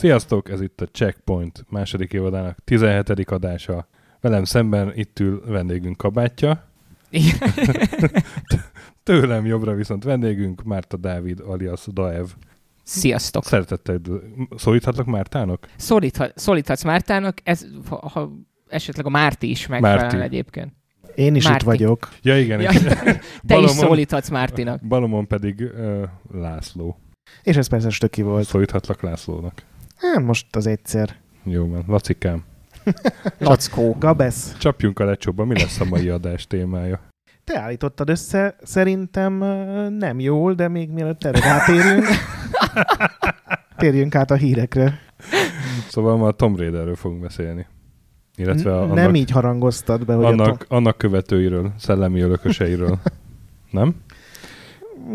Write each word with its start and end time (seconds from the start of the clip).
Sziasztok, 0.00 0.50
ez 0.50 0.60
itt 0.60 0.80
a 0.80 0.86
Checkpoint 0.86 1.64
második 1.68 2.12
évadának 2.12 2.58
17. 2.64 3.10
adása. 3.30 3.88
Velem 4.20 4.44
szemben 4.44 4.92
itt 4.94 5.18
ül 5.18 5.42
vendégünk 5.46 5.96
kabátja. 5.96 6.64
Tőlem 9.02 9.46
jobbra 9.46 9.74
viszont 9.74 10.04
vendégünk 10.04 10.62
Márta 10.62 10.96
Dávid 10.96 11.40
alias 11.40 11.86
Daev. 11.92 12.26
Sziasztok! 12.82 13.44
Szeretettel 13.44 14.00
szólíthatok 14.56 15.06
Mártának? 15.06 15.68
Szólíthat, 15.76 16.32
szólíthatsz 16.36 16.84
Mártának, 16.84 17.38
ez, 17.42 17.66
ha, 17.88 18.08
ha 18.08 18.32
esetleg 18.68 19.06
a 19.06 19.10
Márti 19.10 19.50
is 19.50 19.66
megfelel 19.66 20.22
egyébként. 20.22 20.72
Én 21.14 21.34
is 21.34 21.44
Márti. 21.44 21.58
itt 21.60 21.66
vagyok. 21.70 22.08
Ja 22.22 22.38
igen, 22.38 22.60
Ja, 22.60 22.70
te 22.70 23.20
Balomon- 23.46 23.70
is 23.70 23.76
szólíthatsz 23.76 24.28
Mártinak. 24.28 24.86
Balomon 24.86 25.26
pedig 25.26 25.60
uh, 25.60 26.02
László. 26.32 26.98
És 27.42 27.56
ez 27.56 27.66
persze 27.68 27.90
stöki 27.90 28.22
volt. 28.22 28.46
Szólíthatlak 28.46 29.02
Lászlónak. 29.02 29.62
Hát 30.00 30.22
most 30.22 30.56
az 30.56 30.66
egyszer. 30.66 31.16
Jó 31.44 31.68
van. 31.68 31.84
Lacikám, 31.86 32.44
Lackó. 33.38 33.96
Gabesz, 33.98 34.56
csapjunk 34.58 34.98
a 34.98 35.04
lecsóba. 35.04 35.44
Mi 35.44 35.58
lesz 35.58 35.80
a 35.80 35.84
mai 35.84 36.08
adás 36.08 36.46
témája? 36.46 37.00
te 37.44 37.60
állítottad 37.60 38.08
össze, 38.08 38.56
szerintem 38.62 39.32
nem 39.98 40.20
jól, 40.20 40.54
de 40.54 40.68
még 40.68 40.90
mielőtt 40.90 41.24
erre 41.24 41.40
rátérjünk, 41.40 42.06
térjünk 43.76 44.14
át 44.14 44.30
a 44.30 44.34
hírekre. 44.34 44.98
Szóval 45.88 46.16
ma 46.16 46.26
a 46.26 46.32
Tom 46.32 46.56
Raiderről 46.56 46.96
fogunk 46.96 47.20
beszélni. 47.20 47.66
Illetve 48.36 48.72
a, 48.76 48.82
annak, 48.82 48.94
nem 48.94 49.14
így 49.14 49.30
harangoztad 49.30 50.04
be, 50.04 50.14
hogy 50.14 50.24
annak, 50.24 50.64
annak 50.68 50.98
követőiről, 50.98 51.72
szellemi 51.78 52.20
örököseiről. 52.20 52.98
Nem? 53.70 53.94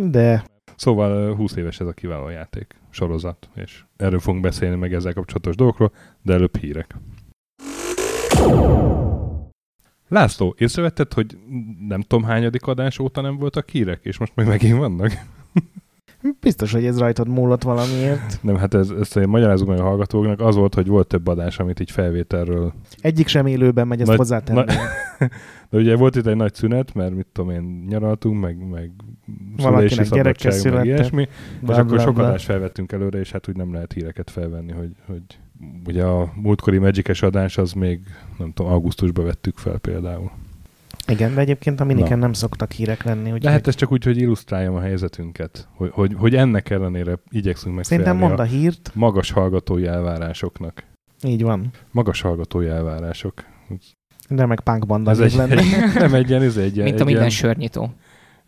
De 0.09 0.43
Szóval 0.75 1.11
ö, 1.11 1.35
20 1.35 1.55
éves 1.55 1.79
ez 1.79 1.87
a 1.87 1.91
kiváló 1.91 2.29
játék, 2.29 2.75
sorozat, 2.95 3.49
és 3.55 3.83
erről 3.97 4.19
fogunk 4.19 4.43
beszélni 4.43 4.75
meg 4.75 4.93
ezzel 4.93 5.13
kapcsolatos 5.13 5.55
dolgokról, 5.55 5.91
de 6.21 6.33
előbb 6.33 6.57
hírek. 6.57 6.95
László, 10.07 10.55
észrevetted, 10.57 11.13
hogy 11.13 11.37
nem 11.87 12.01
tudom 12.01 12.23
hányadik 12.23 12.65
adás 12.65 12.99
óta 12.99 13.21
nem 13.21 13.37
voltak 13.37 13.69
hírek, 13.69 13.99
és 14.03 14.17
most 14.17 14.35
meg 14.35 14.47
megint 14.47 14.77
vannak? 14.77 15.11
Biztos, 16.39 16.71
hogy 16.71 16.85
ez 16.85 16.99
rajtad 16.99 17.27
múlott 17.27 17.63
valamiért. 17.63 18.39
Nem, 18.41 18.57
hát 18.57 18.73
ez, 18.73 18.89
ezt 18.89 19.17
én 19.17 19.27
magyarázom 19.27 19.67
meg 19.67 19.79
a 19.79 19.83
hallgatóknak, 19.83 20.39
az 20.39 20.55
volt, 20.55 20.73
hogy 20.73 20.87
volt 20.87 21.07
több 21.07 21.27
adás, 21.27 21.59
amit 21.59 21.79
így 21.79 21.91
felvételről 21.91 22.73
Egyik 22.99 23.27
sem 23.27 23.45
élőben 23.45 23.87
megy, 23.87 23.99
ezt 23.99 24.07
Nagy- 24.07 24.17
hozzátenném. 24.17 24.65
De 25.69 25.77
ugye 25.77 25.95
volt 25.95 26.15
itt 26.15 26.25
egy 26.25 26.35
nagy 26.35 26.53
szünet, 26.53 26.93
mert 26.93 27.15
mit 27.15 27.27
tudom 27.31 27.49
én, 27.49 27.85
nyaraltunk, 27.87 28.41
meg, 28.41 28.67
meg 28.69 28.91
szülési 29.57 30.03
szabadság, 30.03 30.73
meg 30.73 30.85
ilyesmi, 30.85 31.27
Bla, 31.61 31.73
és 31.73 31.79
akkor 31.79 31.99
sok 31.99 32.17
adást 32.17 32.45
felvettünk 32.45 32.91
előre, 32.91 33.19
és 33.19 33.31
hát 33.31 33.47
úgy 33.47 33.55
nem 33.55 33.73
lehet 33.73 33.93
híreket 33.93 34.29
felvenni, 34.29 34.71
hogy, 34.71 34.91
hogy 35.05 35.21
ugye 35.87 36.03
a 36.03 36.31
múltkori 36.35 36.77
magic 36.77 37.21
adás 37.21 37.57
az 37.57 37.71
még, 37.71 37.99
nem 38.37 38.53
tudom, 38.53 38.71
augusztusban 38.71 39.25
vettük 39.25 39.57
fel 39.57 39.77
például. 39.77 40.31
Igen, 41.07 41.33
de 41.33 41.39
egyébként 41.39 41.79
a 41.79 41.83
miniken 41.83 42.17
Na. 42.17 42.23
nem 42.23 42.33
szoktak 42.33 42.71
hírek 42.71 43.03
lenni. 43.03 43.31
Úgy 43.31 43.41
De 43.41 43.49
hát 43.49 43.67
ez 43.67 43.75
csak 43.75 43.91
úgy, 43.91 44.03
hogy 44.03 44.17
illusztráljam 44.17 44.75
a 44.75 44.79
helyzetünket, 44.79 45.67
hogy, 45.75 45.89
hogy, 45.93 46.13
hogy 46.17 46.35
ennek 46.35 46.69
ellenére 46.69 47.19
igyekszünk 47.29 47.83
Szerintem 47.83 48.15
megfelelni 48.15 48.19
mondd 48.19 48.51
a 48.53 48.55
a 48.55 48.59
hírt. 48.59 48.91
magas 48.93 49.31
hallgatói 49.31 49.85
elvárásoknak. 49.85 50.83
Így 51.23 51.41
van. 51.43 51.69
Magas 51.91 52.21
hallgatói 52.21 52.67
elvárások. 52.67 53.43
De 54.29 54.45
meg 54.45 54.59
punk 54.59 54.85
banda 54.85 55.11
Ez 55.11 55.19
egy, 55.19 55.35
lenni. 55.35 55.61
nem 55.95 56.13
egy 56.13 56.29
ilyen, 56.29 56.41
ez 56.41 56.57
egy 56.57 56.75
ilyen, 56.75 56.85
Mint 56.87 56.97
a 56.97 56.99
egy 56.99 57.05
minden 57.05 57.21
ilyen, 57.21 57.29
sörnyitó. 57.29 57.93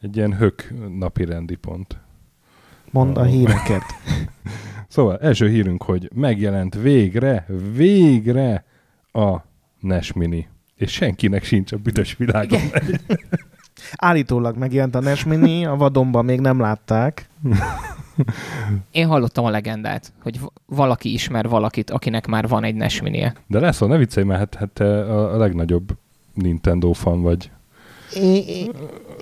egy 0.01 0.16
ilyen 0.16 0.35
hök 0.38 0.73
napi 0.97 1.25
rendi 1.25 1.56
pont. 1.56 1.97
Mondd 2.91 3.17
a 3.17 3.23
híreket. 3.23 3.84
Szóval 4.90 5.17
első 5.17 5.50
hírünk, 5.50 5.84
hogy 5.84 6.09
megjelent 6.16 6.75
végre, 6.75 7.46
végre 7.73 8.66
a 9.12 9.38
NES 9.79 10.13
Mini. 10.13 10.47
És 10.77 10.91
senkinek 10.91 11.43
sincs 11.43 11.71
a 11.71 11.77
büdös 11.77 12.15
világon. 12.17 12.61
Állítólag 13.95 14.57
megjelent 14.57 14.95
a 14.95 14.99
NES 14.99 15.23
Mini, 15.23 15.65
a 15.65 15.75
vadonban 15.75 16.25
még 16.25 16.39
nem 16.39 16.59
látták. 16.59 17.29
Én 18.91 19.07
hallottam 19.07 19.45
a 19.45 19.49
legendát, 19.49 20.13
hogy 20.23 20.39
valaki 20.66 21.13
ismer 21.13 21.49
valakit, 21.49 21.89
akinek 21.89 22.27
már 22.27 22.47
van 22.47 22.63
egy 22.63 22.75
NES 22.75 23.01
minie. 23.01 23.33
De 23.47 23.59
lesz, 23.59 23.79
ne 23.79 23.97
viccelj, 23.97 24.25
mert 24.25 24.39
hát, 24.39 24.55
hát 24.55 24.69
te 24.69 24.99
a, 24.99 25.37
legnagyobb 25.37 25.97
Nintendo 26.33 26.91
fan 26.93 27.21
vagy. 27.21 27.51
Én, 28.16 28.43
én, 28.47 28.71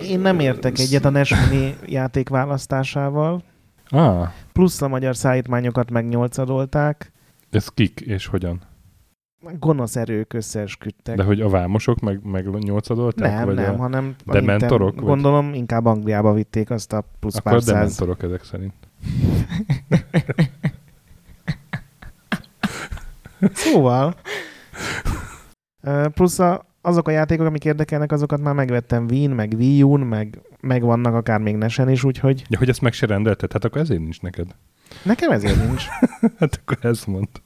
én 0.02 0.20
nem 0.20 0.40
értek 0.40 0.78
egyet 0.78 1.04
a 1.04 1.10
NES 1.10 1.34
Mini 1.50 1.74
játék 1.86 2.28
választásával. 2.28 3.42
Ah, 3.88 4.28
Plusz 4.52 4.82
a 4.82 4.88
magyar 4.88 5.16
szállítmányokat 5.16 5.90
megnyolcadolták. 5.90 7.12
ez 7.50 7.68
kik 7.68 8.00
és 8.00 8.26
hogyan? 8.26 8.60
Gonosz 9.40 9.96
erők 9.96 10.32
összeesküdtek. 10.32 11.16
De 11.16 11.22
hogy 11.22 11.40
a 11.40 11.48
vámosok 11.48 12.00
meg, 12.00 12.20
meg 12.24 12.48
nyolcadolták? 12.58 13.32
nem, 13.32 13.44
vagy 13.44 13.54
nem, 13.54 13.74
a... 13.74 13.76
hanem 13.76 14.14
a 14.24 14.32
De 14.32 14.38
Ninten- 14.38 14.58
mentorok, 14.58 14.94
vagy? 14.94 15.04
Gondolom 15.04 15.54
inkább 15.54 15.84
Angliába 15.86 16.32
vitték 16.32 16.70
azt 16.70 16.92
a 16.92 17.04
plusz 17.20 17.36
Akkor 17.36 17.52
pár 17.52 17.62
száz. 17.62 17.74
dementorok 17.74 18.22
ezek 18.22 18.44
szerint. 18.44 18.74
Szóval, 23.52 24.14
plusz 26.14 26.38
a, 26.38 26.66
azok 26.80 27.08
a 27.08 27.10
játékok, 27.10 27.46
amik 27.46 27.64
érdekelnek, 27.64 28.12
azokat 28.12 28.40
már 28.40 28.54
megvettem 28.54 29.04
Wii-n, 29.10 29.30
meg 29.30 29.52
Wii 29.56 29.82
U-n, 29.82 30.00
meg, 30.00 30.40
meg 30.60 30.82
vannak 30.82 31.14
akár 31.14 31.40
még 31.40 31.56
Nesen 31.56 31.90
is, 31.90 32.04
úgyhogy 32.04 32.44
Ja, 32.48 32.58
hogy 32.58 32.68
ezt 32.68 32.80
meg 32.80 32.92
se 32.92 33.06
rendelted, 33.06 33.52
hát 33.52 33.64
akkor 33.64 33.80
ezért 33.80 34.00
nincs 34.00 34.20
neked. 34.20 34.46
nekem 35.02 35.30
ezért 35.30 35.66
nincs. 35.66 35.84
Hát 36.38 36.60
akkor 36.64 36.78
ezt 36.80 37.06
mondta. 37.06 37.40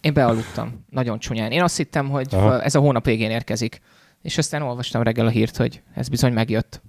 Én 0.00 0.12
bealudtam. 0.12 0.84
Nagyon 0.90 1.18
csúnyán. 1.18 1.50
Én 1.50 1.62
azt 1.62 1.76
hittem, 1.76 2.08
hogy 2.08 2.34
Aha. 2.34 2.62
ez 2.62 2.74
a 2.74 2.80
hónap 2.80 3.04
végén 3.04 3.30
érkezik. 3.30 3.80
És 4.22 4.38
aztán 4.38 4.62
olvastam 4.62 5.02
reggel 5.02 5.26
a 5.26 5.30
hírt, 5.30 5.56
hogy 5.56 5.82
ez 5.94 6.08
bizony 6.08 6.32
megjött. 6.32 6.82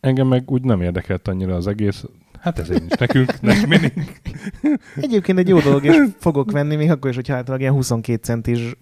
Engem 0.00 0.26
meg 0.26 0.50
úgy 0.50 0.62
nem 0.62 0.82
érdekelt 0.82 1.28
annyira 1.28 1.54
az 1.54 1.66
egész. 1.66 2.04
Hát 2.40 2.58
ezért 2.58 2.80
nincs 2.80 2.98
nekünk, 2.98 3.40
Mini. 3.68 3.92
Egyébként 4.96 5.38
egy 5.38 5.48
jó 5.48 5.60
dolog, 5.60 5.84
és 5.84 5.96
fogok 6.18 6.50
venni, 6.50 6.76
még 6.76 6.90
akkor 6.90 7.10
is, 7.10 7.16
hogyha 7.16 7.34
általában 7.34 7.60
ilyen 7.60 7.72
22 7.72 8.22
centis 8.22 8.76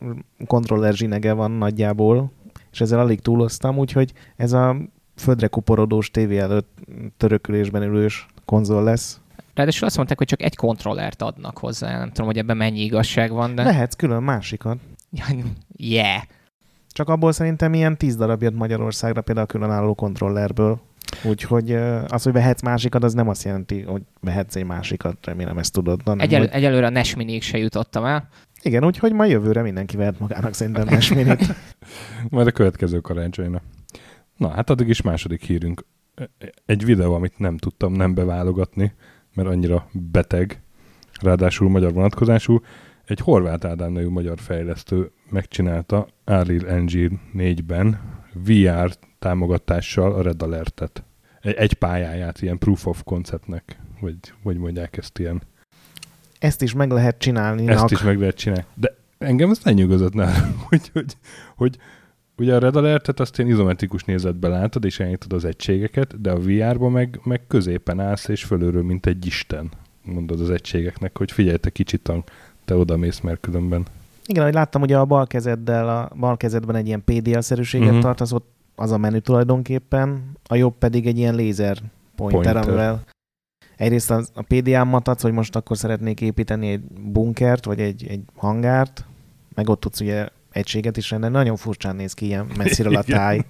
kontroller 0.47 0.95
zsinege 0.95 1.33
van 1.33 1.51
nagyjából, 1.51 2.33
és 2.73 2.81
ezzel 2.81 2.99
alig 2.99 3.21
túloztam, 3.21 3.79
úgyhogy 3.79 4.13
ez 4.37 4.53
a 4.53 4.77
földre 5.17 5.47
kuporodós 5.47 6.11
tévé 6.11 6.39
előtt 6.39 6.79
törökülésben 7.17 7.83
ülős 7.83 8.27
konzol 8.45 8.83
lesz. 8.83 9.21
Ráadásul 9.55 9.87
azt 9.87 9.97
mondták, 9.97 10.19
hogy 10.19 10.27
csak 10.27 10.43
egy 10.43 10.57
kontrollert 10.57 11.23
adnak 11.23 11.59
hozzá. 11.59 11.99
Nem 11.99 12.09
tudom, 12.09 12.27
hogy 12.27 12.39
ebben 12.39 12.57
mennyi 12.57 12.81
igazság 12.81 13.31
van, 13.31 13.55
de... 13.55 13.63
Lehetsz 13.63 13.95
külön 13.95 14.23
másikat. 14.23 14.79
Yeah. 15.77 16.23
Csak 16.89 17.09
abból 17.09 17.33
szerintem 17.33 17.75
ilyen 17.75 17.97
10 17.97 18.17
darab 18.17 18.43
jött 18.43 18.55
Magyarországra 18.55 19.21
például 19.21 19.47
a 19.47 19.51
különálló 19.51 19.95
kontrollerből. 19.95 20.81
Úgyhogy 21.25 21.73
az, 22.09 22.23
hogy 22.23 22.33
vehetsz 22.33 22.63
másikat, 22.63 23.05
az 23.05 23.13
nem 23.13 23.29
azt 23.29 23.45
jelenti, 23.45 23.81
hogy 23.83 24.03
vehetsz 24.21 24.57
egy 24.57 24.65
másikat, 24.65 25.27
remélem 25.27 25.59
ezt 25.59 25.73
tudod. 25.73 26.01
hanem, 26.05 26.21
Egyel, 26.21 26.41
hogy... 26.41 26.49
egyelőre 26.53 26.87
a 26.87 26.91
NES 26.91 27.15
minig 27.15 27.43
se 27.43 27.59
jutottam 27.59 28.05
el. 28.05 28.29
Igen, 28.63 28.85
úgyhogy 28.85 29.13
ma 29.13 29.25
jövőre 29.25 29.63
mindenki 29.63 29.97
vehet 29.97 30.19
magának 30.19 30.55
szerintem 30.55 30.87
mesminit. 30.91 31.55
Majd 32.31 32.47
a 32.47 32.51
következő 32.51 33.01
karácsonyra. 33.01 33.63
Na, 34.37 34.49
hát 34.49 34.71
addig 34.71 34.89
is 34.89 35.03
második 35.03 35.43
hírünk. 35.45 35.85
Egy 36.67 36.85
videó, 36.85 37.15
amit 37.15 37.39
nem 37.39 37.57
tudtam 37.57 37.93
nem 37.93 38.15
beválogatni, 38.15 38.93
mert 39.35 39.49
annyira 39.49 39.89
beteg, 39.93 40.63
ráadásul 41.21 41.69
magyar 41.69 41.93
vonatkozású. 41.93 42.61
Egy 43.05 43.21
horvát 43.21 43.65
Ádám 43.65 43.93
nevű 43.93 44.09
magyar 44.09 44.39
fejlesztő 44.39 45.11
megcsinálta 45.31 46.07
Unreal 46.27 46.69
Engine 46.69 47.21
4-ben 47.35 48.01
VR 48.33 48.97
támogatással 49.19 50.13
a 50.13 50.23
Red 50.23 50.43
Alert-et. 50.43 51.05
Egy, 51.41 51.75
pályáját, 51.75 52.43
ilyen 52.43 52.59
proof 52.59 52.87
of 52.87 53.03
conceptnek, 53.05 53.79
vagy 54.01 54.17
hogy 54.43 54.57
mondják 54.57 54.97
ezt 54.97 55.19
ilyen. 55.19 55.43
Ezt 56.39 56.63
is 56.63 56.73
meg 56.73 56.91
lehet 56.91 57.19
csinálni. 57.19 57.69
Ezt 57.69 57.91
is 57.91 58.03
meg 58.03 58.19
lehet 58.19 58.37
csinálni. 58.37 58.65
De 58.75 58.97
engem 59.19 59.51
ez 59.51 59.61
lenyűgözött 59.63 60.15
nálam, 60.15 60.59
hogy, 60.69 60.91
hogy, 60.93 61.17
hogy 61.57 61.79
ugye 62.37 62.55
a 62.55 62.59
Red 62.59 62.77
Alert-et 62.77 63.21
azt 63.21 63.39
én 63.39 63.47
izometrikus 63.47 64.05
nézetben 64.05 64.51
látod, 64.51 64.85
és 64.85 65.01
elnyitod 65.01 65.33
az 65.33 65.45
egységeket, 65.45 66.21
de 66.21 66.31
a 66.31 66.39
VR-ban 66.39 66.93
meg, 66.93 67.21
meg 67.25 67.47
középen 67.47 68.01
állsz, 68.01 68.29
és 68.29 68.45
fölülről, 68.45 68.83
mint 68.83 69.07
egy 69.07 69.27
isten 69.27 69.71
mondod 70.05 70.41
az 70.41 70.51
egységeknek, 70.51 71.19
hogy 71.19 71.33
figyelj, 71.33 71.57
te 71.57 71.71
kicsit 71.71 72.03
tank, 72.03 72.31
te 72.65 72.77
oda 72.77 72.97
mész, 72.97 73.21
mert 73.21 73.41
különben. 73.41 73.87
Igen, 74.27 74.43
ahogy 74.43 74.55
láttam, 74.55 74.83
ugye 74.83 74.99
a 74.99 75.05
bal 75.05 75.27
kezeddel, 75.27 75.89
a 75.89 76.11
bal 76.17 76.37
kezedben 76.37 76.75
egy 76.77 76.87
ilyen 76.87 77.05
PDL-szerűséget 77.05 77.87
Mhm. 77.87 77.97
uh-huh. 77.97 78.11
tartasz, 78.11 78.33
ott 78.33 78.51
az 78.75 78.91
a 78.91 78.99
menü 78.99 79.19
tulajdonképpen, 79.19 80.23
a 80.49 80.55
jobb 80.55 80.75
pedig 80.79 81.07
egy 81.07 81.19
ilyen 81.19 81.35
lézer 81.35 81.79
Pointer. 82.17 82.53
pointer. 82.53 82.69
amivel 82.69 83.03
egyrészt 83.77 84.11
az, 84.11 84.31
a 84.35 84.43
PDA-mat 84.43 85.09
adsz, 85.09 85.23
hogy 85.23 85.33
most 85.33 85.57
akkor 85.57 85.77
szeretnék 85.77 86.21
építeni 86.21 86.69
egy 86.69 86.81
bunkert, 87.01 87.65
vagy 87.65 87.81
egy, 87.81 88.07
egy 88.09 88.21
hangárt, 88.37 89.05
meg 89.55 89.69
ott 89.69 89.81
tudsz 89.81 90.01
ugye 90.01 90.29
egységet 90.53 90.97
is 90.97 91.11
lenne. 91.11 91.29
Nagyon 91.29 91.57
furcsán 91.57 91.97
néz 91.97 92.13
ki 92.13 92.27
ilyen 92.27 92.47
messziről 92.57 92.97
a 92.97 93.03
táj. 93.03 93.45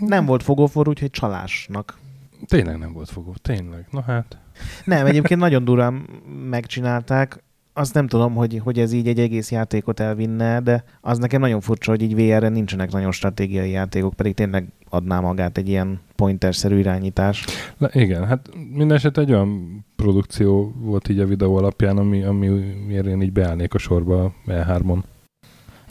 Nem 0.00 0.26
volt 0.26 0.42
fogófor, 0.42 0.88
úgyhogy 0.88 1.10
csalásnak. 1.10 1.98
Tényleg 2.46 2.78
nem 2.78 2.92
volt 2.92 3.10
fogó, 3.10 3.34
tényleg. 3.42 3.86
Na 3.90 4.02
hát. 4.02 4.38
Nem, 4.84 5.06
egyébként 5.06 5.40
nagyon 5.40 5.64
durán 5.64 6.06
megcsinálták. 6.50 7.42
Azt 7.72 7.94
nem 7.94 8.06
tudom, 8.06 8.34
hogy, 8.34 8.60
hogy 8.64 8.78
ez 8.78 8.92
így 8.92 9.08
egy 9.08 9.20
egész 9.20 9.50
játékot 9.50 10.00
elvinne, 10.00 10.60
de 10.60 10.84
az 11.00 11.18
nekem 11.18 11.40
nagyon 11.40 11.60
furcsa, 11.60 11.90
hogy 11.90 12.02
így 12.02 12.14
VR-re 12.14 12.48
nincsenek 12.48 12.90
nagyon 12.90 13.12
stratégiai 13.12 13.70
játékok, 13.70 14.14
pedig 14.14 14.34
tényleg 14.34 14.66
adná 14.88 15.20
magát 15.20 15.58
egy 15.58 15.68
ilyen 15.68 16.00
pointer-szerű 16.16 16.78
irányítás. 16.78 17.44
Na 17.78 17.88
igen, 17.92 18.26
hát 18.26 18.48
minden 18.72 18.96
eset 18.96 19.18
egy 19.18 19.32
olyan 19.32 19.84
produkció 19.96 20.74
volt 20.76 21.08
így 21.08 21.18
a 21.18 21.26
videó 21.26 21.56
alapján, 21.56 21.96
ami, 21.96 22.22
amiért 22.22 23.06
én 23.06 23.22
így 23.22 23.32
beállnék 23.32 23.74
a 23.74 23.78
sorba 23.78 24.34
E3-on. 24.46 25.02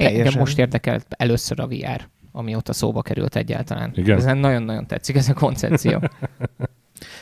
Teljesen. 0.03 0.25
Engem 0.25 0.39
most 0.39 0.57
érdekelt 0.57 1.06
először 1.09 1.59
a 1.59 1.68
VR, 1.68 2.07
amióta 2.31 2.74
szóba 2.74 3.01
került 3.01 3.36
egyáltalán. 3.36 3.92
Igen. 3.95 4.18
Ezen 4.18 4.38
nagyon-nagyon 4.38 4.88
tetszik 4.88 5.15
ez 5.15 5.30
a 5.30 5.33
koncepció. 5.33 6.00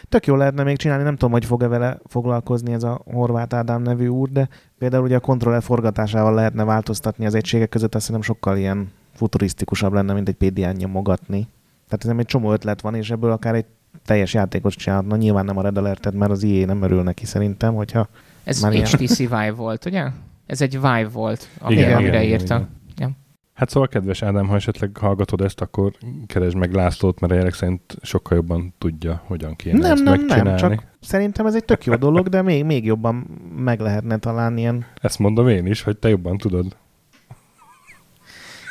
Tök 0.09 0.25
jó 0.25 0.35
lehetne 0.35 0.63
még 0.63 0.77
csinálni, 0.77 1.03
nem 1.03 1.13
tudom, 1.13 1.31
hogy 1.31 1.45
fog-e 1.45 1.67
vele 1.67 1.99
foglalkozni 2.05 2.73
ez 2.73 2.83
a 2.83 3.01
Horváth 3.11 3.55
Ádám 3.55 3.81
nevű 3.81 4.07
úr, 4.07 4.29
de 4.29 4.49
például 4.77 5.03
ugye 5.03 5.15
a 5.15 5.19
kontroller 5.19 5.61
forgatásával 5.61 6.33
lehetne 6.33 6.63
változtatni 6.63 7.25
az 7.25 7.35
egységek 7.35 7.69
között, 7.69 7.95
azt 7.95 8.05
szerintem 8.05 8.33
sokkal 8.33 8.57
ilyen 8.57 8.91
futurisztikusabb 9.13 9.93
lenne, 9.93 10.13
mint 10.13 10.27
egy 10.27 10.35
PDN 10.35 10.75
nyomogatni. 10.77 11.47
Tehát 11.87 12.05
ez 12.05 12.25
egy 12.25 12.25
csomó 12.25 12.51
ötlet 12.51 12.81
van, 12.81 12.95
és 12.95 13.11
ebből 13.11 13.31
akár 13.31 13.55
egy 13.55 13.65
teljes 14.05 14.33
játékos 14.33 14.75
csinálhatna. 14.75 15.15
Nyilván 15.15 15.45
nem 15.45 15.57
a 15.57 15.61
Red 15.61 15.77
Alert-et, 15.77 16.13
mert 16.13 16.31
az 16.31 16.43
IE 16.43 16.65
nem 16.65 16.81
örül 16.81 17.03
neki 17.03 17.25
szerintem, 17.25 17.73
hogyha... 17.73 18.07
Ez 18.43 18.63
HTC 18.65 19.17
Vive 19.17 19.51
volt, 19.51 19.85
ugye? 19.85 20.07
Ez 20.49 20.61
egy 20.61 20.73
Vive 20.73 21.07
volt, 21.11 21.47
ami, 21.59 21.73
Igen, 21.75 21.93
amire 21.93 22.23
igen, 22.23 22.39
írta. 22.39 22.55
igen. 22.55 22.69
Ja. 22.97 23.09
Hát 23.53 23.69
szóval, 23.69 23.87
kedves 23.87 24.21
Ádám, 24.21 24.47
ha 24.47 24.55
esetleg 24.55 24.97
hallgatod 24.97 25.41
ezt, 25.41 25.61
akkor 25.61 25.93
keresd 26.27 26.55
meg 26.55 26.73
Lászlót, 26.73 27.19
mert 27.19 27.33
a 27.33 27.35
jelek 27.35 27.53
szerint 27.53 27.97
sokkal 28.01 28.37
jobban 28.37 28.73
tudja, 28.77 29.21
hogyan 29.25 29.55
kéne 29.55 29.77
nem, 29.77 29.91
ezt 29.91 30.03
nem, 30.03 30.13
megcsinálni. 30.13 30.49
nem, 30.49 30.57
csak 30.57 30.83
szerintem 30.99 31.45
ez 31.45 31.55
egy 31.55 31.65
tök 31.65 31.85
jó 31.85 31.95
dolog, 31.95 32.27
de 32.27 32.41
még, 32.41 32.65
még 32.65 32.85
jobban 32.85 33.15
meg 33.55 33.79
lehetne 33.79 34.17
találni 34.17 34.59
ilyen... 34.59 34.85
Ezt 35.01 35.19
mondom 35.19 35.47
én 35.47 35.65
is, 35.65 35.81
hogy 35.81 35.97
te 35.97 36.09
jobban 36.09 36.37
tudod. 36.37 36.75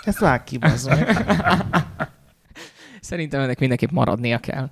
Ezt 0.03 0.19
vág 0.19 0.45
ki. 0.45 0.59
Szerintem 3.01 3.41
ennek 3.41 3.59
mindenképp 3.59 3.91
maradnia 3.91 4.39
kell. 4.39 4.71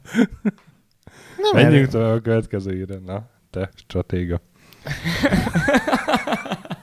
Nem 1.37 1.63
Menjünk 1.65 1.89
tovább 1.89 2.17
a 2.17 2.21
következő 2.21 2.77
írre. 2.77 2.99
Na, 3.07 3.29
te 3.51 3.71
stratéga. 3.75 4.41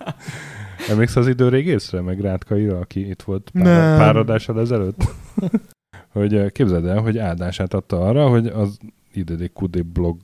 Emlékszel 0.90 1.22
az 1.22 1.28
idő 1.28 1.50
régészre, 1.50 2.02
meg 2.02 2.20
Rátkaira, 2.20 2.80
aki 2.80 3.10
itt 3.10 3.22
volt 3.22 3.50
pár, 3.54 3.98
pár 3.98 4.16
adással 4.16 4.60
ezelőtt? 4.60 5.04
hogy 6.14 6.36
eh, 6.36 6.50
képzeld 6.50 6.86
el, 6.86 7.02
hogy 7.02 7.18
áldását 7.18 7.74
adta 7.74 8.08
arra, 8.08 8.30
hogy 8.30 8.48
az 8.48 8.78
IDDQD 9.14 9.86
blog 9.86 10.18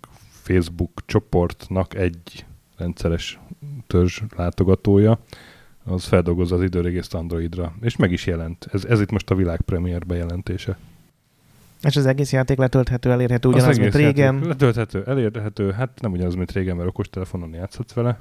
Facebook 0.49 1.01
csoportnak 1.05 1.95
egy 1.95 2.45
rendszeres 2.77 3.39
törzs 3.87 4.21
látogatója, 4.35 5.19
az 5.83 6.05
feldolgozza 6.05 6.55
az 6.55 6.61
időrégészt 6.61 7.13
Androidra, 7.13 7.73
és 7.81 7.95
meg 7.95 8.11
is 8.11 8.25
jelent. 8.25 8.67
Ez, 8.71 8.85
ez 8.85 9.01
itt 9.01 9.11
most 9.11 9.29
a 9.29 9.35
világpremiér 9.35 10.05
bejelentése. 10.05 10.77
És 11.81 11.95
az 11.95 12.05
egész 12.05 12.31
játék 12.31 12.57
letölthető, 12.57 13.11
elérhető 13.11 13.47
ugyanaz, 13.47 13.67
Az 13.67 13.77
mint 13.77 13.95
régen. 13.95 14.39
Letölthető, 14.43 15.03
elérhető, 15.05 15.71
hát 15.71 16.01
nem 16.01 16.11
ugyanaz, 16.11 16.35
mint 16.35 16.51
régen, 16.51 16.75
mert 16.75 16.89
okostelefonon 16.89 17.53
játszhatsz 17.53 17.93
vele. 17.93 18.19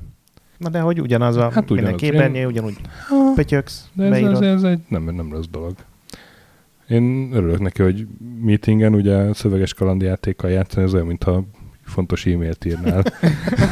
Na 0.58 0.68
de 0.68 0.80
hogy 0.80 1.00
ugyanaz 1.00 1.36
a 1.36 1.50
Hát 1.50 1.70
minden 1.70 1.96
képernyő, 1.96 2.46
ugyanúgy 2.46 2.76
pötyöksz, 3.34 3.88
De 3.92 4.04
ez, 4.04 4.10
ez, 4.10 4.20
beírod. 4.20 4.42
ez 4.42 4.62
egy 4.62 4.80
nem, 4.88 5.04
nem 5.14 5.32
rossz 5.32 5.46
dolog. 5.50 5.74
Én 6.88 7.30
örülök 7.32 7.60
neki, 7.60 7.82
hogy 7.82 8.06
meetingen 8.40 8.94
ugye 8.94 9.32
szöveges 9.32 9.74
kalandjátékkal 9.74 10.50
játszani, 10.50 10.84
ez 10.86 10.94
olyan, 10.94 11.06
mintha 11.06 11.44
fontos 11.84 12.26
e-mailt 12.26 12.64
írnál. 12.64 13.02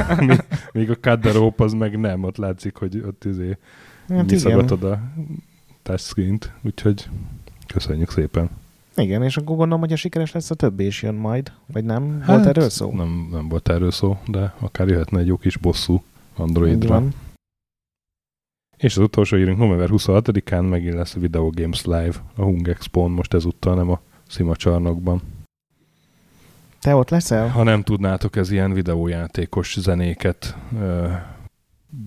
Míg 0.73 0.99
a 1.03 1.19
Rope 1.33 1.65
az 1.65 1.73
meg 1.73 2.01
nem, 2.01 2.23
ott 2.25 2.37
látszik, 2.37 2.77
hogy 2.77 3.03
ott 3.07 3.25
izé 3.25 3.59
Hát 4.09 4.31
a 4.83 5.01
touchscreen-t, 5.83 6.53
úgyhogy 6.63 7.09
köszönjük 7.67 8.11
szépen. 8.11 8.51
igen, 8.97 9.23
és 9.23 9.37
akkor 9.37 9.57
gondolom, 9.57 9.81
hogy 9.81 9.93
a 9.93 9.97
sikeres 9.97 10.33
lesz 10.33 10.51
a 10.51 10.55
többi 10.55 10.87
is 10.87 11.03
jön 11.03 11.15
majd, 11.15 11.53
vagy 11.73 11.85
nem? 11.85 12.21
Hát, 12.21 12.37
Volt 12.37 12.47
erről 12.47 12.69
szó? 12.71 12.93
Nem, 12.93 13.29
nem 13.33 13.49
volt 13.49 13.69
erről 13.69 13.91
szó, 13.91 14.19
de 14.27 14.55
akár 14.59 14.89
jöhetne 14.89 15.19
egy 15.19 15.27
jó 15.27 15.37
kis 15.37 15.57
bosszú 15.57 16.03
Androidra. 16.37 16.89
van. 16.89 17.13
És 18.77 18.97
az 18.97 19.03
utolsó 19.03 19.37
írunk 19.37 19.59
november 19.59 19.89
26-án 19.93 20.69
megint 20.69 20.95
lesz 20.95 21.15
a 21.15 21.21
Video 21.21 21.51
Games 21.51 21.85
Live 21.85 22.15
a 22.37 22.43
Hung 22.43 22.69
Expo-n, 22.69 23.11
most 23.11 23.35
ezúttal 23.35 23.75
nem 23.75 23.91
a 23.91 24.01
Szima 24.29 24.57
csarnokban. 24.57 25.21
Te 26.81 26.95
ott 26.95 27.11
leszel? 27.11 27.49
Ha 27.49 27.63
nem 27.63 27.83
tudnátok, 27.83 28.37
ez 28.37 28.51
ilyen 28.51 28.73
videójátékos 28.73 29.77
zenéket 29.81 30.57
ö, 30.81 31.07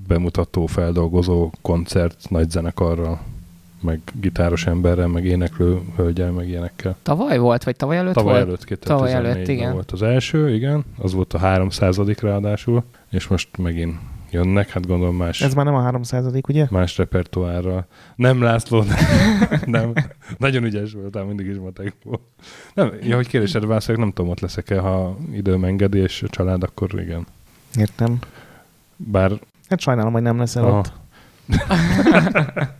bemutató, 0.07 0.65
feldolgozó 0.65 1.51
koncert 1.61 2.29
nagy 2.29 2.49
zenekarral, 2.49 3.19
meg 3.81 4.01
gitáros 4.19 4.65
emberrel, 4.65 5.07
meg 5.07 5.25
éneklő 5.25 5.79
hölgyel, 5.95 6.31
meg 6.31 6.47
ilyenekkel. 6.47 6.95
Tavaly 7.01 7.37
volt, 7.37 7.63
vagy 7.63 7.75
tavaly 7.75 7.97
előtt 7.97 8.13
Tavaly 8.13 8.33
volt? 8.33 8.45
előtt, 8.45 8.63
2014 8.63 9.13
Tavaly 9.13 9.31
előtt, 9.31 9.47
igen. 9.47 9.73
volt 9.73 9.91
az 9.91 10.01
első, 10.01 10.53
igen, 10.53 10.83
az 10.97 11.13
volt 11.13 11.33
a 11.33 11.37
300 11.37 11.97
ráadásul, 12.21 12.83
és 13.09 13.27
most 13.27 13.57
megint 13.57 13.99
jönnek, 14.31 14.69
hát 14.69 14.87
gondolom 14.87 15.15
más, 15.15 15.41
Ez 15.41 15.53
már 15.53 15.65
nem 15.65 15.75
a 15.75 15.81
300 15.81 16.25
ugye? 16.47 16.67
más 16.69 16.97
repertoárral. 16.97 17.85
Nem 18.15 18.41
László, 18.41 18.83
nem. 19.65 19.93
Nagyon 20.37 20.63
ügyes 20.63 20.93
voltál, 20.93 21.23
mindig 21.23 21.45
is 21.45 21.57
matek 21.57 21.93
volt. 22.03 22.21
Nem, 22.73 22.93
ja, 23.01 23.15
hogy 23.15 23.27
kérdésedre 23.27 23.67
válaszolok, 23.67 24.01
nem 24.01 24.11
tudom, 24.11 24.31
ott 24.31 24.39
leszek-e, 24.39 24.79
ha 24.79 25.17
időm 25.31 25.63
engedi, 25.63 25.97
és 25.97 26.23
a 26.23 26.27
család, 26.27 26.63
akkor 26.63 27.01
igen. 27.01 27.25
Értem. 27.75 28.19
Bár 28.95 29.31
Hát 29.69 29.79
sajnálom, 29.79 30.13
hogy 30.13 30.21
nem 30.21 30.37
leszel 30.37 30.63
Aha. 30.63 30.77
ott. 30.77 30.91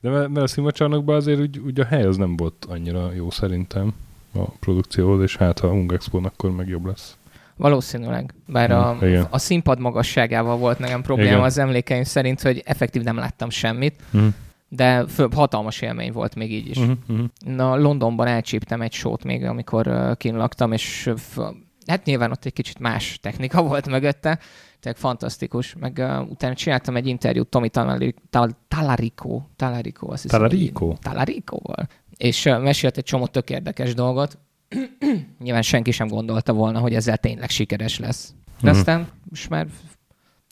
De 0.00 0.10
mert, 0.10 0.36
a 0.36 0.46
szimacsarnokban 0.46 1.16
azért 1.16 1.40
úgy, 1.40 1.58
úgy, 1.58 1.80
a 1.80 1.84
hely 1.84 2.02
az 2.04 2.16
nem 2.16 2.36
volt 2.36 2.66
annyira 2.68 3.12
jó 3.12 3.30
szerintem 3.30 3.92
a 4.34 4.50
produkcióhoz, 4.50 5.22
és 5.22 5.36
hát 5.36 5.58
ha 5.58 5.66
a 5.66 5.70
Hung 5.70 5.92
Expo-n 5.92 6.24
akkor 6.24 6.50
meg 6.50 6.68
jobb 6.68 6.86
lesz. 6.86 7.16
Valószínűleg. 7.60 8.34
Bár 8.46 8.70
a, 8.70 8.90
Hmm, 8.98 9.08
igen. 9.08 9.26
a 9.30 9.38
színpad 9.38 9.78
magasságával 9.78 10.56
volt 10.56 10.78
nekem 10.78 11.02
probléma 11.02 11.30
Igen. 11.30 11.42
az 11.42 11.58
emlékeim 11.58 12.02
szerint, 12.02 12.42
hogy 12.42 12.62
effektív 12.64 13.02
nem 13.02 13.16
láttam 13.16 13.50
semmit, 13.50 14.02
Mm. 14.16 14.26
de 14.68 15.06
fő, 15.06 15.26
hatalmas 15.34 15.80
élmény 15.80 16.12
volt 16.12 16.34
még 16.34 16.52
így 16.52 16.68
is. 16.68 16.76
Uh-huh, 16.76 16.96
uh-huh. 17.08 17.26
Na, 17.44 17.76
Londonban 17.76 18.26
elcsíptem 18.26 18.80
egy 18.80 18.92
sót 18.92 19.24
még, 19.24 19.44
amikor 19.44 19.86
uh, 19.86 20.16
kint 20.16 20.36
laktam, 20.36 20.72
és 20.72 21.06
uh, 21.36 21.44
hát 21.86 22.04
nyilván 22.04 22.30
ott 22.30 22.44
egy 22.44 22.52
kicsit 22.52 22.78
más 22.78 23.18
technika 23.22 23.62
volt 23.70 23.88
mögötte, 23.88 24.38
tehát 24.80 24.98
fantasztikus. 24.98 25.74
Meg 25.80 25.96
uh, 25.98 26.30
utána 26.30 26.54
csináltam 26.54 26.96
egy 26.96 27.06
interjút 27.06 27.48
Tomi 27.48 27.68
Talari- 27.68 28.14
Tal- 28.30 28.56
Talarico, 28.68 29.42
Talarico, 29.56 30.12
azt 30.12 30.22
hiszem. 30.22 30.38
Talarico? 30.40 30.94
Talaricoval. 31.02 31.88
És 32.16 32.44
uh, 32.44 32.62
mesélt 32.62 32.96
egy 32.96 33.04
csomó 33.04 33.26
tök 33.26 33.50
érdekes 33.50 33.94
dolgot. 33.94 34.38
nyilván 35.42 35.62
senki 35.62 35.90
sem 35.90 36.08
gondolta 36.08 36.52
volna, 36.52 36.78
hogy 36.78 36.94
ezzel 36.94 37.16
tényleg 37.16 37.50
sikeres 37.50 37.98
lesz. 37.98 38.34
De 38.60 38.70
Mhm. 38.70 38.78
aztán 38.78 39.06
most 39.30 39.48
már 39.48 39.66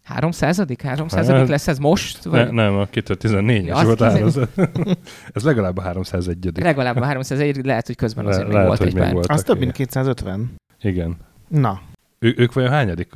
300 0.05 0.63
300 0.83 1.49
lesz 1.49 1.69
ez 1.69 1.79
most? 1.79 2.25
Ne, 2.25 2.31
Vagy 2.31 2.53
nem, 2.53 2.75
a 2.75 2.87
2014-es 2.87 3.65
Ja, 3.67 3.77
az 3.77 3.85
volt 3.85 4.01
áraz. 4.03 4.39
Ez 5.35 5.43
legalább 5.43 5.77
a 5.77 5.83
301 5.83 6.51
legalább 6.61 6.97
a 6.97 7.05
301, 7.05 7.65
lehet, 7.65 7.87
hogy 7.87 7.97
közben 7.97 8.25
Le, 8.25 8.31
azért 8.31 8.45
még 8.47 8.53
lehet, 8.55 8.69
volt 8.69 8.79
hogy 8.79 8.89
egy 8.89 8.95
még 8.95 9.03
pár. 9.03 9.31
Az 9.37 9.43
több, 9.43 9.59
mint 9.59 9.73
250. 9.73 10.55
Igen. 10.81 11.17
Na, 11.49 11.81
Ő, 12.19 12.35
ők 12.37 12.53
vajon 12.53 12.71
hányadik 12.71 13.09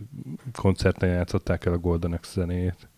koncerten 0.54 1.08
játszották 1.08 1.64
el 1.64 1.72
a 1.72 1.78
Golden 1.78 2.12
Axe 2.12 2.30
zenéjét? 2.40 2.88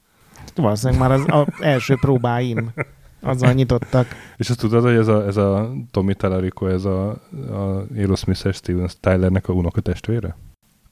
valószínűleg 0.55 1.01
már 1.01 1.11
az, 1.13 1.25
az 1.29 1.47
első 1.61 1.95
próbáim 2.01 2.71
azzal 3.25 3.53
nyitottak. 3.53 4.07
És 4.37 4.51
azt 4.51 4.61
tudod, 4.61 4.83
hogy 4.83 4.95
ez 4.95 5.09
a, 5.09 5.27
ez 5.27 5.37
a 5.37 5.73
Tommy 5.91 6.15
Talarico, 6.15 6.67
ez 6.67 6.85
a, 6.85 7.09
a 7.51 7.85
Aerosmith-es 7.97 8.57
Steven 8.57 8.89
Tylernek 9.01 9.49
a 9.49 9.53
unokatestvére? 9.53 10.37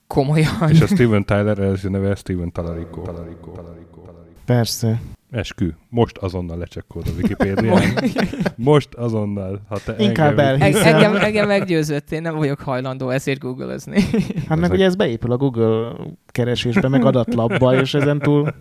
Komolyan. 0.07 0.69
És 0.69 0.81
a 0.81 0.87
Steven 0.87 1.25
Tyler 1.25 1.59
első 1.59 1.89
neve 1.89 2.15
Steven 2.15 2.53
Talarico. 2.53 3.01
Talarico. 3.01 3.51
Talarico. 3.51 4.01
Talarico. 4.01 4.22
Persze. 4.45 5.01
Eskü. 5.31 5.75
Most 5.89 6.17
azonnal 6.17 6.59
lecsekkod 6.59 7.07
a 7.07 7.11
Wikipédián. 7.17 7.83
Most 8.57 8.95
azonnal. 8.95 9.61
Ha 9.69 9.79
te 9.85 9.95
Inkább 9.99 10.39
engem- 10.39 10.61
Eng- 10.61 10.75
Hiszen- 10.75 10.95
engem, 10.95 11.17
engem 11.17 11.47
meggyőzött, 11.47 12.13
én 12.13 12.23
nem 12.23 12.35
vagyok 12.35 12.61
hajlandó 12.61 13.11
ezért 13.11 13.39
googlezni. 13.41 14.05
Hát 14.49 14.59
meg 14.59 14.71
ugye 14.73 14.85
ez 14.85 14.95
beépül 14.95 15.33
a 15.33 15.37
Google 15.37 15.93
keresésbe, 16.27 16.89
meg 16.89 17.05
adatlapba, 17.05 17.81
és 17.81 17.95
ezen 17.95 18.19
túl 18.19 18.55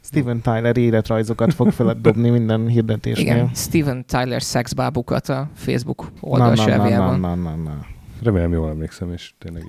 Steven 0.00 0.40
Tyler 0.40 0.76
életrajzokat 0.76 1.54
fog 1.54 1.70
feladobni 1.70 2.30
minden 2.30 2.66
hirdetésnél. 2.68 3.24
Igen, 3.34 3.50
Steven 3.54 4.04
Tyler 4.06 4.42
szexbábukat 4.42 5.28
a 5.28 5.48
Facebook 5.54 6.00
Na, 6.20 6.28
oldal 6.28 6.54
na, 6.54 6.66
na, 6.76 6.88
na, 6.88 7.16
na, 7.16 7.34
na, 7.34 7.54
na. 7.56 7.78
Remélem 8.22 8.52
jól 8.52 8.68
emlékszem, 8.70 9.12
és 9.12 9.32
tényleg... 9.38 9.64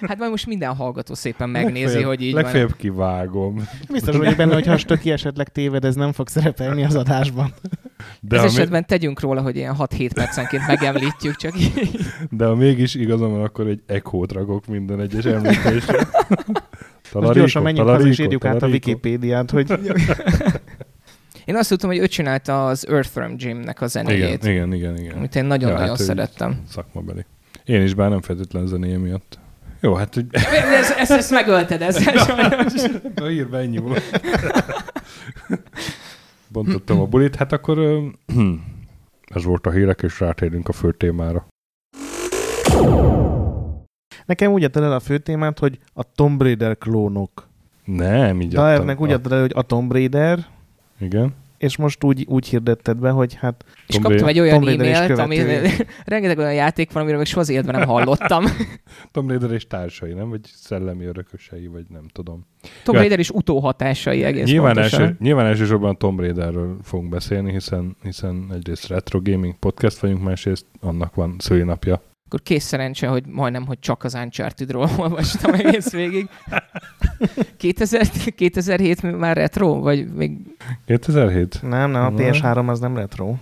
Hát 0.00 0.18
majd 0.18 0.30
most 0.30 0.46
minden 0.46 0.74
hallgató 0.74 1.14
szépen 1.14 1.48
megnézi, 1.48 1.82
Legfeljebb- 1.82 2.08
hogy 2.08 2.22
így 2.22 2.32
Legfeljebb 2.32 2.76
kivágom. 2.76 3.68
Biztos 3.92 4.16
vagyok 4.16 4.36
benne, 4.36 4.54
hogy 4.54 4.66
ha 4.66 4.76
Stöki 4.76 5.10
esetleg 5.10 5.48
téved, 5.48 5.84
ez 5.84 5.94
nem 5.94 6.12
fog 6.12 6.28
szerepelni 6.28 6.84
az 6.84 6.94
adásban. 6.94 7.54
De 8.20 8.36
Ez 8.38 8.44
esetben 8.44 8.86
tegyünk 8.86 9.20
róla, 9.20 9.40
hogy 9.40 9.56
ilyen 9.56 9.74
6-7 9.78 10.10
percenként 10.14 10.66
megemlítjük, 10.66 11.36
csak 11.36 11.60
így. 11.60 11.98
de 12.30 12.44
ha 12.46 12.54
mégis 12.54 12.94
igazam 12.94 13.30
van, 13.30 13.42
akkor 13.42 13.66
egy 13.66 13.82
echo 13.86 14.24
rakok 14.24 14.66
minden 14.66 15.00
egyes 15.00 15.24
említésre. 15.24 15.98
Most 17.12 17.32
gyorsan 17.32 17.62
menjünk 17.62 17.88
haza, 17.88 18.06
és 18.06 18.18
írjuk 18.18 18.44
át 18.44 18.62
a. 18.62 18.66
Wikipédiát, 18.66 19.50
hogy 19.50 19.72
Én 21.44 21.56
azt 21.56 21.68
tudtam, 21.68 21.90
hogy 21.90 21.98
ő 21.98 22.06
csinálta 22.06 22.66
az 22.66 22.88
Earthworm 22.88 23.32
Jim-nek 23.36 23.80
a 23.80 23.86
zenéjét, 23.86 24.44
Igen, 24.44 24.54
igen, 24.54 24.72
igen, 24.72 24.96
igen. 24.98 25.16
amit 25.16 25.36
én 25.36 25.44
nagyon-nagyon 25.44 25.84
Ja, 25.84 25.90
hát 25.90 26.00
szerettem. 26.00 26.62
Szakmabeli. 26.68 27.24
Én 27.68 27.82
is, 27.82 27.94
bár 27.94 28.10
nem 28.10 28.20
feltétlen 28.20 28.66
zenéje 28.66 28.98
miatt. 28.98 29.38
Jó, 29.80 29.94
hát 29.94 30.14
hogy... 30.14 30.26
Ezt, 30.30 30.90
ezt, 30.98 31.10
ezt 31.10 31.30
megölted 31.30 31.82
ezzel 31.82 32.16
sajnos. 32.24 32.72
Na 33.14 33.30
ír 33.30 33.48
be, 33.48 33.58
ennyi 33.58 33.78
volt. 33.78 34.20
Bontottam 36.48 37.00
a 37.00 37.06
bulit, 37.06 37.36
hát 37.36 37.52
akkor 37.52 37.78
ez 39.34 39.44
volt 39.44 39.66
a 39.66 39.70
hírek, 39.70 40.02
és 40.02 40.20
rátérünk 40.20 40.68
a 40.68 40.72
fő 40.72 40.92
témára. 40.92 41.46
nekem 44.26 44.52
úgy 44.52 44.64
adtad 44.64 44.82
el 44.82 44.92
a 44.92 45.00
fő 45.00 45.18
témát, 45.18 45.58
hogy 45.58 45.78
a 45.92 46.12
Tomb 46.14 46.42
Raider 46.42 46.78
klónok. 46.78 47.48
Nem, 47.84 48.40
így 48.40 48.52
Daernek 48.52 49.00
úgy 49.00 49.12
adtad 49.12 49.32
el, 49.32 49.40
hogy 49.40 49.52
a 49.54 49.62
Tomb 49.62 49.92
Raider, 49.92 50.46
Igen. 50.98 51.34
És 51.58 51.76
most 51.76 52.04
úgy, 52.04 52.24
úgy 52.28 52.46
hirdetted 52.46 52.96
be, 52.96 53.10
hogy 53.10 53.34
hát 53.34 53.64
És 53.86 53.94
Tomb 53.94 54.06
kaptam 54.06 54.28
egy 54.28 54.38
olyan 54.38 54.68
e-mailt, 54.68 55.18
ami 55.18 55.38
rengeteg 56.04 56.38
olyan 56.38 56.54
játék 56.54 56.92
van, 56.92 57.02
amiről 57.02 57.18
még 57.18 57.28
soha 57.28 57.40
az 57.40 57.48
életben 57.48 57.74
nem 57.78 57.88
hallottam. 57.88 58.44
Tomb 59.12 59.28
Raider 59.28 59.50
és 59.50 59.66
társai, 59.66 60.12
nem? 60.12 60.28
Vagy 60.28 60.40
szellemi 60.44 61.04
örökösei, 61.04 61.66
vagy 61.66 61.84
nem 61.88 62.08
tudom. 62.12 62.46
Tomb 62.84 62.94
Ja. 62.96 62.98
Raider 62.98 63.18
is 63.18 63.30
utóhatásai 63.30 64.24
egész 64.24 64.46
Nyilván, 64.46 64.74
pontosan. 64.74 65.00
első, 65.00 65.16
nyilván 65.20 65.46
elsősorban 65.46 65.90
a 65.90 65.96
Tomb 65.96 66.18
Raiderről 66.20 66.76
fogunk 66.82 67.10
beszélni, 67.10 67.52
hiszen, 67.52 67.96
hiszen 68.02 68.46
egyrészt 68.54 68.86
Retro 68.86 69.20
Gaming 69.22 69.58
Podcast 69.58 69.98
vagyunk, 69.98 70.22
másrészt 70.22 70.66
annak 70.80 71.14
van 71.14 71.36
szülinapja. 71.38 72.02
Akkor 72.26 72.42
kész 72.42 72.64
szerencse, 72.64 73.06
hogy 73.06 73.26
majdnem, 73.26 73.66
hogy 73.66 73.78
csak 73.78 74.04
az 74.04 74.14
Uncharted-ról 74.14 74.90
olvastam 74.98 75.54
egész 75.54 75.92
végig. 75.92 76.28
2000, 77.56 78.08
2007 78.36 79.18
már 79.18 79.36
retro? 79.36 79.78
Vagy 79.80 80.12
még 80.12 80.38
2007? 80.86 81.62
nem, 81.62 81.90
nem, 81.90 82.02
a 82.04 82.08
Na. 82.08 82.16
PS3 82.16 82.68
az 82.68 82.80
nem 82.80 82.96
retro. 82.96 83.34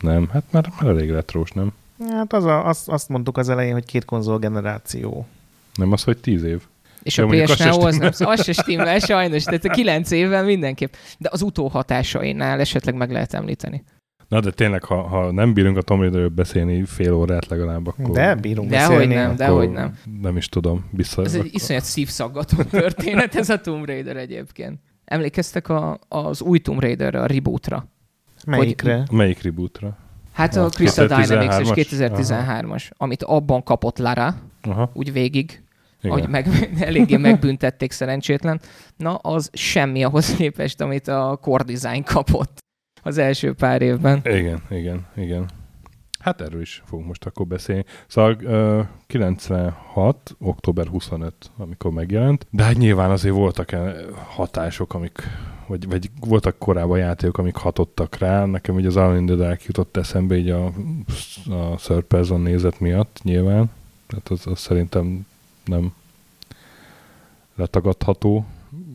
Nem, 0.00 0.28
hát 0.32 0.44
már, 0.50 0.72
már 0.80 0.90
elég 0.90 1.10
retrós, 1.10 1.50
nem? 1.50 1.72
Hát 2.10 2.32
az 2.32 2.44
a, 2.44 2.66
azt, 2.66 2.88
azt 2.88 3.08
mondtuk 3.08 3.36
az 3.36 3.48
elején, 3.48 3.72
hogy 3.72 3.84
két 3.84 4.04
konzol 4.04 4.38
generáció. 4.38 5.26
Nem 5.74 5.92
az, 5.92 6.02
hogy 6.02 6.18
10 6.18 6.42
év. 6.42 6.62
És 7.02 7.16
Jó, 7.16 7.28
a 7.28 7.42
PS 7.44 7.50
az 7.50 7.56
se 7.56 7.68
Now 7.68 7.80
az 7.80 7.96
nem, 7.96 8.10
az 8.18 8.44
se 8.44 8.52
stimmel 8.52 8.98
sajnos, 8.98 9.44
tehát 9.44 9.64
a 9.64 9.70
9 9.70 10.10
évvel 10.10 10.44
mindenképp. 10.44 10.92
De 11.18 11.28
az 11.32 11.42
utóhatásainál 11.42 12.60
esetleg 12.60 12.94
meg 12.94 13.10
lehet 13.10 13.34
említeni. 13.34 13.84
Na 14.28 14.40
de 14.40 14.50
tényleg, 14.50 14.84
ha, 14.84 15.02
ha 15.02 15.30
nem 15.32 15.52
bírunk 15.52 15.76
a 15.76 15.82
Tomb 15.82 16.00
Raiderről 16.00 16.28
beszélni 16.28 16.84
fél 16.84 17.12
órát 17.12 17.46
legalább, 17.46 17.86
akkor... 17.86 18.10
De 18.10 18.34
bírunk 18.34 18.70
Dehogy 18.70 18.94
beszélni. 18.96 19.14
nem, 19.14 19.24
akkor 19.24 19.36
dehogy 19.36 19.70
nem. 19.70 19.98
Nem 20.20 20.36
is 20.36 20.48
tudom. 20.48 20.84
Biztos. 20.90 21.24
Ez 21.26 21.34
egy 21.34 21.54
iszonyat 21.54 21.84
szívszaggató 21.84 22.62
történet, 22.70 23.34
ez 23.34 23.48
a 23.50 23.60
Tomb 23.60 23.86
Raider 23.86 24.16
egyébként. 24.16 24.78
Emlékeztek 25.04 25.68
a, 25.68 25.98
az 26.08 26.42
új 26.42 26.58
Tomb 26.58 26.80
Raiderre, 26.80 27.20
a 27.20 27.26
rebootra? 27.26 27.86
Melyikre? 28.46 29.06
Melyik 29.10 29.42
rebootra? 29.42 29.96
Hát 30.32 30.56
A 30.56 30.64
a 30.64 30.68
Crystal 30.68 31.06
2013-as? 31.10 31.26
Dynamics 31.28 31.76
és 31.76 31.86
2013-as, 31.88 32.90
amit 32.96 33.22
abban 33.22 33.62
kapott 33.62 33.98
Lara, 33.98 34.34
Aha, 34.62 34.90
úgy 34.94 35.12
végig, 35.12 35.62
igen. 36.02 36.18
hogy 36.18 36.28
meg, 36.28 36.46
eléggé 36.80 37.16
megbüntették 37.16 37.92
szerencsétlen. 37.92 38.60
Na, 38.96 39.14
az 39.14 39.50
semmi 39.52 40.04
ahhoz 40.04 40.34
képest, 40.34 40.80
amit 40.80 41.08
a 41.08 41.38
Core 41.42 41.64
Design 41.64 42.02
kapott 42.02 42.63
az 43.04 43.18
első 43.18 43.52
pár 43.52 43.82
évben. 43.82 44.20
Igen, 44.24 44.62
igen, 44.70 45.06
igen. 45.16 45.48
Hát 46.18 46.40
erről 46.40 46.60
is 46.60 46.82
fogunk 46.86 47.06
most 47.06 47.26
akkor 47.26 47.46
beszélni. 47.46 47.84
Szóval 48.06 48.36
ö, 48.40 48.80
96. 49.06 50.36
október 50.38 50.86
25, 50.86 51.34
amikor 51.56 51.90
megjelent, 51.92 52.46
de 52.50 52.62
hát 52.62 52.76
nyilván 52.76 53.10
azért 53.10 53.34
voltak 53.34 53.72
e 53.72 53.94
hatások, 54.26 54.94
amik, 54.94 55.22
vagy, 55.66 55.88
vagy 55.88 56.10
voltak 56.20 56.58
korábban 56.58 56.98
játékok, 56.98 57.38
amik 57.38 57.56
hatottak 57.56 58.18
rá. 58.18 58.44
Nekem 58.44 58.74
ugye 58.74 58.86
az 58.86 58.96
Alone 58.96 59.18
in 59.18 59.26
the 59.26 59.34
Dark 59.34 59.64
jutott 59.64 59.96
eszembe 59.96 60.36
így 60.36 60.50
a, 60.50 60.66
a 61.50 61.74
third 61.76 62.40
nézet 62.42 62.80
miatt 62.80 63.20
nyilván. 63.22 63.70
Tehát 64.06 64.28
az, 64.28 64.46
az 64.46 64.58
szerintem 64.58 65.26
nem 65.64 65.92
letagadható. 67.54 68.44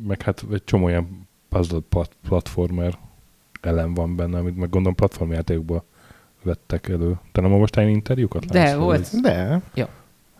Meg 0.07 0.21
hát 0.21 0.45
egy 0.51 0.63
csomó 0.63 0.87
ilyen 0.87 1.27
puzzle 1.49 1.79
plat- 1.89 2.15
platformer 2.27 2.97
elem 3.61 3.93
van 3.93 4.15
benne, 4.15 4.37
amit 4.37 4.55
meg 4.57 4.69
gondolom 4.69 4.95
platformjátékokból 4.95 5.83
vettek 6.43 6.87
elő. 6.87 7.19
Te 7.31 7.41
nem 7.41 7.53
olvastál 7.53 7.83
ilyen 7.83 7.95
interjúkat? 7.95 8.45
De, 8.45 8.63
László? 8.63 8.83
volt. 8.83 9.09
Vagy- 9.09 9.21
De. 9.21 9.61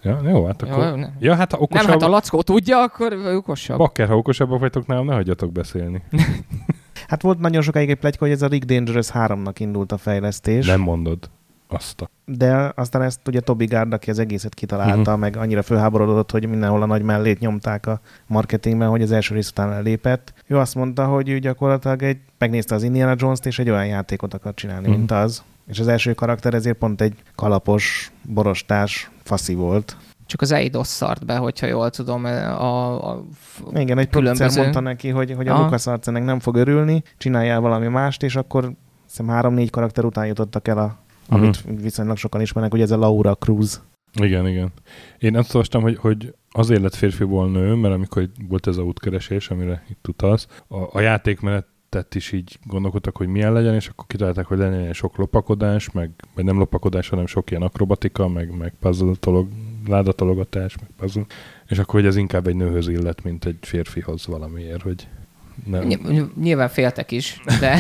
Ja, 0.02 0.20
jó, 0.24 0.46
hát 0.46 0.62
akkor... 0.62 0.84
Jó, 0.84 0.96
nem. 0.96 1.16
Ja, 1.20 1.36
hát 1.36 1.52
ha 1.52 1.58
nem, 1.58 1.64
okosabb... 1.64 1.90
hát 1.90 2.02
a 2.02 2.08
Lackó 2.08 2.42
tudja, 2.42 2.82
akkor 2.82 3.14
okosabb. 3.14 3.78
Bakker, 3.78 4.08
ha 4.08 4.18
okosabbak 4.18 4.60
vagytok 4.60 4.88
nálam, 4.88 5.06
ne 5.06 5.14
hagyjatok 5.14 5.52
beszélni. 5.52 6.02
Hát 7.08 7.22
volt 7.22 7.40
nagyon 7.40 7.62
sokáig 7.62 7.90
egy 7.90 7.98
pletyka, 7.98 8.24
hogy 8.26 8.34
ez 8.34 8.42
a 8.42 8.48
Rick 8.48 8.66
Dangerous 8.66 9.10
3-nak 9.14 9.54
indult 9.58 9.92
a 9.92 9.98
fejlesztés. 9.98 10.66
Nem 10.68 10.82
mondod 10.82 11.30
azt 11.72 12.02
a... 12.02 12.10
De 12.26 12.72
aztán 12.76 13.02
ezt 13.02 13.28
ugye 13.28 13.40
Toby 13.40 13.66
Gard, 13.66 13.94
aki 13.94 14.10
az 14.10 14.20
egészet 14.20 14.54
kitalálta, 14.54 15.00
uh-huh. 15.00 15.18
meg 15.18 15.38
annyira 15.38 15.62
fölháborodott, 15.62 16.32
hogy 16.32 16.48
mindenhol 16.48 16.82
a 16.82 16.86
nagy 16.86 17.02
mellét 17.02 17.40
nyomták 17.40 17.86
a 17.86 18.00
marketingben, 18.28 18.90
hogy 18.90 19.02
az 19.02 19.12
első 19.12 19.36
rész 19.36 19.50
után 19.50 19.72
elépett. 19.72 20.34
Ő 20.48 20.58
azt 20.58 20.76
mondta, 20.76 21.06
hogy 21.06 21.30
ő 21.30 21.40
gyakorlatilag 21.40 22.04
egy, 22.04 22.18
megnézte 22.38 22.76
az 22.76 22.84
Indiana 22.84 23.16
Jones-t, 23.18 23.46
és 23.46 23.60
egy 23.60 23.70
olyan 23.70 23.86
játékot 23.86 24.34
akar 24.34 24.54
csinálni, 24.54 24.82
uh-huh. 24.82 24.98
mint 24.98 25.12
az. 25.12 25.44
És 25.68 25.80
az 25.80 25.88
első 25.88 26.14
karakter 26.14 26.54
ezért 26.54 26.78
pont 26.78 27.02
egy 27.02 27.14
kalapos, 27.36 28.12
borostás 28.24 29.12
faszi 29.24 29.54
volt. 29.54 29.98
Csak 30.26 30.42
az 30.42 30.52
Eidos 30.52 30.88
szart 30.88 31.26
be, 31.26 31.38
hogyha 31.38 31.68
jól 31.68 31.90
tudom, 31.90 32.26
a, 32.26 33.12
a 33.12 33.24
Igen, 33.74 33.98
egy 33.98 34.08
producer 34.08 34.36
Különböző- 34.36 34.62
mondta 34.62 34.80
neki, 34.80 35.10
hogy, 35.10 35.34
hogy 35.36 35.48
a 35.48 35.54
Aha. 35.54 35.64
LucasArts 35.64 36.08
ennek 36.08 36.24
nem 36.24 36.40
fog 36.40 36.56
örülni, 36.56 37.04
csináljál 37.18 37.60
valami 37.60 37.88
mást, 37.88 38.24
és 38.24 38.36
akkor 38.36 38.72
hiszem 39.08 39.28
három-négy 39.28 39.70
karakter 39.70 40.06
után 40.06 40.26
jutottak 40.26 40.68
el, 40.68 40.78
a, 40.78 40.98
Mhm. 41.30 41.40
amit 41.44 41.64
viszonylag 41.82 42.18
sokan 42.18 42.42
ismernek, 42.42 42.72
hogy 42.72 42.82
ez 42.82 42.92
a 42.92 42.98
Laura 42.98 43.36
Cruz. 43.36 43.82
Igen, 44.14 44.48
igen. 44.48 44.72
Én 45.20 45.36
azt 45.38 45.54
olvastam, 45.54 45.82
hogy, 45.82 45.98
hogy 45.98 46.34
azért 46.52 46.82
lett 46.82 46.96
férfiból 46.96 47.50
nő, 47.50 47.74
mert 47.74 47.94
amikor 47.94 48.30
volt 48.48 48.68
ez 48.68 48.78
a 48.78 48.82
útkeresés, 48.84 49.50
amire 49.50 49.84
itt 49.90 50.08
utalsz, 50.08 50.48
a, 50.68 50.78
a 50.92 51.00
játékmenetet 51.00 52.16
is 52.16 52.32
így 52.32 52.60
gondolkodtak, 52.64 53.18
hogy 53.18 53.28
milyen 53.28 53.54
legyen, 53.54 53.74
és 53.74 53.88
akkor 53.88 54.06
kitalálták, 54.08 54.46
hogy 54.46 54.58
legyen 54.58 54.80
ilyen 54.80 54.94
sok 54.94 55.18
lopakodás, 55.18 55.92
meg, 55.92 56.12
vagy 56.36 56.46
nem 56.46 56.58
lopakodás, 56.58 57.10
hanem 57.10 57.26
sok 57.26 57.52
ilyen 57.52 57.64
akrobatika, 57.64 58.28
meg, 58.28 58.58
meg 58.58 58.74
puzzle 58.80 59.14
tolog, 59.20 59.48
ládatologatás, 59.88 60.78
meg 60.78 60.90
puzzle. 60.98 61.26
És 61.68 61.78
akkor, 61.78 61.94
hogy 62.00 62.06
ez 62.10 62.16
inkább 62.16 62.48
egy 62.48 62.56
nőhöz 62.56 62.88
illet, 62.88 63.24
mint 63.24 63.46
egy 63.46 63.58
férfihoz 63.62 64.28
valamiért, 64.28 64.82
hogy 64.82 65.08
nem. 65.66 65.88
Ny- 65.88 66.36
Nyilván 66.42 66.70
féltek 66.70 67.12
is, 67.12 67.42
de 67.60 67.78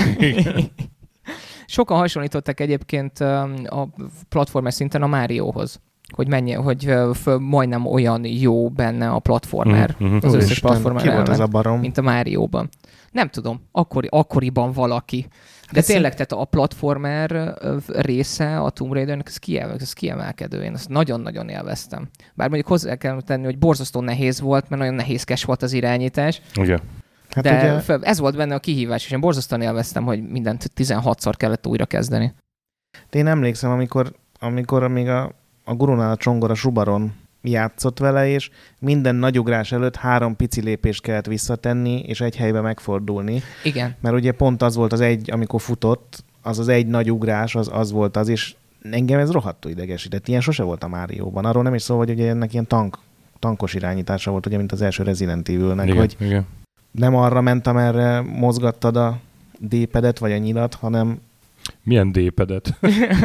sokan 1.69 1.97
hasonlítottak 1.97 2.59
egyébként 2.59 3.19
um, 3.19 3.53
a 3.65 3.88
platformer 4.29 4.73
szinten 4.73 5.01
a 5.01 5.07
Márióhoz, 5.07 5.79
hogy 6.15 6.27
mennyi, 6.27 6.51
hogy 6.51 6.93
föl, 7.13 7.38
majdnem 7.39 7.85
olyan 7.85 8.25
jó 8.25 8.69
benne 8.69 9.09
a 9.09 9.19
platformer, 9.19 9.95
Mhm, 9.99 10.05
mhm. 10.13 10.15
az 10.15 10.33
összes 10.33 10.45
Úristen, 10.45 10.69
platformer 10.69 11.01
ki 11.01 11.09
volt 11.09 11.29
az 11.29 11.39
a 11.39 11.47
barom? 11.47 11.79
mint 11.79 11.97
a 11.97 12.01
Márióban. 12.01 12.69
Nem 13.11 13.29
tudom, 13.29 13.61
akkori, 13.71 14.07
akkoriban 14.11 14.71
valaki. 14.71 15.27
De 15.71 15.79
Ez 15.79 15.85
tényleg, 15.85 16.11
tehát 16.11 16.31
a 16.31 16.45
platformer 16.45 17.53
része 17.88 18.59
a 18.59 18.69
Tomb 18.69 18.93
Raidernek, 18.93 19.27
ez, 19.27 19.38
kiemel, 19.38 19.75
ez 19.79 19.93
kiemelkedő. 19.93 20.63
Én 20.63 20.73
ezt 20.73 20.89
nagyon-nagyon 20.89 21.49
élveztem. 21.49 22.09
Bár 22.33 22.47
mondjuk 22.47 22.67
hozzá 22.69 22.95
kell 22.95 23.21
tenni, 23.21 23.43
hogy 23.43 23.57
borzasztó 23.57 24.01
nehéz 24.01 24.41
volt, 24.41 24.69
mert 24.69 24.81
nagyon 24.81 24.95
nehézkes 24.97 25.43
volt 25.43 25.61
az 25.61 25.73
irányítás. 25.73 26.41
Igen. 26.55 26.79
Hát 27.29 27.43
de 27.43 27.81
ugye, 27.83 27.98
ez 28.01 28.19
volt 28.19 28.36
benne 28.36 28.55
a 28.55 28.59
kihívás, 28.59 29.05
és 29.05 29.12
én 29.12 29.19
borzasztóan 29.19 29.62
élveztem, 29.62 30.03
hogy 30.03 30.29
mindent 30.29 30.71
16-szor 30.75 31.33
kellett 31.38 31.67
újra 31.67 31.86
kezdeni. 31.86 32.33
én 33.12 33.27
emlékszem, 33.27 33.71
amikor, 33.71 34.13
amikor 34.39 34.88
még 34.88 35.07
a 35.07 35.38
a 35.69 35.75
gurunál 35.75 36.12
a 36.12 36.15
csongor 36.15 36.51
a 36.51 36.55
Subaron 36.55 37.13
játszott 37.41 38.00
vele, 38.00 38.27
és 38.27 38.50
minden 38.79 39.15
nagy 39.15 39.39
ugrás 39.39 39.71
előtt 39.71 39.95
három 39.95 40.36
pici 40.36 40.62
lépést 40.62 41.01
kellett 41.01 41.25
visszatenni, 41.25 42.00
és 42.00 42.21
egy 42.21 42.36
helybe 42.36 42.62
megfordulni. 42.62 43.41
Igen. 43.63 43.95
Mert 44.00 44.15
ugye 44.15 44.31
pont 44.31 44.62
az 44.62 44.75
volt 44.75 44.93
az 44.93 45.01
egy, 45.01 45.31
amikor 45.31 45.62
futott, 45.62 46.24
az 46.41 46.59
az 46.59 46.67
egy 46.67 46.88
nagy 46.88 47.12
ugrás, 47.12 47.55
az, 47.55 47.69
az 47.74 47.91
volt 47.91 48.17
az, 48.17 48.27
és 48.27 48.55
engem 48.81 49.19
ez 49.19 49.31
rohadtul 49.31 49.71
idegesített. 49.71 50.27
Ilyen 50.27 50.41
sose 50.41 50.63
volt 50.63 50.83
a 50.83 50.88
Márióban. 50.88 51.45
Arról 51.45 51.63
nem 51.63 51.74
is 51.74 51.81
szó, 51.81 51.98
hogy 51.98 52.09
ugye 52.09 52.29
ennek 52.29 52.53
ilyen 52.53 52.67
tank, 52.67 52.98
tankos 53.39 53.74
irányítása 53.74 54.31
volt, 54.31 54.45
ugye, 54.45 54.57
mint 54.57 54.71
az 54.71 54.81
első 54.81 55.03
Resident 55.03 55.50
Evil-nek, 55.50 55.88
Igen, 55.88 55.98
hogy 55.98 56.15
igen. 56.19 56.45
Nem 56.91 57.15
arra 57.15 57.41
ment, 57.41 57.67
amerre 57.67 58.22
mozgattad 58.22 58.96
a 58.96 59.19
dépedet, 59.60 60.19
vagy 60.19 60.31
a 60.31 60.38
nyilat, 60.38 60.74
hanem 60.74 61.19
Milyen 61.84 62.12
dépedet? 62.12 62.77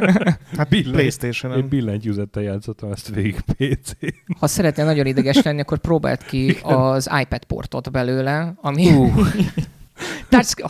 hát 0.56 0.68
Billenty- 0.68 0.86
Én 0.86 0.92
Playstation-en. 0.92 1.68
billentyűzettel 1.68 2.42
játszottam 2.42 2.92
ezt 2.92 3.14
végig 3.14 3.40
pc 3.40 3.90
Ha 4.38 4.46
szeretnél 4.46 4.84
nagyon 4.84 5.06
ideges 5.06 5.42
lenni, 5.42 5.60
akkor 5.60 5.78
próbáld 5.78 6.24
ki 6.24 6.50
az 6.62 7.10
iPad 7.20 7.44
portot 7.44 7.90
belőle, 7.90 8.54
ami... 8.60 8.86
Uh. 8.90 9.18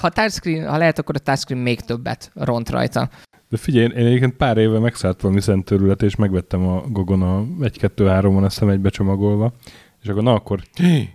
Ha 0.00 0.08
touchscreen, 0.08 0.68
ha 0.68 0.76
lehet, 0.76 0.98
akkor 0.98 1.14
a 1.14 1.18
touchscreen 1.18 1.60
még 1.60 1.80
többet 1.80 2.30
ront 2.34 2.70
rajta. 2.70 3.08
De 3.48 3.56
figyelj, 3.56 3.84
én 3.84 4.06
egyébként 4.06 4.34
pár 4.36 4.56
éve 4.56 4.78
megszállt 4.78 5.20
valami 5.20 5.40
szent 5.40 5.64
törület, 5.64 6.02
és 6.02 6.16
megvettem 6.16 6.66
a 6.66 6.82
Gogon 6.88 7.22
a 7.22 7.44
1-2-3-on, 7.60 8.42
azt 8.44 8.52
hiszem 8.54 8.68
egybecsomagolva, 8.68 9.52
és 10.04 10.10
akkor 10.10 10.22
na 10.22 10.32
akkor 10.34 10.62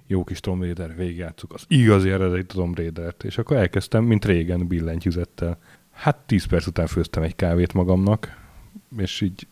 jó 0.08 0.24
kis 0.24 0.40
Tomb 0.40 0.62
Raider, 0.62 0.96
végigjátszuk 0.96 1.54
az 1.54 1.64
igazi 1.68 2.10
eredeti 2.10 2.46
Tomb 2.56 2.78
Raider-t, 2.78 3.24
és 3.24 3.38
akkor 3.38 3.58
elkezdtem, 3.58 4.04
mint 4.04 4.26
régen, 4.26 4.68
billentyűzettel. 4.68 5.58
Hát 5.92 6.16
10 6.18 6.46
perc 6.46 6.68
után 6.68 6.88
főztem 6.88 7.24
egy 7.24 7.36
kávét 7.36 7.74
magamnak, 7.74 8.38
és 8.98 9.22
így 9.22 9.48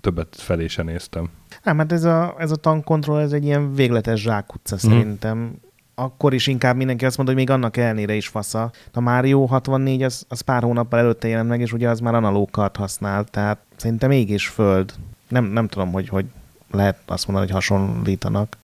többet 0.00 0.36
felé 0.36 0.66
se 0.66 0.82
néztem. 0.82 1.30
Nem, 1.62 1.78
hát 1.78 1.92
ez 1.92 2.04
a, 2.04 2.34
ez 2.38 2.50
a 2.50 2.56
tankkontroll, 2.56 3.20
ez 3.20 3.32
egy 3.32 3.44
ilyen 3.44 3.74
végletes 3.74 4.20
zsákutca 4.20 4.74
Mhm. 4.74 4.86
szerintem. 4.86 5.58
Akkor 5.94 6.34
is 6.34 6.46
inkább 6.46 6.76
mindenki 6.76 7.04
azt 7.04 7.16
mondta, 7.16 7.34
hogy 7.34 7.44
még 7.44 7.54
annak 7.54 7.76
ellenére 7.76 8.14
is 8.14 8.28
fasza. 8.28 8.70
A 8.92 9.00
Mario 9.00 9.44
64 9.44 10.02
az, 10.02 10.24
az 10.28 10.40
pár 10.40 10.62
hónappal 10.62 10.98
előtte 10.98 11.28
jelent 11.28 11.48
meg, 11.48 11.60
és 11.60 11.72
ugye 11.72 11.88
az 11.88 12.00
már 12.00 12.14
analóg 12.14 12.50
kart 12.50 12.76
használ, 12.76 13.24
tehát 13.24 13.58
szerintem 13.76 14.08
mégis 14.08 14.48
föld. 14.48 14.92
Nem, 15.28 15.44
nem 15.44 15.68
tudom, 15.68 15.92
hogy, 15.92 16.08
hogy 16.08 16.26
lehet 16.70 16.98
azt 17.06 17.26
mondani, 17.26 17.46
hogy 17.50 17.56
hasonlítanak. 17.56 18.56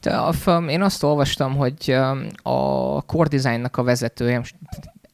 De 0.00 0.16
a, 0.16 0.64
én 0.68 0.82
azt 0.82 1.02
olvastam, 1.02 1.56
hogy 1.56 1.74
um, 1.88 2.26
a 2.42 3.02
Core 3.02 3.28
Design-nak 3.28 3.76
a 3.76 3.82
vezetője, 3.82 4.38
most 4.38 4.54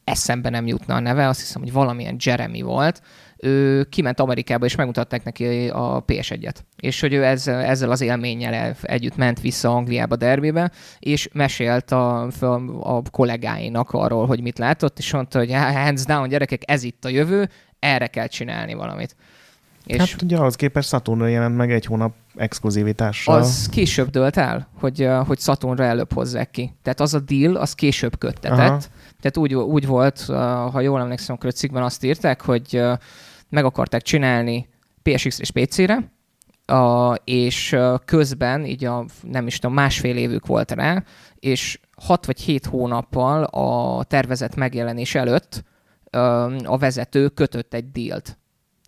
eszembe 0.04 0.48
nem 0.50 0.66
jutna 0.66 0.94
a 0.94 1.00
neve, 1.00 1.28
azt 1.28 1.40
hiszem, 1.40 1.62
hogy 1.62 1.72
valamilyen 1.72 2.16
Jeremy 2.18 2.60
volt, 2.60 3.02
ő 3.42 3.84
kiment 3.84 4.20
Amerikába, 4.20 4.64
és 4.64 4.74
megmutatták 4.74 5.24
neki 5.24 5.68
a 5.68 6.04
PS1-et. 6.06 6.54
És 6.76 7.00
hogy 7.00 7.12
ő 7.12 7.24
ezzel, 7.24 7.60
ezzel 7.60 7.90
az 7.90 8.00
élménnyel 8.00 8.54
el- 8.54 8.76
együtt 8.82 9.16
ment 9.16 9.40
vissza 9.40 9.74
Angliába 9.74 10.16
derbibe, 10.16 10.70
és 10.98 11.28
mesélt 11.32 11.90
a, 11.90 12.22
a 12.80 13.02
kollégáinak 13.10 13.90
arról, 13.90 14.26
hogy 14.26 14.40
mit 14.40 14.58
látott, 14.58 14.98
és 14.98 15.12
mondta, 15.12 15.38
hogy 15.38 15.52
"Há, 15.52 15.84
hands 15.84 16.04
down, 16.04 16.28
gyerekek, 16.28 16.62
ez 16.70 16.82
itt 16.82 17.04
a 17.04 17.08
jövő, 17.08 17.48
erre 17.78 18.06
kell 18.06 18.26
csinálni 18.26 18.74
valamit. 18.74 19.16
És 19.94 20.10
hát 20.12 20.22
ugye 20.22 20.36
ahhoz 20.36 20.56
képest 20.56 20.88
Saturnra 20.88 21.26
jelent 21.26 21.56
meg 21.56 21.72
egy 21.72 21.84
hónap 21.84 22.14
exkluzivitással. 22.36 23.34
az 23.36 23.68
később 23.70 24.08
dölt 24.08 24.36
el, 24.36 24.68
hogy, 24.80 25.08
hogy 25.26 25.38
Saturnra 25.38 25.84
előbb 25.84 26.12
hozzák 26.12 26.50
ki. 26.50 26.74
Tehát 26.82 27.00
az 27.00 27.14
a 27.14 27.20
deal, 27.20 27.56
az 27.56 27.74
később 27.74 28.18
köttetett. 28.18 28.58
Aha. 28.58 28.80
Tehát 29.20 29.36
úgy, 29.36 29.54
úgy 29.54 29.86
volt, 29.86 30.20
ha 30.72 30.80
jól 30.80 31.00
emlékszem, 31.00 31.34
akkor 31.34 31.48
a 31.48 31.52
cikkben 31.52 31.82
azt 31.82 32.04
írták, 32.04 32.40
hogy 32.40 32.82
meg 33.48 33.64
akarták 33.64 34.02
csinálni 34.02 34.68
PSX 35.02 35.38
és 35.38 35.50
PC-re, 35.50 36.12
és 37.24 37.76
közben, 38.04 38.64
így 38.64 38.84
a, 38.84 39.04
nem 39.22 39.46
is 39.46 39.58
tudom, 39.58 39.74
másfél 39.74 40.16
évük 40.16 40.46
volt 40.46 40.70
rá, 40.70 41.04
és 41.34 41.80
hat 41.96 42.26
vagy 42.26 42.40
hét 42.40 42.66
hónappal 42.66 43.42
a 43.42 44.04
tervezet 44.04 44.56
megjelenés 44.56 45.14
előtt 45.14 45.64
a 46.64 46.78
vezető 46.78 47.28
kötött 47.28 47.74
egy 47.74 47.90
dílt, 47.90 48.38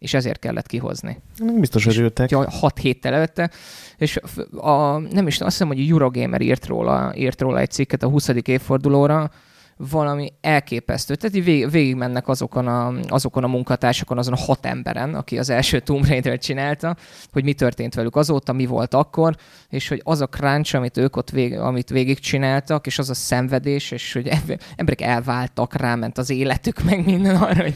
és 0.03 0.15
ezért 0.15 0.39
kellett 0.39 0.67
kihozni 0.67 1.21
Biztos 1.59 1.87
örültek. 1.87 2.31
ja, 2.31 2.51
6 2.51 2.79
héttel 2.79 3.15
előtte, 3.15 3.51
és 3.97 4.21
a, 4.57 4.99
nem 4.99 5.27
is 5.27 5.41
azt 5.41 5.51
hiszem, 5.51 5.69
hogy 5.69 5.81
a 5.81 5.91
Eurogamer 5.91 6.41
írt 6.41 6.67
róla, 6.67 7.13
írt 7.17 7.41
róla 7.41 7.59
egy 7.59 7.71
cikket 7.71 8.03
a 8.03 8.09
20. 8.09 8.29
évfordulóra, 8.45 9.31
valami 9.77 10.33
elképesztő. 10.41 11.15
Tehát 11.15 11.37
így 11.37 11.71
végig, 11.71 11.95
mennek 11.95 12.29
azokon 12.29 12.67
a, 12.67 12.93
azokon 13.09 13.45
a 13.45 13.47
munkatársakon, 13.47 14.19
azon 14.19 14.35
a 14.35 14.41
hat 14.41 14.67
emberen, 14.67 15.15
aki 15.15 15.39
az 15.39 15.51
első 15.51 15.81
Tomb 15.93 16.07
raider 16.07 16.39
csinálta, 16.39 16.97
hogy 17.33 17.45
mi 17.45 17.53
történt 17.53 17.95
velük 17.95 18.17
azóta, 18.17 18.53
mi 18.53 18.67
volt 18.67 18.95
akkor, 18.95 19.37
és 19.69 19.89
hogy 19.89 20.01
az 20.05 20.21
a 20.21 20.27
crunch, 20.27 20.75
amit 20.75 20.97
ők 20.97 21.17
ott 21.17 21.31
vég, 21.31 21.59
amit 21.59 21.91
végig 21.91 22.19
csináltak, 22.19 22.87
és 22.87 22.99
az 22.99 23.11
a 23.11 23.15
szenvedés, 23.15 23.91
és 23.91 24.13
hogy 24.13 24.29
em- 24.29 24.63
emberek 24.77 25.01
elváltak, 25.01 25.75
ráment 25.75 26.19
az 26.19 26.31
életük, 26.31 26.83
meg 26.83 27.05
minden 27.05 27.37
arra, 27.37 27.63
hogy 27.63 27.75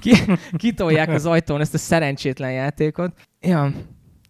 ki, 0.00 0.12
kitolják 0.56 1.08
az 1.08 1.26
ajtón 1.26 1.60
ezt 1.60 1.74
a 1.74 1.78
szerencsétlen 1.78 2.52
játékot. 2.52 3.12
Ja, 3.40 3.72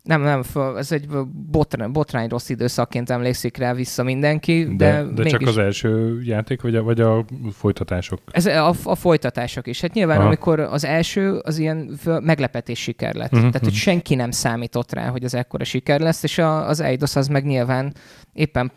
nem, 0.09 0.23
nem, 0.23 0.43
föl- 0.43 0.77
ez 0.77 0.93
egy 0.93 1.07
botrány, 1.51 1.93
botrány 1.93 2.29
rossz 2.29 2.49
időszakként 2.49 3.11
emlékszik 3.11 3.57
rá 3.57 3.75
vissza 3.75 4.03
mindenki, 4.03 4.65
de, 4.65 4.75
De, 4.75 5.03
de, 5.03 5.23
mégis... 5.23 5.33
csak 5.33 5.47
az 5.47 5.59
első 5.59 6.21
játék, 6.23 6.63
vagy 6.63 6.77
a, 6.77 6.83
vagy 6.83 7.01
a 7.01 7.25
folytatások? 7.53 8.21
Ez 8.31 8.47
a, 8.47 8.75
a 8.85 8.95
folytatások 8.95 9.67
is. 9.67 9.81
Hát 9.81 9.93
nyilván, 9.93 10.17
Aha. 10.17 10.27
amikor 10.27 10.61
az 10.61 10.85
első, 10.85 11.39
az 11.39 11.59
ilyen 11.59 11.99
meglepetés 12.05 12.83
siker 12.83 13.15
lett. 13.15 13.33
Uh-huh, 13.33 13.49
Tehát, 13.49 13.65
hogy 13.65 13.73
mhm. 13.73 13.81
senki 13.81 14.15
nem 14.15 14.31
számított 14.31 14.93
rá, 14.93 15.09
hogy 15.09 15.25
az 15.25 15.35
ekkora 15.35 15.65
siker 15.65 16.01
lesz, 16.01 16.23
és 16.23 16.39
a, 16.39 16.69
az 16.69 16.81
Eidos 16.81 17.17
az 17.17 17.29
meg 17.29 17.45
nyilván 17.45 17.93
éppen 18.39 18.73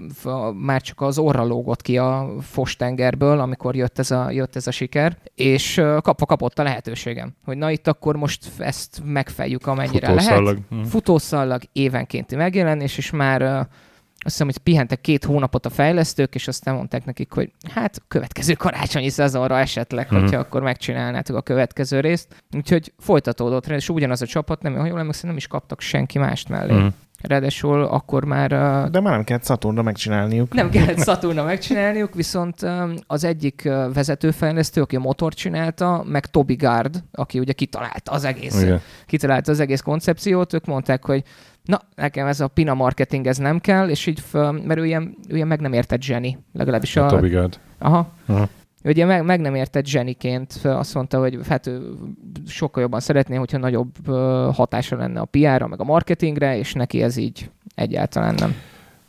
már 0.53 0.81
csak 0.81 1.01
az 1.01 1.17
orra 1.17 1.43
lógott 1.43 1.81
ki 1.81 1.97
a 1.97 2.29
fostengerből, 2.41 3.39
amikor 3.39 3.75
jött 3.75 3.99
ez 3.99 4.11
a, 4.11 4.31
jött 4.31 4.55
ez 4.55 4.67
a 4.67 4.71
siker, 4.71 5.17
és 5.35 5.81
kapva 6.01 6.25
kapott 6.25 6.59
a 6.59 6.63
lehetőségem, 6.63 7.33
hogy 7.45 7.57
na 7.57 7.71
itt 7.71 7.87
akkor 7.87 8.15
most 8.15 8.49
ezt 8.57 9.01
megfejjük 9.05 9.67
amennyire 9.67 10.07
lehet 10.07 10.21
Futószallag. 10.23 10.57
Hm. 10.69 10.81
futószallag 10.81 11.61
évenkénti 11.71 12.35
megjelenés, 12.35 12.97
és 12.97 13.11
már 13.11 13.67
azt 14.23 14.33
hiszem, 14.33 14.47
hogy 14.47 14.57
pihentek 14.57 15.01
két 15.01 15.25
hónapot 15.25 15.65
a 15.65 15.69
fejlesztők, 15.69 16.35
és 16.35 16.47
aztán 16.47 16.75
mondták 16.75 17.05
nekik, 17.05 17.31
hogy 17.31 17.51
hát 17.73 18.01
következő 18.07 18.53
karácsonyi 18.53 19.09
szezonra 19.09 19.59
esetleg, 19.59 20.07
Mhm. 20.09 20.19
hogyha 20.19 20.39
akkor 20.39 20.61
megcsinálnátok 20.61 21.35
a 21.35 21.41
következő 21.41 21.99
részt. 21.99 22.43
Úgyhogy 22.55 22.93
folytatódott, 22.99 23.67
és 23.67 23.89
ugyanaz 23.89 24.21
a 24.21 24.25
csapat, 24.25 24.61
nem, 24.61 24.75
ha 24.75 24.85
jól 24.85 24.99
emlékszem, 24.99 25.29
nem 25.29 25.37
is 25.37 25.47
kaptak 25.47 25.81
senki 25.81 26.17
mást 26.17 26.49
mellé. 26.49 26.73
Hm. 26.73 26.87
Ráadásul 27.21 27.83
akkor 27.83 28.25
már 28.25 28.49
De 28.89 28.99
már 28.99 29.13
nem 29.13 29.23
kellett 29.23 29.45
Saturnra 29.45 29.81
megcsinálniuk. 29.81 30.53
nem 30.53 30.69
kellett 30.69 31.03
Saturna 31.09 31.43
megcsinálniuk, 31.43 32.13
viszont 32.13 32.55
az 33.07 33.23
egyik 33.23 33.69
vezetőfejlesztő, 33.93 34.81
aki 34.81 34.95
a 34.95 34.99
motor 34.99 35.33
csinálta, 35.33 36.03
meg 36.07 36.25
Toby 36.25 36.55
Gard, 36.55 37.03
aki 37.11 37.39
ugye 37.39 37.53
kitalálta 37.53 38.11
az 38.11 38.23
egész 38.23 38.61
Igen. 38.61 38.81
kitalálta 39.05 39.51
az 39.51 39.59
egész 39.59 39.81
koncepciót, 39.81 40.53
ők 40.53 40.65
mondták, 40.65 41.05
hogy 41.05 41.23
na, 41.63 41.81
nekem 41.95 42.27
ez 42.27 42.39
a 42.39 42.47
pina 42.47 42.73
marketing, 42.73 43.27
ez 43.27 43.37
nem 43.37 43.59
kell, 43.59 43.89
és 43.89 44.05
így, 44.05 44.19
föl, 44.19 44.51
mert 44.51 44.79
ő 44.79 44.85
ilyen, 44.85 45.15
ő 45.29 45.35
ilyen 45.35 45.47
meg 45.47 45.59
nem 45.61 45.73
értett 45.73 46.05
Jenny, 46.05 46.29
legalábbis 46.53 46.95
A 46.97 47.05
a... 47.05 47.09
Toby 47.09 47.29
Gard. 47.29 47.59
Aha. 47.77 48.11
Aha. 48.25 48.47
Ugye 48.83 49.05
meg, 49.05 49.25
meg 49.25 49.39
nem 49.39 49.55
értett 49.55 50.53
föl 50.59 50.75
azt 50.75 50.93
mondta, 50.93 51.19
hogy 51.19 51.39
hát 51.49 51.67
ő 51.67 51.93
sokkal 52.47 52.81
jobban 52.81 52.99
szeretné, 52.99 53.35
hogyha 53.35 53.57
nagyobb 53.57 54.07
hatása 54.53 54.95
lenne 54.95 55.19
a 55.19 55.25
PR-ra, 55.25 55.67
meg 55.67 55.79
a 55.79 55.83
marketingre, 55.83 56.57
és 56.57 56.73
neki 56.73 57.01
ez 57.03 57.17
így 57.17 57.49
egyáltalán 57.75 58.35
nem. 58.39 58.55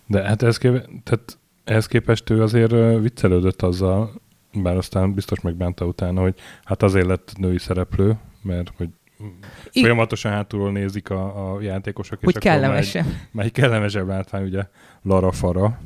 De 0.07 0.23
hát 0.23 0.43
ehhez, 0.43 0.59
kép- 0.59 0.89
tehát 1.05 1.39
ehhez 1.65 1.87
képest 1.87 2.31
ő 2.31 2.43
azért 2.43 3.01
viccelődött 3.01 3.63
azzal, 3.63 4.13
bár 4.53 4.77
aztán 4.77 5.15
biztos 5.15 5.41
megbánta 5.41 5.85
utána, 5.85 6.21
hogy 6.21 6.35
hát 6.65 6.83
azért 6.83 7.07
lett 7.07 7.33
női 7.37 7.59
szereplő, 7.59 8.19
mert 8.43 8.73
hogy 8.77 8.89
I- 9.73 9.81
folyamatosan 9.81 10.33
hátulról 10.33 10.73
nézik 10.73 11.11
a, 11.11 11.53
a 11.55 11.61
játékosok, 11.61 12.19
Hogy 12.25 12.39
és. 12.39 13.05
Már, 13.05 13.15
már 13.31 13.45
egy 13.45 13.53
kellemesebb 13.53 14.07
látvány, 14.07 14.45
ugye 14.45 14.63
Lara 15.03 15.33
Fara. 15.33 15.79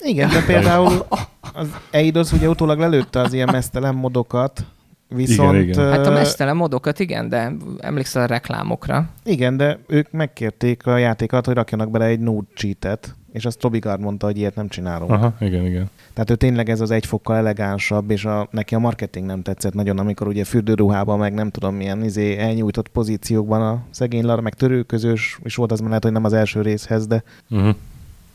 Igen, 0.00 0.28
de 0.28 0.44
például 0.46 1.06
az 1.54 1.68
Eidos 1.90 2.32
ugye 2.32 2.48
utólag 2.48 2.78
lelőtte 2.78 3.20
az 3.20 3.32
ilyen 3.32 3.48
mesztelen 3.52 3.94
modokat, 3.94 4.64
viszont... 5.08 5.54
Igen, 5.54 5.68
igen. 5.68 5.90
Hát 5.90 6.06
a 6.06 6.10
mesztelen 6.10 6.56
modokat, 6.56 6.98
igen, 6.98 7.28
de 7.28 7.52
emlékszel 7.78 8.22
a 8.22 8.26
reklámokra. 8.26 9.08
Igen, 9.24 9.56
de 9.56 9.78
ők 9.86 10.10
megkérték 10.10 10.86
a 10.86 10.96
játékat, 10.96 11.46
hogy 11.46 11.54
rakjanak 11.54 11.90
bele 11.90 12.04
egy 12.04 12.20
nude 12.20 12.46
cheatet, 12.54 13.14
és 13.32 13.44
azt 13.44 13.58
Toby 13.58 13.78
Gard 13.78 14.00
mondta, 14.00 14.26
hogy 14.26 14.38
ilyet 14.38 14.54
nem 14.54 14.68
csinálunk. 14.68 15.10
Aha, 15.10 15.34
igen, 15.40 15.64
igen. 15.64 15.90
Tehát 16.12 16.30
ő 16.30 16.34
tényleg 16.34 16.68
ez 16.68 16.80
az 16.80 16.90
egy 16.90 17.06
fokkal 17.06 17.36
elegánsabb, 17.36 18.10
és 18.10 18.24
a, 18.24 18.48
neki 18.50 18.74
a 18.74 18.78
marketing 18.78 19.26
nem 19.26 19.42
tetszett 19.42 19.74
nagyon, 19.74 19.98
amikor 19.98 20.26
ugye 20.26 20.44
fürdőruhában, 20.44 21.18
meg 21.18 21.34
nem 21.34 21.50
tudom 21.50 21.74
milyen 21.74 22.04
izé, 22.04 22.36
elnyújtott 22.36 22.88
pozíciókban 22.88 23.62
a 23.62 23.82
szegény 23.90 24.24
Lara, 24.24 24.40
meg 24.40 24.54
törőközős 24.54 25.38
is 25.42 25.54
volt, 25.54 25.72
az 25.72 25.78
már 25.78 25.88
lehet, 25.88 26.04
hogy 26.04 26.12
nem 26.12 26.24
az 26.24 26.32
első 26.32 26.62
részhez, 26.62 27.06
de 27.06 27.22
Uh-huh. 27.50 27.74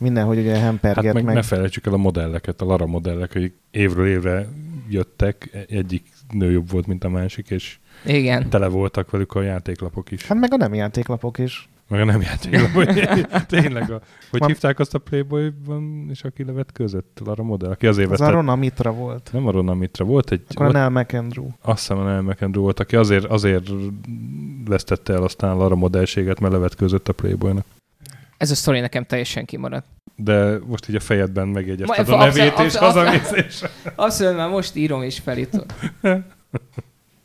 Mindenhogy 0.02 0.38
ugye 0.38 0.52
Hát 0.54 0.62
hemperget 0.62 1.14
meg, 1.14 1.24
meg. 1.24 1.34
ne 1.34 1.42
felejtsük 1.42 1.86
el 1.86 1.92
a 1.92 1.96
modelleket, 1.96 2.60
a 2.60 2.64
Lara 2.64 2.86
modellek, 2.86 3.34
akik 3.34 3.54
évről 3.70 4.06
évre 4.06 4.48
jöttek, 4.88 5.66
egyik 5.68 6.06
nő 6.30 6.50
jobb 6.50 6.70
volt, 6.70 6.86
mint 6.86 7.04
a 7.04 7.08
másik, 7.08 7.50
és 7.50 7.78
Igen. 8.06 8.48
tele 8.50 8.66
voltak 8.68 9.10
velük 9.10 9.34
a 9.34 9.42
játéklapok 9.42 10.10
is. 10.10 10.26
Hát 10.26 10.38
meg 10.38 10.52
a 10.52 10.56
nem 10.56 10.74
játéklapok 10.74 11.38
is. 11.38 11.68
Meg 11.88 12.00
a 12.00 12.04
nem 12.04 12.20
játéklap, 12.20 12.70
hogy 12.70 13.08
tényleg 13.60 13.90
a, 13.90 14.00
hogy 14.30 14.40
Ma- 14.40 14.46
hívták 14.46 14.78
azt 14.78 14.94
a 14.94 14.98
Playboy-ban, 14.98 16.06
és 16.10 16.24
aki 16.24 16.44
levet 16.44 16.72
között, 16.72 17.20
Lara 17.24 17.42
Modell, 17.42 17.70
aki 17.70 17.86
azért 17.86 18.10
Az 18.10 18.18
vette. 18.18 18.30
a 18.32 18.34
Rona 18.34 18.56
Mitra 18.56 18.92
volt. 18.92 19.30
Nem 19.32 19.46
a 19.46 19.50
Rona 19.50 19.74
Mitra, 19.74 20.04
volt 20.04 20.30
egy, 20.32 20.42
Akkor 20.48 20.66
a 20.66 20.70
volt, 20.72 20.92
Nell 20.92 21.02
McAndrew. 21.02 21.46
azt 21.60 21.78
hiszem 21.78 21.98
a 21.98 22.02
Nell 22.04 22.20
McAndrew 22.20 22.62
volt, 22.62 22.80
aki 22.80 22.96
azért, 22.96 23.24
azért 23.24 23.70
vesztette 24.64 25.12
el 25.12 25.22
aztán 25.22 25.56
Lara 25.56 25.74
modellséget, 25.74 26.40
mert 26.40 26.52
levet 26.52 26.74
között 26.74 27.08
a 27.08 27.12
Playboynak. 27.12 27.64
Ez 28.42 28.50
a 28.50 28.54
sztori 28.54 28.80
nekem 28.80 29.04
teljesen 29.04 29.44
kimaradt. 29.44 29.86
De 30.16 30.58
most 30.66 30.88
így 30.88 30.94
a 30.94 31.00
fejedben 31.00 31.48
megjegyezted 31.48 32.08
Ma- 32.08 32.16
a 32.16 32.24
nevét, 32.24 32.40
abszolút- 32.52 32.72
és 32.72 32.74
abszolút- 32.74 32.94
hazamész, 33.18 33.44
és... 33.46 33.62
Azt 33.94 34.20
már 34.36 34.48
most 34.48 34.76
írom 34.76 35.02
és 35.02 35.18
felítom. 35.18 35.64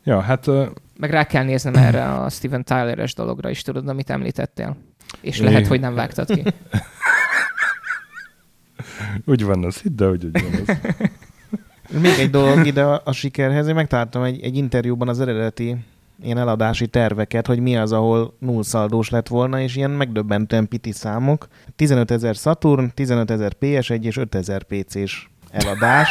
Ja, 0.04 0.20
hát 0.20 0.46
ö, 0.46 0.66
Meg 0.98 1.10
rá 1.10 1.24
kell 1.24 1.44
néznem 1.44 1.74
erre 1.74 2.04
a 2.14 2.28
Steven 2.28 2.64
Tyler-es 2.64 3.14
dologra 3.14 3.50
is, 3.50 3.62
tudod, 3.62 3.88
amit 3.88 4.10
említettél. 4.10 4.76
És 5.20 5.40
lehet, 5.40 5.64
É. 5.64 5.68
hogy 5.68 5.80
nem 5.80 5.94
vágtad 5.94 6.32
ki. 6.34 6.42
úgy 9.24 9.44
van 9.44 9.64
az, 9.64 9.80
hidd 9.80 10.02
el, 10.02 10.08
hogy 10.08 10.24
úgy 10.24 10.42
van 10.42 10.60
az. 10.66 10.76
Még 12.00 12.18
egy 12.18 12.30
dolog 12.30 12.66
ide 12.66 12.82
a, 12.84 13.02
a 13.04 13.12
sikerhez. 13.12 13.66
Én 13.66 13.74
megtaláltam 13.74 14.22
egy, 14.22 14.42
egy 14.42 14.56
interjúban 14.56 15.08
az 15.08 15.20
eredeti 15.20 15.76
ilyen 16.22 16.38
eladási 16.38 16.86
terveket, 16.86 17.46
hogy 17.46 17.60
mi 17.60 17.76
az, 17.76 17.92
ahol 17.92 18.34
nullszaldós 18.38 19.10
lett 19.10 19.28
volna, 19.28 19.60
és 19.60 19.76
ilyen 19.76 19.90
megdöbbentően 19.90 20.68
piti 20.68 20.92
számok. 20.92 21.46
15 21.76 22.10
ezer 22.10 22.34
Saturn, 22.34 22.90
15 22.94 23.30
ezer 23.30 23.52
PS1 23.60 24.02
és 24.02 24.16
5 24.16 24.34
ezer 24.34 24.62
PC-s 24.62 25.28
eladás. 25.50 26.08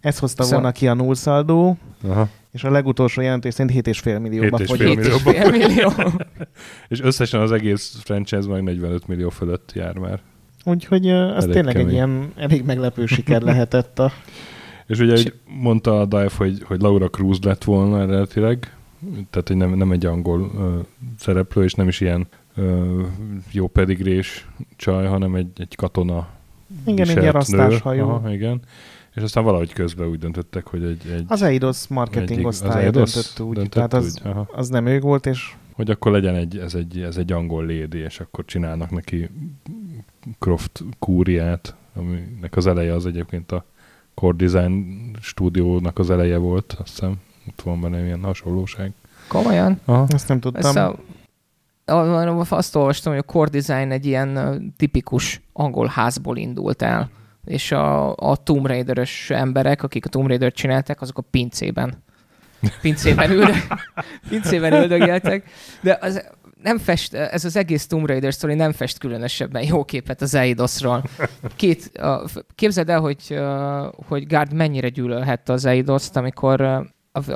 Ez 0.00 0.18
hozta 0.18 0.42
Szóval- 0.42 0.58
volna 0.60 0.74
ki 0.76 0.88
a 0.88 0.94
nullszaldó, 0.94 1.76
Aha. 2.08 2.28
és 2.52 2.64
a 2.64 2.70
legutolsó 2.70 3.20
jelentés 3.20 3.54
szerint 3.54 3.86
7,5 3.86 4.20
millióba 4.20 4.58
7,5 4.58 4.66
fogyott. 4.66 4.96
millió. 4.96 5.16
Hét 5.16 5.34
és 5.34 5.40
fél 5.40 5.50
millió. 5.50 5.92
És 6.88 7.00
összesen 7.00 7.40
az 7.40 7.52
egész 7.52 8.00
franchise 8.04 8.48
meg 8.48 8.62
45 8.62 9.06
millió 9.06 9.28
fölött 9.28 9.72
jár 9.74 9.96
már. 9.96 10.20
Úgyhogy 10.64 11.08
az 11.10 11.42
Elég 11.42 11.54
tényleg 11.54 11.74
kemény. 11.74 11.88
egy 11.88 11.92
ilyen 11.94 12.32
elég 12.36 12.64
meglepő 12.64 13.06
siker 13.06 13.42
lehetett 13.42 13.98
a... 13.98 14.12
És 14.86 14.98
ugye 14.98 15.12
úgy 15.12 15.34
mondta 15.44 16.00
a 16.00 16.04
Dive, 16.04 16.30
hogy, 16.36 16.62
hogy 16.64 16.80
Laura 16.80 17.08
Cruz 17.08 17.38
lett 17.42 17.64
volna 17.64 18.00
eredetileg, 18.00 18.74
tehát 19.30 19.48
hogy 19.48 19.56
nem, 19.56 19.74
nem 19.74 19.92
egy 19.92 20.06
angol 20.06 20.50
ö, 20.58 20.78
szereplő, 21.18 21.64
és 21.64 21.74
nem 21.74 21.88
is 21.88 22.00
ilyen 22.00 22.26
ö, 22.54 23.02
jó 23.52 23.66
pedigrés 23.66 24.48
csaj, 24.76 25.06
hanem 25.06 25.34
egy, 25.34 25.48
egy 25.56 25.74
katona 25.76 26.28
Igen, 26.84 26.86
egy 26.86 26.96
viselt 26.96 27.20
ilyen 27.20 27.32
rasztáshajó. 27.32 28.08
Aha, 28.08 28.32
igen. 28.32 28.60
És 29.14 29.22
aztán 29.22 29.44
valahogy 29.44 29.72
közben 29.72 30.08
úgy 30.08 30.18
döntöttek, 30.18 30.66
hogy 30.66 30.84
egy... 30.84 31.06
egy 31.14 31.24
Az 31.28 31.42
Eidos 31.42 31.86
marketing 31.88 32.30
egyik- 32.30 32.46
osztálya 32.46 32.84
Eidos 32.84 33.12
döntött 33.12 33.40
úgy. 33.40 33.54
döntött 33.54 33.72
tehát 33.72 33.94
az, 33.94 34.20
aha. 34.24 34.48
az 34.52 34.68
nem 34.68 34.86
ő 34.86 35.00
volt, 35.00 35.26
és 35.26 35.54
hogy 35.72 35.90
akkor 35.90 36.12
legyen 36.12 36.34
egy, 36.34 36.58
ez 36.58 36.74
egy, 36.74 37.00
ez 37.00 37.16
egy 37.16 37.32
angol 37.32 37.66
lédi, 37.66 37.98
és 37.98 38.20
akkor 38.20 38.44
csinálnak 38.44 38.90
neki 38.90 39.28
Croft 40.38 40.84
kúriát, 40.98 41.74
aminek 41.94 42.56
az 42.56 42.66
eleje 42.66 42.94
az 42.94 43.06
egyébként 43.06 43.52
a 43.52 43.64
Core 44.14 44.36
Design 44.46 44.84
stúdiónak 45.20 45.98
az 45.98 46.10
eleje 46.10 46.36
volt, 46.36 46.72
azt 46.78 46.88
hiszem. 46.90 47.14
Ott 47.48 47.60
van 47.60 47.80
benne 47.80 48.04
ilyen 48.04 48.22
hasonlóság. 48.22 48.92
Komolyan? 49.28 49.80
Aha. 49.84 50.06
azt 50.08 50.28
nem 50.28 50.40
tudtam. 50.40 50.76
Ezt 50.76 50.76
a, 50.76 50.96
azt 52.48 52.76
olvastam, 52.76 53.12
hogy 53.12 53.22
a 53.26 53.32
Core 53.32 53.50
Design 53.50 53.90
egy 53.90 54.06
ilyen 54.06 54.74
tipikus 54.76 55.40
angol 55.52 55.86
házból 55.86 56.36
indult 56.36 56.82
el, 56.82 57.10
és 57.44 57.72
a, 57.72 58.16
a 58.16 58.36
Tomb 58.36 58.66
Raider-ös 58.66 59.30
emberek, 59.30 59.82
akik 59.82 60.06
a 60.06 60.08
Tomb 60.08 60.26
Raider-t 60.26 60.54
csinálták, 60.54 61.00
azok 61.00 61.18
a 61.18 61.22
pincében. 61.30 62.02
Pincében, 62.80 63.30
üldög, 63.30 63.54
pincében 64.28 64.72
üldögéltek, 64.72 65.50
de 65.80 65.98
az, 66.00 66.24
nem 66.62 66.78
fest, 66.78 67.14
ez 67.14 67.44
az 67.44 67.56
egész 67.56 67.86
Tomb 67.86 68.06
Raider 68.06 68.32
story 68.32 68.54
nem 68.54 68.72
fest 68.72 68.98
különösebben 68.98 69.62
jó 69.62 69.84
képet 69.84 70.20
az 70.20 70.34
Eidosról. 70.34 71.02
Két, 71.56 72.00
képzeld 72.54 72.88
el, 72.88 73.00
hogy, 73.00 73.38
hogy 74.08 74.26
Gard 74.26 74.52
mennyire 74.52 74.88
gyűlölhette 74.88 75.52
az 75.52 75.64
Eidoszt, 75.64 76.16
amikor 76.16 76.86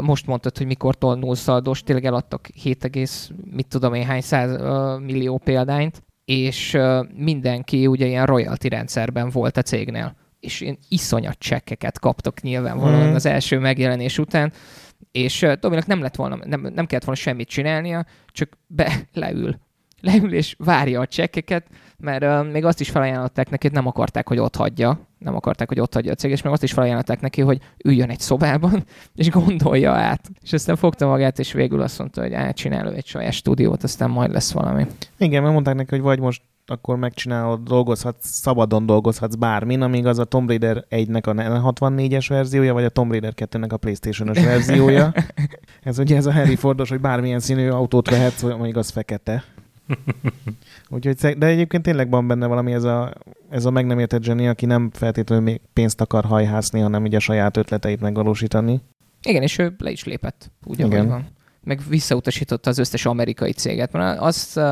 most 0.01 0.27
mondtad, 0.27 0.59
hogy 0.59 0.67
mikor 0.67 0.97
null 0.99 1.35
szaldós, 1.35 1.83
tényleg 1.83 2.05
eladtak 2.05 2.47
7, 2.47 2.85
egész, 2.85 3.31
mit 3.51 3.67
tudom 3.67 3.95
én, 3.95 4.05
hány 4.05 4.21
száz 4.21 4.61
millió 5.01 5.39
példányt, 5.39 6.03
és 6.25 6.79
mindenki 7.15 7.87
ugye 7.87 8.07
ilyen 8.07 8.27
royalty 8.27 8.69
rendszerben 8.69 9.31
volt 9.31 9.57
a 9.57 9.63
cégnél. 9.63 10.17
És 10.41 10.61
ilyen 10.61 10.79
iszonyat 10.89 11.39
csekkeket 11.39 11.99
kaptak 11.99 12.41
nyilvánvalóan 12.41 13.11
Mm. 13.11 13.15
az 13.15 13.27
első 13.27 13.59
megjelenés 13.59 14.19
után, 14.19 14.53
és 15.13 15.47
Tominak 15.61 15.87
nem 15.87 16.01
lett 16.01 16.17
volna, 16.17 16.39
nem, 16.45 16.61
nem 16.61 16.87
kellett 16.87 17.05
volna 17.05 17.21
semmit 17.21 17.49
csinálnia, 17.49 18.07
csak 18.27 18.59
be, 18.67 19.09
leül. 19.13 19.59
Leül 20.01 20.35
és 20.35 20.55
várja 20.59 21.01
a 21.01 21.07
csekkeket, 21.07 21.67
mert 22.05 22.23
uh, 22.23 22.53
még 22.53 22.65
azt 22.65 22.81
is 22.81 22.91
felajánlották 22.91 23.51
neki, 23.51 23.69
nem 23.69 23.87
akarták, 23.87 24.29
hogy 24.29 24.39
ott 24.39 24.57
hagyja, 24.57 24.99
nem 25.19 25.35
akarták, 25.35 25.69
hogy 25.69 25.81
ott 25.81 25.95
hagyja 25.95 26.13
a 26.13 26.15
cég, 26.15 26.31
és 26.31 26.43
még 26.43 26.53
azt 26.53 26.63
is 26.63 26.73
felajánlották 26.73 27.21
neki, 27.21 27.41
hogy 27.41 27.61
üljön 27.85 28.11
egy 28.11 28.21
szobában, 28.21 28.85
és 29.15 29.31
gondolja 29.31 29.93
át. 29.93 30.31
És 30.43 30.53
aztán 30.53 30.77
fogta 30.77 31.07
magát, 31.07 31.39
és 31.39 31.53
végül 31.53 31.81
azt 31.81 31.99
mondta, 31.99 32.21
hogy 32.21 32.33
átcsinál 32.33 32.93
egy 32.93 33.07
saját 33.07 33.33
stúdiót, 33.33 33.83
aztán 33.83 34.11
majd 34.11 34.33
lesz 34.33 34.53
valami. 34.53 34.87
Igen, 35.19 35.43
mert 35.43 35.55
mondták 35.55 35.75
neki, 35.75 35.91
hogy 35.91 36.01
vagy 36.01 36.21
most 36.21 36.43
akkor 36.67 36.97
megcsinálod, 36.97 37.61
dolgozhatsz, 37.63 38.29
szabadon 38.29 38.87
dolgozhatsz 38.87 39.35
bármin, 39.35 39.83
amíg 39.83 40.07
az 40.07 40.19
a 40.19 40.25
Tomb 40.25 40.49
Raider 40.49 40.85
1-nek 40.91 41.25
a 41.25 41.73
64-es 41.73 42.25
verziója, 42.29 42.73
vagy 42.73 42.85
a 42.85 42.89
Tomb 42.89 43.11
Raider 43.11 43.33
2-nek 43.37 43.69
a 43.69 43.77
Playstation-os 43.77 44.45
verziója. 44.45 45.13
Ez 45.83 45.99
ugye 45.99 46.17
ez 46.17 46.27
a 46.27 46.33
Harry 46.33 46.57
Fordos, 46.57 46.89
hogy 46.89 47.01
bármilyen 47.01 47.41
színű 47.41 47.69
autót 47.69 48.11
vehetsz, 48.11 48.43
amíg 48.43 48.77
az 48.77 48.91
fekete. 48.91 49.45
Úgyhogy, 50.89 51.39
de 51.39 51.47
egyébként 51.47 51.83
tényleg 51.83 52.11
van 52.11 52.27
benne 52.27 52.47
valami 52.47 52.73
ez 52.73 52.85
a, 52.85 53.13
ez 53.51 53.65
a 53.65 53.71
meg 53.71 53.87
nem 53.87 53.99
értett 53.99 54.23
zseni, 54.23 54.49
aki 54.49 54.67
nem 54.67 54.91
feltétlenül 54.93 55.45
még 55.45 55.61
pénzt 55.73 56.01
akar 56.01 56.25
hajhászni, 56.25 56.81
hanem 56.81 57.03
ugye 57.03 57.17
a 57.17 57.21
saját 57.21 57.57
ötleteit 57.57 58.01
megvalósítani. 58.01 58.81
Igen, 59.23 59.43
és 59.43 59.59
ő 59.59 59.75
le 59.79 59.91
is 59.91 60.05
lépett, 60.05 60.51
úgy, 60.65 60.79
Igen. 60.79 61.09
van. 61.09 61.27
Meg 61.63 61.81
visszautasította 61.89 62.71
az 62.71 62.79
összes 62.79 63.07
amerikai 63.07 63.53
céget. 63.53 63.93
Mert 63.93 64.21
azt 64.21 64.57
uh, 64.57 64.65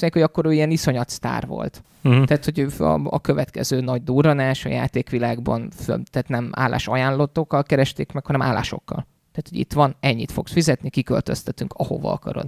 mondják, 0.00 0.12
hogy 0.12 0.22
akkor 0.22 0.46
ő 0.46 0.52
ilyen 0.52 0.70
iszonyat 0.70 1.08
sztár 1.08 1.46
volt. 1.46 1.82
Uh-huh. 2.02 2.24
Tehát, 2.24 2.44
hogy 2.44 2.58
ő 2.58 2.68
a, 2.78 3.00
a 3.04 3.20
következő 3.20 3.80
nagy 3.80 4.02
durranás 4.02 4.64
a 4.64 4.68
játékvilágban, 4.68 5.70
tehát 5.86 6.28
nem 6.28 6.50
állás 6.52 6.88
ajánlatokkal 6.88 7.62
keresték 7.62 8.12
meg, 8.12 8.26
hanem 8.26 8.42
állásokkal. 8.42 9.06
Tehát, 9.32 9.48
hogy 9.48 9.58
itt 9.58 9.72
van, 9.72 9.96
ennyit 10.00 10.32
fogsz 10.32 10.52
fizetni, 10.52 10.90
kiköltöztetünk, 10.90 11.72
ahova 11.76 12.12
akarod. 12.12 12.46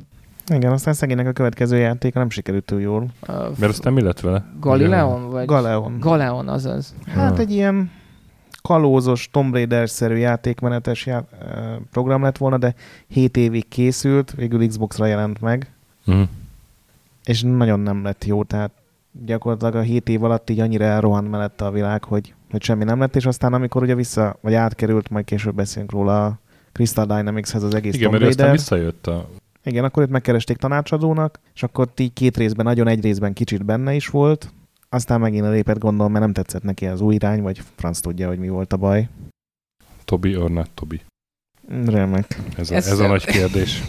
Igen, 0.55 0.73
aztán 0.73 0.95
szegénynek 0.95 1.27
a 1.27 1.33
következő 1.33 1.77
játéka 1.77 2.19
nem 2.19 2.31
sikerült 2.31 2.65
túl 2.65 2.81
jól. 2.81 3.07
Uh, 3.29 3.35
Mert 3.59 3.73
aztán 3.73 3.93
mi 3.93 4.03
lett 4.03 4.21
vele? 4.21 4.45
Galileon? 4.61 5.31
Vagy? 5.31 5.47
Galeon. 5.47 5.99
Galeon, 6.01 6.49
azaz. 6.49 6.95
Hát 7.07 7.33
Ah. 7.33 7.39
egy 7.39 7.51
ilyen 7.51 7.91
kalózos, 8.63 9.29
Tomb 9.33 9.53
Raider-szerű 9.53 10.17
játékmenetes 10.17 11.07
já- 11.07 11.29
program 11.93 12.23
lett 12.23 12.37
volna, 12.37 12.59
de 12.59 12.75
7 13.07 13.37
évig 13.37 13.69
készült, 13.69 14.33
végül 14.37 14.67
Xbox-ra 14.67 15.07
jelent 15.07 15.41
meg, 15.41 15.73
Uh-huh. 16.07 16.29
és 17.25 17.43
nagyon 17.43 17.81
nem 17.81 18.03
lett 18.03 18.25
jó, 18.25 18.45
tehát 18.45 18.71
gyakorlatilag 19.27 19.75
a 19.75 19.81
7 19.81 20.09
év 20.09 20.25
alatt 20.25 20.51
így 20.51 20.61
annyira 20.61 20.85
elrohant 20.85 21.31
mellette 21.31 21.65
a 21.65 21.71
világ, 21.71 22.05
hogy, 22.05 22.35
hogy 22.51 22.63
semmi 22.63 22.85
nem 22.85 22.99
lett, 22.99 23.17
és 23.17 23.27
aztán 23.27 23.53
amikor 23.55 23.83
ugye 23.83 23.95
vissza, 23.95 24.37
vagy 24.41 24.55
átkerült, 24.55 25.11
majd 25.11 25.25
később 25.25 25.55
beszélünk 25.55 25.91
róla 25.93 26.25
a 26.27 26.39
Crystal 26.73 27.07
Dynamics-hez 27.07 27.63
az 27.63 27.75
egész 27.75 27.95
Igen, 27.95 28.11
Tomb 28.11 28.13
mert 28.13 28.25
ő 28.25 28.29
aztán 28.29 28.47
Raider. 28.47 28.61
visszajött 28.61 29.07
a... 29.07 29.29
Igen, 29.69 29.85
akkor 29.85 30.03
őt 30.03 30.11
megkeresték 30.11 30.57
tanácsadónak, 30.57 31.41
és 31.55 31.63
akkor 31.63 31.89
így 31.97 32.13
két 32.13 32.37
részben, 32.37 32.65
nagyon 32.65 32.89
egy 32.89 33.03
részben 33.03 33.33
kicsit 33.33 33.65
benne 33.65 33.95
is 33.95 34.07
volt, 34.07 34.53
aztán 34.89 35.21
megint 35.21 35.49
lépett 35.49 35.79
gondolom, 35.79 36.13
mert 36.13 36.25
nem 36.25 36.33
tetszett 36.35 36.63
neki 36.63 36.87
az 36.87 37.01
új 37.01 37.15
irány, 37.15 37.43
vagy 37.43 37.61
franc 37.77 38.01
tudja, 38.01 38.29
hogy 38.29 38.39
mi 38.39 38.49
volt 38.49 38.73
a 38.73 38.77
baj. 38.77 39.09
Tobi 40.05 40.37
or 40.37 40.51
not 40.51 40.71
Tobi? 40.71 41.01
Remek. 41.87 42.39
Ez 42.57 42.71
a, 42.71 42.75
Ez- 42.75 42.87
ez 42.87 42.99
a 42.99 43.07
nagy 43.07 43.25
kérdés. 43.25 43.83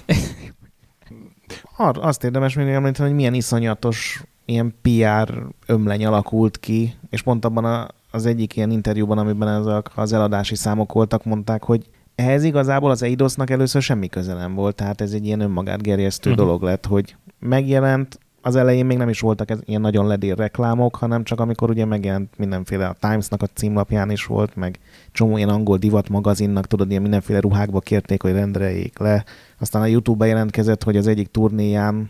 Ar, 1.77 1.97
azt 2.01 2.23
érdemes 2.23 2.53
még 2.55 2.67
említeni, 2.67 3.07
hogy 3.07 3.17
milyen 3.17 3.33
iszonyatos 3.33 4.23
ilyen 4.45 4.75
PR 4.81 5.33
ömleny 5.65 6.05
alakult 6.05 6.57
ki, 6.59 6.93
és 7.09 7.21
pont 7.21 7.45
abban 7.45 7.65
a, 7.65 7.87
az 8.11 8.25
egyik 8.25 8.55
ilyen 8.55 8.71
interjúban, 8.71 9.17
amiben 9.17 9.47
ezek 9.47 9.89
az 9.95 10.13
eladási 10.13 10.55
számok 10.55 10.93
voltak, 10.93 11.25
mondták, 11.25 11.63
hogy 11.63 11.89
ehhez 12.19 12.43
igazából 12.43 12.89
az 12.89 13.03
Eidosnak 13.03 13.49
először 13.49 13.81
semmi 13.81 14.07
köze 14.07 14.33
nem 14.33 14.53
volt, 14.53 14.75
tehát 14.75 15.01
ez 15.01 15.11
egy 15.11 15.25
ilyen 15.25 15.39
önmagát 15.39 15.81
gerjesztő 15.81 16.29
uh-huh. 16.29 16.45
dolog 16.45 16.63
lett, 16.63 16.85
hogy 16.85 17.15
megjelent, 17.39 18.19
az 18.41 18.55
elején 18.55 18.85
még 18.85 18.97
nem 18.97 19.09
is 19.09 19.19
voltak 19.19 19.49
ez, 19.49 19.59
ilyen 19.65 19.81
nagyon 19.81 20.07
ledér 20.07 20.37
reklámok, 20.37 20.95
hanem 20.95 21.23
csak 21.23 21.39
amikor 21.39 21.69
ugye 21.69 21.85
megjelent 21.85 22.37
mindenféle, 22.37 22.87
a 22.87 22.95
Times-nak 22.99 23.41
a 23.41 23.47
címlapján 23.53 24.11
is 24.11 24.25
volt, 24.25 24.55
meg 24.55 24.79
csomó 25.11 25.37
ilyen 25.37 25.49
angol 25.49 25.77
divat 25.77 26.09
magazinnak, 26.09 26.67
tudod, 26.67 26.89
ilyen 26.89 27.01
mindenféle 27.01 27.39
ruhákba 27.39 27.79
kérték, 27.79 28.21
hogy 28.21 28.31
rendeljék 28.31 28.99
le. 28.99 29.23
Aztán 29.59 29.81
a 29.81 29.85
YouTube-ba 29.85 30.25
jelentkezett, 30.25 30.83
hogy 30.83 30.97
az 30.97 31.07
egyik 31.07 31.31
turnéján, 31.31 32.09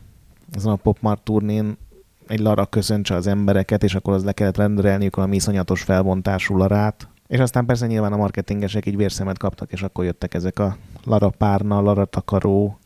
azon 0.55 0.73
a 0.73 0.75
Popmart 0.75 1.23
turnén 1.23 1.77
egy 2.27 2.39
Lara 2.39 2.65
köszöntse 2.65 3.15
az 3.15 3.27
embereket, 3.27 3.83
és 3.83 3.95
akkor 3.95 4.13
az 4.13 4.23
le 4.23 4.31
kellett 4.31 4.57
rendelniük 4.57 5.15
valami 5.15 5.35
iszonyatos 5.35 5.81
felbontású 5.81 6.57
Larát. 6.57 7.07
És 7.29 7.39
aztán 7.39 7.65
persze 7.65 7.87
nyilván 7.87 8.13
a 8.13 8.17
marketingesek 8.17 8.85
így 8.85 8.95
vérszemet 8.97 9.37
kaptak, 9.37 9.71
és 9.71 9.81
akkor 9.81 10.05
jöttek 10.05 10.33
ezek 10.33 10.59
a 10.59 10.77
Lara 11.03 11.29
párna, 11.29 11.81
Lara 11.81 12.05
takaró, 12.05 12.79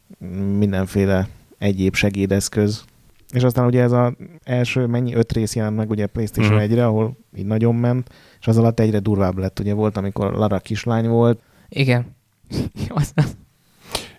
mindenféle 0.58 1.28
egyéb 1.58 1.96
segédeszköz. 1.96 2.84
És 3.34 3.44
aztán 3.44 3.66
ugye 3.66 3.82
ez 3.82 3.92
az 3.92 4.14
első, 4.44 4.86
mennyi, 4.86 5.14
öt 5.14 5.32
rész 5.32 5.56
jelent 5.56 5.76
meg 5.76 5.90
ugye 5.90 6.06
PlayStation 6.08 6.54
Mhm. 6.54 6.64
1-re, 6.64 6.86
ahol 6.86 7.18
így 7.36 7.46
nagyon 7.46 7.76
ment, 7.76 8.10
és 8.40 8.48
az 8.48 8.58
alatt 8.58 8.80
egyre 8.80 9.00
durvább 9.00 9.38
lett. 9.38 9.60
Ugye 9.60 9.74
volt, 9.74 9.98
amikor 9.98 10.34
Lara 10.34 10.60
kislány 10.60 11.08
volt, 11.08 11.40
Igen. 11.70 12.06
Az- 12.90 13.14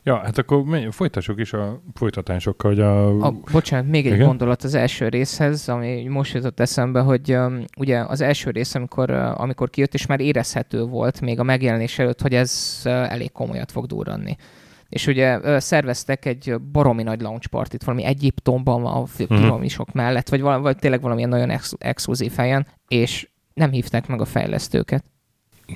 Ja, 0.06 0.16
hát 0.18 0.38
akkor 0.38 0.62
menj, 0.64 0.90
folytassuk 0.90 1.40
is 1.40 1.52
a 1.52 1.82
folytatásokkal, 1.94 2.70
hogy 2.70 2.80
a... 2.80 3.18
A, 3.26 3.34
bocsánat, 3.52 3.90
még 3.90 4.06
egy 4.06 4.12
Igen? 4.12 4.26
gondolat 4.26 4.62
az 4.62 4.74
első 4.74 5.08
részhez, 5.08 5.68
ami 5.68 6.04
most 6.08 6.34
jutott 6.34 6.60
eszembe, 6.60 7.00
hogy 7.00 7.32
um, 7.34 7.64
ugye 7.78 7.98
az 7.98 8.20
első 8.20 8.50
rész, 8.50 8.74
amikor, 8.74 9.10
uh, 9.10 9.40
amikor 9.40 9.70
kijött, 9.70 9.94
és 9.94 10.06
már 10.06 10.20
érezhető 10.20 10.82
volt 10.84 11.20
még 11.20 11.38
a 11.40 11.42
megjelenés 11.42 11.98
előtt, 11.98 12.20
hogy 12.20 12.34
ez 12.34 12.80
uh, 12.84 12.92
elég 13.12 13.32
komolyat 13.32 13.70
fog 13.72 13.86
durranni. 13.86 14.36
És 14.88 15.06
ugye 15.06 15.38
uh, 15.38 15.56
szerveztek 15.58 16.24
egy 16.24 16.54
baromi 16.72 17.02
nagy 17.02 17.20
launch 17.20 17.46
partit, 17.48 17.84
valami 17.84 18.04
Egyiptomban, 18.04 18.84
a 18.86 18.98
Mhm. 19.00 19.24
piramisok 19.40 19.92
mellett, 19.92 20.28
vagy, 20.28 20.40
val- 20.40 20.62
vagy 20.62 20.76
tényleg 20.76 21.00
valamilyen 21.00 21.28
nagyon 21.30 21.50
ex- 21.50 21.76
exkluzív 21.78 22.32
helyen, 22.36 22.66
és 22.88 23.28
nem 23.54 23.70
hívták 23.70 24.06
meg 24.06 24.20
a 24.20 24.24
fejlesztőket. 24.24 25.04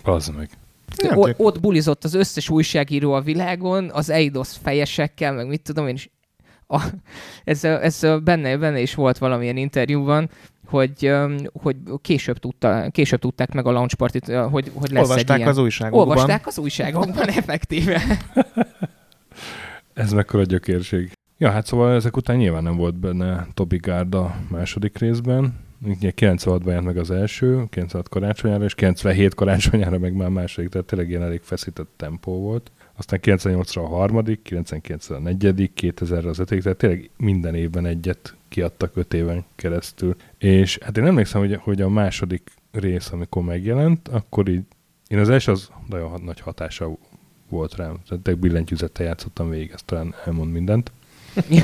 Bazd 0.05 0.37
meg. 0.37 0.49
Nem, 0.97 1.19
O- 1.19 1.35
ott 1.37 1.61
bulizott 1.61 2.05
az 2.05 2.15
összes 2.15 2.49
újságíró 2.49 3.13
a 3.13 3.21
világon, 3.21 3.91
az 3.93 4.11
Eidos 4.11 4.49
fejesekkel, 4.63 5.33
meg 5.33 5.47
mit 5.47 5.63
tudom 5.63 5.89
én 5.89 5.95
is. 5.95 6.11
A, 6.67 6.83
ez, 7.45 7.65
ez 7.65 8.07
benne, 8.25 8.57
benne 8.57 8.81
is 8.81 8.95
volt 8.95 9.19
valamilyen 9.19 9.57
interjúban, 9.57 10.31
hogy, 10.67 11.13
hogy 11.53 11.77
később, 12.03 12.39
tudta, 12.39 12.89
később 12.91 13.21
tudták 13.21 13.53
meg 13.53 13.67
a 13.67 13.71
launch 13.71 13.95
partit, 13.95 14.27
hogy, 14.27 14.71
hogy 14.75 14.91
lesz 14.91 15.03
olvasták 15.03 15.31
egy 15.31 15.37
ilyen. 15.37 15.49
az 15.49 15.59
újságokban. 15.59 16.09
Olvasták 16.09 16.47
az 16.47 16.59
újságokban, 16.59 17.29
effektíve. 17.41 18.03
Ez 19.95 20.13
mekkora 20.13 20.43
gyökérség. 20.43 21.13
Ja, 21.39 21.51
hát 21.51 21.67
szóval 21.67 21.95
ezek 21.95 22.17
után 22.17 22.37
nyilván 22.37 22.63
nem 22.63 22.77
volt 22.77 22.95
benne 22.95 23.47
Toby 23.55 23.77
Gard 23.77 24.15
a 24.15 24.37
második 24.51 24.99
részben. 24.99 25.67
Ugye 25.83 26.13
96-ban 26.17 26.67
jelent 26.67 26.87
meg 26.87 26.97
az 26.97 27.11
első, 27.11 27.65
96 27.71 28.09
karácsonyára, 28.09 28.65
és 28.65 28.75
97 28.75 29.35
karácsonyára 29.35 29.99
meg 29.99 30.15
már 30.15 30.27
a 30.27 30.31
második, 30.31 30.69
tehát 30.71 30.87
tényleg 30.87 31.09
ilyen 31.09 31.23
elég 31.23 31.41
feszített 31.43 31.89
tempó 31.97 32.41
volt. 32.41 32.71
Aztán 32.97 33.21
98-ra 33.23 33.85
a 33.85 33.89
harmadik, 33.89 34.41
99-re 34.51 35.17
a 35.17 35.19
negyedik, 35.19 35.73
2000-re 35.81 36.29
az 36.29 36.39
ötödik, 36.39 36.63
tehát 36.63 36.79
tényleg 36.79 37.11
minden 37.17 37.55
évben 37.55 37.87
egyet 37.87 38.37
kiadtak 38.49 38.97
öt 38.97 39.15
éven 39.15 39.45
keresztül. 39.57 40.17
És 40.39 40.79
hát 40.79 40.97
én 40.97 41.07
emlékszem, 41.07 41.41
hogy, 41.41 41.55
hogy 41.55 41.81
a 41.81 41.89
második 41.89 42.51
rész, 42.73 43.11
amikor 43.13 43.43
megjelent, 43.43 44.09
akkor 44.09 44.49
így, 44.49 44.63
én 45.09 45.19
az 45.19 45.29
első 45.29 45.53
az 45.53 45.71
nagyon 45.89 46.21
nagy 46.25 46.41
hatása 46.41 46.97
volt 47.49 47.77
rám. 47.77 48.01
Tehát 48.09 48.25
tényleg 48.25 48.43
billentyűzettel 48.43 49.07
játszottam 49.07 49.51
végig, 49.51 49.71
ez 49.75 49.83
talán 49.83 50.15
elmond 50.25 50.53
mindent. 50.53 50.93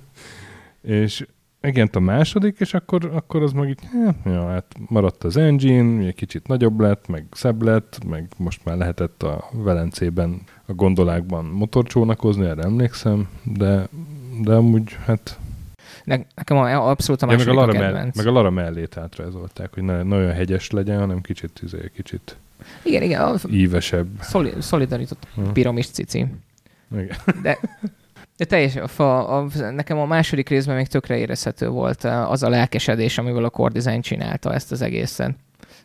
és 0.82 1.26
megjelent 1.60 1.96
a 1.96 2.00
második, 2.00 2.56
és 2.60 2.74
akkor, 2.74 3.10
akkor 3.14 3.42
az 3.42 3.52
meg 3.52 3.68
így, 3.68 3.78
ja, 4.24 4.46
hát 4.48 4.64
maradt 4.88 5.24
az 5.24 5.36
engine, 5.36 5.98
ugye 6.00 6.10
kicsit 6.12 6.46
nagyobb 6.46 6.80
lett, 6.80 7.08
meg 7.08 7.24
szebb 7.32 7.62
lett, 7.62 7.98
meg 8.08 8.28
most 8.36 8.64
már 8.64 8.76
lehetett 8.76 9.22
a 9.22 9.48
Velencében, 9.52 10.40
a 10.66 10.72
gondolákban 10.72 11.44
motorcsónakozni, 11.44 12.46
erre 12.46 12.62
emlékszem, 12.62 13.28
de, 13.44 13.88
de 14.42 14.52
amúgy, 14.54 14.96
hát 15.04 15.38
Ne, 16.04 16.16
nekem 16.34 16.56
a, 16.56 16.90
abszolút 16.90 17.22
a 17.22 17.30
ja, 17.30 17.36
meg, 17.36 17.48
a 17.48 17.52
második 17.52 17.62
a, 17.62 17.66
Lara 17.66 17.78
mell- 17.78 17.92
kedvenc. 17.92 18.16
meg 18.16 18.26
a 18.26 18.32
Lara 18.32 18.50
mellét 18.50 18.96
átrajzolták, 18.96 19.74
hogy 19.74 19.82
ne, 19.82 20.02
ne 20.02 20.16
olyan 20.16 20.32
hegyes 20.32 20.70
legyen, 20.70 20.98
hanem 20.98 21.20
kicsit, 21.20 21.60
izé, 21.64 21.90
kicsit 21.94 22.36
Igen, 22.82 23.02
igen, 23.02 23.20
a 23.20 23.34
ívesebb. 23.50 24.06
szoli, 24.20 24.52
szolidarított 24.58 25.26
Hm. 25.34 25.42
piramis 25.52 25.86
cici. 25.90 26.26
Igen. 26.92 27.16
De, 27.42 27.58
de 28.40 28.46
teljesen, 28.46 28.84
a, 28.96 29.38
a, 29.38 29.46
nekem 29.70 29.98
a 29.98 30.06
második 30.06 30.48
részben 30.48 30.76
még 30.76 30.86
tökre 30.86 31.16
érezhető 31.16 31.68
volt 31.68 32.04
eh, 32.04 32.30
az 32.30 32.42
a 32.42 32.48
lelkesedés, 32.48 33.18
amivel 33.18 33.44
a 33.44 33.50
core 33.50 33.72
design 33.72 34.00
csinálta 34.00 34.54
ezt 34.54 34.72
az 34.72 34.82
egészen. 34.82 35.36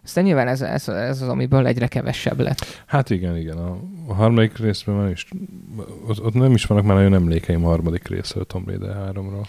Aztán 0.04 0.24
nyilván 0.24 0.48
ez, 0.48 0.62
ez, 0.62 0.88
ez 0.88 1.22
az, 1.22 1.28
amiből 1.28 1.68
egyre 1.68 1.88
kevesebb 1.88 2.40
lett. 2.40 2.84
Hát 2.86 3.10
igen, 3.10 3.38
igen. 3.38 3.58
A, 3.58 3.78
a 4.08 4.14
harmadik 4.14 4.58
részben 4.58 4.96
már 4.96 5.10
is, 5.10 5.28
ott, 6.08 6.24
ott 6.24 6.34
nem 6.34 6.52
is 6.52 6.66
vannak 6.66 6.86
már 6.86 6.96
nagyon 6.96 7.14
emlékeim 7.14 7.66
a 7.66 7.68
harmadik 7.68 8.08
részről, 8.08 8.44
a 8.44 8.46
Tomb 8.46 8.68
Raider 8.68 9.12
3-ról. 9.14 9.46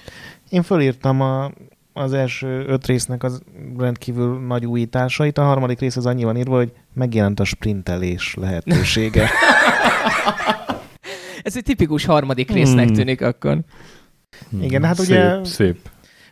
Én 0.50 0.62
fölírtam 0.62 1.20
a, 1.20 1.50
az 1.92 2.12
első 2.12 2.64
öt 2.66 2.86
résznek 2.86 3.22
az 3.22 3.42
rendkívül 3.78 4.46
nagy 4.46 4.66
újításait. 4.66 5.38
A 5.38 5.44
harmadik 5.44 5.78
rész 5.78 5.96
az 5.96 6.06
annyi 6.06 6.24
van 6.24 6.36
írva, 6.36 6.56
hogy 6.56 6.72
megjelent 6.92 7.40
a 7.40 7.44
sprintelés 7.44 8.34
lehetősége. 8.34 9.30
Ez 11.46 11.56
egy 11.56 11.62
tipikus 11.62 12.04
harmadik 12.04 12.50
résznek 12.50 12.84
Hmm. 12.86 12.94
tűnik 12.94 13.20
akkor. 13.22 13.58
Igen, 14.60 14.84
hát 14.84 14.96
szép, 14.96 15.06
ugye- 15.08 15.44
Szép. 15.44 15.78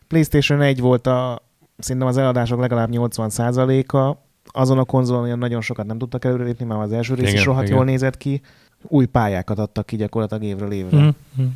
PlayStation 0.09 0.61
1 0.61 0.81
volt 0.81 1.07
a, 1.07 1.43
szerintem 1.79 2.09
az 2.11 2.17
eladások 2.17 2.61
legalább 2.61 2.89
80%-a. 2.91 4.17
Azon 4.59 4.79
a 4.79 4.85
konzolon 4.85 5.23
olyan 5.23 5.39
nagyon 5.39 5.61
sokat 5.61 5.87
nem 5.87 5.99
tudtak 5.99 6.25
előrelépni, 6.25 6.65
már 6.65 6.79
az 6.79 6.93
első 6.93 7.15
rész 7.15 7.23
Igen, 7.29 7.35
is 7.41 7.45
rohadt 7.45 7.65
igen. 7.65 7.77
jól 7.77 7.85
nézett 7.85 8.17
ki. 8.17 8.41
Új 8.83 9.07
pályákat 9.07 9.59
adtak 9.59 9.87
ki 9.87 9.97
gyakorlatilag 9.97 10.43
évről 10.43 10.73
évre. 10.73 10.97
Mm. 10.99 11.09
Mm. 11.41 11.47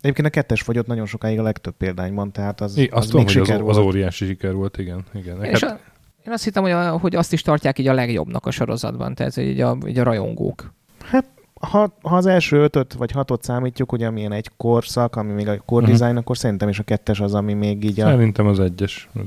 Egyébként 0.00 0.26
a 0.26 0.30
kettes 0.30 0.62
fogyott 0.62 0.86
nagyon 0.86 1.06
sokáig 1.06 1.38
a 1.38 1.42
legtöbb 1.42 1.74
példányban, 1.76 2.32
tehát 2.32 2.60
az, 2.60 2.76
az 2.78 2.88
azt 2.90 3.06
tudom, 3.10 3.24
még 3.24 3.32
hogy 3.32 3.42
az, 3.42 3.46
siker 3.48 3.60
az 3.68 3.76
volt. 3.76 3.86
óriási 3.88 4.24
siker 4.26 4.52
volt, 4.54 4.78
igen. 4.78 5.04
igen. 5.14 5.44
És 5.44 5.60
Hát, 5.60 5.70
a, 5.70 5.80
én 6.26 6.32
azt 6.32 6.44
hittem, 6.44 6.62
hogy, 6.62 6.72
a, 6.72 6.98
hogy 6.98 7.14
azt 7.16 7.32
is 7.32 7.42
tartják 7.42 7.78
így 7.78 7.86
a 7.88 7.92
legjobbnak 7.92 8.46
a 8.46 8.50
sorozatban, 8.50 9.14
tehát 9.14 9.36
így 9.36 9.60
a, 9.60 9.78
így 9.86 9.98
a 9.98 10.02
rajongók. 10.02 10.72
Ha, 11.70 11.96
ha 12.02 12.16
az 12.16 12.26
első 12.26 12.56
ötöt 12.62 12.92
vagy 12.92 13.10
hatot 13.10 13.42
számítjuk, 13.42 13.92
ugye 13.92 14.06
amilyen 14.06 14.32
egy 14.32 14.50
korszak, 14.56 15.16
ami 15.16 15.32
még 15.32 15.48
a 15.48 15.56
core 15.56 15.86
design, 15.86 16.16
akkor 16.16 16.36
szerintem 16.38 16.68
is 16.68 16.78
a 16.78 16.82
kettes 16.82 17.20
az, 17.20 17.34
ami 17.34 17.52
még 17.52 17.84
így 17.84 18.00
a... 18.00 18.04
Szerintem 18.04 18.46
az 18.46 18.60
egyes. 18.60 19.08
Az 19.14 19.20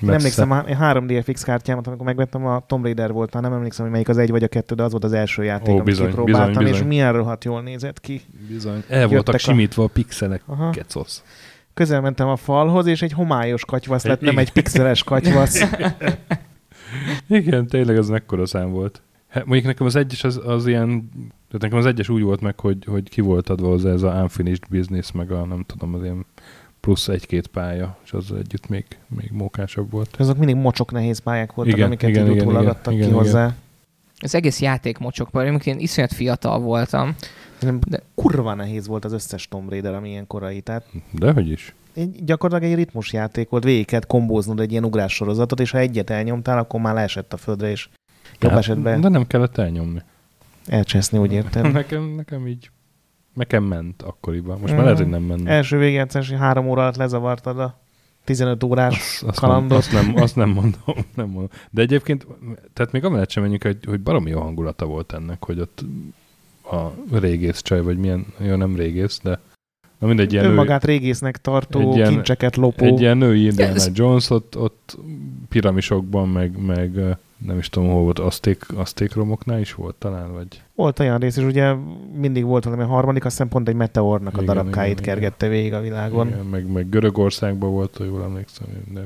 messze. 0.00 0.16
emlékszem, 0.16 0.50
a 0.50 0.64
3DFX 0.64 1.40
kártyámat, 1.44 1.86
amikor 1.86 2.06
megvettem, 2.06 2.46
a 2.46 2.62
Tomb 2.66 2.84
Raider 2.84 3.12
volt, 3.12 3.32
már 3.34 3.42
nem 3.42 3.52
emlékszem, 3.52 3.82
hogy 3.84 3.92
melyik 3.92 4.08
az 4.08 4.18
egy 4.18 4.30
vagy 4.30 4.42
a 4.42 4.48
kettő, 4.48 4.74
de 4.74 4.82
az 4.82 4.90
volt 4.90 5.04
az 5.04 5.12
első 5.12 5.44
játék, 5.44 5.68
Ó, 5.68 5.72
amit 5.72 5.84
bizony, 5.84 6.06
kipróbáltam, 6.08 6.46
bizony, 6.48 6.64
bizony. 6.64 6.80
és 6.80 6.86
milyen 6.88 7.12
rohadt 7.12 7.44
jól 7.44 7.62
nézett 7.62 8.00
ki. 8.00 8.20
Bizony. 8.48 8.82
El 8.88 8.98
voltak 8.98 9.10
Jöttek 9.12 9.34
a- 9.34 9.38
simítva 9.38 9.84
a 9.84 9.86
pixelek, 9.86 10.42
Aha. 10.46 10.70
kecosz. 10.70 11.22
Közel 11.74 12.00
mentem 12.00 12.28
a 12.28 12.36
falhoz, 12.36 12.86
és 12.86 13.02
egy 13.02 13.12
homályos 13.12 13.64
katyvasz 13.64 14.04
lett, 14.04 14.20
nem 14.20 14.38
egy 14.38 14.52
pixeles 14.52 15.02
katyvasz. 15.04 15.62
Igen, 17.28 17.66
tényleg 17.66 17.98
az 17.98 18.08
mekkora 18.08 18.46
szám 18.46 18.70
volt. 18.70 19.02
Hát, 19.30 19.44
mondjuk 19.44 19.66
nekem 19.66 19.86
az 19.86 19.96
egyes 19.96 20.24
az, 20.24 20.40
az 20.44 20.66
ilyen, 20.66 21.08
tehát 21.28 21.60
nekem 21.60 21.78
az 21.78 21.86
egyes 21.86 22.08
úgy 22.08 22.22
volt 22.22 22.40
meg, 22.40 22.60
hogy, 22.60 22.84
hogy 22.84 23.08
ki 23.08 23.20
volt 23.20 23.48
adva 23.48 23.68
hozzá 23.68 23.90
ez 23.90 24.02
a 24.02 24.10
unfinished 24.20 24.64
business, 24.70 25.12
meg 25.12 25.30
a 25.30 25.44
nem 25.44 25.64
tudom, 25.66 25.94
az 25.94 26.02
ilyen 26.02 26.26
plusz 26.80 27.08
egy-két 27.08 27.46
pálya, 27.46 27.96
és 28.04 28.12
az 28.12 28.32
együtt 28.32 28.68
még, 28.68 28.84
még 29.08 29.30
mókásabb 29.32 29.90
volt. 29.90 30.16
Azok 30.18 30.36
mindig 30.36 30.56
mocsok 30.56 30.92
nehéz 30.92 31.18
pályák 31.18 31.52
voltak, 31.54 31.74
Igen, 31.74 31.86
amiket 31.86 32.08
igen, 32.08 32.26
így 32.26 32.30
igen, 32.30 32.46
utólagadtak 32.46 32.92
igen, 32.92 33.04
ki 33.04 33.10
igen, 33.10 33.22
hozzá. 33.22 33.54
Az 34.22 34.34
egész 34.34 34.60
játék 34.60 34.98
mocsokban, 34.98 35.46
amikor 35.46 35.66
én 35.66 35.78
iszonyat 35.78 36.12
fiatal 36.12 36.58
voltam, 36.60 37.14
Nem, 37.60 37.78
De- 37.78 37.86
de 37.96 38.02
kurva 38.14 38.54
nehéz 38.54 38.86
volt 38.86 39.04
az 39.04 39.12
összes 39.12 39.48
Tomb 39.48 39.68
Raider, 39.70 39.94
ami 39.94 40.08
ilyen 40.08 40.26
korai. 40.26 40.60
Tehát 40.60 40.84
Dehogy 41.12 41.48
is. 41.50 41.74
egy, 41.94 42.24
gyakorlatilag 42.24 42.72
egy 42.72 42.78
ritmusjáték 42.78 43.48
volt, 43.48 43.64
végig 43.64 43.86
kellett 43.86 44.06
kombóznod 44.06 44.60
egy 44.60 44.70
ilyen 44.70 44.84
ugrás 44.84 45.14
sorozatot, 45.14 45.60
és 45.60 45.70
ha 45.70 45.78
egyet 45.78 46.10
elnyomtál, 46.10 46.58
akkor 46.58 46.80
már 46.80 46.94
leesett 46.94 47.32
a 47.32 47.36
földre, 47.36 47.70
és 47.70 47.88
jobb 48.40 48.50
Hát, 48.50 48.60
esetben 48.60 49.00
De 49.00 49.08
nem 49.08 49.26
kellett 49.26 49.58
elnyomni. 49.58 50.02
elcseszni, 50.66 51.18
úgy 51.18 51.32
érted. 51.32 51.72
nekem, 51.80 52.02
nekem 52.16 52.46
így, 52.46 52.70
nekem 53.34 53.64
ment 53.64 54.02
akkoriban. 54.02 54.58
Most 54.60 54.64
Mhm. 54.72 54.74
már 54.74 54.82
lehet, 54.82 54.98
hogy 54.98 55.08
nem 55.08 55.22
menne. 55.22 55.50
Első 55.50 55.78
végjátszási 55.78 56.34
három 56.34 56.68
óra 56.68 56.82
alatt 56.82 56.96
lezavartad 56.96 57.58
a 57.58 57.78
15 58.24 58.64
órás 58.64 58.94
Azt, 58.94 59.22
azt, 59.22 59.38
kalandot. 59.38 59.68
nem, 59.92 59.98
azt, 59.98 60.12
nem, 60.14 60.22
azt 60.22 60.36
nem 60.36 60.48
mondom, 60.48 61.04
nem 61.14 61.26
mondom. 61.26 61.48
De 61.70 61.82
egyébként, 61.82 62.26
tehát 62.72 62.92
még 62.92 63.04
amellett 63.04 63.30
sem 63.30 63.42
menjünk, 63.42 63.62
hogy, 63.62 63.78
hogy 63.86 64.00
baromi 64.00 64.30
jó 64.30 64.40
hangulata 64.40 64.86
volt 64.86 65.12
ennek, 65.12 65.44
hogy 65.44 65.60
ott 65.60 65.84
a 66.72 67.16
régész 67.18 67.60
csaj, 67.60 67.82
vagy 67.82 67.98
milyen, 67.98 68.26
jó 68.38 68.54
nem 68.54 68.76
régész, 68.76 69.20
de 69.22 69.40
na 69.98 70.06
mindegy, 70.06 70.32
ilyen, 70.32 70.44
Önmagát 70.44 70.84
régésznek 70.84 71.36
tartó, 71.40 71.80
egy 71.90 71.96
ilyen- 71.96 72.08
kincseket 72.12 72.56
lopó. 72.56 72.84
egy 72.84 73.00
ilyen 73.00 73.16
női 73.16 73.44
Indiana 73.44 73.82
Jones, 73.92 74.30
ott, 74.30 74.56
ott 74.58 74.98
piramisokban, 75.48 76.28
meg, 76.28 76.58
meg 76.66 76.98
nem 77.46 77.58
is 77.58 77.68
tudom, 77.68 77.88
hol 77.88 78.02
volt, 78.02 78.18
azték, 78.18 78.64
azték 78.76 79.14
romoknál 79.14 79.60
is 79.60 79.74
volt 79.74 79.94
talán, 79.94 80.32
vagy 80.32 80.62
Volt 80.74 80.98
olyan 80.98 81.18
rész, 81.18 81.36
és 81.36 81.44
ugye 81.44 81.74
mindig 82.14 82.44
volt 82.44 82.64
valami 82.64 82.82
a 82.82 82.86
harmadik, 82.86 83.24
azt 83.24 83.32
hiszem 83.36 83.48
pont 83.48 83.68
egy 83.68 83.74
meteornak 83.74 84.36
a 84.36 84.42
Igen, 84.42 84.54
darabkáit 84.54 84.90
igen, 84.90 85.02
igen. 85.02 85.14
kergette 85.14 85.48
végig 85.48 85.72
a 85.72 85.80
világon. 85.80 86.26
igen, 86.28 86.46
meg, 86.46 86.72
meg 86.72 86.88
Görögországban 86.88 87.70
volt, 87.70 87.96
hogy 87.96 88.06
jól 88.06 88.22
emlékszem, 88.22 88.66
de 88.94 89.00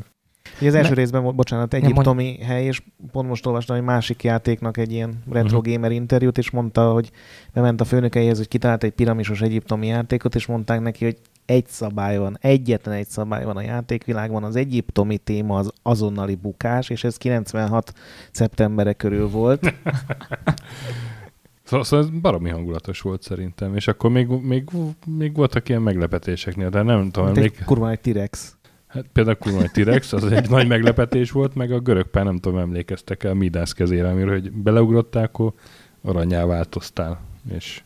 Ugye 0.58 0.68
az 0.68 0.74
első 0.74 0.88
Ne- 0.88 0.94
részben 0.94 1.22
volt, 1.22 1.34
bocsánat, 1.34 1.74
egyiptomi 1.74 2.38
hely, 2.42 2.64
és 2.64 2.82
pont 3.12 3.28
most 3.28 3.46
olvastam 3.46 3.76
egy 3.76 3.82
másik 3.82 4.22
játéknak 4.22 4.76
egy 4.76 4.92
ilyen 4.92 5.22
retro 5.30 5.58
Mhm. 5.60 5.70
gamer 5.72 5.90
interjút, 5.92 6.38
és 6.38 6.50
mondta, 6.50 6.92
hogy 6.92 7.10
bement 7.52 7.80
a 7.80 7.84
főnökeihez, 7.84 8.36
hogy 8.36 8.48
kitalált 8.48 8.84
egy 8.84 8.92
piramisos 8.92 9.40
egyiptomi 9.40 9.86
játékot, 9.86 10.34
és 10.34 10.46
mondták 10.46 10.80
neki, 10.80 11.04
hogy 11.04 11.16
egy 11.46 11.66
szabály 11.66 12.18
van, 12.18 12.38
egyetlen 12.40 12.94
egy 12.94 13.06
szabály 13.06 13.44
van 13.44 13.56
a 13.56 13.62
játékvilágban, 13.62 14.44
az 14.44 14.56
egyiptomi 14.56 15.18
téma 15.18 15.58
az 15.58 15.72
azonnali 15.82 16.34
bukás, 16.34 16.90
és 16.90 17.04
ez 17.04 17.16
96 17.16 17.92
szeptembere 18.30 18.92
körül 18.92 19.28
volt. 19.28 19.60
Szóval, 21.66 21.84
szóval 21.84 22.06
ez 22.06 22.20
baromi 22.20 22.50
hangulatos 22.50 23.00
volt 23.00 23.22
szerintem, 23.22 23.76
és 23.76 23.88
akkor 23.88 24.10
még, 24.10 24.28
még, 24.28 24.68
még 25.06 25.34
voltak 25.34 25.68
ilyen 25.68 25.82
meglepetéseknél, 25.82 26.68
de 26.68 26.82
nem 26.82 27.10
tudom, 27.10 27.24
Mint 27.24 27.36
emlék... 27.36 27.56
egy 27.58 27.64
kurva 27.64 27.90
egy 27.90 28.00
T-rex. 28.00 28.56
Hát 28.86 29.04
például 29.12 29.36
kurva 29.36 29.62
egy 29.62 29.70
T-rex, 29.70 30.12
az 30.12 30.24
egy 30.24 30.50
nagy 30.50 30.68
meglepetés 30.68 31.30
volt, 31.30 31.54
meg 31.54 31.72
a 31.72 31.78
görög 31.78 32.06
pár, 32.06 32.24
nem 32.24 32.38
tudom, 32.38 32.58
emlékeztek 32.58 33.24
el 33.24 33.34
Midász 33.34 33.72
kezére, 33.72 34.08
amiről, 34.08 34.40
hogy 34.40 34.52
beleugrottál, 34.52 35.24
akkor 35.24 35.52
aranyá 36.02 36.44
változtál, 36.44 37.20
és 37.50 37.82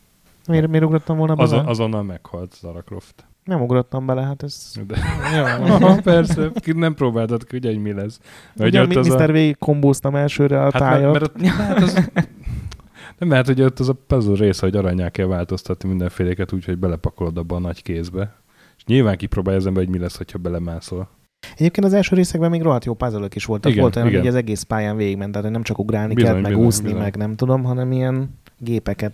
Miért, 0.47 0.67
miért 0.67 0.85
ugrottam 0.85 1.17
volna 1.17 1.35
bele? 1.35 1.47
azon, 1.47 1.65
azonnal 1.65 2.03
meghalt 2.03 2.55
Zara 2.59 2.81
Croft. 2.81 3.28
Nem 3.43 3.61
ugrottam 3.61 4.05
bele, 4.05 4.21
hát 4.21 4.43
ez... 4.43 4.73
De, 4.87 4.97
Jó, 5.35 5.43
Aha, 5.43 6.01
persze, 6.11 6.51
nem 6.65 6.93
próbáltad 6.93 7.43
ki, 7.43 7.55
ugye, 7.57 7.69
hogy 7.69 7.81
mi 7.81 7.91
lesz. 7.93 8.19
Vagy 8.55 8.67
Ugye 8.67 8.81
ott 8.81 8.95
az 8.95 9.07
Mr. 9.07 9.21
a- 9.21 9.31
végig 9.31 9.57
kombóztam 9.57 10.15
elsőre 10.15 10.59
a 10.59 10.63
Hát 10.63 10.79
mert, 10.79 10.83
tájat. 10.91 11.11
mert 11.11 11.23
ott, 11.23 11.41
hát 11.45 11.81
az, 11.81 11.93
nem, 13.17 13.29
mert 13.29 13.45
hogy 13.47 13.61
ott 13.61 13.79
az 13.79 13.89
a 13.89 13.95
puzzle 14.07 14.35
része, 14.35 14.65
hogy 14.65 14.75
aranyá 14.75 15.09
kell 15.09 15.25
változtatni 15.25 15.89
mindenféléket 15.89 16.53
úgy, 16.53 16.65
hogy 16.65 16.77
belepakolod 16.77 17.37
abba 17.37 17.55
a 17.55 17.59
nagy 17.59 17.81
kézbe. 17.81 18.35
És 18.77 18.83
nyilván 18.85 19.17
kipróbálja 19.17 19.59
az 19.59 19.65
ember, 19.65 19.83
hogy 19.83 19.93
mi 19.93 19.99
lesz, 19.99 20.17
ha 20.31 20.37
belemászol. 20.37 21.09
Egyébként 21.55 21.85
az 21.85 21.93
első 21.93 22.15
részekben 22.15 22.49
még 22.49 22.61
rohadt 22.61 22.85
jó 22.85 22.93
puzzle 22.93 23.27
is 23.33 23.45
voltak. 23.45 23.71
Igen, 23.71 23.83
Volt 23.83 23.95
olyan, 23.95 24.07
igen. 24.07 24.19
hogy 24.19 24.29
az 24.29 24.35
egész 24.35 24.61
pályán 24.61 24.95
végigment, 24.95 25.31
tehát 25.31 25.51
nem 25.51 25.63
csak 25.63 25.79
ugrálni 25.79 26.13
Bizony, 26.13 26.31
kell, 26.31 26.41
meg 26.41 26.51
bizony, 26.51 26.65
úszni, 26.65 26.83
bizony. 26.83 26.99
meg 27.01 27.15
nem 27.15 27.35
tudom, 27.35 27.63
hanem 27.63 27.91
ilyen 27.91 28.29
gépeket 28.57 29.13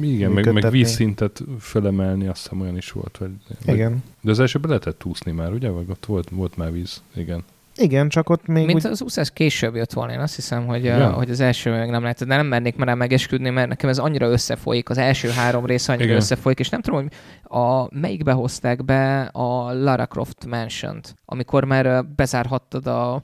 Igen, 0.00 0.30
meg, 0.30 0.52
meg 0.52 0.70
vízszintet 0.70 1.42
fölemelni, 1.60 2.26
azt 2.26 2.42
hiszem 2.42 2.60
olyan 2.60 2.76
is 2.76 2.90
volt. 2.92 3.16
Vagy, 3.18 3.30
vagy, 3.64 3.74
Igen. 3.74 4.02
de 4.20 4.30
az 4.30 4.40
elsőben 4.40 4.68
lehetett 4.68 5.04
úszni 5.04 5.32
már, 5.32 5.52
ugye? 5.52 5.68
Vagy 5.68 5.86
ott 5.90 6.06
volt, 6.06 6.28
volt 6.30 6.56
már 6.56 6.72
víz. 6.72 7.02
Igen. 7.14 7.44
Igen, 7.80 8.08
csak 8.08 8.30
ott 8.30 8.46
még 8.46 8.66
Mint 8.66 8.84
úgy, 8.84 8.90
az 8.90 9.02
úszás 9.02 9.30
később 9.30 9.74
jött 9.74 9.92
volna, 9.92 10.12
én 10.12 10.18
azt 10.18 10.34
hiszem, 10.34 10.66
hogy, 10.66 10.84
Ja. 10.84 11.10
hogy 11.10 11.30
az 11.30 11.40
első 11.40 11.70
meg 11.70 11.90
nem 11.90 12.02
lehet, 12.02 12.26
de 12.26 12.36
nem 12.36 12.46
mernék 12.46 12.76
már 12.76 12.94
megesküdni, 12.94 13.50
mert 13.50 13.68
nekem 13.68 13.90
ez 13.90 13.98
annyira 13.98 14.26
összefolyik, 14.26 14.90
az 14.90 14.98
első 14.98 15.28
három 15.28 15.66
rész 15.66 15.88
annyira 15.88 16.04
Igen. 16.04 16.16
összefolyik, 16.16 16.58
és 16.58 16.68
nem 16.68 16.80
tudom, 16.80 17.00
hogy 17.00 17.12
a, 17.42 17.98
melyikbe 18.00 18.32
hozták 18.32 18.84
be 18.84 19.20
a 19.20 19.72
Lara 19.72 20.06
Croft 20.06 20.46
mansion 20.46 21.00
amikor 21.24 21.64
már 21.64 22.06
bezárhattad 22.06 22.86
a, 22.86 23.14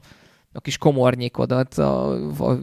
a 0.51 0.61
kis 0.61 0.77
komornyikodat 0.77 1.77
a, 1.77 2.11
a 2.39 2.57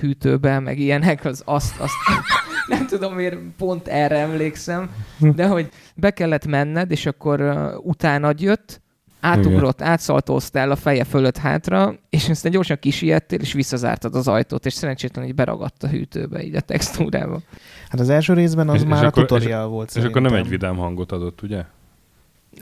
hűtőbe, 0.00 0.58
meg 0.58 0.78
ilyenek, 0.78 1.24
az 1.24 1.42
azt, 1.44 1.80
azt 1.80 1.92
nem 2.68 2.86
tudom 2.86 3.14
miért 3.14 3.36
pont 3.56 3.88
erre 3.88 4.18
emlékszem, 4.18 4.90
de 5.18 5.46
hogy 5.46 5.68
be 5.94 6.10
kellett 6.10 6.46
menned, 6.46 6.90
és 6.90 7.06
akkor 7.06 7.40
uh, 7.40 7.86
utánad 7.86 8.40
jött, 8.40 8.82
átugrott, 9.24 9.82
átszaltóztál 9.82 10.70
a 10.70 10.76
feje 10.76 11.04
fölött 11.04 11.36
hátra, 11.36 11.94
és 12.10 12.28
aztán 12.28 12.52
gyorsan 12.52 12.78
kisiettél, 12.80 13.38
és 13.40 13.52
visszazártad 13.52 14.14
az 14.14 14.28
ajtót, 14.28 14.66
és 14.66 14.72
szerencsétlen 14.72 15.24
így 15.24 15.34
beragadt 15.34 15.82
a 15.82 15.88
hűtőbe, 15.88 16.42
így 16.42 16.54
a 16.54 16.60
textúrába. 16.60 17.40
hát 17.88 18.00
az 18.00 18.08
első 18.08 18.32
részben 18.32 18.68
az 18.68 18.74
És- 18.74 18.80
és 18.82 18.86
már 18.88 19.04
akkor- 19.04 19.22
a 19.22 19.26
tutorial 19.26 19.68
volt 19.68 19.88
És 19.88 19.96
akkor 19.96 20.20
nem 20.22 20.30
szerintem. 20.30 20.44
egy 20.44 20.48
vidám 20.48 20.76
hangot 20.76 21.12
adott, 21.12 21.42
ugye? 21.42 21.62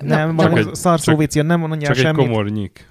Nem, 0.00 0.36
csak 0.36 0.48
nem, 0.48 0.56
egy- 0.56 1.44
nem 1.46 1.60
mondja 1.60 1.86
Csak 1.86 1.96
egy 1.96 2.02
semmit. 2.02 2.26
komornyik. 2.26 2.90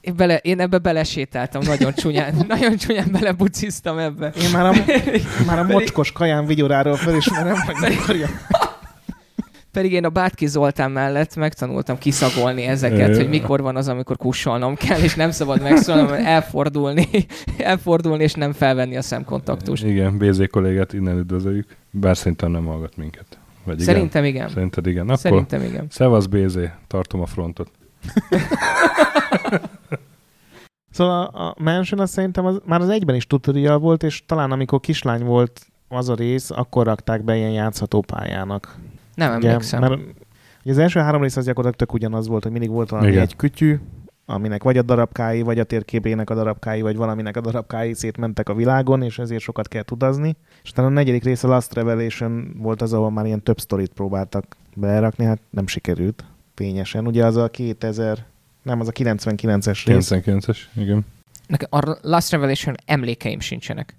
Én, 0.00 0.16
bele, 0.16 0.36
én 0.36 0.60
ebbe 0.60 0.78
belesétáltam, 0.78 1.62
nagyon 1.64 1.92
csúnyán, 1.94 2.34
nagyon 2.48 2.76
csúnyán 2.76 3.08
belebuciztam 3.12 3.98
ebbe. 3.98 4.32
Én 4.42 4.50
már 4.50 4.66
a, 4.66 4.72
már 5.46 5.58
a 5.58 5.62
mocskos 5.62 6.12
kaján 6.12 6.46
vigyoráról 6.46 6.96
felismerem, 6.96 7.56
hogy 7.60 7.88
mikor 7.88 8.16
jön. 8.16 8.30
Pedig 9.72 9.92
én 9.92 10.04
a 10.04 10.08
Bátki 10.08 10.46
Zoltán 10.46 10.90
mellett 10.90 11.36
megtanultam 11.36 11.98
kiszagolni 11.98 12.62
ezeket, 12.62 13.16
hogy 13.16 13.28
mikor 13.28 13.60
van 13.60 13.76
az, 13.76 13.88
amikor 13.88 14.16
kussolnom 14.16 14.74
kell, 14.74 15.00
és 15.00 15.14
nem 15.14 15.30
szabad 15.30 15.62
megszólnom, 15.62 16.12
elfordulni, 16.12 17.08
elfordulni, 17.58 18.22
és 18.22 18.34
nem 18.34 18.52
felvenni 18.52 18.96
a 18.96 19.02
szemkontaktust. 19.02 19.84
Igen, 19.84 20.18
BZ 20.18 20.42
kollégát 20.50 20.92
innen 20.92 21.18
üdvözöljük. 21.18 21.76
Bár 21.90 22.16
szerintem 22.16 22.50
nem 22.50 22.64
hallgat 22.64 22.96
minket. 22.96 23.26
Vagy 23.64 23.80
igen? 23.80 23.94
Szerintem 23.94 24.24
igen. 24.24 24.48
Szerinted 24.48 24.86
igen. 24.86 25.04
Akkor 25.04 25.18
Szerintem 25.18 25.62
igen. 25.62 25.86
Szevasz 25.90 26.26
BZ, 26.26 26.58
tartom 26.86 27.20
a 27.20 27.26
frontot. 27.26 27.70
Szóval 30.92 31.24
a, 31.24 31.46
a 31.48 31.54
Mansion 31.58 32.00
az 32.00 32.10
szerintem 32.10 32.46
az, 32.46 32.60
már 32.64 32.80
az 32.80 32.88
egyben 32.88 33.14
is 33.14 33.26
tutorial 33.26 33.78
volt, 33.78 34.02
és 34.02 34.22
talán 34.26 34.50
amikor 34.50 34.80
kislány 34.80 35.24
volt 35.24 35.66
az 35.88 36.08
a 36.08 36.14
rész, 36.14 36.50
akkor 36.50 36.86
rakták 36.86 37.24
be 37.24 37.36
ilyen 37.36 37.50
játszható 37.50 38.00
pályának. 38.00 38.76
Nem 39.14 39.32
emlékszem. 39.32 39.80
mert 39.80 40.00
ugye 40.62 40.72
az 40.72 40.78
első 40.78 41.00
három 41.00 41.22
rész 41.22 41.36
az 41.36 41.44
gyakorlatilag 41.44 41.88
tök 41.88 41.92
ugyanaz 41.92 42.28
volt, 42.28 42.42
hogy 42.42 42.52
mindig 42.52 42.70
volt 42.70 42.90
valami 42.90 43.08
Igen. 43.08 43.22
egy 43.22 43.36
kütyű, 43.36 43.78
aminek 44.26 44.62
vagy 44.62 44.78
a 44.78 44.82
darabkái, 44.82 45.42
vagy 45.42 45.58
a 45.58 45.64
térképének 45.64 46.30
a 46.30 46.34
darabkái, 46.34 46.80
vagy 46.80 46.96
valaminek 46.96 47.36
a 47.36 47.40
darabkái 47.40 47.94
szétmentek 47.94 48.48
a 48.48 48.54
világon, 48.54 49.02
és 49.02 49.18
ezért 49.18 49.42
sokat 49.42 49.68
kell 49.68 49.82
utazni. 49.90 50.36
És 50.62 50.70
utána 50.70 50.88
a 50.88 50.90
negyedik 50.90 51.24
rész 51.24 51.44
a 51.44 51.48
Last 51.48 51.74
Revelation 51.74 52.54
volt 52.58 52.82
az, 52.82 52.92
ahol 52.92 53.10
már 53.10 53.26
ilyen 53.26 53.42
több 53.42 53.60
sztorit 53.60 53.92
próbáltak 53.92 54.56
berakni, 54.74 55.24
hát 55.24 55.40
nem 55.50 55.66
sikerült 55.66 56.24
fényesen. 56.54 57.06
Ugye 57.06 57.24
az 57.24 57.36
a 57.36 57.48
2000, 57.48 58.24
nem, 58.62 58.80
az 58.80 58.88
a 58.88 58.92
99-es 58.92 59.82
rész. 59.86 60.10
99-es, 60.12 60.58
igen. 60.74 61.04
Nekem 61.46 61.68
a 61.70 61.96
Last 62.02 62.30
Revelation 62.30 62.74
emlékeim 62.84 63.40
sincsenek. 63.40 63.96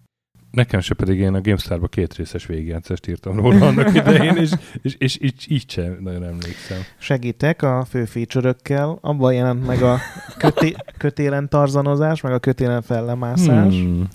Nekem 0.53 0.79
se 0.79 0.93
pedig 0.93 1.19
én 1.19 1.33
a 1.33 1.41
GameStar-ba 1.41 1.87
két 1.87 2.15
részes 2.15 2.45
végigjátszást 2.45 3.07
írtam 3.07 3.35
róla 3.35 3.67
annak 3.67 3.95
idején, 3.95 4.35
és, 4.35 4.51
és, 4.81 4.95
és 4.97 5.17
így, 5.21 5.45
így 5.47 5.69
sem 5.69 5.97
nagyon 5.99 6.23
emlékszem. 6.23 6.77
Segítek 6.97 7.61
a 7.61 7.85
fő 7.89 8.05
feature 8.05 8.55
abban 9.01 9.33
jelent 9.33 9.65
meg 9.65 9.81
a 9.81 9.97
köté, 10.37 10.75
kötélen 10.97 11.49
tarzanozás, 11.49 12.21
meg 12.21 12.33
a 12.33 12.39
kötélen 12.39 12.81
fellemászás, 12.81 13.73
hmm. 13.73 14.07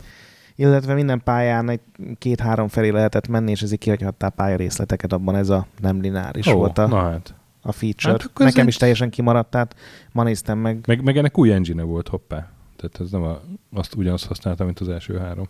Illetve 0.54 0.94
minden 0.94 1.20
pályán 1.24 1.68
egy 1.68 1.80
két-három 2.18 2.68
felé 2.68 2.88
lehetett 2.88 3.28
menni, 3.28 3.50
és 3.50 3.62
ezért 3.62 3.80
kihagyhattál 3.80 4.30
pályarészleteket, 4.30 5.12
abban 5.12 5.36
ez 5.36 5.48
a 5.48 5.66
nem 5.80 6.00
lineáris 6.00 6.46
Ó, 6.46 6.52
volt 6.52 6.78
a, 6.78 6.86
na 6.86 7.02
hát. 7.02 7.34
a 7.62 7.72
feature. 7.72 8.10
Hát 8.12 8.30
Nekem 8.38 8.62
egy- 8.62 8.68
is 8.68 8.76
teljesen 8.76 9.10
kimaradt, 9.10 9.50
tehát 9.50 9.74
ma 10.12 10.22
néztem 10.22 10.58
meg. 10.58 10.84
Meg, 10.86 11.02
meg 11.02 11.16
ennek 11.16 11.38
új 11.38 11.52
engine 11.52 11.82
volt, 11.82 12.08
hoppá. 12.08 12.50
Tehát 12.76 13.00
ez 13.00 13.10
nem 13.10 13.22
a, 13.22 13.40
azt 13.72 13.94
ugyanazt 13.94 14.26
használtam, 14.26 14.66
mint 14.66 14.80
az 14.80 14.88
első 14.88 15.18
három. 15.18 15.48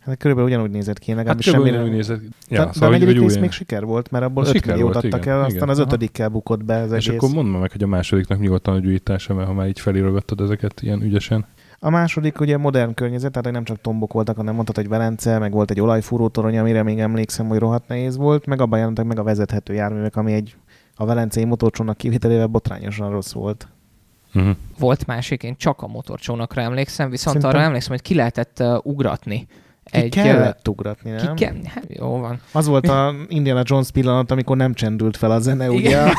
Hát 0.00 0.16
körülbelül 0.16 0.50
ugyanúgy 0.50 0.70
nézett 0.70 0.98
ki, 0.98 1.06
Hát 1.08 1.16
legalábbis 1.16 1.46
körülbelül 1.46 1.78
semmire. 1.78 1.90
úgy 1.92 1.96
nézett. 1.98 2.20
Ja, 2.48 2.58
Ja, 2.60 2.64
de, 2.66 2.72
szóval, 2.72 2.88
a 2.88 2.92
negyedik 2.92 3.18
hogy 3.18 3.24
rész 3.28 3.36
még 3.38 3.50
siker 3.50 3.84
volt, 3.84 4.10
mert 4.10 4.24
abból 4.24 4.42
Az 4.42 4.48
5 4.48 4.54
siker 4.54 4.70
milliót 4.74 4.92
volt, 4.92 5.04
adtak 5.04 5.20
igen, 5.20 5.34
el, 5.34 5.40
aztán 5.40 5.56
igen. 5.56 5.68
az 5.68 5.78
Aha. 5.78 5.86
ötödikkel 5.86 6.28
bukott 6.28 6.64
be 6.64 6.76
az 6.80 6.92
és 6.92 7.06
egész. 7.08 7.22
akkor 7.22 7.34
mondd 7.34 7.48
meg, 7.60 7.72
hogy 7.72 7.82
a 7.82 7.86
másodiknak 7.86 8.38
mi 8.38 8.46
volt 8.48 8.66
a 8.68 8.70
nagy 8.70 8.86
újítása, 8.86 9.34
mert 9.34 9.46
ha 9.46 9.52
már 9.54 9.66
így 9.68 9.80
felirogattad 9.80 10.40
ezeket 10.40 10.82
ilyen 10.82 11.02
ügyesen. 11.02 11.46
A 11.78 11.90
második 11.90 12.40
ugye 12.40 12.56
modern 12.56 12.94
környezet, 12.94 13.30
tehát 13.30 13.44
hogy 13.44 13.54
nem 13.54 13.64
csak 13.64 13.80
tombok 13.80 14.12
voltak, 14.12 14.36
hanem 14.36 14.54
mondtad, 14.54 14.76
hogy 14.76 14.88
Velence, 14.88 15.38
meg 15.38 15.52
volt 15.52 15.70
egy 15.70 15.80
olajfúró 15.80 16.28
torony, 16.28 16.58
amire 16.58 16.82
még 16.82 16.98
emlékszem, 16.98 17.48
hogy 17.48 17.58
rohadt 17.58 17.88
nehéz 17.88 18.16
volt, 18.16 18.46
meg 18.46 18.60
abban 18.60 18.78
jelentek 18.78 19.04
meg 19.04 19.18
a 19.18 19.22
vezethető 19.22 19.74
járművek, 19.74 20.16
ami 20.16 20.32
egy 20.32 20.56
a 20.94 21.04
velencei 21.04 21.44
motorcsónak 21.44 21.96
kivételével 21.96 22.46
botrányosan 22.46 23.10
rossz 23.10 23.32
volt. 23.32 23.68
Uh-huh. 24.34 24.56
Volt 24.78 25.06
másik, 25.06 25.42
én 25.42 25.54
csak 25.56 25.82
a 25.82 25.86
motorcsónakra 25.86 26.62
emlékszem, 26.62 27.10
viszont 27.10 27.36
Szerintem- 27.36 27.50
arra 27.50 27.60
emlékszem, 27.68 27.90
hogy 27.92 28.02
ki 28.02 28.14
lehetett 28.14 28.56
uh, 28.60 28.86
ugratni. 28.86 29.46
Ki 29.90 29.96
egy, 29.98 30.08
kellett 30.08 30.68
ugratni, 30.68 31.16
Ki 31.16 31.24
nem? 31.24 31.34
ke- 31.34 31.66
hát, 31.66 31.84
jó 31.88 32.18
van. 32.18 32.40
Az 32.52 32.66
volt 32.66 32.88
a 32.88 33.14
Indiana 33.28 33.62
Jones 33.64 33.90
pillanat, 33.90 34.30
amikor 34.30 34.56
nem 34.56 34.74
csendült 34.74 35.16
fel 35.16 35.30
a 35.30 35.38
zene, 35.40 35.70
ugye? 35.70 35.98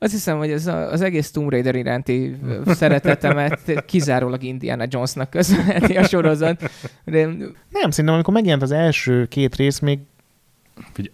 Azt 0.00 0.12
hiszem, 0.12 0.38
hogy 0.38 0.50
ez 0.50 0.66
a, 0.66 0.92
az 0.92 1.00
egész 1.00 1.30
Tomb 1.30 1.50
Raider 1.50 1.74
iránti 1.74 2.36
szeretetemet 2.66 3.84
kizárólag 3.86 4.42
Indiana 4.42 4.84
Jonesnak 4.88 5.30
köszönheti 5.30 5.96
a 5.96 6.04
sorozat. 6.04 6.70
De 7.04 7.24
Nem, 7.70 7.90
szerintem 7.90 8.14
amikor 8.14 8.34
megjelent 8.34 8.62
az 8.62 8.70
első 8.70 9.26
két 9.26 9.56
rész, 9.56 9.78
még 9.78 9.98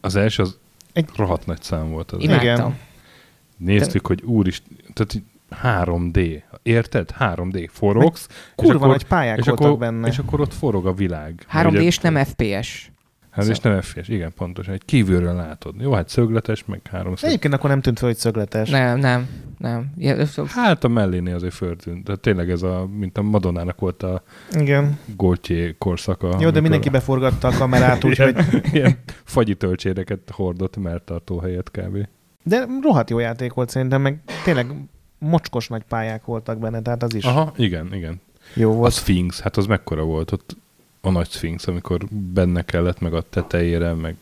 Az 0.01 0.17
első 0.17 0.43
az 0.43 0.59
Egy- 0.93 1.09
rohadt 1.17 1.47
nagy 1.47 1.63
szám 1.63 1.91
volt. 1.91 2.11
Az. 2.11 2.23
Igen. 2.23 2.41
imádtam. 2.43 2.79
Néztük, 3.57 4.07
hogy 4.07 4.23
úrist, 4.23 4.63
tehát 4.93 5.23
3D, 5.63 6.43
érted? 6.63 7.11
3D, 7.19 7.69
forogsz, 7.73 8.29
kurva 8.55 8.75
akkor- 8.75 8.89
nagy 8.89 9.05
pályák 9.05 9.39
és 9.39 9.45
voltak 9.47 9.67
akkor, 9.67 9.79
benne. 9.79 10.09
és 10.09 10.19
akkor 10.19 10.41
ott 10.41 10.55
forog 10.55 10.87
a 10.87 10.93
világ. 10.93 11.47
3D 11.53 11.67
Ugye- 11.71 11.83
és 11.83 11.99
nem 11.99 12.25
FPS. 12.25 12.93
Hát 13.31 13.47
és 13.47 13.59
nem 13.59 13.81
FPS, 13.81 14.09
igen, 14.09 14.33
pontosan. 14.37 14.75
Egy 14.75 14.85
kívülről 14.85 15.35
látod. 15.35 15.75
Jó, 15.81 15.93
hát 15.93 16.09
szögletes, 16.09 16.65
meg 16.65 16.81
háromszög. 16.91 17.29
Egyébként 17.29 17.55
akkor 17.55 17.71
nem 17.71 17.81
tűnt 17.81 17.99
fel, 17.99 18.09
hogy 18.09 18.17
szögletes. 18.17 18.71
Nem, 18.71 18.99
nem, 18.99 19.29
nem. 19.59 19.93
Hát 20.47 20.85
a 20.85 20.89
mellénél 20.89 21.35
azért 21.35 21.55
föltűnt. 21.55 22.05
Tehát 22.05 22.21
tényleg 22.21 22.51
ez 22.51 22.63
a, 22.63 22.89
mint 22.99 23.19
a 23.19 23.23
Madonnának 23.23 23.81
volt 23.81 24.03
a 24.03 24.23
Igen. 24.53 24.99
Gaultier 25.17 25.75
korszaka. 25.79 26.27
Jó, 26.27 26.33
de 26.33 26.45
amikor 26.45 26.61
mindenki 26.61 26.89
beforgatta 26.89 27.49
a 27.49 27.53
kamerát, 27.59 28.05
úgyhogy... 28.09 28.37
Ilyen 28.73 28.99
fagyi 29.25 29.55
töltségeket 29.55 30.21
hordott 30.33 30.77
melltartó 30.77 31.39
helyett 31.39 31.71
kb. 31.71 32.07
De 32.43 32.67
rohadt 32.83 33.11
jó 33.11 33.19
játék 33.19 33.53
volt 33.53 33.69
szerintem, 33.71 34.01
meg 34.03 34.19
tényleg 34.45 34.67
mocskos 35.25 35.69
nagy 35.69 35.83
pályák 35.89 36.25
voltak 36.25 36.59
benne, 36.59 36.83
tehát 36.83 37.03
az 37.03 37.15
is 37.15 37.25
Aha, 37.25 37.53
igen, 37.57 37.95
igen. 37.95 38.21
jó 38.55 38.71
A 38.71 38.75
volt. 38.75 38.93
Sphinx, 38.93 39.41
hát 39.41 39.57
az 39.57 39.67
mekkora 39.67 40.03
volt 40.03 40.33
ott? 40.33 40.57
A 41.07 41.11
nagy 41.11 41.29
Sphinx, 41.31 41.67
amikor 41.67 41.99
benne 42.35 42.63
kellett, 42.63 43.01
meg 43.01 43.15
a 43.15 43.21
tetejére, 43.31 43.93
meg 43.93 44.15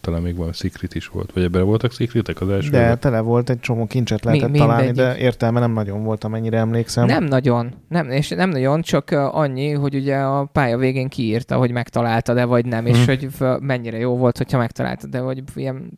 talán 0.00 0.22
még 0.22 0.36
van 0.36 0.52
Secret 0.52 0.94
is 0.94 1.06
volt. 1.06 1.32
Vagy 1.32 1.42
ebben 1.42 1.64
voltak 1.64 1.92
Secretek 1.92 2.40
az 2.40 2.48
első? 2.48 2.70
De 2.70 2.94
tele 2.96 3.20
volt, 3.20 3.50
egy 3.50 3.60
csomó 3.60 3.86
kincset 3.86 4.24
lehetett 4.24 4.50
Mi- 4.50 4.58
találni, 4.58 4.84
mindegyik. 4.84 5.12
de 5.18 5.24
értelme 5.24 5.60
nem 5.60 5.72
nagyon 5.72 6.04
volt, 6.04 6.24
amennyire 6.24 6.58
emlékszem. 6.58 7.06
Nem 7.06 7.24
nagyon, 7.24 7.74
nem, 7.88 8.10
és 8.10 8.28
nem 8.28 8.50
nagyon, 8.50 8.82
csak 8.82 9.10
annyi, 9.10 9.70
hogy 9.70 9.94
ugye 9.94 10.16
a 10.16 10.44
pálya 10.44 10.76
végén 10.78 11.08
kiírta, 11.08 11.56
hogy 11.56 11.70
megtaláltad-e 11.70 12.44
vagy 12.44 12.66
nem, 12.66 12.86
és 12.86 12.96
Mhm. 12.98 13.06
hogy 13.06 13.28
mennyire 13.60 13.98
jó 13.98 14.16
volt, 14.16 14.36
hogyha 14.36 14.58
megtaláltad, 14.58 15.10
de 15.10 15.18
hogy 15.18 15.42
ilyen... 15.54 15.90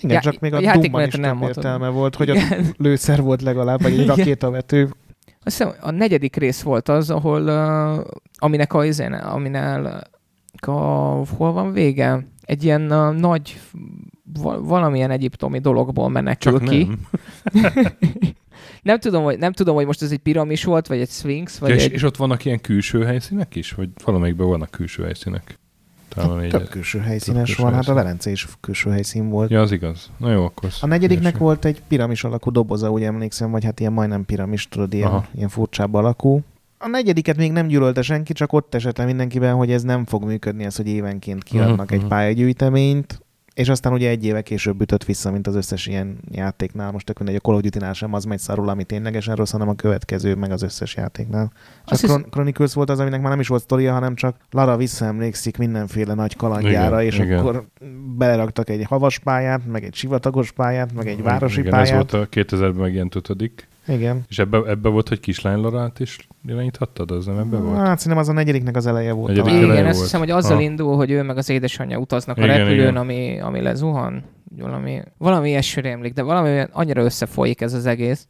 Igen, 0.00 0.10
Já- 0.10 0.22
csak 0.22 0.38
még 0.40 0.52
a, 0.52 0.56
a 0.56 0.70
a 0.70 0.76
Doomban 0.76 1.06
is 1.06 1.14
nem 1.14 1.42
értelme 1.42 1.88
volt, 1.88 2.14
hogy 2.16 2.30
a 2.30 2.34
Igen. 2.34 2.66
lőszer 2.76 3.22
volt 3.22 3.42
legalább, 3.42 3.82
vagy 3.82 3.98
egy 3.98 4.06
rakétavető. 4.06 4.88
Azt 5.44 5.56
hiszem, 5.56 5.74
a 5.80 5.90
negyedik 5.90 6.36
rész 6.36 6.62
volt 6.62 6.88
az, 6.88 7.10
ahol, 7.10 7.42
uh, 7.42 8.04
aminek 8.38 8.72
a 8.72 8.84
izén, 8.84 9.12
aminál 9.12 10.08
a, 10.56 10.70
hol 11.36 11.52
van 11.52 11.72
vége? 11.72 12.26
Egy 12.42 12.64
ilyen 12.64 12.92
uh, 12.92 13.16
nagy, 13.16 13.60
val- 14.40 14.60
valamilyen 14.66 15.10
egyiptomi 15.10 15.58
dologból 15.58 16.08
menekül 16.08 16.52
Csak 16.52 16.68
ki. 16.68 16.88
nem. 17.52 17.72
nem, 18.82 18.98
tudom, 18.98 19.22
hogy, 19.24 19.38
nem 19.38 19.52
tudom, 19.52 19.74
hogy 19.74 19.86
most 19.86 20.02
ez 20.02 20.10
egy 20.10 20.18
piramis 20.18 20.64
volt, 20.64 20.86
vagy 20.86 21.00
egy 21.00 21.10
sphinx, 21.10 21.58
vagy 21.58 21.68
Ja, 21.68 21.74
és, 21.74 21.84
egy... 21.84 21.92
és 21.92 22.02
ott 22.02 22.16
vannak 22.16 22.44
ilyen 22.44 22.60
külső 22.60 23.04
helyszínek 23.04 23.56
is? 23.56 23.72
Vagy 23.72 23.88
valamelyikben 24.04 24.46
vannak 24.46 24.70
külső 24.70 25.02
helyszínek? 25.02 25.58
Talán 26.14 26.44
a 26.44 26.48
Több 26.48 26.68
külső 26.68 26.98
helyszínes 26.98 27.44
külső 27.44 27.62
van, 27.62 27.74
hát 27.74 27.88
a. 27.88 27.94
Velence 27.94 28.30
is 28.30 28.48
külső 28.60 28.90
helyszín 28.90 29.28
volt. 29.28 29.50
Ja, 29.50 29.60
az 29.60 29.72
igaz. 29.72 30.10
Na 30.16 30.30
jó, 30.30 30.44
akkor... 30.44 30.70
A 30.80 30.86
negyediknek 30.86 31.22
ilyesmi. 31.22 31.44
volt 31.44 31.64
egy 31.64 31.82
piramis 31.88 32.24
alakú 32.24 32.50
doboza, 32.50 32.90
úgy 32.90 33.02
emlékszem, 33.02 33.50
vagy 33.50 33.64
hát 33.64 33.80
ilyen 33.80 33.92
majdnem 33.92 34.24
piramis, 34.24 34.68
tudod, 34.68 34.94
ilyen, 34.94 35.08
Aha. 35.08 35.26
ilyen 35.34 35.48
furcsább 35.48 35.94
alakú. 35.94 36.42
A 36.78 36.88
negyediket 36.88 37.36
még 37.36 37.52
nem 37.52 37.66
gyűlölte 37.66 38.02
senki, 38.02 38.32
csak 38.32 38.52
ott 38.52 38.74
esett 38.74 38.98
le 38.98 39.04
mindenkiben, 39.04 39.54
hogy 39.54 39.70
ez 39.70 39.82
nem 39.82 40.04
fog 40.04 40.24
működni, 40.24 40.64
ez, 40.64 40.76
hogy 40.76 40.86
évenként 40.86 41.42
kiadnak 41.42 41.86
Mhm, 41.86 41.94
egy 41.94 42.00
mhm. 42.00 42.08
pályagyűjteményt, 42.08 43.23
és 43.54 43.68
aztán 43.68 43.92
ugye 43.92 44.08
egy 44.08 44.24
éve 44.24 44.42
később 44.42 44.80
ütött 44.80 45.04
vissza, 45.04 45.30
mint 45.30 45.46
az 45.46 45.54
összes 45.54 45.86
ilyen 45.86 46.18
játéknál. 46.30 46.90
Most 46.92 47.06
tök 47.06 47.18
mindegy, 47.18 47.36
a 47.36 47.38
Call 47.40 47.54
of 47.54 47.60
Duty-nál 47.60 47.92
sem 47.92 48.12
az 48.14 48.24
megy 48.24 48.38
szarul, 48.38 48.68
ami 48.68 48.84
ténylegesen 48.84 49.34
rossz, 49.34 49.50
hanem 49.50 49.68
a 49.68 49.74
következő, 49.74 50.34
meg 50.34 50.50
az 50.50 50.62
összes 50.62 50.94
játéknál. 50.96 51.52
Csak 51.84 51.92
Azt 51.92 52.02
Chron- 52.04 52.30
Chronicles 52.30 52.74
volt 52.74 52.90
az, 52.90 52.98
aminek 52.98 53.20
már 53.20 53.30
nem 53.30 53.40
is 53.40 53.48
volt 53.48 53.62
sztoria, 53.62 53.92
hanem 53.92 54.14
csak 54.14 54.36
Lara 54.50 54.76
visszaemlékszik 54.76 55.56
mindenféle 55.56 56.14
nagy 56.14 56.36
kalandjára, 56.36 57.02
Igen, 57.02 57.12
és 57.12 57.18
igen. 57.26 57.38
akkor 57.38 57.66
beleraktak 58.16 58.68
egy 58.68 58.84
havas 58.84 59.18
pályát, 59.18 59.66
meg 59.66 59.84
egy 59.84 59.94
sivatagos 59.94 60.52
pályát, 60.52 60.92
meg 60.94 61.06
egy 61.06 61.22
városi 61.22 61.58
Igen, 61.60 61.70
pályát. 61.72 61.86
ez 61.88 61.94
volt 61.94 62.12
a 62.12 62.28
2000-ben 62.28 62.74
megjelent 62.74 63.14
ötödik. 63.14 63.68
Igen. 63.88 64.24
És 64.28 64.38
ebbe, 64.38 64.58
ebbe 64.66 64.88
volt, 64.88 65.08
hogy 65.08 65.20
kislány 65.20 65.58
Lorát 65.58 66.00
is 66.00 66.18
irányíthattad? 66.46 67.10
Az 67.10 67.26
nem 67.26 67.38
ebbe 67.38 67.56
volt? 67.56 67.76
Hát 67.76 67.96
szerintem 67.98 68.18
az 68.18 68.28
a 68.28 68.32
negyediknek 68.32 68.76
az 68.76 68.86
eleje 68.86 69.12
volt. 69.12 69.28
Negyedik 69.28 69.52
eleje 69.52 69.72
Igen, 69.72 69.84
azt 69.84 69.92
volt. 69.94 70.02
hiszem, 70.04 70.20
hogy 70.20 70.30
azzal 70.30 70.56
Ha. 70.56 70.62
indul, 70.62 70.96
hogy 70.96 71.10
ő 71.10 71.22
meg 71.22 71.36
az 71.36 71.48
édesanyja 71.48 71.98
utaznak 71.98 72.38
a 72.38 72.44
Igen, 72.44 72.56
repülőn, 72.56 72.78
igen. 72.80 72.96
Ami, 72.96 73.40
ami 73.40 73.60
lezuhan. 73.60 74.22
Valami, 74.58 75.00
valami 75.18 75.48
ilyesmire 75.48 75.90
emlék, 75.90 76.12
de 76.12 76.22
valami 76.22 76.62
annyira 76.72 77.02
összefolyik 77.02 77.60
ez 77.60 77.72
az 77.72 77.86
egész. 77.86 78.26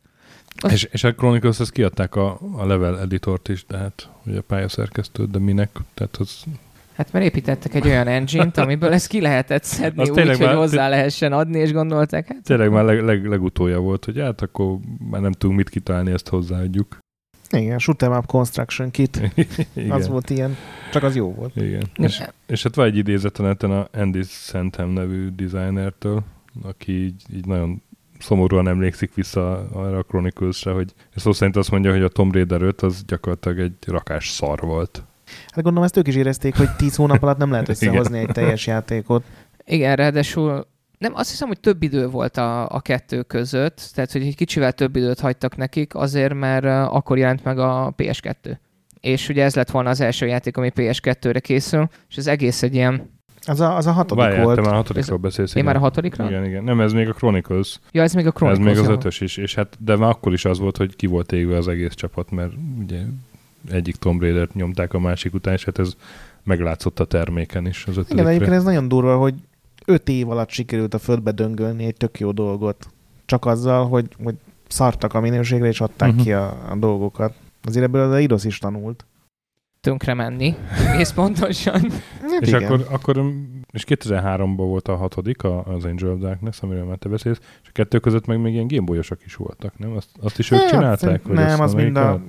Az- 0.60 0.72
És, 0.72 0.84
és 0.92 1.04
a 1.04 1.14
chronicles 1.14 1.60
ezt 1.60 1.70
kiadták 1.72 2.14
a, 2.14 2.38
a 2.56 2.66
level 2.66 3.00
editort 3.00 3.48
is, 3.48 3.66
tehát 3.66 4.08
ugye 4.26 4.38
a 4.38 4.42
pályaszerkesztőt, 4.46 5.30
de 5.30 5.38
minek? 5.38 5.70
Tehát 5.94 6.16
az, 6.16 6.42
Hát 6.96 7.12
mert 7.12 7.24
építettek 7.24 7.74
egy 7.74 7.86
olyan 7.86 8.06
engine-t, 8.06 8.56
amiből 8.58 8.92
ezt 8.92 9.06
ki 9.06 9.20
lehetett 9.20 9.64
szedni 9.64 10.02
Az 10.02 10.08
úgy, 10.08 10.14
tényleg 10.14 10.36
hogy 10.36 10.46
már- 10.46 10.54
hozzá 10.56 10.88
lehessen 10.88 11.32
adni, 11.32 11.58
és 11.58 11.72
gondolták, 11.72 12.28
hát 12.28 12.42
tényleg 12.42 12.70
már 12.70 12.84
leg, 12.84 13.00
leg, 13.02 13.26
legutolja 13.26 13.78
volt, 13.78 14.04
hogy 14.04 14.18
hát 14.18 14.42
akkor 14.42 14.78
már 15.10 15.20
nem 15.20 15.32
tudunk 15.32 15.58
mit 15.58 15.68
kitalálni, 15.68 16.10
ezt 16.12 16.28
hozzáadjuk. 16.28 16.98
Igen, 17.50 17.78
Shoot'em 17.78 18.18
Up 18.18 18.26
Construction 18.26 18.90
Kit. 18.90 19.20
Igen. 19.74 19.90
Az 19.90 20.08
volt 20.08 20.30
ilyen. 20.30 20.56
Csak 20.92 21.02
az 21.02 21.16
jó 21.16 21.32
volt. 21.34 21.56
Igen. 21.56 21.82
És, 21.96 22.22
és 22.46 22.62
hát 22.62 22.74
van 22.74 22.86
egy 22.86 22.96
idézet 22.96 23.38
a 23.38 23.42
neten 23.42 23.70
a 23.70 23.88
Andy 23.92 24.22
Santam 24.22 24.90
nevű 24.90 25.28
designertől, 25.28 26.22
aki 26.62 26.92
így, 27.04 27.22
így 27.34 27.46
nagyon 27.46 27.82
szomorúan 28.18 28.68
emlékszik 28.68 29.14
vissza 29.14 29.68
arra 29.72 29.98
a 29.98 30.02
Chronicles-re, 30.02 30.70
hogy 30.72 30.92
szó 31.16 31.32
szerint 31.32 31.56
azt 31.56 31.70
mondja, 31.70 31.92
hogy 31.92 32.02
a 32.02 32.08
Tomb 32.08 32.32
Raider 32.34 32.62
5 32.62 32.82
az 32.82 33.04
gyakorlatilag 33.06 33.58
egy 33.58 33.74
rakás 33.86 34.28
szar 34.28 34.60
volt. 34.60 35.04
Hát 35.26 35.64
gondolom 35.64 35.82
ezt 35.84 35.96
ők 35.96 36.06
is 36.08 36.14
érezték, 36.14 36.56
hogy 36.56 36.70
10 36.76 36.96
hónap 36.96 37.22
alatt 37.22 37.38
nem 37.38 37.50
lehet 37.50 37.68
összehozni 37.72 38.18
egy 38.18 38.30
teljes 38.32 38.66
játékot. 38.66 39.24
igen, 39.64 39.96
ráadásul 39.96 40.66
nem, 40.98 41.14
azt 41.14 41.30
hiszem, 41.30 41.48
hogy 41.48 41.60
több 41.60 41.82
idő 41.82 42.08
volt 42.08 42.36
a, 42.36 42.68
a 42.68 42.80
kettő 42.80 43.22
között, 43.22 43.90
tehát 43.94 44.12
hogy 44.12 44.22
egy 44.22 44.36
kicsivel 44.36 44.72
több 44.72 44.96
időt 44.96 45.20
hagytak 45.20 45.56
nekik, 45.56 45.94
azért, 45.94 46.34
mert 46.34 46.64
uh, 46.64 46.94
akkor 46.94 47.18
jelent 47.18 47.44
meg 47.44 47.58
a 47.58 47.94
PS2. 47.96 48.56
És 49.00 49.28
ugye 49.28 49.44
ez 49.44 49.54
lett 49.54 49.70
volna 49.70 49.90
az 49.90 50.00
első 50.00 50.26
játék, 50.26 50.56
ami 50.56 50.70
PS2-re 50.74 51.40
készül, 51.40 51.88
és 52.08 52.16
az 52.16 52.26
egész 52.26 52.62
egy 52.62 52.74
ilyen... 52.74 53.12
Az 53.46 53.60
a, 53.60 53.76
az 53.76 53.86
a 53.86 53.92
hatodik 53.92 54.24
Várjál, 54.24 54.44
volt. 54.44 54.56
te 54.56 54.62
már 54.62 54.72
a 54.72 54.76
hatodikról 54.76 55.18
beszélsz. 55.18 55.50
Én 55.50 55.62
igen. 55.62 55.66
már 55.66 55.76
a 55.76 55.84
hatodikra? 55.84 56.26
Igen, 56.26 56.44
igen. 56.44 56.64
Nem, 56.64 56.80
ez 56.80 56.92
még 56.92 57.08
a 57.08 57.12
Chronicles. 57.12 57.80
Ja, 57.90 58.02
ez 58.02 58.14
még 58.14 58.24
a 58.24 58.28
Ez 58.28 58.34
Chronicles. 58.34 58.74
még 58.74 58.84
az 58.84 58.88
ötös 58.88 59.20
is, 59.20 59.36
és 59.36 59.54
hát, 59.54 59.76
de 59.78 59.96
már 59.96 60.10
akkor 60.10 60.32
is 60.32 60.44
az 60.44 60.58
volt, 60.58 60.76
hogy 60.76 60.96
ki 60.96 61.06
volt 61.06 61.32
égve 61.32 61.56
az 61.56 61.68
egész 61.68 61.94
csapat, 61.94 62.30
mert 62.30 62.52
ugye 62.82 63.00
egyik 63.70 63.96
Tomb 63.96 64.20
Raider-t 64.20 64.54
nyomták 64.54 64.92
a 64.94 64.98
másik 64.98 65.34
után, 65.34 65.54
és 65.54 65.64
hát 65.64 65.78
ez 65.78 65.96
meglátszott 66.42 67.00
a 67.00 67.04
terméken 67.04 67.66
is 67.66 67.84
az 67.86 67.92
Igen, 67.92 68.02
ötödikre. 68.04 68.28
egyébként 68.28 68.52
ez 68.54 68.64
nagyon 68.64 68.88
durva, 68.88 69.16
hogy 69.16 69.34
5 69.86 70.08
év 70.08 70.30
alatt 70.30 70.50
sikerült 70.50 70.94
a 70.94 70.98
földbe 70.98 71.30
döngölni 71.30 71.84
egy 71.84 71.96
tök 71.96 72.18
jó 72.18 72.30
dolgot. 72.32 72.88
Csak 73.24 73.46
azzal, 73.46 73.88
hogy, 73.88 74.08
hogy 74.22 74.34
szartak 74.68 75.14
a 75.14 75.20
minőségre, 75.20 75.66
és 75.66 75.80
adták 75.80 76.08
uh-huh. 76.08 76.24
ki 76.24 76.32
a, 76.32 76.70
a 76.70 76.76
dolgokat. 76.76 77.34
Azért 77.62 77.84
ebből 77.84 78.02
az 78.02 78.14
Eidos 78.14 78.44
is 78.44 78.58
tanult. 78.58 79.06
Tönkre 79.80 80.14
menni, 80.14 80.54
egész 80.92 81.10
pontosan. 81.12 81.80
Hát 82.20 82.40
És 82.40 82.48
igen. 82.48 82.62
akkor, 82.64 82.86
akkor 82.90 83.24
és 83.70 83.84
2003-ban 83.88 84.54
volt 84.56 84.88
a 84.88 84.96
hatodik, 84.96 85.42
a- 85.42 85.64
az 85.66 85.84
Angel 85.84 86.10
of 86.10 86.18
Darkness, 86.18 86.60
amiről 86.60 86.84
már 86.84 86.96
te 86.96 87.08
beszélsz, 87.08 87.38
és 87.62 87.68
a 87.68 87.72
kettő 87.72 87.98
között 87.98 88.26
meg 88.26 88.40
még 88.40 88.52
ilyen 88.52 88.66
gameboyosak 88.66 89.24
is 89.24 89.34
voltak, 89.34 89.78
nem? 89.78 89.92
Azt, 89.96 90.08
azt 90.20 90.38
is 90.38 90.50
ők 90.50 90.58
Hát, 90.58 90.68
csinálták? 90.68 90.98
szerint- 90.98 91.22
vagy 91.22 91.34
Nem, 91.34 91.60
az 91.60 91.74
mind 91.74 91.96
a 91.96 92.22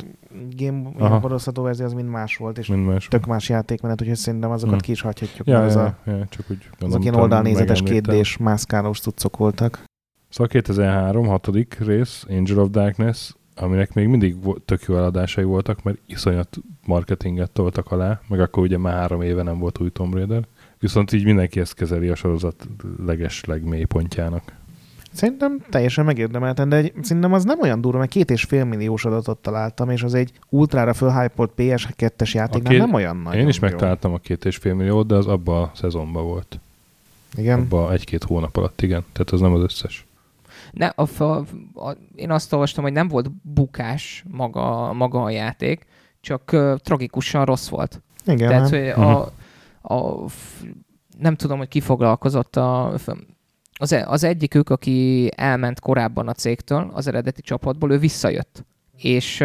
game 0.58 0.82
Aha. 0.88 1.08
ilyen 1.08 1.20
hordozható 1.20 1.64
verzió, 1.64 1.86
az 1.86 1.94
mind 1.94 2.10
más 2.10 2.38
volt, 2.38 2.58
és 2.58 2.68
Mind 2.68 2.86
más. 2.86 3.08
tök 3.08 3.26
más 3.26 3.50
játékmenet, 3.50 4.02
úgyhogy 4.02 4.18
szerintem 4.18 4.52
azokat 4.52 4.76
Hm. 4.76 4.82
ki 4.82 4.92
is 4.92 5.02
hagyhatjuk. 5.02 5.48
Ja, 5.48 5.54
mert 5.60 5.70
az 5.70 5.76
ja, 5.76 5.82
a, 5.84 6.10
ja, 6.10 6.26
csak 6.30 6.46
úgy 6.50 6.70
azok 6.80 7.02
ilyen 7.04 7.16
oldalnézetes 7.16 7.82
kétdés 7.82 8.38
mászkálós 8.38 9.00
cuccok 9.00 9.38
voltak. 9.38 9.84
Szóval 10.30 10.48
2003, 10.48 11.28
hatodik 11.28 11.78
rész, 11.80 12.26
Angel 12.30 12.60
of 12.60 12.70
Darkness, 12.70 13.32
aminek 13.56 13.94
még 13.94 14.08
mindig 14.08 14.36
tök 14.66 14.82
jó 14.84 14.96
eladásai 14.96 15.44
voltak, 15.44 15.84
mert 15.84 15.98
iszonyat 16.06 16.58
marketinget 16.86 17.52
toltak 17.52 17.92
alá, 17.92 18.20
meg 18.28 18.40
akkor 18.40 18.64
ugye 18.64 18.78
már 18.78 18.94
három 18.94 19.22
éve 19.22 19.44
nem 19.44 19.60
volt 19.60 19.80
új 19.80 19.90
Tomb 19.90 20.14
Raider. 20.14 20.48
Viszont 20.80 21.12
így 21.12 21.24
mindenki 21.26 21.60
ezt 21.60 21.74
kezeli 21.74 22.10
a 22.10 22.16
sorozat 22.16 22.68
leges 23.06 23.46
legmélypontjának. 23.46 24.44
Szerintem 25.16 25.61
teljesen 25.70 26.05
megérdemelten, 26.05 26.70
de 26.70 26.76
egy, 26.76 26.93
szerintem 27.01 27.34
az 27.34 27.43
nem 27.43 27.59
olyan 27.61 27.82
durva, 27.82 27.97
mert 27.97 28.11
két 28.11 28.32
és 28.32 28.43
fél 28.43 28.63
milliós 28.63 29.05
adatot 29.05 29.38
találtam, 29.38 29.89
és 29.89 30.03
az 30.03 30.13
egy 30.13 30.32
ultrára 30.49 30.93
fölhypolt 30.93 31.51
PS2-es 31.57 32.32
játéknál 32.32 32.72
két- 32.72 32.80
nem 32.80 32.93
olyan 32.93 33.18
nagy. 33.18 33.36
Én 33.36 33.47
is 33.47 33.59
megtaláltam 33.59 34.13
a 34.13 34.18
két 34.18 34.45
és 34.45 34.57
fél 34.57 34.74
milliót, 34.74 35.07
de 35.07 35.16
az 35.16 35.28
abban 35.28 35.63
a 35.63 35.72
szezonban 35.74 36.24
volt. 36.24 36.59
Igen. 37.38 37.59
Abban 37.59 37.91
egy-két 37.91 38.24
hónap 38.24 38.57
alatt, 38.57 38.82
igen. 38.82 39.03
Tehát 39.11 39.30
az 39.30 39.39
nem 39.39 39.53
az 39.53 39.61
összes. 39.61 40.05
Ne, 40.72 40.88
a, 40.88 41.24
a, 41.24 41.24
a, 41.74 41.95
én 42.16 42.32
azt 42.32 42.53
olvastam, 42.53 42.84
hogy 42.84 42.93
nem 42.93 43.07
volt 43.07 43.32
bukás 43.41 44.26
maga, 44.32 44.93
maga 44.93 45.24
a 45.24 45.30
játék, 45.30 45.86
csak 46.22 46.49
uh, 46.53 46.76
tragikusan 46.78 47.45
rossz 47.45 47.68
volt. 47.68 48.01
Igen. 48.26 48.47
Tehát, 48.49 48.70
hát. 48.70 48.70
hogy 48.70 49.03
a, 49.03 49.32
a, 49.82 50.28
f- 50.28 50.66
nem 51.20 51.36
tudom, 51.36 51.57
hogy 51.57 51.68
ki 51.68 51.80
foglalkozott 51.80 52.55
a, 52.55 52.93
az, 53.80 53.92
e- 53.94 54.06
az 54.08 54.24
egyikük, 54.24 54.70
aki 54.70 55.32
elment 55.36 55.80
korábban 55.80 56.28
a 56.28 56.34
cégtől, 56.34 56.92
az 56.94 57.08
eredeti 57.08 57.42
csapatból, 57.42 57.92
ő 57.92 57.98
visszajött. 57.98 58.66
És, 58.98 59.44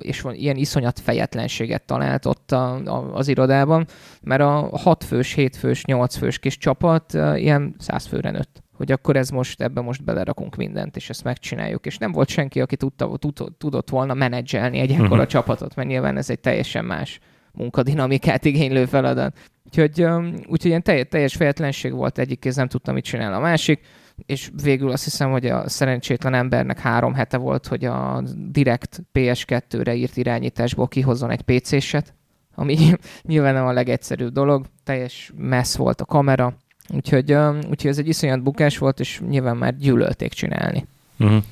és 0.00 0.24
ilyen 0.32 0.56
iszonyat 0.56 1.00
fejetlenséget 1.00 1.82
talált 1.86 2.26
ott 2.26 2.52
a, 2.52 2.74
a, 2.74 3.14
az 3.14 3.28
irodában, 3.28 3.86
mert 4.22 4.40
a 4.40 4.78
6 4.78 5.04
fős, 5.04 5.32
7 5.32 5.56
fős, 5.56 5.84
8 5.84 6.16
fős 6.16 6.38
kis 6.38 6.58
csapat 6.58 7.12
ilyen 7.34 7.74
100 7.78 8.06
főre 8.06 8.30
nőtt. 8.30 8.62
Hogy 8.76 8.92
akkor 8.92 9.16
ez 9.16 9.28
most, 9.28 9.62
ebbe 9.62 9.80
most 9.80 10.04
belerakunk 10.04 10.56
mindent, 10.56 10.96
és 10.96 11.10
ezt 11.10 11.24
megcsináljuk. 11.24 11.86
És 11.86 11.98
nem 11.98 12.12
volt 12.12 12.28
senki, 12.28 12.60
aki 12.60 12.76
tudta, 12.76 13.16
tud, 13.18 13.42
tudott 13.58 13.90
volna 13.90 14.14
menedzselni 14.14 14.78
egy 14.78 14.90
ekkora 14.92 15.14
Mhm. 15.20 15.26
csapatot, 15.30 15.74
mert 15.74 15.88
nyilván 15.88 16.16
ez 16.16 16.30
egy 16.30 16.40
teljesen 16.40 16.84
más 16.84 17.18
munkadinamikát 17.52 18.44
igénylő 18.44 18.84
feladat. 18.84 19.36
Úgyhogy, 19.66 20.02
úgyhogy 20.46 20.66
ilyen 20.66 20.82
teljes, 20.82 21.06
teljes 21.08 21.34
fejetlenség 21.34 21.92
volt, 21.92 22.18
egyik 22.18 22.38
kéz 22.38 22.56
nem 22.56 22.68
tudta, 22.68 22.92
mit 22.92 23.04
csinál 23.04 23.34
a 23.34 23.40
másik, 23.40 23.80
és 24.26 24.50
végül 24.62 24.90
azt 24.90 25.04
hiszem, 25.04 25.30
hogy 25.30 25.46
a 25.46 25.68
szerencsétlen 25.68 26.34
embernek 26.34 26.78
három 26.78 27.14
hete 27.14 27.36
volt, 27.36 27.66
hogy 27.66 27.84
a 27.84 28.22
direkt 28.50 29.02
PS2-re 29.14 29.94
írt 29.94 30.16
irányításból 30.16 30.88
kihozzon 30.88 31.30
egy 31.30 31.42
PC-set, 31.42 32.14
ami 32.54 32.76
nyilván 33.22 33.54
nem 33.54 33.66
a 33.66 33.72
legegyszerűbb 33.72 34.32
dolog, 34.32 34.66
teljes 34.84 35.32
messz 35.36 35.76
volt 35.76 36.00
a 36.00 36.04
kamera, 36.04 36.56
úgyhogy, 36.94 37.32
úgyhogy 37.70 37.90
ez 37.90 37.98
egy 37.98 38.08
iszonyat 38.08 38.42
bukás 38.42 38.78
volt, 38.78 39.00
és 39.00 39.20
nyilván 39.28 39.56
már 39.56 39.76
gyűlölték 39.76 40.32
csinálni. 40.32 40.86
Uh-huh. 41.18 41.42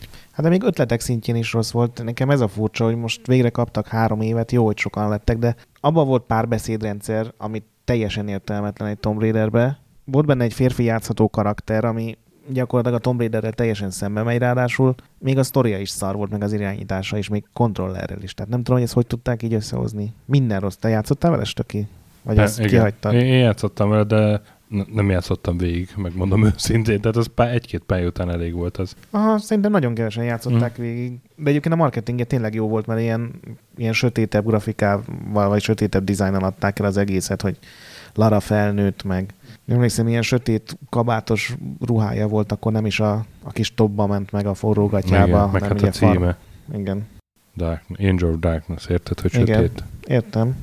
Hát 0.41 0.49
de 0.49 0.55
még 0.55 0.69
ötletek 0.69 1.01
szintjén 1.01 1.37
is 1.37 1.53
rossz 1.53 1.71
volt. 1.71 2.03
Nekem 2.05 2.31
ez 2.31 2.41
a 2.41 2.49
furcsa, 2.49 2.85
hogy 2.85 2.97
most 2.97 3.27
végre 3.27 3.51
kaptak 3.51 3.87
három 3.87 4.21
évet, 4.21 4.53
jó, 4.53 4.65
hogy 4.65 4.79
sokan 4.79 5.09
lettek, 5.09 5.39
de 5.39 5.57
abban 5.81 6.07
volt 6.07 6.23
pár 6.23 6.49
beszédrendszer, 6.49 7.33
amit 7.39 7.65
teljesen 7.85 8.29
értelmetlen 8.29 8.89
egy 8.89 8.99
Tomb 8.99 9.21
Raiderbe. 9.21 9.79
Volt 10.05 10.27
benne 10.27 10.45
egy 10.45 10.53
férfi 10.53 10.85
játszható 10.85 11.29
karakter, 11.29 11.85
ami 11.85 12.19
gyakorlatilag 12.49 12.99
a 12.99 13.03
Tomb 13.03 13.19
Raiderrel 13.19 13.53
teljesen 13.53 13.91
szembe 13.91 14.23
megy, 14.23 14.39
ráadásul 14.39 14.95
még 15.19 15.39
a 15.39 15.43
sztoria 15.43 15.79
is 15.79 15.91
szar 15.91 16.17
volt, 16.17 16.31
meg 16.31 16.43
az 16.43 16.53
irányítása 16.53 17.19
is, 17.19 17.29
még 17.29 17.45
kontrollerrel 17.53 18.23
is. 18.23 18.35
Tehát 18.35 18.51
nem 18.51 18.61
tudom, 18.61 18.75
hogy 18.75 18.85
ezt 18.85 18.95
hogy 18.95 19.07
tudták 19.07 19.43
így 19.43 19.55
összehozni. 19.55 20.15
Minden 20.25 20.61
rossz. 20.61 20.77
Te 20.77 20.89
játszottál 20.89 21.31
vele, 21.31 21.45
Stöki? 21.45 21.87
Vagy 22.23 22.37
De, 22.37 22.43
ezt 22.43 22.59
igen. 22.59 22.71
kihagytad? 22.71 23.13
Én, 23.13 23.21
én 23.21 23.39
játszottam 23.39 23.89
vele, 23.91 24.05
de 24.05 24.43
nem 24.93 25.11
játszottam 25.11 25.57
végig, 25.59 25.89
megmondom 25.97 26.45
őszintén. 26.55 27.01
Tehát 27.01 27.17
az 27.17 27.27
pá- 27.35 27.53
egy-két 27.53 27.83
pálya 27.87 28.07
után 28.07 28.31
elég 28.31 28.55
volt 28.55 28.77
az. 28.77 28.95
Aha, 29.11 29.39
szerintem 29.39 29.73
nagyon 29.73 29.95
kevesen 29.95 30.25
játszották 30.25 30.79
mm. 30.79 30.83
végig. 30.83 31.19
De 31.37 31.51
egyébként 31.51 31.75
a 31.75 31.79
marketingje 31.79 32.25
tényleg 32.25 32.55
jó 32.55 32.69
volt, 32.69 32.87
mert 32.87 33.01
ilyen, 33.01 33.31
ilyen 33.77 33.93
sötétebb 33.93 34.47
grafikával, 34.47 35.49
vagy 35.49 35.63
sötétebb 35.63 36.05
dizájnnal 36.05 36.45
adták 36.45 36.79
el 36.79 36.87
az 36.87 36.97
egészet, 36.97 37.43
hogy 37.43 37.59
Lara 38.15 38.41
felnőtt 38.41 39.03
meg. 39.03 39.35
Emlékszem, 39.69 40.09
ilyen 40.09 40.23
sötét 40.23 40.79
kabátos 40.89 41.57
ruhája 41.87 42.29
volt, 42.29 42.53
akkor 42.53 42.73
nem 42.73 42.87
is 42.87 43.01
a, 43.01 43.25
a 43.43 43.51
kis 43.51 43.75
tobba 43.75 44.07
ment 44.07 44.33
meg 44.33 44.47
a 44.47 44.55
forró 44.55 44.87
gatyába. 44.87 45.27
Igen, 45.27 45.49
meg 45.51 45.63
hát 45.63 45.71
a 45.71 45.75
ugye 45.75 45.93
far- 45.93 46.15
címe. 46.15 46.37
Igen, 46.75 47.07
Dark, 47.57 47.83
Angel 47.99 48.31
of 48.31 48.39
Darkness, 48.39 48.87
érted, 48.87 49.21
hogy 49.21 49.35
Igen. 49.35 49.47
sötét? 49.47 49.85
értem. 50.07 50.57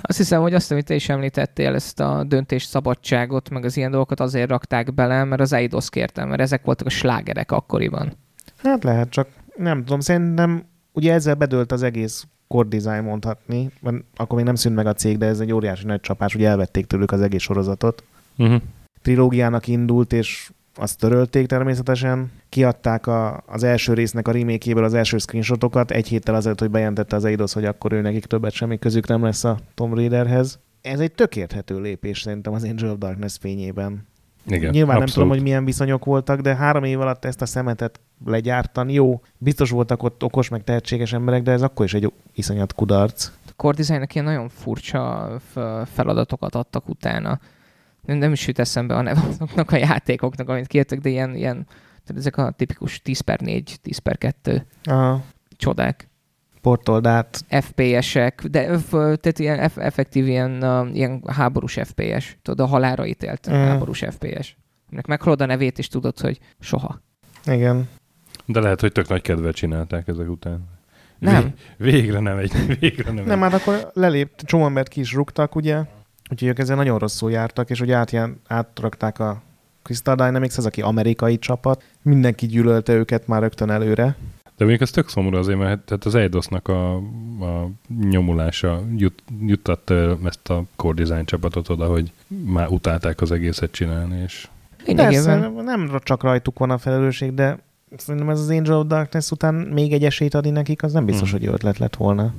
Azt 0.00 0.18
hiszem, 0.18 0.40
hogy 0.40 0.54
azt, 0.54 0.70
amit 0.70 0.84
te 0.84 0.94
is 0.94 1.08
említettél, 1.08 1.74
ezt 1.74 2.00
a 2.00 2.24
döntés 2.24 2.64
szabadságot, 2.64 3.50
meg 3.50 3.64
az 3.64 3.76
ilyen 3.76 3.90
dolgokat 3.90 4.20
azért 4.20 4.48
rakták 4.48 4.94
bele, 4.94 5.24
mert 5.24 5.40
az 5.40 5.52
Eidos 5.52 5.90
kértem, 5.90 6.28
mert 6.28 6.40
ezek 6.40 6.64
voltak 6.64 6.86
a 6.86 6.90
slágerek 6.90 7.52
akkoriban. 7.52 8.12
Hát 8.56 8.84
lehet, 8.84 9.10
csak 9.10 9.28
nem 9.56 9.78
tudom, 9.78 10.00
szerintem 10.00 10.64
ugye 10.92 11.12
ezzel 11.12 11.34
bedőlt 11.34 11.72
az 11.72 11.82
egész 11.82 12.26
core 12.48 12.68
design 12.68 13.04
mondhatni, 13.04 13.70
mert 13.80 13.96
akkor 14.16 14.36
még 14.36 14.46
nem 14.46 14.54
szűnt 14.54 14.74
meg 14.74 14.86
a 14.86 14.92
cég, 14.92 15.18
de 15.18 15.26
ez 15.26 15.40
egy 15.40 15.52
óriási 15.52 15.86
nagy 15.86 16.00
csapás, 16.00 16.34
ugye 16.34 16.48
elvették 16.48 16.86
tőlük 16.86 17.12
az 17.12 17.20
egész 17.20 17.42
sorozatot. 17.42 18.04
Uh-huh. 18.36 18.60
trilógiának 19.02 19.66
indult, 19.66 20.12
és 20.12 20.50
azt 20.74 20.98
törölték 20.98 21.46
természetesen. 21.46 22.32
Kiadták 22.48 23.06
a, 23.06 23.42
az 23.46 23.62
első 23.62 23.94
résznek 23.94 24.28
a 24.28 24.32
remake 24.32 24.82
az 24.82 24.94
első 24.94 25.18
screenshotokat 25.18 25.90
egy 25.90 26.08
héttel 26.08 26.34
azért, 26.34 26.60
hogy 26.60 26.70
bejelentette 26.70 27.16
az 27.16 27.24
Eidos, 27.24 27.52
hogy 27.52 27.64
akkor 27.64 27.92
ő 27.92 28.00
nekik 28.00 28.24
többet 28.24 28.52
semmi 28.52 28.78
közük 28.78 29.06
nem 29.06 29.22
lesz 29.22 29.44
a 29.44 29.58
Tomb 29.74 29.94
Raiderhez. 29.94 30.58
Ez 30.82 31.00
egy 31.00 31.12
tök 31.12 31.36
érthető 31.36 31.80
lépés 31.80 32.20
szerintem 32.20 32.52
az 32.52 32.64
Angel 32.64 32.90
of 32.90 32.98
Darkness 32.98 33.36
fényében. 33.40 34.06
Igen, 34.46 34.70
Nyilván 34.70 34.94
nem 34.94 35.02
abszolút. 35.02 35.12
tudom, 35.12 35.28
hogy 35.28 35.42
milyen 35.42 35.64
viszonyok 35.64 36.04
voltak, 36.04 36.40
de 36.40 36.54
három 36.54 36.84
év 36.84 37.00
alatt 37.00 37.24
ezt 37.24 37.42
a 37.42 37.46
szemetet 37.46 38.00
legyártani, 38.24 38.92
jó, 38.92 39.20
biztos 39.38 39.70
voltak 39.70 40.02
ott 40.02 40.22
okos, 40.22 40.48
meg 40.48 40.64
tehetséges 40.64 41.12
emberek, 41.12 41.42
de 41.42 41.52
ez 41.52 41.62
akkor 41.62 41.84
is 41.84 41.94
egy 41.94 42.12
iszonyat 42.34 42.74
kudarc. 42.74 43.30
A 43.46 43.52
core 43.56 43.76
designnek 43.76 44.14
ilyen 44.14 44.26
nagyon 44.26 44.48
furcsa 44.48 45.32
feladatokat 45.92 46.54
adtak 46.54 46.88
utána. 46.88 47.40
Nem, 48.06 48.16
nem 48.18 48.32
is 48.32 48.46
jut 48.46 48.58
eszembe 48.58 48.94
a 48.94 49.02
neve 49.02 49.20
azoknak 49.28 49.70
a 49.70 49.76
játékoknak, 49.76 50.48
amit 50.48 50.66
kértek, 50.66 50.98
de 51.00 51.08
ilyen, 51.08 51.34
ilyen 51.34 51.66
tehát 52.04 52.16
ezek 52.20 52.36
a 52.36 52.50
tipikus 52.50 53.02
10 53.02 53.20
per 53.20 53.40
4, 53.40 53.76
10 53.82 53.98
per 53.98 54.18
2 54.18 54.66
A 54.84 55.16
csodák. 55.56 56.08
portold 56.60 57.06
át. 57.06 57.44
FPS-ek, 57.48 58.42
de 58.44 58.78
f- 58.78 58.90
tehát 58.90 59.38
ilyen 59.38 59.58
eff- 59.58 59.78
effektív 59.78 60.26
ilyen, 60.26 60.62
uh, 60.64 60.94
ilyen 60.96 61.22
háborús 61.26 61.78
FPS. 61.84 62.36
Tudod, 62.42 62.66
a 62.66 62.68
halára 62.70 63.06
ítélt 63.06 63.50
Mm. 63.50 63.52
háborús 63.54 63.98
FPS. 64.10 64.56
Aminek 64.86 65.06
meghallod 65.06 65.40
a 65.40 65.46
nevét, 65.46 65.78
és 65.78 65.88
tudod, 65.88 66.20
hogy 66.20 66.38
soha. 66.60 67.00
Igen. 67.46 67.88
De 68.46 68.60
lehet, 68.60 68.80
hogy 68.80 68.92
tök 68.92 69.08
nagy 69.08 69.22
kedvet 69.22 69.54
csinálták 69.54 70.08
ezek 70.08 70.28
után. 70.28 70.64
Nem. 71.18 71.42
Vé- 71.42 71.92
végre 71.92 72.18
nem 72.18 72.36
egy, 72.38 72.52
végre 72.80 73.12
nem, 73.12 73.24
Nem, 73.24 73.42
egy. 73.42 73.50
hát 73.52 73.60
akkor 73.60 73.90
lelép, 73.92 74.30
csomó 74.42 74.64
embert 74.64 74.88
ki 74.88 75.00
is 75.00 75.12
rúgtak, 75.12 75.54
ugye? 75.54 75.80
Úgyhogy 76.30 76.48
ők 76.48 76.58
ezzel 76.58 76.76
nagyon 76.76 76.98
rosszul 76.98 77.30
jártak, 77.30 77.70
és 77.70 77.80
ugye 77.80 77.94
átján, 77.94 78.40
átrakták 78.46 79.18
a 79.18 79.42
Crystal 79.82 80.14
Dynamics, 80.14 80.56
az, 80.56 80.66
aki 80.66 80.82
amerikai 80.82 81.38
csapat. 81.38 81.82
Mindenki 82.02 82.46
gyűlölte 82.46 82.92
őket 82.92 83.26
már 83.26 83.40
rögtön 83.40 83.70
előre. 83.70 84.16
De 84.56 84.64
mondjuk 84.64 84.80
ez 84.80 84.90
tök 84.90 85.08
szomorú 85.08 85.36
azért, 85.36 85.58
mert 85.58 85.80
tehát 85.80 86.04
az 86.04 86.14
Eidosnak 86.14 86.68
a, 86.68 86.94
a 87.40 87.70
nyomulása 88.00 88.82
jut, 88.96 89.22
juttatta 89.40 89.94
el 89.94 90.18
ezt 90.24 90.50
a 90.50 90.64
core 90.76 91.02
design 91.02 91.24
csapatot 91.24 91.68
oda, 91.68 91.86
hogy 91.86 92.12
már 92.44 92.68
utálták 92.68 93.20
az 93.20 93.30
egészet 93.30 93.70
csinálni, 93.70 94.22
és. 94.22 94.48
Persze, 94.94 95.50
nem 95.64 95.98
csak 96.02 96.22
rajtuk 96.22 96.58
van 96.58 96.70
a 96.70 96.78
felelősség, 96.78 97.34
de 97.34 97.58
szerintem 97.96 98.30
ez 98.30 98.40
az 98.40 98.50
Angel 98.50 98.76
of 98.78 98.86
Darkness 98.86 99.30
után 99.30 99.54
még 99.54 99.92
egy 99.92 100.04
esélyt 100.04 100.34
adni 100.34 100.50
nekik, 100.50 100.82
az 100.82 100.92
nem 100.92 101.04
biztos, 101.04 101.30
Hmm. 101.30 101.40
hogy 101.40 101.48
ötlet 101.48 101.78
lett 101.78 101.96
volna. 101.96 102.34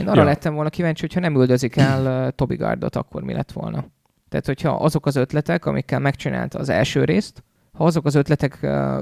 Én 0.00 0.08
arra 0.08 0.20
Ja. 0.20 0.24
lettem 0.26 0.54
volna 0.54 0.70
kíváncsi, 0.70 1.00
hogyha 1.00 1.20
nem 1.20 1.34
üldözik 1.36 1.76
el 1.76 2.26
uh, 2.26 2.30
Toby 2.34 2.56
Gardot, 2.56 2.96
akkor 2.96 3.22
mi 3.22 3.32
lett 3.32 3.52
volna. 3.52 3.84
Tehát, 4.28 4.46
hogyha 4.46 4.70
azok 4.70 5.06
az 5.06 5.16
ötletek, 5.16 5.66
amikkel 5.66 5.98
megcsinálta 5.98 6.58
az 6.58 6.68
első 6.68 7.04
részt, 7.04 7.42
ha 7.72 7.84
azok 7.84 8.06
az 8.06 8.14
ötletek 8.14 8.58
uh, 8.62 8.98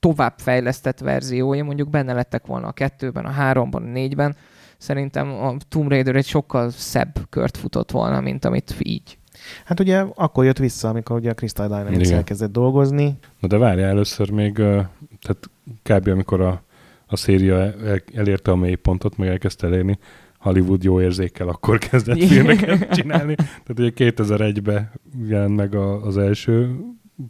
továbbfejlesztett 0.00 0.98
verziói 0.98 1.62
mondjuk 1.62 1.90
benne 1.90 2.12
lettek 2.12 2.46
volna 2.46 2.66
a 2.66 2.72
kettőben, 2.72 3.24
a 3.24 3.30
háromban, 3.30 3.82
a 3.82 3.86
négyben, 3.90 4.36
szerintem 4.78 5.32
a 5.32 5.56
Tomb 5.68 5.88
Raider 5.88 6.16
egy 6.16 6.26
sokkal 6.26 6.70
szebb 6.70 7.18
kört 7.30 7.56
futott 7.56 7.90
volna, 7.90 8.20
mint 8.20 8.44
amit 8.44 8.74
így. 8.78 9.18
Hát 9.64 9.80
ugye 9.80 10.04
akkor 10.14 10.44
jött 10.44 10.58
vissza, 10.58 10.88
amikor 10.88 11.16
ugye 11.16 11.30
a 11.30 11.34
Crystal 11.34 11.66
Dynamics 11.66 12.06
Igen. 12.06 12.16
elkezdett 12.16 12.52
dolgozni. 12.52 13.18
Na 13.40 13.48
de 13.48 13.56
várjál 13.58 13.88
először 13.88 14.30
még, 14.30 14.54
tehát 14.54 15.50
kb. 15.82 16.08
amikor 16.08 16.40
a, 16.40 16.62
a 17.08 17.16
széria 17.16 17.56
el, 17.56 18.02
elérte 18.14 18.50
a 18.50 18.56
mélypontot, 18.56 19.16
meg 19.16 19.28
elkezdte 19.28 19.66
elérni, 19.66 19.98
Hollywood 20.38 20.82
jó 20.82 21.00
érzékkel 21.00 21.48
akkor 21.48 21.78
kezdett 21.78 22.24
filmeket 22.24 22.90
csinálni. 22.94 23.34
Tehát 23.34 23.76
ugye 23.76 23.92
2001-ben 23.96 24.90
jelent 25.28 25.56
meg 25.56 25.74
a, 25.74 26.04
az 26.04 26.16
első 26.18 26.76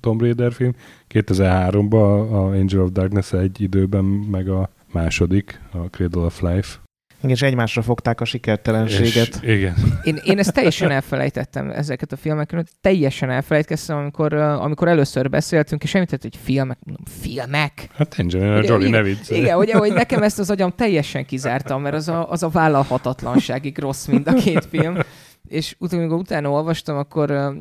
Tomb 0.00 0.20
Raider 0.20 0.52
film, 0.52 0.74
2003-ban 1.14 2.30
a 2.30 2.36
Angel 2.36 2.80
of 2.80 2.90
Darkness 2.90 3.32
egy 3.32 3.60
időben, 3.60 4.04
meg 4.04 4.48
a 4.48 4.70
második, 4.92 5.60
a 5.72 5.78
Cradle 5.78 6.24
of 6.24 6.40
Life. 6.40 6.87
Igen, 7.18 7.30
és 7.30 7.42
egymásra 7.42 7.82
fogták 7.82 8.20
a 8.20 8.24
sikertelenséget. 8.24 9.40
És, 9.42 9.56
igen. 9.56 9.74
Én, 10.02 10.18
én 10.24 10.38
ezt 10.38 10.52
teljesen 10.52 10.90
elfelejtettem, 10.90 11.70
ezeket 11.70 12.12
a 12.12 12.16
filmekről, 12.16 12.64
teljesen 12.80 13.30
elfelejtkeztem, 13.30 13.96
amikor, 13.96 14.32
amikor 14.32 14.88
először 14.88 15.30
beszéltünk, 15.30 15.82
és 15.82 15.94
említett, 15.94 16.22
hogy 16.22 16.38
filmek, 16.42 16.78
mondom, 16.84 17.04
filmek? 17.20 17.88
Hát 17.94 18.14
Angelina 18.18 18.58
Ugye, 18.58 18.68
Jolie, 18.68 18.88
igen, 18.88 19.00
ne 19.00 19.06
viccelj. 19.06 19.40
Igen, 19.40 19.58
ugye, 19.58 19.76
hogy 19.76 19.92
nekem 19.92 20.22
ezt 20.22 20.38
az 20.38 20.50
agyam 20.50 20.72
teljesen 20.76 21.26
kizártam, 21.26 21.82
mert 21.82 21.94
az 21.94 22.08
a, 22.08 22.30
az 22.30 22.42
a 22.42 22.48
vállalhatatlanságig 22.48 23.78
rossz 23.78 24.06
mind 24.06 24.26
a 24.28 24.32
két 24.32 24.64
film. 24.70 24.96
És 25.48 25.74
utána, 25.78 26.02
amikor 26.02 26.18
utána 26.18 26.50
olvastam, 26.50 26.96
akkor 26.96 27.52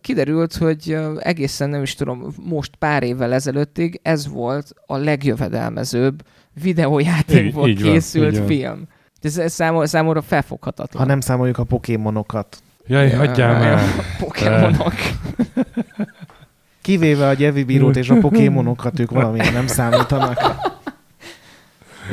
kiderült, 0.00 0.54
hogy 0.54 0.98
egészen 1.18 1.70
nem 1.70 1.82
is 1.82 1.94
tudom, 1.94 2.34
most 2.42 2.76
pár 2.76 3.02
évvel 3.02 3.32
ezelőttig 3.32 4.00
ez 4.02 4.28
volt 4.28 4.72
a 4.86 4.96
legjövedelmezőbb 4.96 6.22
videójátékból 6.62 7.68
Így- 7.68 7.78
így 7.78 7.82
van, 7.82 7.92
készült 7.92 8.32
így 8.32 8.62
van. 8.62 8.88
Ez, 9.22 9.38
ez 9.38 9.52
számomra, 9.52 9.86
számomra 9.86 10.22
felfoghatatlan. 10.22 11.02
Ha 11.02 11.08
nem 11.08 11.20
számoljuk 11.20 11.58
a 11.58 11.64
pokémonokat. 11.64 12.62
Jaj, 12.86 13.10
hagyjál 13.10 13.58
már. 13.58 13.82
Pokémonok. 14.20 14.92
Kivéve 16.82 17.28
a 17.28 17.32
Gyevi 17.34 17.64
bírót 17.64 17.96
és 17.96 18.10
a 18.10 18.14
pokémonokat, 18.18 18.98
ők 18.98 19.10
valamilyen 19.10 19.52
nem 19.52 19.66
számítanak. 19.66 20.40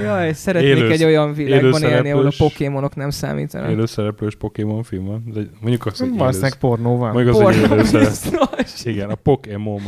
Jaj, 0.04 0.34
szeretnék 0.34 0.76
Élő- 0.78 0.92
egy 0.92 1.04
olyan 1.04 1.34
világban 1.34 1.84
élni, 1.84 2.12
ahol 2.12 2.26
a 2.26 2.32
Pokémonok 2.38 2.96
nem 2.96 3.10
számítanak. 3.10 3.70
Élőszereplős 3.70 4.36
Pokémon 4.36 4.84
film 4.84 5.06
van. 5.06 5.24
De 5.34 5.42
mondjuk 5.60 5.86
azt, 5.86 6.00
hogy 6.00 6.18
Valószínűleg 6.18 6.56
pornó 6.56 6.98
van. 6.98 7.12
Mondjuk 7.12 7.36
az, 7.36 7.42
hogy 7.42 7.60
Pornó 7.60 7.74
élőszerep. 7.76 8.08
biztos. 8.08 8.86
Igen, 8.86 9.10
a 9.10 9.16
Pokémon. 9.16 9.82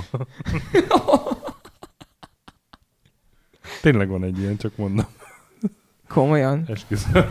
Tényleg 3.81 4.07
van 4.07 4.23
egy 4.23 4.39
ilyen, 4.39 4.57
csak 4.57 4.71
mondom. 4.75 5.05
Komolyan. 6.13 6.63
Esküszöm. 6.67 7.25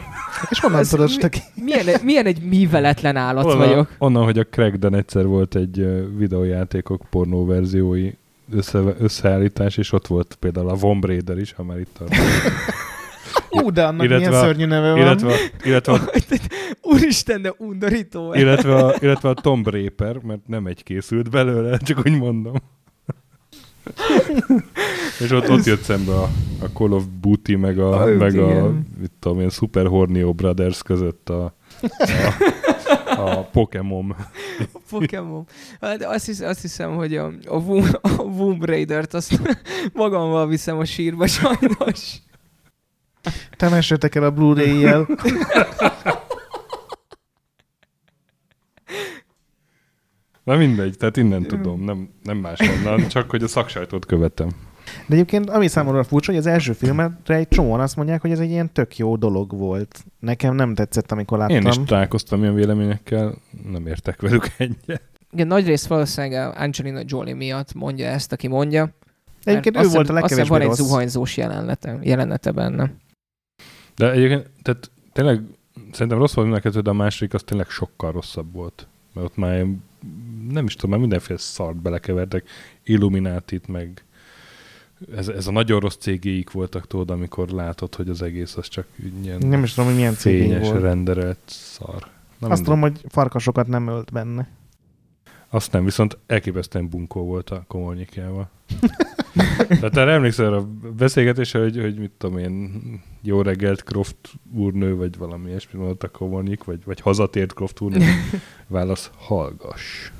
És 0.50 0.60
honnan 0.60 0.78
Ez 0.78 0.88
tudod, 0.88 1.10
mi-? 1.54 1.62
Milyen, 1.64 1.86
milyen 2.04 2.26
egy 2.26 2.42
műveletlen 2.42 3.16
állat 3.16 3.44
Onnan, 3.44 3.58
vagyok. 3.58 3.94
onnan, 3.98 4.24
hogy 4.24 4.38
a 4.38 4.44
Crackden 4.44 4.94
egyszer 4.94 5.26
volt 5.26 5.54
egy 5.54 6.06
videójátékok 6.16 7.02
pornó 7.10 7.46
verziói 7.46 8.10
össze, 8.52 8.78
összeállítás, 8.98 9.76
és 9.76 9.92
ott 9.92 10.06
volt 10.06 10.36
például 10.40 10.68
a 10.68 10.74
Von 10.74 11.00
Raider 11.00 11.38
is, 11.38 11.52
ha 11.52 11.62
már 11.62 11.78
itt 11.78 11.94
tartunk. 11.98 12.20
Ú, 13.50 13.70
de 13.72 13.84
annak 13.84 14.04
Illetve 14.04 14.28
milyen 14.28 14.42
szörnyű 14.44 14.64
neve 14.66 14.90
van. 14.90 14.98
illetve, 14.98 15.32
a, 15.32 15.36
illetve, 15.64 15.92
a, 15.92 16.00
Úristen, 16.92 17.42
de 17.42 17.54
undorító. 17.58 18.34
illetve, 18.34 18.74
a, 18.74 18.94
illetve 19.00 19.28
a 19.28 19.34
Tomb 19.34 19.68
Raider, 19.68 20.16
mert 20.22 20.46
nem 20.46 20.66
egy 20.66 20.82
készült 20.82 21.30
belőle, 21.30 21.76
csak 21.78 21.98
úgy 22.06 22.18
mondom. 22.18 22.54
és 25.24 25.30
ott, 25.30 25.50
ott 25.50 25.64
jött 25.64 25.82
szembe 25.82 26.12
a, 26.12 26.28
a 26.62 26.66
Call 26.74 26.92
of 26.92 27.04
Booty, 27.20 27.54
meg 27.56 27.78
a, 27.78 28.00
Ah, 28.02 28.16
meg 28.16 28.38
a 28.38 28.50
igen. 28.50 28.86
mit 29.00 29.10
tudom 29.18 29.40
én, 29.40 29.48
Super 29.48 29.86
Hornio 29.86 30.32
Brothers 30.32 30.82
között 30.82 31.28
a, 31.28 31.54
a, 33.06 33.20
A 33.20 33.42
Pokémon. 33.52 34.14
A 34.72 34.78
Pokémon. 34.90 35.46
Hát 35.80 36.04
azt, 36.04 36.26
hisz, 36.26 36.40
azt 36.40 36.60
hiszem, 36.60 36.94
hogy 36.94 37.16
a, 37.16 37.32
a, 37.46 37.56
Womb, 37.56 37.98
a 38.02 38.22
Womb 38.22 38.64
Raider-t 38.64 39.14
azt 39.14 39.40
magammal 39.92 40.46
viszem 40.48 40.78
a 40.78 40.84
sírba 40.84 41.26
sajnos. 41.26 42.16
Temessetek 43.56 44.14
el 44.14 44.22
a 44.24 44.30
Blu-ray-jel. 44.30 45.08
Na 50.50 50.56
mindegy, 50.56 50.96
tehát 50.96 51.16
innen 51.16 51.42
tudom, 51.42 51.84
nem, 51.84 52.08
nem 52.22 52.36
máshonnan, 52.36 53.08
csak 53.08 53.30
hogy 53.30 53.42
a 53.42 53.48
szaksajtót 53.48 54.06
követem. 54.06 54.48
De 55.06 55.14
egyébként 55.14 55.50
ami 55.50 55.68
számomra 55.68 56.04
furcsa, 56.04 56.30
hogy 56.30 56.40
az 56.40 56.46
első 56.46 56.72
filmre 56.72 57.18
egy 57.26 57.48
csomóan 57.48 57.80
azt 57.80 57.96
mondják, 57.96 58.20
hogy 58.20 58.30
ez 58.30 58.38
egy 58.38 58.50
ilyen 58.50 58.72
tök 58.72 58.96
jó 58.96 59.16
dolog 59.16 59.58
volt. 59.58 60.04
Nekem 60.18 60.54
nem 60.54 60.74
tetszett, 60.74 61.12
amikor 61.12 61.38
láttam. 61.38 61.56
Én 61.56 61.66
is 61.66 61.76
találkoztam 61.86 62.40
ilyen 62.40 62.54
véleményekkel, 62.54 63.34
nem 63.70 63.86
értek 63.86 64.20
velük 64.20 64.46
egyet. 64.56 65.02
Igen, 65.30 65.46
nagy 65.46 65.66
rész 65.66 65.86
valószínűleg 65.86 66.56
Angelina 66.56 67.00
Jolie 67.04 67.34
miatt 67.34 67.74
mondja 67.74 68.06
ezt, 68.06 68.32
aki 68.32 68.48
mondja. 68.48 68.94
Egyébként 69.42 69.76
ő 69.76 69.88
volt 69.88 70.08
a 70.08 70.12
legkevésbé 70.12 70.48
van 70.48 70.60
egy 70.60 70.72
zuhanyzós 70.72 71.36
jelenete, 71.36 71.98
jelenete 72.02 72.50
benne. 72.50 72.92
De 73.96 74.10
egyébként, 74.10 74.50
tehát 74.62 74.90
tényleg 75.12 75.40
szerintem 75.92 76.18
rossz 76.18 76.34
volt 76.34 76.62
mind 76.62 76.82
de 76.82 76.90
a 76.90 76.92
második 76.92 77.34
az 77.34 77.42
tényleg 77.42 77.68
sokkal 77.68 78.12
rosszabb 78.12 78.52
volt. 78.52 78.88
Mert 79.14 79.26
ott 79.26 79.36
már 79.36 79.54
ilyen, 79.54 79.88
nem 80.48 80.64
is 80.64 80.74
tudom, 80.74 80.90
már 80.90 81.00
mindenféle 81.00 81.38
szart 81.38 81.76
belekevertek, 81.76 82.48
Illuminatit, 82.84 83.68
meg 83.68 84.04
ez, 85.16 85.28
ez 85.28 85.46
a 85.46 85.50
nagyon 85.50 85.80
rossz 85.80 85.96
cégéik 85.96 86.50
voltak, 86.50 86.86
tudod, 86.86 87.10
amikor 87.10 87.48
látod, 87.48 87.94
hogy 87.94 88.08
az 88.08 88.22
egész 88.22 88.56
az 88.56 88.68
csak 88.68 88.86
ilyen 89.22 89.38
Nem 89.46 89.62
is 89.62 89.72
tudom, 89.72 89.88
hogy 89.88 89.98
milyen 89.98 90.12
fényes, 90.12 90.68
volt. 90.68 90.80
renderelt 90.82 91.38
szar. 91.46 91.88
Na, 91.94 91.98
Azt 91.98 92.40
mindegy. 92.40 92.62
tudom, 92.64 92.80
hogy 92.80 93.00
farkasokat 93.08 93.66
nem 93.66 93.86
ölt 93.88 94.12
benne. 94.12 94.48
Azt 95.52 95.72
nem, 95.72 95.84
viszont 95.84 96.18
elképesztően 96.26 96.88
bunkó 96.88 97.24
volt 97.24 97.50
a 97.50 97.64
komornyikjával. 97.68 98.50
Tehát 99.68 99.96
erre 99.96 100.12
emlékszel 100.12 100.52
a 100.52 100.66
beszélgetésre, 100.96 101.60
hogy, 101.60 101.80
hogy 101.80 101.98
mit 101.98 102.10
tudom 102.18 102.38
én, 102.38 102.72
jó 103.22 103.42
reggelt 103.42 103.82
Croft 103.82 104.16
úrnő, 104.54 104.96
vagy 104.96 105.16
valami 105.16 105.48
ilyesmi 105.48 105.78
mondott 105.78 106.02
a 106.02 106.08
komornyik, 106.08 106.64
vagy, 106.64 106.84
vagy 106.84 107.00
hazatért 107.00 107.52
Croft 107.52 107.80
úrnő. 107.80 108.04
Válasz, 108.66 109.10
hallgass. 109.16 110.10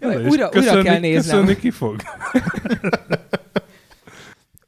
Jaj, 0.00 0.26
újra, 0.26 0.48
újra 0.54 0.82
kell 0.82 0.98
néznem. 0.98 1.38
Köszönni 1.38 1.60
ki 1.60 1.70
fog? 1.70 2.00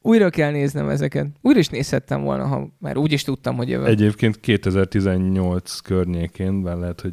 Újra 0.08 0.30
kell 0.30 0.50
néznem 0.50 0.88
ezeket. 0.88 1.26
Újra 1.40 1.58
is 1.58 1.68
nézhettem 1.68 2.22
volna, 2.22 2.46
ha 2.46 2.68
már 2.78 2.96
úgy 2.96 3.12
is 3.12 3.22
tudtam, 3.22 3.56
hogy 3.56 3.68
jövök. 3.68 3.88
Egyébként 3.88 4.40
2018 4.40 5.78
környékén, 5.78 6.62
bár 6.62 6.76
lehet, 6.76 7.00
hogy 7.00 7.12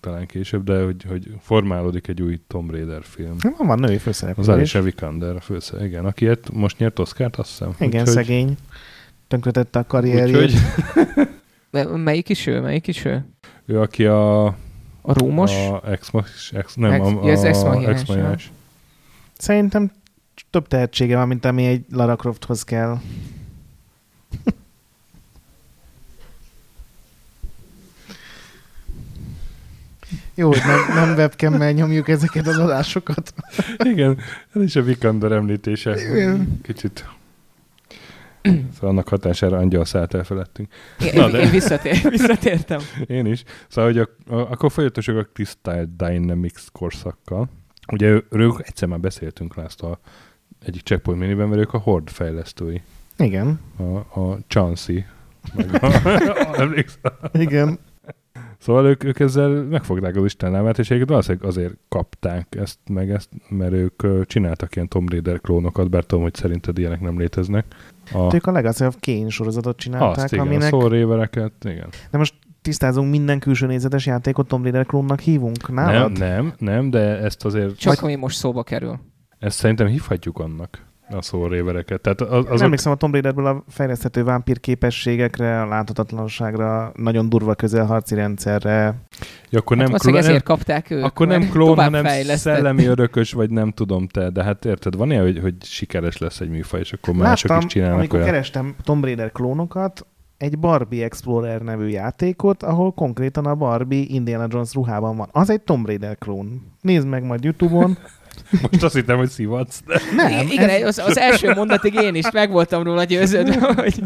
talán 0.00 0.26
később, 0.26 0.64
de 0.64 0.82
hogy, 0.84 1.04
hogy 1.08 1.34
formálódik 1.40 2.08
egy 2.08 2.22
új 2.22 2.40
Tomb 2.46 2.70
Raider 2.70 3.02
film. 3.02 3.36
Van, 3.56 3.66
van 3.66 3.78
női 3.78 3.94
Az 3.94 4.00
főszereplő 4.02 4.42
is. 4.42 4.48
Alicia 4.48 4.82
Vikander 4.82 5.36
a 5.36 5.40
főszer, 5.40 5.84
igen, 5.84 6.04
aki 6.04 6.24
ilyet 6.24 6.50
most 6.52 6.78
nyert 6.78 6.98
Oscar-t, 6.98 7.36
azt 7.36 7.48
hiszem. 7.48 7.74
Igen, 7.78 8.00
Úgyhogy- 8.00 8.16
szegény. 8.16 8.56
Tönkretette 9.28 9.78
a 9.78 9.84
karrierjét. 9.86 10.36
Úgyhogy 10.36 10.54
Me- 11.70 11.96
Melyik 12.04 12.28
is 12.28 12.46
ő? 12.46 12.60
Melyik 12.60 12.86
is 12.86 13.04
ő? 13.04 13.24
ő, 13.66 13.80
aki 13.80 14.04
a, 14.06 14.44
A 14.46 14.54
Rómos? 15.02 15.68
a 15.68 15.82
ex, 15.90 16.10
ex, 16.52 16.74
nem, 16.74 16.90
Ex- 16.92 17.06
a, 17.06 17.20
ja, 17.26 17.32
az 17.32 17.44
Ex 17.44 17.62
a, 17.62 17.88
Ex. 17.88 18.50
Szerintem 19.38 19.90
több 20.50 20.68
tehetsége 20.68 21.16
van, 21.16 21.28
mint 21.28 21.44
ami 21.44 21.66
egy 21.66 21.84
Lara 21.90 22.16
Crofthoz 22.16 22.64
kell. 22.64 22.98
Jó, 30.34 30.48
hogy 30.48 30.62
nem, 30.66 30.94
nem 30.94 31.16
webcam 31.16 31.62
nyomjuk 31.62 32.08
ezeket 32.08 32.46
az 32.46 32.58
adásokat. 32.58 33.34
Igen, 33.78 34.18
ez 34.54 34.62
is 34.62 34.76
a 34.76 34.82
Vikander 34.82 35.32
említése. 35.32 36.00
Igen. 36.00 36.60
Kicsit 36.62 37.04
Szóval 38.42 38.90
annak 38.90 39.08
hatására 39.08 39.56
angyal 39.56 39.84
szállt 39.84 40.14
el 40.14 40.24
felettünk. 40.24 40.72
Én, 41.00 41.10
Na, 41.14 41.30
de- 41.30 41.40
én 41.40 41.50
visszatér, 41.60 42.08
visszatértem. 42.08 42.80
Én 43.06 43.26
is. 43.26 43.42
Szóval, 43.68 43.92
hogy 43.92 43.98
a, 43.98 44.34
a, 44.34 44.50
akkor 44.50 44.70
folytatosok 44.72 45.16
a 45.16 45.28
Crystal 45.32 45.88
Dynamics 45.96 46.62
korszakkal. 46.72 47.48
Ugye 47.92 48.20
ők 48.30 48.68
egyszer 48.68 48.88
már 48.88 49.00
beszéltünk 49.00 49.54
László 49.54 49.88
a 49.88 49.98
egyik 50.64 50.82
checkpoint 50.82 51.20
miniben, 51.20 51.48
mert 51.48 51.60
ők 51.60 51.74
a 51.74 51.78
Horde 51.78 52.10
fejlesztői. 52.10 52.82
Igen, 53.18 53.60
A, 53.76 54.20
a 54.20 54.38
Chansey. 54.46 55.04
Meg 55.54 55.82
a, 55.82 55.90
emlékszel? 56.62 57.18
igen. 57.32 57.78
Szóval 58.58 58.86
ők, 58.86 59.04
ők 59.04 59.20
ezzel 59.20 59.48
megfogták 59.48 60.16
az 60.16 60.24
Isten 60.24 60.66
és 60.66 60.78
egyébként 60.78 61.08
valószínűleg 61.08 61.48
azért 61.48 61.74
kapták 61.88 62.54
ezt 62.60 62.78
meg 62.90 63.10
ezt, 63.10 63.28
mert 63.48 63.72
ők 63.72 64.26
csináltak 64.26 64.76
ilyen 64.76 64.88
Tomb 64.88 65.10
Raider 65.10 65.40
klónokat, 65.40 65.90
bár 65.90 66.04
tudom, 66.04 66.24
hogy 66.24 66.34
szerinted 66.34 66.78
ilyenek 66.78 67.00
nem 67.00 67.18
léteznek. 67.18 67.64
A, 68.12 68.34
Ők 68.34 68.46
a 68.46 68.52
Legacy 68.52 68.84
of 68.84 68.96
Kane 69.00 69.28
sorozatot 69.28 69.76
csinálták, 69.76 70.24
azt 70.24 70.32
igen, 70.32 70.46
aminek... 70.46 70.62
a 70.72 70.76
Soul 70.76 70.88
Ravereket, 70.88 71.52
igen. 71.64 71.88
De 72.10 72.18
most 72.18 72.34
tisztázunk, 72.62 73.10
minden 73.10 73.38
külső 73.38 73.66
nézetes 73.66 74.06
játékot 74.06 74.48
Tomb 74.48 74.62
Raider 74.62 74.86
klónnak 74.86 75.20
hívunk 75.20 75.68
Nem, 75.68 75.84
nálad? 75.84 76.18
nem, 76.18 76.52
nem, 76.58 76.90
de 76.90 77.18
ezt 77.18 77.44
azért, 77.44 77.78
Csak 77.78 78.02
ami 78.02 78.14
most 78.14 78.36
szóba 78.36 78.62
kerül. 78.62 78.98
Ezt 79.40 79.58
szerintem 79.58 79.86
hívhatjuk 79.86 80.38
annak, 80.38 80.88
a 81.08 81.22
Soul 81.22 81.48
Ravereket. 81.48 82.00
Tehát 82.00 82.20
az, 82.20 82.28
Az 82.30 82.44
azok, 82.50 82.60
emlékszem 82.60 82.92
a 82.92 82.94
Tomb 82.94 83.12
Raiderből 83.12 83.46
a 83.46 83.64
fejleszthető 83.68 84.24
vámpír 84.24 84.60
képességekre, 84.60 85.62
a 85.62 85.66
láthatatlanságra, 85.66 86.92
nagyon 86.96 87.28
durva 87.28 87.54
közelharci 87.54 88.14
rendszerre. 88.14 88.94
ja, 89.50 89.58
akkor 89.58 89.76
Hát 89.76 89.88
nem, 89.88 89.96
klón, 89.98 90.14
nem, 90.14 90.22
ezért 90.24 90.42
kapták 90.44 90.90
ők. 90.90 91.04
akkor 91.04 91.26
nem 91.26 91.48
klón, 91.48 91.76
hanem 91.76 92.06
szellemi 92.36 92.84
örökös, 92.94 93.32
vagy 93.32 93.50
nem 93.50 93.70
tudom 93.70 94.06
te, 94.08 94.30
de 94.30 94.44
hát 94.44 94.64
érted, 94.64 94.96
van 94.96 95.10
ilyen, 95.10 95.22
hogy, 95.22 95.38
hogy 95.38 95.54
sikeres 95.64 96.18
lesz 96.18 96.40
egy 96.40 96.50
műfaj, 96.50 96.80
és 96.80 96.92
akkor 96.92 97.14
mások 97.14 97.48
Láttam, 97.50 97.66
is 97.66 97.72
csinálnak 97.72 97.98
amikor 97.98 98.18
olyan. 98.18 98.30
kerestem 98.30 98.74
Tomb 98.82 99.04
Raider 99.04 99.32
klónokat, 99.32 100.06
egy 100.36 100.58
Barbie 100.58 101.04
Explorer 101.04 101.60
nevű 101.62 101.86
játékot, 101.86 102.62
ahol 102.62 102.92
konkrétan 102.92 103.46
a 103.46 103.54
Barbie 103.54 104.04
Indiana 104.08 104.46
Jones 104.50 104.72
ruhában 104.74 105.16
van. 105.16 105.28
Az 105.32 105.50
egy 105.50 105.60
Tomb 105.60 105.86
Raider 105.86 106.18
klón. 106.18 106.62
Nézd 106.80 107.06
meg 107.06 107.24
majd 107.24 107.44
Youtube-on. 107.44 107.98
Most 108.70 108.82
azt 108.82 108.94
hittem, 108.94 109.16
hogy 109.16 109.28
szivatsz, 109.28 109.82
de 109.86 110.00
Nem, 110.16 110.46
Igen, 110.46 110.68
ez 110.68 110.82
az, 110.82 110.98
az 110.98 111.18
első 111.18 111.54
mondatig 111.54 111.94
én 111.94 112.14
is 112.14 112.30
meg 112.30 112.50
voltam 112.50 112.82
róla 112.82 113.04
győződve, 113.04 113.72
hogy 113.82 114.02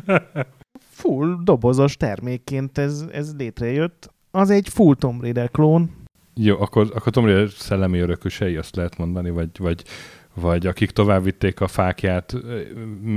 full 0.91 1.37
dobozos 1.43 1.97
termékként 1.97 2.79
ez, 2.79 3.05
ez 3.13 3.35
létrejött. 3.39 4.11
Az 4.31 4.51
egy 4.51 4.69
full 4.69 4.95
Tomb 4.95 5.21
Raider 5.21 5.51
klón. 5.51 5.91
Jó, 6.35 6.61
akkor, 6.61 6.91
akkor 6.95 7.13
Tomb 7.13 7.27
Raider 7.27 7.51
szellemi 7.51 7.99
örökösei, 7.99 8.57
azt 8.57 8.77
lehet 8.77 8.99
mondani, 8.99 9.31
vagy, 9.31 9.49
vagy, 9.59 9.83
vagy 10.35 10.67
akik 10.67 10.91
tovább 10.91 11.25
vitték 11.25 11.61
a 11.61 11.69
fákját, 11.69 12.35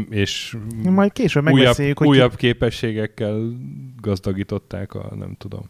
és 0.09 0.57
Majd 0.83 1.11
később 1.11 1.49
újabb, 1.51 1.75
hogy 1.75 2.07
újabb 2.07 2.35
képességekkel 2.35 3.53
gazdagították 4.01 4.93
a, 4.93 5.15
nem 5.15 5.35
tudom. 5.37 5.69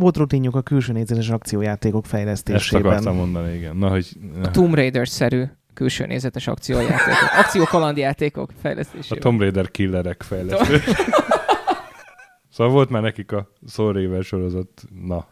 Volt 0.00 0.16
rutinjuk 0.16 0.54
a 0.54 0.62
külső 0.62 0.92
nézetes 0.92 1.30
akciójátékok 1.30 2.04
Ezt 2.04 2.12
akartam 2.14 2.42
fejlesztésében. 2.42 3.14
mondani, 3.14 3.54
igen. 3.56 3.76
Na, 3.76 3.88
hogy 3.88 4.08
a 4.42 4.50
Tomb 4.50 4.74
Raider-szerű 4.74 5.44
külső 5.74 6.06
nézetes 6.06 6.46
akciójátékok. 6.46 7.30
Akciókalandjátékok 7.44 8.50
a 8.50 8.58
fejlesztésében. 8.60 9.20
Tomb 9.20 9.40
Raider 9.40 9.70
killerek 9.70 10.22
fejlesztő. 10.22 10.78
szóval 12.54 12.72
volt 12.72 12.90
már 12.90 13.02
nekik 13.02 13.32
a 13.32 13.52
Soul 13.68 13.92
River 13.92 14.22
sorozat, 14.22 14.82
na. 15.06 15.26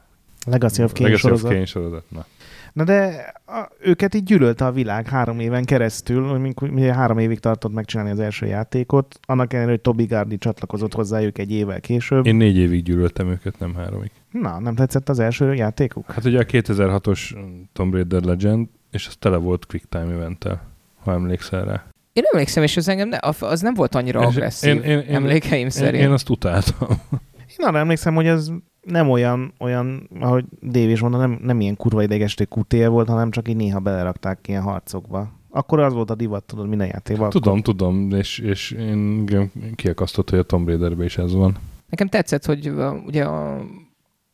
Legacy 0.46 0.82
of 0.82 0.92
Kane 0.92 1.08
Legacy 1.08 1.12
of 1.14 1.20
sorozat. 1.20 1.50
Kane 1.52 1.64
sorozat, 1.64 2.04
na. 2.08 2.24
Na 2.72 2.84
de 2.84 3.32
a, 3.46 3.68
őket 3.80 4.14
így 4.14 4.22
gyűlölte 4.22 4.64
a 4.66 4.72
világ 4.72 5.08
három 5.08 5.40
éven 5.40 5.64
keresztül, 5.64 6.52
ugye 6.60 6.94
három 6.94 7.18
évig 7.18 7.38
tartott 7.38 7.72
megcsinálni 7.72 8.10
az 8.12 8.20
első 8.20 8.46
játékot, 8.46 9.18
annak 9.26 9.52
ellenére, 9.52 9.72
hogy 9.72 9.80
Toby 9.80 10.04
Gardi 10.04 10.38
csatlakozott 10.38 10.94
hozzájuk 10.94 11.38
egy 11.38 11.52
évvel 11.52 11.80
később. 11.80 12.26
Én 12.26 12.34
négy 12.36 12.56
évig 12.56 12.82
gyűlöltem 12.82 13.28
őket, 13.28 13.58
nem 13.58 13.74
háromig. 13.74 14.10
Na, 14.30 14.60
nem 14.60 14.74
tetszett 14.74 15.08
az 15.08 15.18
első 15.18 15.54
játékuk? 15.54 16.10
Hát 16.10 16.24
ugye 16.24 16.38
a 16.38 16.44
2006-os 16.44 17.20
Tomb 17.72 17.92
Raider 17.92 18.22
Legend, 18.22 18.66
és 18.90 19.06
az 19.06 19.16
tele 19.18 19.36
volt 19.36 19.66
Quick 19.66 19.88
Time 19.88 20.12
eventtel, 20.12 20.62
ha 21.04 21.12
emlékszel 21.12 21.64
rá. 21.64 21.84
Én 22.12 22.22
emlékszem, 22.32 22.62
és 22.62 22.76
az 22.76 22.88
engem 22.88 23.08
ne, 23.08 23.18
az 23.40 23.60
nem 23.60 23.74
volt 23.74 23.94
annyira 23.94 24.20
És 24.20 24.26
agresszív 24.26 24.70
én- 24.74 24.82
én- 24.82 24.98
én- 24.98 25.14
emlékeim 25.14 25.62
Én, 25.64 25.70
szerint. 25.70 26.02
én 26.02 26.10
azt 26.10 26.28
utáltam. 26.28 26.88
Én 27.58 27.66
arra 27.66 27.78
emlékszem, 27.78 28.14
hogy 28.14 28.26
ez 28.26 28.48
nem 28.90 29.10
olyan, 29.10 29.52
olyan 29.58 30.08
ahogy 30.20 30.44
Dave 30.62 30.90
is 30.90 31.00
mondta, 31.00 31.18
nem, 31.18 31.38
nem 31.42 31.60
ilyen 31.60 31.76
kurva 31.76 32.02
idegesítő 32.02 32.44
kutél 32.44 32.88
volt, 32.90 33.08
hanem 33.08 33.30
csak 33.30 33.48
így 33.48 33.56
néha 33.56 33.78
belerakták 33.78 34.48
ilyen 34.48 34.62
harcokba. 34.62 35.32
Akkor 35.50 35.80
az 35.80 35.92
volt 35.92 36.10
a 36.10 36.14
divat, 36.14 36.44
tudod, 36.44 36.68
minden 36.68 36.86
játékban. 36.86 37.30
Tudom, 37.30 37.62
tudom, 37.62 38.10
és, 38.10 38.38
és 38.38 38.70
én 38.70 39.26
kiakasztott, 39.74 40.30
hogy 40.30 40.38
a 40.38 40.42
Tomb 40.42 40.66
Raiderben 40.68 41.06
is 41.06 41.18
ez 41.18 41.34
van. 41.34 41.56
Nekem 41.90 42.08
tetszett, 42.08 42.44
hogy 42.44 42.68
uh, 42.68 43.04
ugye 43.06 43.24
a, 43.24 43.60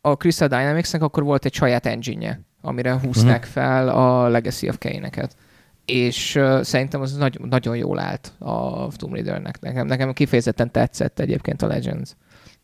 a 0.01 0.13
Crystal 0.13 0.49
Dynamics-nek 0.49 1.03
akkor 1.03 1.23
volt 1.23 1.45
egy 1.45 1.55
saját 1.55 1.87
engine 1.87 2.41
amire 2.63 2.99
húzták 3.01 3.41
Mhm. 3.43 3.51
fel 3.51 3.89
a 3.89 4.29
Legacy 4.29 4.69
of 4.69 4.79
Kane-eket. 4.79 5.37
És 5.85 6.37
uh, 6.37 6.63
szerintem 6.63 7.01
az 7.01 7.17
nagy, 7.17 7.41
nagyon 7.41 7.77
jól 7.77 7.99
állt 7.99 8.33
a 8.39 8.87
Tomb 8.97 9.13
Raidernek. 9.13 9.61
Nekem, 9.61 9.87
nekem 9.87 10.13
kifejezetten 10.13 10.71
tetszett 10.71 11.19
egyébként 11.19 11.63
a 11.63 11.67
Legends. 11.67 12.17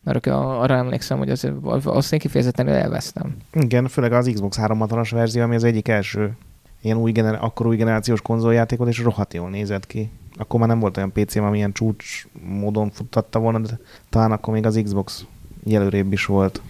Mert 0.03 0.27
arra 0.27 0.75
emlékszem, 0.75 1.17
hogy 1.17 1.29
az, 1.29 1.51
azt 1.83 2.13
én 2.13 2.19
kifejezetten 2.19 2.67
elvesztem. 2.67 3.35
Igen, 3.53 3.87
főleg 3.87 4.13
az 4.13 4.29
Xbox 4.33 4.57
360-as 4.61 5.09
verzió, 5.11 5.41
ami 5.43 5.55
az 5.55 5.63
egyik 5.63 5.87
első 5.87 6.37
ilyen 6.81 6.97
új 6.97 7.11
gener- 7.11 7.41
akkor 7.41 7.67
új 7.67 7.75
generációs 7.75 8.21
konzoljáték 8.21 8.77
volt, 8.77 8.89
és 8.89 8.99
rohadt 8.99 9.33
jól 9.33 9.49
nézett 9.49 9.87
ki. 9.87 10.09
Akkor 10.35 10.59
már 10.59 10.69
nem 10.69 10.79
volt 10.79 10.97
olyan 10.97 11.11
PC-m, 11.11 11.43
ami 11.43 11.57
ilyen 11.57 11.71
csúcs 11.71 12.27
módon 12.45 12.89
futtatta 12.89 13.39
volna, 13.39 13.59
de 13.59 13.79
talán 14.09 14.31
akkor 14.31 14.53
még 14.53 14.65
az 14.65 14.79
Xbox 14.83 15.25
jelörébb 15.63 16.13
is 16.13 16.25
volt. 16.25 16.61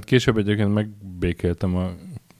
Később 0.00 0.36
egyébként 0.38 0.74
megbékéltem 0.74 1.76
a 1.76 1.90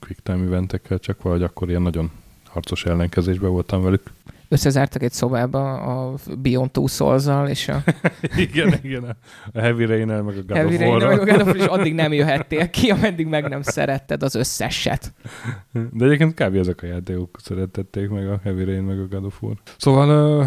Quick 0.01 0.23
Time 0.23 0.45
eventekkel, 0.45 0.99
csak 0.99 1.23
valahogy 1.23 1.45
akkor 1.45 1.69
ilyen 1.69 1.83
nagyon 1.83 2.11
harcos 2.49 2.85
ellenkezésben 2.85 3.51
voltam 3.51 3.83
velük. 3.83 4.03
Összezártak 4.49 5.03
egy 5.03 5.13
szobába 5.13 5.75
a 5.75 6.15
Beyond 6.39 6.71
Two 6.71 6.87
souls 6.87 7.27
és 7.49 7.69
a... 7.69 7.83
igen, 8.37 8.75
igen, 8.83 9.17
a 9.53 9.61
Heavy 9.61 9.85
rain 9.85 10.07
meg 10.07 10.37
a 10.37 10.43
God 10.43 10.57
Heavy 10.57 10.75
of 10.75 10.81
War-ra. 10.81 11.09
meg 11.09 11.19
a 11.19 11.25
God 11.25 11.41
of 11.41 11.47
War, 11.47 11.57
és 11.57 11.65
addig 11.77 11.95
nem 11.95 12.13
jöhettél 12.13 12.71
ki, 12.71 12.91
ameddig 12.91 13.27
meg 13.27 13.49
nem 13.49 13.63
szeretted 13.63 14.23
az 14.23 14.35
összeset. 14.35 15.13
De 15.73 16.05
egyébként 16.05 16.35
kb. 16.35 16.55
ezek 16.55 16.83
a 16.83 16.87
játékok 16.87 17.39
szeretették 17.43 18.09
meg 18.09 18.29
a 18.29 18.41
Heavy 18.43 18.65
Rain 18.65 18.83
meg 18.83 18.99
a 18.99 19.07
God 19.07 19.25
of 19.25 19.43
War. 19.43 19.57
Szóval 19.77 20.39
uh, 20.39 20.47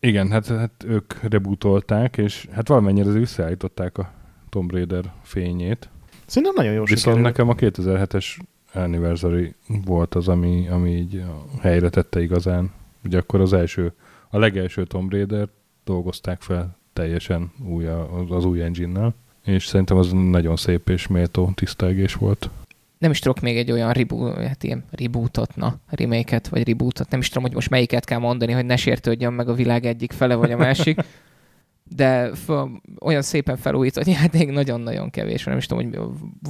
igen, 0.00 0.30
hát, 0.30 0.46
hát 0.46 0.84
ők 0.86 1.14
rebootolták, 1.22 2.16
és 2.16 2.48
hát 2.52 2.68
valamennyire 2.68 3.10
visszaállították 3.10 3.98
a 3.98 4.12
Tomb 4.48 4.70
Raider 4.70 5.12
fényét. 5.22 5.88
Szerintem 6.26 6.52
nagyon 6.56 6.72
jó 6.72 6.82
Viszont 6.82 6.98
sikerült. 6.98 7.24
nekem 7.24 7.48
a 7.48 7.54
2007-es 7.54 8.24
Anniversary 8.72 9.54
volt 9.84 10.14
az, 10.14 10.28
ami, 10.28 10.68
ami 10.68 10.90
így 10.90 11.22
helyre 11.60 11.88
tette 11.88 12.22
igazán. 12.22 12.70
Ugye 13.08 13.18
akkor 13.18 13.40
az 13.40 13.52
első, 13.52 13.92
a 14.30 14.38
legelső 14.38 14.84
Tomb 14.84 15.12
Raider 15.12 15.48
dolgozták 15.84 16.42
fel 16.42 16.76
teljesen 16.92 17.52
új, 17.66 17.86
az 18.28 18.44
új 18.44 18.62
engine-nel, 18.62 19.14
és 19.44 19.66
szerintem 19.66 19.96
az 19.96 20.12
nagyon 20.12 20.56
szép 20.56 20.88
és 20.88 21.06
méltó 21.06 21.50
tisztelgés 21.54 22.14
volt. 22.14 22.50
Nem 22.98 23.10
is 23.10 23.18
tudok 23.18 23.40
még 23.40 23.56
egy 23.56 23.72
olyan 23.72 23.92
reboot, 23.92 24.36
hát 24.36 24.62
ilyen 24.62 24.84
rebootot, 24.90 25.56
na, 25.56 25.78
remake 25.90 26.40
vagy 26.50 26.66
rebootot, 26.66 27.10
nem 27.10 27.20
is 27.20 27.28
tudom, 27.28 27.42
hogy 27.42 27.54
most 27.54 27.70
melyiket 27.70 28.04
kell 28.04 28.18
mondani, 28.18 28.52
hogy 28.52 28.66
ne 28.66 28.76
sértődjön 28.76 29.32
meg 29.32 29.48
a 29.48 29.54
világ 29.54 29.86
egyik 29.86 30.12
fele 30.12 30.34
vagy 30.34 30.52
a 30.52 30.56
másik. 30.56 31.00
de 31.96 32.30
f- 32.34 32.68
olyan 33.00 33.22
szépen 33.22 33.56
felújított 33.56 34.06
játék 34.06 34.50
nagyon-nagyon 34.50 35.10
kevés. 35.10 35.44
Nem 35.44 35.56
is 35.56 35.66
tudom, 35.66 35.84
hogy 35.84 36.00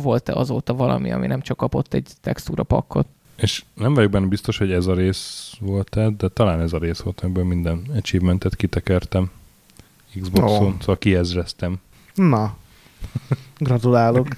volt-e 0.02 0.32
azóta 0.32 0.74
valami, 0.74 1.10
ami 1.12 1.26
nem 1.26 1.40
csak 1.40 1.56
kapott 1.56 1.94
egy 1.94 2.10
textúra 2.20 2.62
pakkot. 2.62 3.06
És 3.38 3.64
nem 3.74 3.94
vagyok 3.94 4.10
benne 4.10 4.26
biztos, 4.26 4.58
hogy 4.58 4.72
ez 4.72 4.86
a 4.86 4.94
rész 4.94 5.52
volt 5.60 5.96
-e, 5.96 6.10
de 6.10 6.28
talán 6.28 6.60
ez 6.60 6.72
a 6.72 6.78
rész 6.78 7.00
volt, 7.00 7.20
amiből 7.20 7.44
minden 7.44 7.82
achievementet 7.96 8.56
kitekertem 8.56 9.30
Xboxon, 10.20 10.66
oh. 10.66 10.74
szóval 10.78 10.98
kiezreztem. 10.98 11.78
Na, 12.14 12.56
gratulálok. 13.58 14.28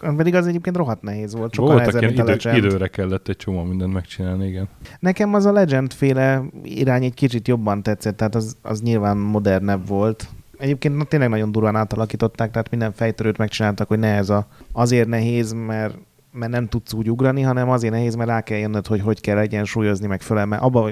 Pedig 0.16 0.34
az 0.34 0.46
egyébként 0.46 0.76
rohadt 0.76 1.02
nehéz 1.02 1.34
volt. 1.34 1.54
Sokkal 1.54 1.74
Voltak 1.74 2.00
ilyen 2.00 2.12
idő, 2.12 2.56
időre 2.56 2.88
kellett 2.88 3.28
egy 3.28 3.36
csomó 3.36 3.62
mindent 3.62 3.92
megcsinálni, 3.92 4.46
igen. 4.46 4.68
Nekem 4.98 5.34
az 5.34 5.44
a 5.44 5.52
Legend 5.52 5.92
féle 5.92 6.42
irány 6.62 7.04
egy 7.04 7.14
kicsit 7.14 7.48
jobban 7.48 7.82
tetszett, 7.82 8.16
tehát 8.16 8.34
az, 8.34 8.56
az 8.62 8.80
nyilván 8.80 9.16
modernebb 9.16 9.86
volt. 9.86 10.28
Egyébként 10.58 10.96
na, 10.96 11.04
tényleg 11.04 11.28
nagyon 11.28 11.52
durván 11.52 11.76
átalakították, 11.76 12.50
tehát 12.50 12.70
minden 12.70 12.92
fejtörőt 12.92 13.38
megcsináltak, 13.38 13.88
hogy 13.88 13.98
ne 13.98 14.14
ez 14.14 14.30
a, 14.30 14.46
azért 14.72 15.08
nehéz, 15.08 15.52
mert 15.52 15.94
mert 16.32 16.52
nem 16.52 16.66
tudsz 16.66 16.92
úgy 16.92 17.10
ugrani, 17.10 17.42
hanem 17.42 17.70
azért 17.70 17.92
nehéz, 17.92 18.14
mert 18.14 18.28
rá 18.28 18.40
kell 18.40 18.58
jönnöd, 18.58 18.86
hogy 18.86 19.00
hogy 19.00 19.20
kell 19.20 19.38
egyensúlyozni 19.38 20.06
meg 20.06 20.22
fölel, 20.22 20.46
mert 20.46 20.62
abba 20.62 20.90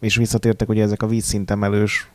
is 0.00 0.16
visszatértek, 0.16 0.66
hogy 0.66 0.80
ezek 0.80 1.02
a 1.02 1.06
vízszintemelős 1.06 2.10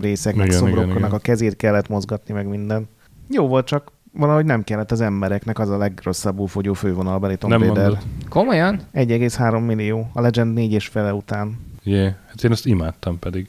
részeknek, 0.00 0.50
szobroknak 0.50 1.12
a 1.12 1.18
kezét 1.18 1.56
kellett 1.56 1.88
mozgatni, 1.88 2.34
meg 2.34 2.48
minden. 2.48 2.88
Jó 3.28 3.46
volt, 3.46 3.66
csak 3.66 3.92
valahogy 4.12 4.44
nem 4.44 4.62
kellett 4.62 4.90
az 4.90 5.00
embereknek 5.00 5.58
az 5.58 5.70
a 5.70 5.76
legrosszabbul 5.76 6.46
fogyó 6.46 6.72
fővonalbeli 6.72 7.36
Tomb 7.36 7.62
Raider. 7.62 7.98
Komolyan? 8.28 8.80
1,3 8.94 9.66
millió. 9.66 10.10
A 10.12 10.20
Legend 10.20 10.54
4 10.54 10.72
és 10.72 10.86
fele 10.86 11.14
után. 11.14 11.58
Jé, 11.82 11.94
yeah. 11.94 12.12
hát 12.26 12.44
én 12.44 12.50
azt 12.50 12.66
imádtam 12.66 13.18
pedig. 13.18 13.48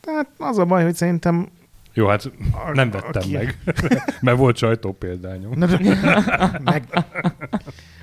Tehát 0.00 0.26
az 0.38 0.58
a 0.58 0.64
baj, 0.64 0.82
hogy 0.84 0.94
szerintem 0.94 1.48
jó, 1.94 2.06
hát 2.06 2.30
nem 2.72 2.90
vettem 2.90 3.10
aki... 3.14 3.32
meg, 3.32 3.58
mert 4.20 4.36
volt 4.36 4.56
sajtó 4.56 4.92
példányom. 4.92 5.52
meg... 6.64 6.84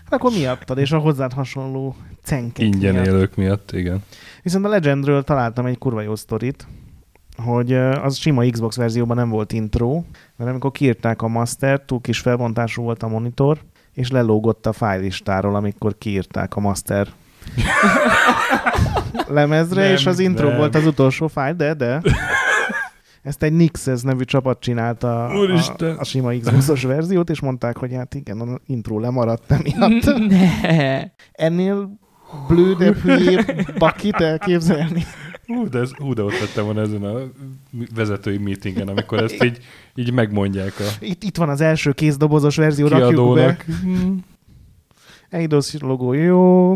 Akkor 0.10 0.32
miattad, 0.32 0.78
és 0.78 0.92
a 0.92 0.98
hozzád 0.98 1.34
hasonló 1.34 1.96
cenkek 2.24 2.66
Ingyen 2.66 2.94
miatt. 2.94 3.06
élők 3.06 3.36
miatt, 3.36 3.72
igen. 3.72 4.04
Viszont 4.44 4.66
a 4.66 4.70
Legendről 4.70 5.24
találtam 5.24 5.66
egy 5.66 5.78
kurva 5.78 6.02
jó 6.02 6.16
sztorit, 6.16 6.68
hogy 7.38 7.74
az 7.74 8.18
sima 8.18 8.50
Xbox 8.50 8.76
verzióban 8.76 9.18
nem 9.18 9.30
volt 9.30 9.52
intro, 9.52 10.04
mert 10.36 10.50
amikor 10.50 10.72
kiírták 10.72 11.22
a 11.22 11.28
master, 11.28 11.82
túl 11.86 12.02
kis 12.02 12.20
felbontású 12.20 12.84
volt 12.84 13.04
a 13.04 13.08
monitor, 13.08 13.58
és 13.94 14.12
lelógott 14.12 14.66
a 14.66 14.74
fájlistáról, 14.74 15.56
amikor 15.56 15.98
kiírták 15.98 16.56
a 16.56 16.60
master 16.60 17.08
lemezre, 19.28 19.82
nem, 19.82 19.92
és 19.92 20.06
az 20.06 20.20
intro 20.20 20.48
nem. 20.48 20.58
volt 20.58 20.76
az 20.76 20.86
utolsó 20.86 21.28
fájl, 21.28 21.54
de, 21.54 21.74
de. 21.74 22.02
Ezt 23.30 23.44
egy 23.44 23.54
Nixes 23.54 24.02
nevű 24.02 24.24
csapat 24.24 24.60
csinálta 24.60 25.26
a, 25.26 25.56
a, 25.78 25.86
a 25.98 26.04
sima 26.04 26.38
Xbox-os 26.38 26.84
verziót, 26.84 27.30
és 27.30 27.40
mondták, 27.40 27.78
hogy 27.78 27.94
hát 27.94 28.16
igen, 28.16 28.40
a 28.40 28.60
intro 28.66 29.00
lemaradt 29.00 29.52
emiatt. 29.52 30.18
Ne. 30.30 31.04
Ennél 31.32 32.00
blődebb, 32.48 32.96
hülyébb 32.96 33.78
bakit 33.78 34.16
elképzelni. 34.16 35.06
Hú, 35.46 35.70
de, 35.70 35.80
ez, 35.80 35.92
hú, 35.94 36.14
de 36.14 36.24
ott 36.24 36.40
lettem 36.40 36.64
volna 36.66 36.82
ezen 36.82 37.04
a 37.04 37.18
vezetői 37.96 38.38
meetingen, 38.38 38.88
amikor 38.88 39.24
ezt 39.24 39.44
így, 39.44 39.60
így 39.96 40.14
megmondják. 40.14 40.74
A 40.80 40.84
itt, 41.00 41.24
itt 41.24 41.38
van 41.38 41.50
az 41.50 41.62
első 41.62 41.92
kézdobozos 41.92 42.56
verzió, 42.56 42.88
rakjuk 42.88 43.34
be. 43.34 43.58
Eidos 45.30 45.78
logó 45.80 46.14
jó, 46.14 46.74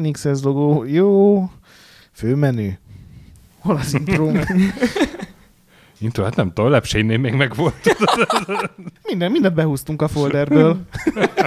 Nixes 0.00 0.42
logó 0.42 0.84
jó, 0.84 1.44
főmenü. 2.12 2.70
Hol 3.58 3.76
az 3.76 3.94
intro? 3.94 4.30
Intro, 6.04 6.24
hát 6.24 6.36
nem 6.36 6.52
tudom, 6.52 6.70
lepsénynél 6.70 7.18
még 7.18 7.32
meg 7.32 7.54
volt. 7.54 7.96
Minden, 9.08 9.30
mindent 9.30 9.54
behúztunk 9.54 10.02
a 10.02 10.08
folderből. 10.08 10.80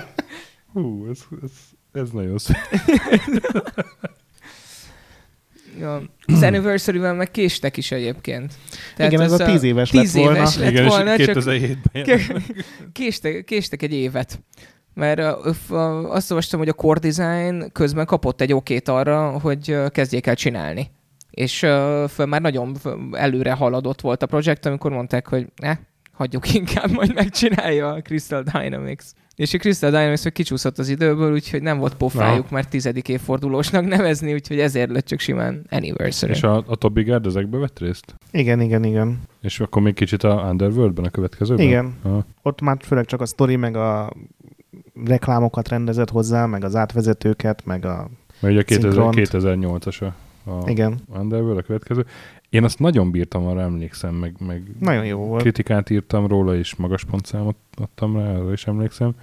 Hú, 0.74 1.08
ez, 1.10 1.20
ez, 1.44 1.52
ez 2.02 2.10
nagyon 2.10 2.38
szép. 2.38 2.58
Ja, 5.80 6.02
az 6.26 6.42
anniversary 6.42 6.98
meg 7.00 7.32
késtek 7.32 7.78
is 7.78 7.92
egyébként. 7.92 8.54
Tehát 8.96 9.12
Igen, 9.12 9.24
ez, 9.24 9.32
a 9.32 9.46
tíz 9.46 9.64
éves 9.64 9.90
tíz 9.90 10.16
lett 10.16 10.24
volna. 10.24 10.38
Éves 10.38 10.58
lett 10.58 10.72
Igen, 10.72 10.88
volna, 10.88 11.16
és 11.16 11.26
2007-ben 11.28 12.44
késtek, 12.92 13.44
késtek 13.44 13.82
egy 13.82 13.94
évet. 13.94 14.40
Mert 14.94 15.20
azt 16.08 16.32
olvastam, 16.32 16.60
hogy 16.60 16.70
a 16.70 16.74
Core 16.74 17.00
Design 17.00 17.72
közben 17.72 18.06
kapott 18.06 18.42
egy 18.42 18.54
okét 18.54 18.88
arra, 18.88 19.40
hogy 19.40 19.76
kezdjék 19.92 20.28
el 20.28 20.36
csinálni 20.36 20.92
és 21.38 21.60
föl 22.10 22.26
már 22.26 22.42
nagyon 22.42 22.76
előre 23.12 23.52
haladott 23.52 24.02
volt 24.02 24.24
a 24.24 24.26
projekt, 24.26 24.66
amikor 24.66 24.92
mondták, 24.92 25.28
hogy 25.28 25.48
ne, 25.56 25.78
hagyjuk 26.12 26.54
inkább, 26.60 26.92
majd 26.92 27.14
megcsinálja 27.14 27.90
a 27.90 28.02
Crystal 28.02 28.44
Dynamics. 28.44 29.04
És 29.36 29.54
a 29.54 29.58
Crystal 29.58 29.90
Dynamics 29.90 30.22
hogy 30.22 30.32
kicsúszott 30.32 30.78
az 30.78 30.90
időből, 30.90 31.34
úgyhogy 31.34 31.62
nem 31.62 31.78
volt 31.78 31.96
pofájuk 31.96 32.50
már 32.50 32.66
tizedik 32.66 33.10
évfordulósnak 33.10 33.88
nevezni, 33.96 34.34
úgyhogy 34.34 34.60
ezért 34.60 34.90
lett 34.90 35.06
csak 35.06 35.20
simán 35.20 35.66
anniversary. 35.70 36.32
És 36.32 36.44
a, 36.44 36.64
a 36.68 36.76
Toby 36.76 37.04
Gard 37.04 37.26
ezekbe 37.26 37.58
vett 37.58 37.80
részt? 37.80 38.16
Igen, 38.32 38.62
igen, 38.62 38.84
igen. 38.84 39.22
És 39.42 39.60
akkor 39.60 39.82
még 39.82 39.94
kicsit 39.94 40.24
a 40.24 40.48
Underworldben 40.50 41.06
a 41.06 41.10
következőben? 41.10 41.66
Igen. 41.66 41.94
Aha. 42.02 42.26
Ott 42.42 42.62
már 42.62 42.78
főleg 42.82 43.06
csak 43.06 43.22
a 43.22 43.26
story, 43.26 43.56
meg 43.56 43.76
a 43.76 44.14
reklámokat 45.06 45.68
rendezett 45.68 46.10
hozzá, 46.10 46.46
meg 46.46 46.64
az 46.64 46.76
átvezetőket, 46.76 47.66
meg 47.66 47.86
a 47.86 48.10
Mert 48.40 48.54
ugye 48.54 48.64
2008-as 48.68 50.02
a 50.02 50.14
a 50.48 50.70
Igen. 50.70 51.00
Underworld, 51.08 51.58
a 51.58 51.62
következő. 51.62 52.06
Én 52.50 52.64
azt 52.64 52.80
nagyon 52.80 53.12
bírtam, 53.12 53.46
arra 53.46 53.62
emlékszem, 53.62 54.16
meg, 54.16 54.36
meg 54.40 54.72
nagyon 54.80 55.06
jó 55.06 55.20
volt. 55.20 55.42
kritikát 55.42 55.90
írtam 55.90 56.28
róla, 56.28 56.56
és 56.56 56.76
magas 56.76 57.04
pontszámot 57.04 57.58
adtam 57.76 58.18
rá, 58.18 58.36
arra 58.36 58.52
is 58.52 58.68
emlékszem, 58.68 59.16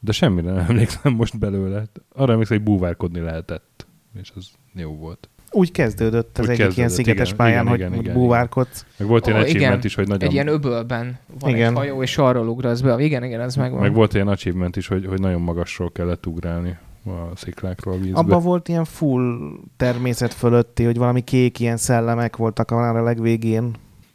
de 0.00 0.12
semmire 0.12 0.52
nem 0.52 0.64
emlékszem 0.68 1.12
most 1.12 1.38
belőle. 1.38 1.84
Arra 2.12 2.32
emlékszem, 2.32 2.56
hogy 2.56 2.66
búvárkodni 2.66 3.20
lehetett, 3.20 3.86
és 4.20 4.32
az 4.34 4.50
jó 4.74 4.96
volt. 4.96 5.28
Úgy 5.52 5.72
kezdődött 5.72 6.38
az 6.38 6.44
Úgy 6.44 6.50
egyik 6.50 6.64
kezdődött, 6.64 6.76
ilyen 6.76 6.88
szigetes 6.88 7.26
igen, 7.26 7.36
pályán, 7.36 7.66
igen, 7.66 7.70
hogy, 7.70 7.80
igen, 7.80 8.12
hogy 8.12 8.12
búvárkodsz. 8.12 8.86
Meg 8.96 9.08
volt 9.08 9.26
ilyen 9.26 9.38
oh, 9.38 9.44
achievement 9.44 9.84
is, 9.84 9.94
hogy 9.94 10.08
nagyon... 10.08 10.28
Egy 10.28 10.34
ilyen 10.34 10.46
öbölben 10.46 11.18
van 11.40 11.50
igen. 11.50 11.70
egy 11.70 11.76
hajó, 11.76 12.02
és 12.02 12.18
arról 12.18 12.48
ugrasz 12.48 12.80
be. 12.80 13.02
Igen, 13.02 13.24
igen, 13.24 13.40
ez 13.40 13.56
megvan. 13.56 13.80
Meg 13.80 13.94
volt 13.94 14.14
ilyen 14.14 14.28
achievement 14.28 14.76
is, 14.76 14.86
hogy, 14.86 15.06
hogy 15.06 15.20
nagyon 15.20 15.40
magasról 15.40 15.92
kellett 15.92 16.26
ugrálni 16.26 16.78
a 17.04 17.36
sziklákról 17.36 17.94
a 17.94 17.98
vízbe. 17.98 18.18
Abban 18.18 18.42
volt 18.42 18.68
ilyen 18.68 18.84
full 18.84 19.52
természet 19.76 20.34
fölötti, 20.34 20.84
hogy 20.84 20.96
valami 20.96 21.20
kék 21.20 21.60
ilyen 21.60 21.76
szellemek 21.76 22.36
voltak 22.36 22.70
a 22.70 23.02
legvégén. 23.02 23.74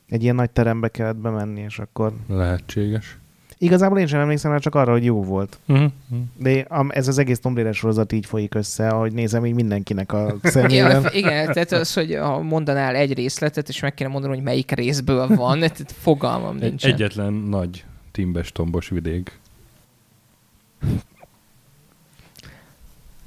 Egy 0.10 0.24
ilyen 0.24 0.36
nagy 0.36 0.50
terembe 0.50 0.88
kellett 0.88 1.16
bemenni, 1.16 1.62
és 1.62 1.80
akkor... 1.80 2.14
Lehetséges. 2.28 3.18
Igazából 3.58 4.00
én 4.00 4.08
sem 4.08 4.20
emlékszem 4.20 4.52
rá 4.52 4.58
csak 4.58 4.76
arra, 4.76 4.92
hogy 4.92 5.04
jó 5.04 5.24
volt. 5.24 5.60
Uh-huh. 5.68 5.92
De 6.38 6.66
ez 6.90 7.08
az 7.08 7.18
egész 7.18 7.40
Tomb 7.40 7.56
Raider 7.56 7.74
sorozat 7.74 8.12
így 8.12 8.26
folyik 8.26 8.56
össze, 8.56 8.88
ahogy 8.88 9.14
nézem 9.14 9.46
így 9.46 9.54
mindenkinek 9.54 10.14
a 10.14 10.36
szemében. 10.44 11.02
ja, 11.02 11.10
igen, 11.12 11.54
tehát 11.54 11.72
az, 11.72 11.94
hogy 11.94 12.16
ha 12.16 12.42
mondanál 12.42 12.96
egy 12.96 13.14
részletet, 13.14 13.70
és 13.70 13.80
meg 13.80 13.94
kéne 13.94 14.10
mondani, 14.10 14.34
hogy 14.34 14.44
melyik 14.44 14.72
részből 14.72 15.28
van, 15.28 15.60
tehát 15.60 15.92
fogalmam 15.92 16.56
nincs. 16.56 16.86
Egyetlen 16.86 17.34
nagy 17.34 17.86
timbes, 18.12 18.52
tombos 18.52 18.90
vidék. 18.90 19.40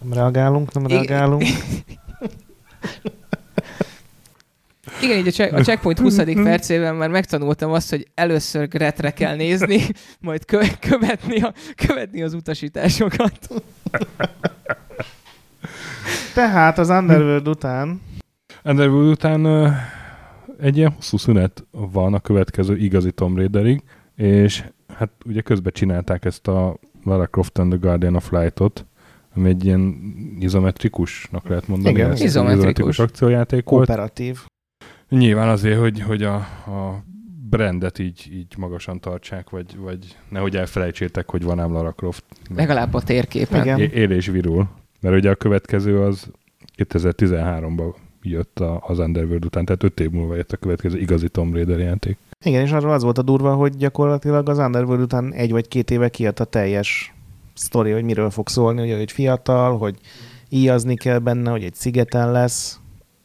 Nem 0.02 0.12
reagálunk, 0.12 0.72
nem 0.72 0.86
reagálunk. 0.86 1.42
Igen, 5.02 5.18
így 5.18 5.26
a, 5.26 5.30
check, 5.30 5.52
a 5.52 5.60
checkpoint 5.60 5.98
20. 5.98 6.16
percében 6.16 6.94
már 6.94 7.08
megtanultam 7.08 7.72
azt, 7.72 7.90
hogy 7.90 8.08
először 8.14 8.68
Gretre 8.68 9.10
kell 9.10 9.36
nézni, 9.36 9.80
majd 10.20 10.44
kö- 10.44 10.78
követni, 10.78 11.40
a, 11.40 11.52
követni 11.86 12.22
az 12.22 12.34
utasításokat. 12.34 13.38
Tehát 16.34 16.78
az 16.78 16.88
Underworld 16.88 17.48
után 17.48 18.00
Underworld 18.64 19.10
után 19.10 19.44
ö, 19.44 19.68
egy 20.60 20.76
ilyen 20.76 20.90
hosszú 20.90 21.16
szünet 21.16 21.64
van 21.70 22.14
a 22.14 22.20
következő 22.20 22.76
igazi 22.76 23.12
Tomb 23.12 23.36
Raiderig, 23.36 23.82
és 24.16 24.64
hát 24.96 25.10
ugye 25.24 25.40
közben 25.40 25.72
csinálták 25.72 26.24
ezt 26.24 26.48
a 26.48 26.78
Lara 27.04 27.26
Croft 27.26 27.58
and 27.58 27.70
the 27.70 27.78
Guardian 27.80 28.14
of 28.14 28.30
Light-ot, 28.30 28.86
ami 29.38 29.48
egy 29.48 29.64
ilyen 29.64 29.94
izometrikusnak 30.38 31.48
lehet 31.48 31.68
mondani. 31.68 31.94
Igen, 31.94 32.10
ezt, 32.10 32.22
izometrikus. 32.22 32.98
akciójáték 32.98 33.68
volt. 33.68 33.86
kooperatív. 33.86 34.38
Nyilván 35.08 35.48
azért, 35.48 35.78
hogy, 35.78 36.00
hogy 36.00 36.22
a, 36.22 36.34
a 36.66 37.04
brandet 37.48 37.98
így, 37.98 38.28
így 38.32 38.54
magasan 38.56 39.00
tartsák, 39.00 39.50
vagy, 39.50 39.76
vagy 39.76 40.16
nehogy 40.28 40.56
elfelejtsétek, 40.56 41.30
hogy 41.30 41.42
van 41.42 41.60
ám 41.60 41.72
Lara 41.72 41.92
Croft. 41.92 42.24
Legalább 42.54 42.94
a 42.94 43.00
térképen. 43.00 43.62
Igen. 43.62 43.78
É- 43.78 43.92
él 43.92 44.10
és 44.10 44.26
virul. 44.26 44.68
Mert 45.00 45.16
ugye 45.16 45.30
a 45.30 45.34
következő 45.34 46.00
az 46.00 46.30
2013-ban 46.76 47.94
jött 48.22 48.60
a, 48.60 48.82
az 48.86 48.98
Underworld 48.98 49.44
után, 49.44 49.64
tehát 49.64 49.82
5 49.82 50.00
év 50.00 50.10
múlva 50.10 50.34
jött 50.34 50.52
a 50.52 50.56
következő 50.56 50.98
igazi 50.98 51.28
Tomb 51.28 51.54
Raider 51.54 51.78
játék. 51.78 52.16
Igen, 52.44 52.62
és 52.62 52.72
arról 52.72 52.92
az 52.92 53.02
volt 53.02 53.18
a 53.18 53.22
durva, 53.22 53.54
hogy 53.54 53.76
gyakorlatilag 53.76 54.48
az 54.48 54.58
Underworld 54.58 55.02
után 55.02 55.32
egy 55.32 55.50
vagy 55.50 55.68
két 55.68 55.90
éve 55.90 56.08
kijött 56.08 56.40
a 56.40 56.44
teljes 56.44 57.12
sztori, 57.58 57.90
hogy 57.90 58.04
miről 58.04 58.30
fog 58.30 58.48
szólni, 58.48 58.82
ugye, 58.82 58.96
hogy 58.96 59.12
fiatal, 59.12 59.78
hogy 59.78 59.98
íjazni 60.48 60.96
kell 60.96 61.18
benne, 61.18 61.50
hogy 61.50 61.64
egy 61.64 61.74
szigeten 61.74 62.32
lesz. 62.32 62.80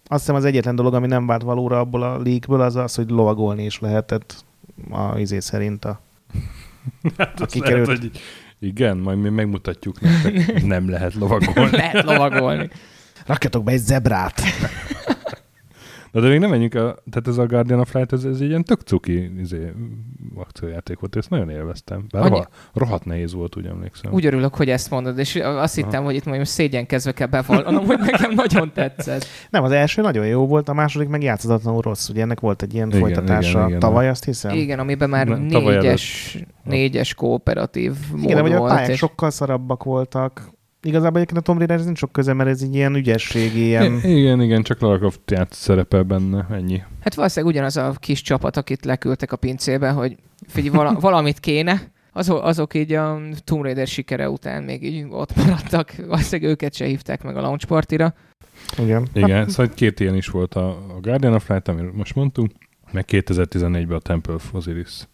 Azt 0.06 0.20
hiszem 0.20 0.36
az 0.36 0.46
egyetlen 0.46 0.76
dolog, 0.76 0.94
ami 0.94 1.08
nem 1.08 1.26
vált 1.28 1.42
valóra 1.42 1.80
abból 1.80 2.04
a 2.04 2.18
leakből, 2.18 2.62
az 2.62 2.76
az, 2.76 2.96
hogy 2.96 3.10
lovagolni 3.10 3.64
is 3.66 3.80
lehetett 3.80 4.46
a 4.90 5.20
izé 5.20 5.40
szerint 5.40 5.86
a 5.86 6.00
Hát 7.18 7.40
az 7.42 7.52
kikerült. 7.52 7.88
lehet, 7.88 8.02
hogy 8.02 8.20
igen, 8.60 8.98
majd 8.98 9.18
mi 9.18 9.30
megmutatjuk 9.30 10.02
nektek, 10.02 10.64
nem 10.64 10.90
lehet 10.90 11.14
lovagolni. 11.14 11.72
Lehet 11.72 12.04
lovagolni. 12.04 12.70
Rakjatok 13.26 13.64
be 13.64 13.72
egy 13.72 13.80
zebrát! 13.80 14.42
Na 16.14 16.22
de 16.22 16.28
még 16.28 16.40
nem 16.40 16.50
menjünk, 16.50 16.74
a, 16.74 16.80
tehát 17.10 17.28
ez 17.28 17.38
a 17.38 17.46
Guardian 17.46 17.80
of 17.80 17.94
Light, 17.94 18.14
ez, 18.14 18.24
ez 18.24 18.40
egy 18.40 18.48
ilyen 18.50 18.64
tök 18.64 18.82
cuki 18.82 19.32
izé, 19.40 19.72
akciójáték 20.36 21.00
volt, 21.00 21.16
ezt 21.16 21.30
nagyon 21.30 21.50
élveztem. 21.50 22.06
Bár 22.12 22.24
Annyi- 22.32 22.48
rohadt, 22.74 23.06
nehéz 23.06 23.34
volt, 23.34 23.58
úgy 23.58 23.66
emlékszem. 23.66 24.14
Úgy 24.14 24.26
örülök, 24.26 24.56
hogy 24.56 24.70
ezt 24.70 24.90
mondod, 24.90 25.18
és 25.18 25.36
azt 25.36 25.76
hittem, 25.76 26.04
hogy 26.04 26.16
itt 26.16 26.26
majd 26.26 26.38
most 26.40 26.52
szégyenkezve 26.52 27.12
kell 27.12 27.28
bevallanom, 27.28 27.86
hogy 27.86 28.00
nekem 28.00 28.32
nagyon 28.34 28.72
tetszett. 28.74 29.26
Nem, 29.50 29.64
az 29.64 29.72
első 29.72 30.02
nagyon 30.02 30.26
jó 30.26 30.48
volt, 30.48 30.70
a 30.70 30.74
második 30.74 31.08
meg 31.08 31.24
játszatlanul 31.24 31.82
rossz. 31.82 32.10
Ugye 32.10 32.22
ennek 32.22 32.40
volt 32.40 32.62
egy 32.62 32.74
ilyen 32.74 32.88
Igen, 32.88 33.00
folytatása 33.00 33.50
igen, 33.58 33.68
igen. 33.68 33.80
tavaly, 33.80 34.10
azt 34.10 34.24
hiszem. 34.26 34.56
Igen, 34.56 34.80
amiben 34.80 35.10
már 35.10 35.28
tavaly 35.50 35.76
négyes, 35.78 36.38
négyes 36.64 37.14
kooperatív 37.14 37.94
mód 38.12 38.24
Igen, 38.24 38.36
de 38.36 38.42
vagy 38.42 38.52
a 38.54 38.64
pályák 38.64 38.90
és- 38.90 38.98
sokkal 38.98 39.30
szarabbak 39.30 39.84
voltak. 39.84 40.52
Igazából 40.84 41.16
egyébként 41.18 41.40
a 41.40 41.44
Tomb 41.44 41.58
Raider 41.58 41.80
ez 41.80 41.86
nincs 41.86 41.98
sok 41.98 42.12
köze, 42.12 42.34
mert 42.34 42.50
ez 42.50 42.62
egy 42.62 42.76
ilyen 42.76 42.96
ügyességi, 42.96 43.66
ilyen... 43.66 43.94
I- 44.04 44.20
igen, 44.20 44.42
igen, 44.42 44.64
csak 44.64 44.80
Lara 44.80 44.98
Croft 44.98 45.32
játsz 45.32 45.58
szerepel 45.58 46.04
benne, 46.04 46.48
ennyi. 46.52 46.84
Hát 47.02 47.14
valószínűleg 47.16 47.56
ugyanaz 47.56 47.78
a 47.78 47.94
kis 48.00 48.22
csapat, 48.22 48.58
akit 48.58 48.86
leküldtek 48.86 49.32
a 49.32 49.36
pincébe, 49.36 49.90
hogy 49.90 50.16
figyelj, 50.48 50.76
vala, 50.76 51.00
valamit 51.00 51.40
kéne, 51.40 51.92
azok, 52.14 52.44
azok 52.44 52.74
így 52.74 52.94
a 52.94 53.20
Tomb 53.44 53.64
Raider 53.64 53.88
sikere 53.88 54.30
után 54.30 54.64
még 54.64 54.84
így 54.84 55.06
ott 55.10 55.36
maradtak, 55.36 55.94
valószínűleg 56.08 56.52
őket 56.52 56.74
se 56.74 56.86
hívták 56.86 57.24
meg 57.24 57.38
a 57.38 57.42
launch 57.42 57.66
partira. 57.66 58.14
Igen. 58.78 59.08
Igen, 59.14 59.38
hát, 59.38 59.50
szóval 59.50 59.74
két 59.76 60.00
ilyen 60.00 60.16
is 60.16 60.28
volt 60.28 60.56
a, 60.56 60.68
a 60.70 61.00
Guardian 61.02 61.34
of 61.34 61.50
Light, 61.50 61.68
amiről 61.68 61.92
most 61.96 62.16
mondtunk, 62.16 62.52
meg 62.92 63.06
2014-ben 63.08 63.98
a 63.98 64.00
Temple 64.00 64.34
of 64.34 64.54
Osiris. 64.54 65.08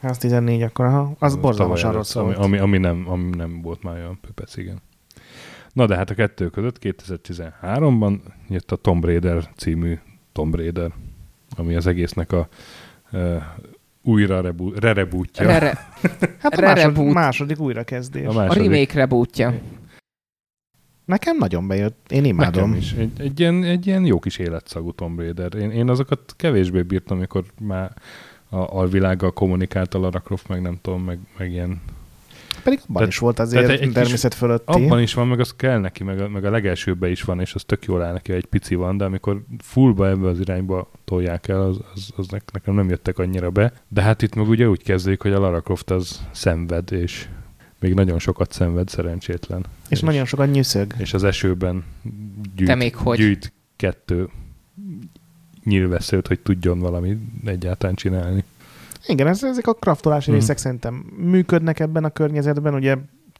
Hát 0.00 0.18
14 0.20 0.62
akkor, 0.62 0.84
aha. 0.84 1.12
Az 1.18 1.36
borzalmasan 1.36 1.80
tavaly 1.82 1.96
rossz 1.96 2.14
volt. 2.14 2.36
ami, 2.36 2.44
ami, 2.44 2.58
ami, 2.58 2.78
nem, 2.78 3.04
ami 3.08 3.30
nem 3.36 3.62
volt 3.62 3.82
már 3.82 3.94
olyan 3.94 4.18
pöpec, 4.20 4.56
igen. 4.56 4.78
Na 5.72 5.86
de 5.86 5.96
hát 5.96 6.10
a 6.10 6.14
kettő 6.14 6.48
között 6.48 6.78
2013-ban 6.80 8.18
jött 8.48 8.72
a 8.72 8.76
Tomb 8.76 9.04
Raider 9.04 9.48
című 9.56 9.98
Tomb 10.32 10.54
Raider, 10.54 10.92
ami 11.56 11.74
az 11.74 11.86
egésznek 11.86 12.32
a 12.32 12.48
uh, 13.12 13.42
újra 14.02 14.40
rebu- 14.40 14.78
re-rebootja. 14.78 15.48
Erre, 15.50 15.78
Hát 16.38 16.52
a 16.52 16.60
Re- 16.60 16.66
másod, 16.66 16.96
reboot. 16.96 17.14
második 17.14 17.58
újrakezdés. 17.58 18.26
a 18.26 18.30
a 18.30 18.32
második. 18.32 18.70
remake 18.70 18.94
rebootja. 18.94 19.54
Nekem 21.04 21.36
nagyon 21.36 21.66
bejött. 21.68 22.06
Én 22.12 22.24
imádom. 22.24 22.62
Nekem 22.70 22.78
is. 22.82 22.92
Egy, 22.92 23.10
egy, 23.20 23.40
ilyen, 23.40 23.64
egy 23.64 23.86
ilyen 23.86 24.04
jó 24.04 24.18
kis 24.18 24.38
életszagú 24.38 24.92
Tomb 24.92 25.18
Raider. 25.18 25.54
Én, 25.54 25.70
én 25.70 25.88
azokat 25.88 26.34
kevésbé 26.36 26.82
bírtam, 26.82 27.16
amikor 27.16 27.44
már 27.60 27.92
a 28.48 28.56
alvilággal 28.56 29.32
kommunikált 29.32 29.94
a 29.94 29.98
Lara 29.98 30.20
Croft, 30.20 30.48
meg 30.48 30.62
nem 30.62 30.78
tudom, 30.82 31.02
meg, 31.04 31.18
meg 31.38 31.50
ilyen. 31.52 31.80
Pedig 32.62 32.78
abban 32.82 32.92
Tehát- 32.94 33.08
is 33.08 33.18
volt 33.18 33.38
azért 33.38 33.68
egy 33.68 33.80
kis- 33.80 33.92
természet 33.92 34.34
fölötti. 34.34 34.72
Abban 34.84 35.00
is 35.00 35.14
van, 35.14 35.28
meg 35.28 35.40
az 35.40 35.54
kell 35.56 35.78
neki, 35.78 36.04
meg 36.04 36.20
a, 36.20 36.28
meg 36.28 36.44
a 36.44 36.50
legelsőben 36.50 37.10
is 37.10 37.22
van, 37.22 37.40
és 37.40 37.54
az 37.54 37.62
tök 37.66 37.84
jól 37.84 38.02
áll 38.02 38.12
neki, 38.12 38.32
egy 38.32 38.44
pici 38.44 38.74
van, 38.74 38.96
de 38.96 39.04
amikor 39.04 39.42
fullba 39.58 40.08
ebbe 40.08 40.28
az 40.28 40.40
irányba 40.40 40.90
tolják 41.04 41.48
el, 41.48 41.60
az, 41.62 41.78
az, 41.94 42.10
az 42.16 42.28
ne- 42.28 42.38
nekem 42.52 42.74
nem 42.74 42.88
jöttek 42.88 43.18
annyira 43.18 43.50
be. 43.50 43.72
De 43.88 44.02
hát 44.02 44.22
itt 44.22 44.34
meg 44.34 44.48
ugye 44.48 44.68
úgy 44.68 44.82
kezdődik, 44.82 45.22
hogy 45.22 45.32
a 45.32 45.38
Lara 45.40 45.60
Croft 45.60 45.90
az 45.90 46.26
szenved, 46.30 46.92
és 46.92 47.28
még 47.80 47.94
nagyon 47.94 48.18
sokat 48.18 48.52
szenved, 48.52 48.88
szerencsétlen. 48.88 49.64
És 49.88 50.00
nagyon 50.00 50.24
sokan 50.24 50.48
nyűszög. 50.48 50.94
és 50.98 51.14
az 51.14 51.24
esőben 51.24 51.84
gyűjt, 52.56 52.68
Te 52.68 52.74
még 52.74 52.96
hogy? 52.96 53.18
gyűjt 53.18 53.52
kettő 53.76 54.28
nyilvesszőt, 55.64 56.26
hogy 56.26 56.40
tudjon 56.40 56.78
valami 56.78 57.16
egyáltalán 57.44 57.94
csinálni. 57.94 58.44
Igen, 59.06 59.26
ez, 59.26 59.44
ezek 59.44 59.66
a 59.66 59.72
kraftolási 59.74 60.30
Mhm. 60.30 60.38
részek 60.38 60.58
szerintem 60.58 60.94
működnek 61.16 61.80
ebben 61.80 62.04
a 62.04 62.10
környezetben. 62.10 62.74
Ugye 62.74 62.96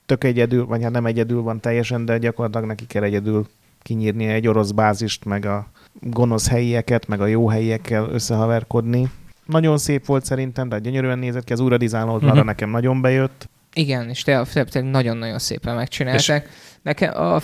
tök 0.07 0.25
egyedül, 0.25 0.67
vagy 0.67 0.83
hát 0.83 0.93
nem 0.93 1.07
egyedül 1.07 1.43
van 1.43 1.61
teljesen, 1.61 2.05
de 2.05 2.19
gyakorlatilag 2.19 2.67
neki 2.67 2.87
kell 2.87 3.03
egyedül 3.03 3.47
kinyírni 3.83 4.27
egy 4.27 4.49
orosz 4.49 4.71
bázist, 4.71 5.25
meg 5.25 5.45
a 5.47 5.67
gonosz 6.01 6.49
helyieket, 6.49 7.07
meg 7.09 7.21
a 7.21 7.27
jó 7.27 7.49
helyiekkel 7.49 8.09
összehaverkodni. 8.11 9.11
Nagyon 9.47 9.79
szép 9.79 10.07
volt 10.07 10.25
szerintem, 10.25 10.69
de 10.69 10.79
gyönyörűen 10.79 11.19
nézett 11.19 11.45
ki, 11.45 11.53
az 11.53 11.61
újra 11.61 11.77
dizájnolt 11.77 12.23
Mhm. 12.23 12.39
uh 12.39 12.45
nekem 12.45 12.71
nagyon 12.71 13.01
bejött. 13.01 13.49
Igen, 13.75 14.09
és 14.09 14.23
te, 14.23 14.45
te, 14.53 14.65
te 14.65 14.81
nagyon-nagyon 14.81 15.39
szépen 15.39 15.75
megcsinálták. 15.75 16.49
Nekem 16.83 17.15
a, 17.17 17.41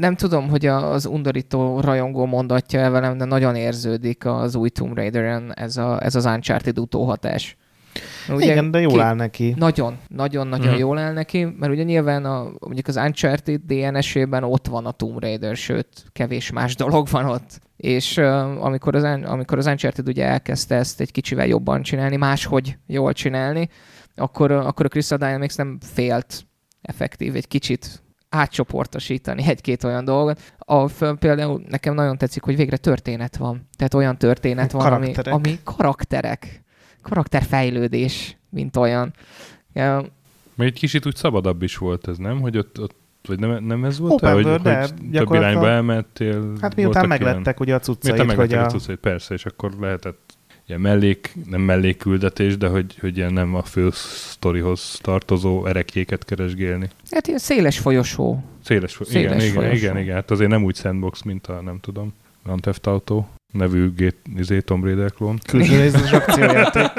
nem 0.00 0.14
tudom, 0.16 0.48
hogy 0.48 0.66
az 0.66 1.06
undorító 1.06 1.80
rajongó 1.80 2.24
mondatja 2.26 2.80
el 2.80 2.90
velem, 2.90 3.18
de 3.18 3.24
nagyon 3.24 3.54
érződik 3.56 4.24
az 4.26 4.54
új 4.54 4.68
Tomb 4.68 4.96
Raideren 4.96 5.52
ez, 5.54 5.76
a, 5.76 6.04
ez 6.04 6.14
az 6.14 6.24
Uncharted 6.24 6.78
utóhatás. 6.78 7.56
Ugye, 8.28 8.52
Igen, 8.52 8.70
de 8.70 8.80
jól 8.80 8.92
ki- 8.92 8.98
áll 9.00 9.14
neki. 9.14 9.54
Nagyon, 9.58 9.98
nagyon-nagyon 10.08 10.66
Mhm. 10.66 10.74
mm. 10.74 10.78
jól 10.78 10.98
áll 10.98 11.12
neki, 11.12 11.44
mert 11.58 11.72
ugye 11.72 11.82
nyilván 11.82 12.24
a, 12.24 12.50
mondjuk 12.58 12.86
az 12.86 12.96
Uncharted 12.96 13.60
DNS-ében 13.66 14.44
ott 14.44 14.66
van 14.66 14.86
a 14.86 14.90
Tomb 14.90 15.20
Raider, 15.20 15.56
sőt, 15.56 15.88
kevés 16.12 16.50
más 16.50 16.74
dolog 16.76 17.08
van 17.08 17.24
ott. 17.24 17.60
És 17.76 18.16
uh, 18.16 18.64
amikor, 18.64 18.94
az, 18.94 19.02
amikor 19.24 19.58
az 19.58 19.66
Uncharted 19.66 20.08
ugye 20.08 20.24
elkezdte 20.24 20.74
ezt 20.74 21.00
egy 21.00 21.10
kicsivel 21.12 21.46
jobban 21.46 21.82
csinálni, 21.82 22.16
máshogy 22.16 22.76
jól 22.86 23.12
csinálni, 23.12 23.68
akkor, 24.14 24.50
akkor 24.52 24.84
a 24.84 24.88
Crystal 24.88 25.18
Dynamics 25.18 25.56
nem 25.56 25.78
félt 25.94 26.46
effektív 26.82 27.36
egy 27.36 27.48
kicsit 27.48 28.02
átcsoportosítani 28.30 29.44
egy-két 29.46 29.84
olyan 29.84 30.04
dolgot. 30.04 30.40
A, 30.58 30.88
f- 30.88 31.14
például 31.18 31.62
nekem 31.68 31.94
nagyon 31.94 32.18
tetszik, 32.18 32.42
hogy 32.42 32.56
végre 32.56 32.76
történet 32.76 33.36
van. 33.36 33.68
Tehát 33.76 33.94
olyan 33.94 34.18
történet 34.18 34.72
van, 34.72 34.92
ami, 34.92 35.10
Karakterek. 35.10 35.34
ami 35.34 35.58
karakterek, 35.64 36.62
karakterfejlődés, 37.02 38.36
mint 38.48 38.76
olyan. 38.76 39.12
Ja, 39.72 40.04
Még 40.54 40.66
egy 40.66 40.78
kicsit 40.78 41.06
úgy 41.06 41.16
szabadabb 41.16 41.62
is 41.62 41.76
volt 41.76 42.08
ez, 42.08 42.16
nem? 42.16 42.40
Hogy 42.40 42.58
ott, 42.58 42.80
ott 42.80 42.94
vagy 43.26 43.38
nem, 43.38 43.64
nem 43.64 43.84
ez 43.84 43.98
volt? 43.98 44.12
Open 44.12 44.32
hogy, 44.32 44.44
world, 44.44 44.62
de 44.62 44.78
hogy 44.80 45.10
több 45.12 45.32
irányba 45.32 45.68
elmentél? 45.68 46.52
Hát 46.60 46.76
miután 46.76 47.08
meglettek 47.08 47.60
ugye 47.60 47.74
a 47.74 47.80
Ilyen, 47.82 47.96
miután 48.02 48.16
cuccait, 48.16 48.18
hogy 48.18 48.26
meglettek 48.36 48.60
a... 48.60 48.64
a... 48.64 48.68
cuccait, 48.68 48.98
persze, 48.98 49.34
és 49.34 49.44
akkor 49.44 49.72
lehetett 49.80 50.38
ilyen 50.70 50.82
mellék, 50.82 51.34
nem 51.46 51.60
mellékküldetés, 51.60 52.56
de 52.56 52.68
hogy, 52.68 52.96
hogy 53.00 53.16
ilyen 53.16 53.32
nem 53.32 53.54
a 53.54 53.62
fő 53.62 53.88
sztorihoz 53.92 54.98
tartozó 55.02 55.66
erekjéket 55.66 56.24
keresgélni. 56.24 56.88
hát 57.10 57.26
ilyen 57.26 57.38
széles 57.38 57.78
folyosó. 57.78 58.44
Széles, 58.64 58.94
fo- 58.94 59.06
Széles 59.08 59.24
igen, 59.32 59.40
igen, 59.40 59.54
folyosó. 59.54 59.76
igen, 59.76 59.98
igen, 59.98 60.14
hát 60.14 60.30
azért 60.30 60.50
nem 60.50 60.64
úgy 60.64 60.76
sandbox, 60.76 61.22
mint 61.22 61.46
a, 61.46 61.60
nem 61.60 61.78
tudom, 61.80 62.12
Grand 62.44 62.60
Theft 62.60 62.86
Auto 62.86 63.24
nevű 63.52 63.92
Gate, 63.96 64.16
izé, 64.36 64.60
Tomb 64.60 64.84
Raider 64.84 65.12
klón. 65.12 65.38
külső 65.46 65.80
részes 65.80 66.12
akciójáték. 66.12 66.90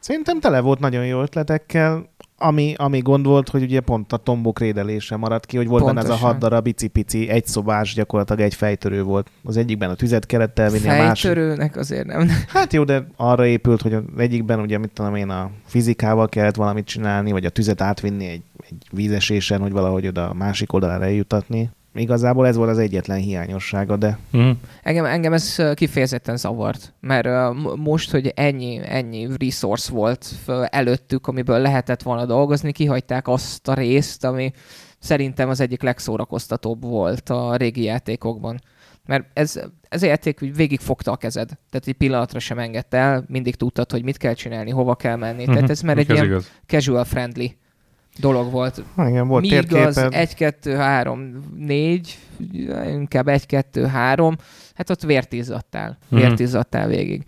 Szerintem 0.00 0.40
tele 0.40 0.60
volt 0.60 0.78
nagyon 0.78 1.06
jó 1.06 1.22
ötletekkel. 1.22 2.10
Ami, 2.42 2.74
ami 2.76 2.98
gond 2.98 3.26
volt, 3.26 3.48
hogy 3.48 3.62
ugye 3.62 3.80
pont 3.80 4.12
a 4.12 4.16
tombok 4.16 4.58
rédelése 4.58 5.16
maradt 5.16 5.46
ki, 5.46 5.56
hogy 5.56 5.66
volt 5.66 5.84
benne 5.84 6.00
ez 6.00 6.08
a 6.08 6.14
hat 6.14 6.38
darab 6.38 6.66
icipici, 6.66 7.28
egy 7.28 7.46
szobás, 7.46 7.94
gyakorlatilag 7.94 8.40
egy 8.40 8.54
fejtörő 8.54 9.02
volt. 9.02 9.30
Az 9.44 9.56
egyikben 9.56 9.90
a 9.90 9.94
tüzet 9.94 10.26
kellett 10.26 10.58
elvinni, 10.58 10.88
a 10.88 10.96
másik... 10.96 11.30
Fejtörőnek 11.30 11.76
azért 11.76 12.06
nem. 12.06 12.28
Hát 12.48 12.72
jó, 12.72 12.84
de 12.84 13.06
arra 13.16 13.46
épült, 13.46 13.82
hogy 13.82 13.94
az 13.94 14.02
egyikben 14.16 14.60
ugye, 14.60 14.78
mit 14.78 14.90
tudom 14.90 15.14
én, 15.14 15.28
a 15.28 15.50
fizikával 15.66 16.28
kellett 16.28 16.54
valamit 16.54 16.86
csinálni, 16.86 17.32
vagy 17.32 17.44
a 17.44 17.50
tüzet 17.50 17.80
átvinni 17.80 18.26
egy, 18.26 18.42
egy 18.70 18.86
vízesésen, 18.90 19.60
hogy 19.60 19.72
valahogy 19.72 20.06
oda 20.06 20.28
a 20.28 20.34
másik 20.34 20.72
oldalára 20.72 21.04
eljutatni. 21.04 21.70
Igazából 21.94 22.46
ez 22.46 22.56
volt 22.56 22.70
az 22.70 22.78
egyetlen 22.78 23.18
hiányossága, 23.18 23.96
de 23.96 24.18
Mm. 24.36 24.50
Engem, 24.82 25.04
engem 25.04 25.32
ez 25.32 25.56
kifejezetten 25.74 26.36
zavart, 26.36 26.94
mert 27.00 27.54
most, 27.76 28.10
hogy 28.10 28.32
ennyi, 28.34 28.80
ennyi 28.84 29.28
resource 29.38 29.92
volt 29.92 30.26
előttük, 30.68 31.26
amiből 31.26 31.58
lehetett 31.58 32.02
volna 32.02 32.26
dolgozni, 32.26 32.72
kihagyták 32.72 33.28
azt 33.28 33.68
a 33.68 33.74
részt, 33.74 34.24
ami 34.24 34.52
szerintem 34.98 35.48
az 35.48 35.60
egyik 35.60 35.82
legszórakoztatóbb 35.82 36.82
volt 36.82 37.30
a 37.30 37.56
régi 37.56 37.82
játékokban. 37.82 38.60
Mert 39.06 39.24
ez, 39.32 39.60
ez 39.88 40.02
a 40.02 40.06
játék 40.06 40.42
úgy 40.42 40.54
végigfogta 40.54 41.12
a 41.12 41.16
kezed. 41.16 41.48
Tehát 41.48 41.86
egy 41.86 41.94
pillanatra 41.94 42.38
sem 42.38 42.58
engedte 42.58 42.96
el, 42.96 43.24
mindig 43.28 43.54
tudtad, 43.54 43.90
hogy 43.90 44.02
mit 44.02 44.16
kell 44.16 44.34
csinálni, 44.34 44.70
hova 44.70 44.94
kell 44.94 45.16
menni. 45.16 45.42
Mhm. 45.44 45.52
Tehát 45.52 45.70
ez 45.70 45.80
már 45.80 45.98
egy 45.98 46.10
ez 46.10 46.16
ilyen 46.16 46.24
igaz. 46.24 46.50
casual 46.66 47.04
friendly 47.04 47.46
dolog 48.20 48.50
volt. 48.50 48.82
ha 48.94 49.08
igen, 49.08 49.28
volt 49.28 49.42
Míg 49.42 49.52
az 49.52 49.66
térképed. 49.66 50.12
1, 50.14 50.34
2, 50.34 50.74
3, 50.74 51.44
4, 51.56 52.18
inkább 52.86 53.28
1, 53.28 53.46
2, 53.46 53.86
3, 53.86 54.36
hát 54.74 54.90
ott 54.90 55.02
vértizzadtál. 55.02 55.98
Mhm. 56.08 56.20
Vértizzadtál 56.20 56.88
végig. 56.88 57.24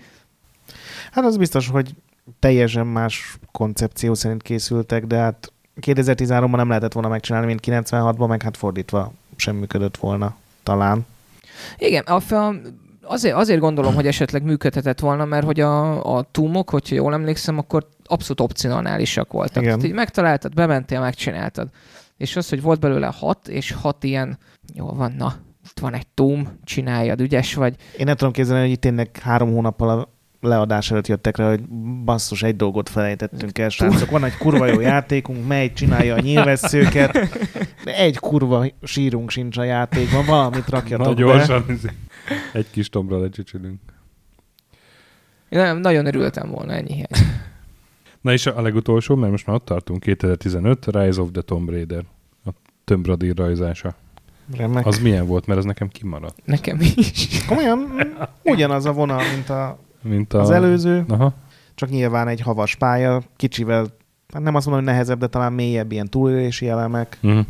Hát 1.12 1.24
az 1.24 1.36
biztos, 1.36 1.68
hogy 1.68 1.94
teljesen 2.38 2.86
más 2.86 3.38
koncepció 3.52 4.14
szerint 4.14 4.42
készültek, 4.42 5.06
de 5.06 5.16
hát 5.16 5.52
2013-ban 5.80 6.56
nem 6.56 6.68
lehetett 6.68 6.92
volna 6.92 7.08
megcsinálni, 7.08 7.46
mint 7.46 7.60
96-ban, 7.66 8.28
meg 8.28 8.42
hát 8.42 8.56
fordítva 8.56 9.12
sem 9.36 9.56
működött 9.56 9.96
volna 9.96 10.36
talán. 10.62 11.06
Igen, 11.78 12.04
a, 12.04 12.34
a, 12.34 12.54
azért, 13.02 13.34
azért 13.34 13.60
gondolom, 13.60 13.94
hogy 13.94 14.06
esetleg 14.06 14.42
működhetett 14.42 15.00
volna, 15.00 15.24
mert 15.24 15.44
hogy 15.44 15.60
a, 15.60 16.16
a 16.16 16.22
túmok, 16.30 16.70
hogyha 16.70 16.94
jól 16.94 17.12
emlékszem, 17.12 17.58
akkor 17.58 17.88
abszolút 18.04 18.40
opcionálisak 18.40 19.32
voltak. 19.32 19.62
Igen. 19.62 19.74
Tehát 19.74 19.84
így 19.84 19.94
megtaláltad, 19.94 20.54
bementél, 20.54 21.00
megcsináltad. 21.00 21.68
És 22.16 22.36
az, 22.36 22.48
hogy 22.48 22.62
volt 22.62 22.80
belőle 22.80 23.06
hat, 23.06 23.48
és 23.48 23.72
hat 23.72 24.04
ilyen, 24.04 24.38
jó 24.74 24.86
van, 24.86 25.14
na, 25.18 25.34
itt 25.70 25.80
van 25.80 25.94
egy 25.94 26.06
túm, 26.14 26.58
csináljad, 26.64 27.20
ügyes 27.20 27.54
vagy. 27.54 27.74
Én 27.96 28.06
nem 28.06 28.16
tudom 28.16 28.32
képzelni, 28.32 28.62
hogy 28.62 28.70
itt 28.70 28.80
tényleg 28.80 29.18
három 29.22 29.52
hónappal 29.52 29.88
a 29.88 30.08
leadás 30.40 30.90
előtt 30.90 31.06
jöttek 31.06 31.36
rá, 31.36 31.48
hogy 31.48 31.62
basszus, 32.04 32.42
egy 32.42 32.56
dolgot 32.56 32.88
felejtettünk 32.88 33.58
el, 33.58 33.68
srácok. 33.68 34.10
Van 34.10 34.24
egy 34.24 34.36
kurva 34.36 34.66
jó 34.66 34.80
játékunk, 34.80 35.46
megy, 35.46 35.72
csinálja 35.72 36.14
a 36.14 36.20
nyilvesszőket, 36.20 37.12
de 37.84 37.96
egy 38.04 38.18
kurva 38.18 38.66
sírunk 38.82 39.30
sincs 39.30 39.56
a 39.56 39.62
játékban, 39.62 40.24
valamit 40.26 40.68
rakjatok 40.68 41.14
be. 41.14 41.20
gyorsan, 41.20 41.64
izé, 41.68 41.88
egy 42.52 42.70
kis 42.70 42.88
tombra 42.88 43.18
lecsücsülünk. 43.18 43.80
Nem, 45.48 45.78
nagyon 45.78 46.06
örültem 46.06 46.50
volna 46.50 46.72
ennyi 46.72 46.92
hiány. 46.92 47.26
Na 48.20 48.32
és 48.32 48.46
a 48.46 48.60
legutolsó, 48.60 49.14
mert 49.14 49.30
most 49.30 49.46
már 49.46 49.56
ott 49.56 49.64
tartunk, 49.64 50.00
2015, 50.00 50.86
Rise 50.86 51.20
of 51.20 51.28
the 51.32 51.42
Tomb 51.42 51.68
Raider. 51.68 52.04
A 52.44 52.50
Tomb 52.84 53.06
Raider 53.06 53.36
rajzása. 53.36 53.94
Remek. 54.56 54.86
Az 54.86 54.98
milyen 54.98 55.26
volt, 55.26 55.46
mert 55.46 55.58
ez 55.58 55.64
nekem 55.64 55.88
kimaradt. 55.88 56.38
Nekem 56.44 56.80
is. 56.80 57.26
Komolyan 57.48 57.92
ugyanaz 58.42 58.86
a 58.86 58.92
vonal, 58.92 59.22
mint 59.34 59.48
a, 59.48 59.78
Mint 60.02 60.32
a... 60.32 60.40
az 60.40 60.50
előző, 60.50 61.04
Aha. 61.08 61.34
csak 61.74 61.88
nyilván 61.88 62.28
egy 62.28 62.40
havas 62.40 62.74
pálya, 62.74 63.22
kicsivel, 63.36 63.86
hát 64.32 64.42
nem 64.42 64.54
azt 64.54 64.66
mondom, 64.66 64.84
hogy 64.84 64.92
nehezebb, 64.92 65.18
de 65.18 65.26
talán 65.26 65.52
mélyebb 65.52 65.92
ilyen 65.92 66.08
túlélési 66.08 66.68
elemek. 66.68 67.18
Uh-huh. 67.22 67.46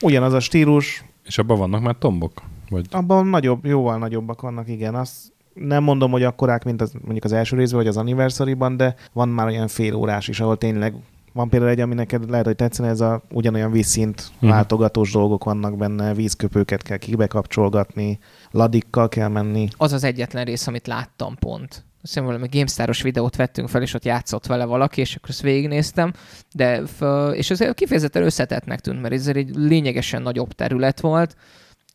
Ugyanaz 0.00 0.32
a 0.32 0.40
stílus, 0.40 1.04
És 1.26 1.38
abban 1.38 1.58
vannak 1.58 1.82
már 1.82 1.96
tombok? 1.98 2.42
Vagy... 2.70 2.86
abban 2.90 3.26
nagyobb, 3.26 3.64
jóval 3.64 3.98
nagyobbak 3.98 4.40
vannak, 4.40 4.68
igen. 4.68 4.94
Azt 4.94 5.16
nem 5.54 5.82
mondom, 5.82 6.10
hogy 6.10 6.22
akkorák, 6.22 6.64
mint 6.64 6.80
az, 6.80 6.92
mondjuk 7.02 7.24
az 7.24 7.32
első 7.32 7.56
részben, 7.56 7.78
vagy 7.78 7.88
az 7.88 7.96
anniversary-ban, 7.96 8.76
de 8.76 8.94
van 9.12 9.28
már 9.28 9.46
olyan 9.46 9.68
fél 9.68 9.94
órás 9.94 10.28
is, 10.28 10.40
ahol 10.40 10.58
tényleg 10.58 10.94
van 11.32 11.48
például 11.48 11.70
egy, 11.70 11.80
ami 11.80 11.94
neked 11.94 12.30
lehet, 12.30 12.46
hogy 12.46 12.56
tetszene, 12.56 12.88
ez 12.88 13.00
a 13.00 13.22
ugyanolyan 13.30 13.70
vízszint 13.70 14.30
Mhm. 14.38 14.50
váltogatós 14.50 15.12
dolgok 15.12 15.44
vannak 15.44 15.76
benne, 15.76 16.14
vízköpőket 16.14 16.82
kell 16.82 16.96
kibekapcsolgatni, 16.96 18.18
ladikkal 18.50 19.08
kell 19.08 19.28
menni. 19.28 19.68
Az 19.76 19.92
az 19.92 20.04
egyetlen 20.04 20.44
rész, 20.44 20.66
amit 20.66 20.86
láttam 20.86 21.34
pont. 21.38 21.68
Azt 22.02 22.12
hiszem 22.12 22.24
valami 22.24 22.48
GameStar-os 22.50 23.02
videót 23.02 23.36
vettünk 23.36 23.68
fel, 23.68 23.82
és 23.82 23.94
ott 23.94 24.04
játszott 24.04 24.46
vele 24.46 24.64
valaki, 24.64 25.00
és 25.00 25.16
akkor 25.16 25.30
ezt 25.30 25.40
végignéztem, 25.42 26.12
de 26.54 26.82
f- 26.86 27.34
és 27.34 27.50
ez 27.50 27.74
kifejezetten 27.74 28.22
összetettnek 28.22 28.80
tűnt, 28.80 29.00
mert 29.00 29.14
ez 29.14 29.26
egy 29.26 29.50
lényegesen 29.54 30.22
nagyobb 30.22 30.52
terület 30.52 31.00
volt, 31.00 31.36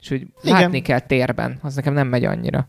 és 0.05 0.11
hogy 0.11 0.27
Igen. 0.43 0.61
látni 0.61 0.81
kell 0.81 0.99
térben, 0.99 1.57
az 1.61 1.75
nekem 1.75 1.93
nem 1.93 2.07
megy 2.07 2.25
annyira. 2.25 2.67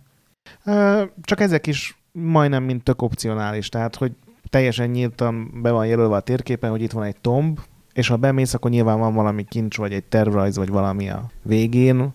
Csak 1.23 1.41
ezek 1.41 1.67
is 1.67 1.99
majdnem 2.13 2.63
mint 2.63 2.83
tök 2.83 3.03
opcionális, 3.03 3.69
tehát 3.69 3.97
hogy 3.97 4.13
teljesen 4.51 4.91
nyíltan 4.91 5.51
be 5.63 5.71
van 5.71 5.87
jelölve 5.87 6.15
a 6.15 6.21
térképen, 6.21 6.71
hogy 6.71 6.83
itt 6.83 6.93
van 6.93 7.03
egy 7.05 7.17
tomb, 7.21 7.61
és 7.93 8.09
ha 8.09 8.17
bemész, 8.17 8.55
akkor 8.55 8.71
nyilván 8.71 8.99
van 8.99 9.15
valami 9.15 9.45
kincs, 9.45 9.77
vagy 9.77 9.93
egy 9.93 10.05
tervrajz, 10.05 10.57
vagy 10.57 10.69
valami 10.69 11.11
a 11.11 11.31
végén, 11.43 12.13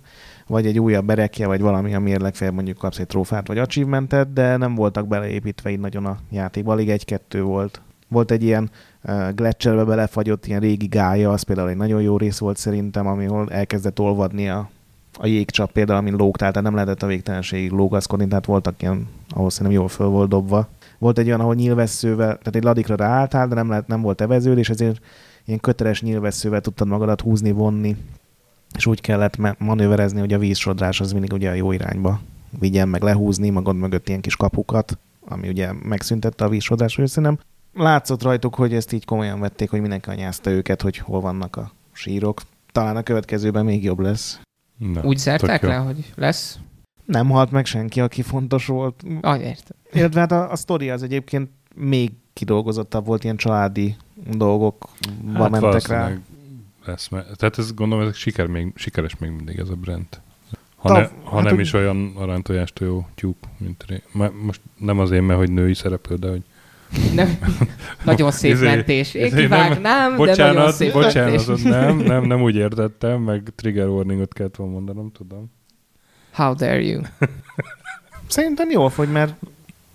vagy 0.47 0.65
egy 0.65 0.79
újabb 0.79 1.05
berekje, 1.05 1.47
vagy 1.47 1.61
valami, 1.61 1.93
amiért 1.93 2.21
legfeljebb 2.21 2.55
mondjuk 2.55 2.77
kapsz 2.77 2.99
egy 2.99 3.07
trófát, 3.07 3.47
vagy 3.47 3.57
achievementet, 3.57 4.33
de 4.33 4.57
nem 4.57 4.75
voltak 4.75 5.07
beleépítve 5.07 5.69
így 5.69 5.79
nagyon 5.79 6.05
a 6.05 6.17
játékba, 6.31 6.71
alig 6.71 6.89
egy-kettő 6.89 7.43
volt. 7.43 7.81
Volt 8.07 8.31
egy 8.31 8.43
ilyen 8.43 8.69
uh, 9.03 9.33
gletscherbe 9.33 9.83
belefagyott 9.83 10.45
ilyen 10.45 10.59
régi 10.59 10.87
gája, 10.87 11.31
az 11.31 11.41
például 11.41 11.69
egy 11.69 11.77
nagyon 11.77 12.01
jó 12.01 12.17
rész 12.17 12.37
volt 12.37 12.57
szerintem, 12.57 13.07
amihol 13.07 13.51
elkezdett 13.51 13.99
olvadni 13.99 14.49
a, 14.49 14.69
a 15.19 15.27
jégcsap 15.27 15.71
például, 15.71 15.99
amin 15.99 16.15
lógtál, 16.15 16.49
tehát 16.49 16.63
nem 16.63 16.73
lehetett 16.73 17.03
a 17.03 17.07
végtelenségig 17.07 17.71
lógaszkodni, 17.71 18.27
tehát 18.27 18.45
voltak 18.45 18.81
ilyen, 18.81 19.07
ahol 19.29 19.49
szerintem 19.49 19.79
jól 19.79 19.89
föl 19.89 20.07
volt 20.07 20.29
dobva. 20.29 20.67
Volt 20.97 21.17
egy 21.17 21.27
olyan, 21.27 21.39
ahol 21.39 21.55
nyilvesszővel, 21.55 22.27
tehát 22.27 22.55
egy 22.55 22.63
ladikra 22.63 22.95
ráálltál, 22.95 23.47
de 23.47 23.55
nem, 23.55 23.69
lehet, 23.69 23.87
nem 23.87 24.01
volt 24.01 24.21
eveződés, 24.21 24.69
ezért 24.69 25.01
ilyen 25.45 25.59
köteles 25.59 26.01
nyilvesszővel 26.01 26.61
tudtad 26.61 26.87
magadat 26.87 27.21
húzni, 27.21 27.51
vonni, 27.51 27.95
és 28.75 28.85
úgy 28.85 29.01
kellett 29.01 29.37
manőverezni, 29.57 30.19
hogy 30.19 30.33
a 30.33 30.39
vízsodrás 30.39 30.99
az 30.99 31.11
mindig 31.11 31.33
ugye 31.33 31.49
a 31.49 31.53
jó 31.53 31.71
irányba 31.71 32.19
vigyen, 32.59 32.89
meg 32.89 33.01
lehúzni 33.01 33.49
magad 33.49 33.75
mögött 33.75 34.07
ilyen 34.07 34.21
kis 34.21 34.35
kapukat, 34.35 34.97
ami 35.27 35.47
ugye 35.47 35.71
megszüntette 35.83 36.45
a 36.45 36.49
vízsodrás, 36.49 36.95
hogy 36.95 37.07
szerintem 37.07 37.39
látszott 37.73 38.23
rajtuk, 38.23 38.55
hogy 38.55 38.73
ezt 38.73 38.91
így 38.91 39.05
komolyan 39.05 39.39
vették, 39.39 39.69
hogy 39.69 39.81
mindenki 39.81 40.09
anyázta 40.09 40.49
őket, 40.49 40.81
hogy 40.81 40.97
hol 40.97 41.21
vannak 41.21 41.55
a 41.55 41.71
sírok. 41.91 42.41
Talán 42.71 42.95
a 42.95 43.03
következőben 43.03 43.65
még 43.65 43.83
jobb 43.83 43.99
lesz. 43.99 44.41
Na, 44.93 45.01
Úgy 45.03 45.17
zárták 45.17 45.61
le, 45.61 45.75
hogy 45.75 46.11
lesz? 46.15 46.59
Nem 47.05 47.29
halt 47.29 47.51
meg 47.51 47.65
senki, 47.65 48.01
aki 48.01 48.21
fontos 48.21 48.65
volt. 48.65 49.03
Ah, 49.21 49.39
értem. 49.39 49.77
Illetve 49.91 50.19
hát 50.19 50.31
a, 50.31 50.51
a 50.51 50.55
sztori 50.55 50.89
az 50.89 51.03
egyébként 51.03 51.49
még 51.75 52.11
kidolgozottabb 52.33 53.05
volt, 53.05 53.23
ilyen 53.23 53.35
családi 53.35 53.95
dolgokba 54.31 54.89
Hát 55.33 55.49
mentek 55.49 55.87
rá. 55.87 56.11
Lesz, 56.85 57.07
mert, 57.07 57.37
tehát 57.37 57.57
ez 57.57 57.73
gondolom, 57.73 58.07
ez 58.07 58.15
siker 58.15 58.47
még, 58.47 58.71
sikeres 58.75 59.17
még 59.17 59.31
mindig 59.31 59.57
ez 59.59 59.69
a 59.69 59.75
brand. 59.75 60.05
Ha, 60.75 60.87
Tav- 60.87 60.99
ne, 61.01 61.29
ha 61.29 61.35
hát 61.35 61.43
nem 61.43 61.53
úgy- 61.53 61.59
is 61.59 61.73
olyan 61.73 62.13
aranytojástól 62.15 62.87
jó 62.87 63.05
tyúk, 63.15 63.37
mint 63.57 63.85
ré. 63.87 64.01
Most 64.41 64.61
nem 64.77 64.99
azért, 64.99 65.25
mert 65.25 65.39
hogy 65.39 65.51
női 65.51 65.73
szereplő, 65.73 66.15
de 66.15 66.29
hogy 66.29 66.43
Nem, 67.13 67.37
nagyon 68.03 68.31
szép 68.41 68.51
Izé- 68.51 68.65
mentés. 68.65 69.13
Én 69.13 69.25
izé 69.25 69.35
nem- 69.35 69.43
kivágnám, 69.43 70.11
de 70.11 70.17
nagyon 70.17 70.25
Bocsánat, 70.27 70.73
szép 70.73 70.91
bocsánat, 70.93 71.47
mentés. 71.47 71.63
nem, 71.63 71.97
nem, 71.97 72.23
nem 72.25 72.41
úgy 72.41 72.55
értettem, 72.55 73.21
meg 73.21 73.43
trigger 73.55 73.87
warningot 73.87 74.33
kellett 74.33 74.55
volna 74.55 74.73
mondanom, 74.73 75.11
tudom. 75.11 75.51
How 76.31 76.53
dare 76.53 76.81
you? 76.81 77.01
Szerintem 78.27 78.69
jól 78.69 78.89
fogy, 78.89 79.11
mert 79.11 79.33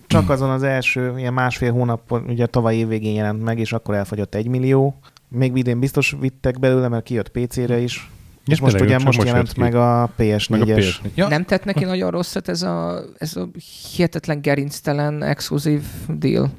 csak 0.07 0.31
azon 0.31 0.51
az 0.51 0.63
első 0.63 1.13
ilyen 1.19 1.33
másfél 1.33 1.73
hónapon, 1.73 2.25
ugye 2.29 2.47
tavaly 2.47 2.77
év 2.77 2.89
végén 2.89 3.15
jelent 3.15 3.43
meg, 3.43 3.59
és 3.59 3.73
akkor 3.73 3.95
elfogyott 3.95 4.35
egy 4.35 4.49
millió. 4.49 4.99
Még 5.29 5.57
idén 5.57 5.79
biztos 5.81 6.17
vittek 6.21 6.59
belőle, 6.59 6.89
mert 6.89 7.05
kijött 7.05 7.29
PC-re 7.29 7.79
is. 7.79 8.11
És 8.47 8.61
most 8.61 8.81
ugye 8.81 8.99
most 8.99 9.23
jelent 9.23 9.53
ki. 9.53 9.61
meg 9.61 9.75
a 9.75 10.11
Meg 10.17 10.31
a 10.31 10.65
PS4-es. 10.65 10.85
PS4. 11.05 11.15
Ja, 11.15 11.29
Nem 11.29 11.45
tett 11.45 11.65
neki 11.65 11.85
nagyon 11.85 12.11
rosszat 12.11 12.49
ez 12.49 12.63
a, 12.63 13.03
ez 13.19 13.37
a 13.37 13.49
hihetetlen 13.93 14.41
gerinctelen 14.41 15.23
exkluzív 15.23 15.83
deal? 16.09 16.51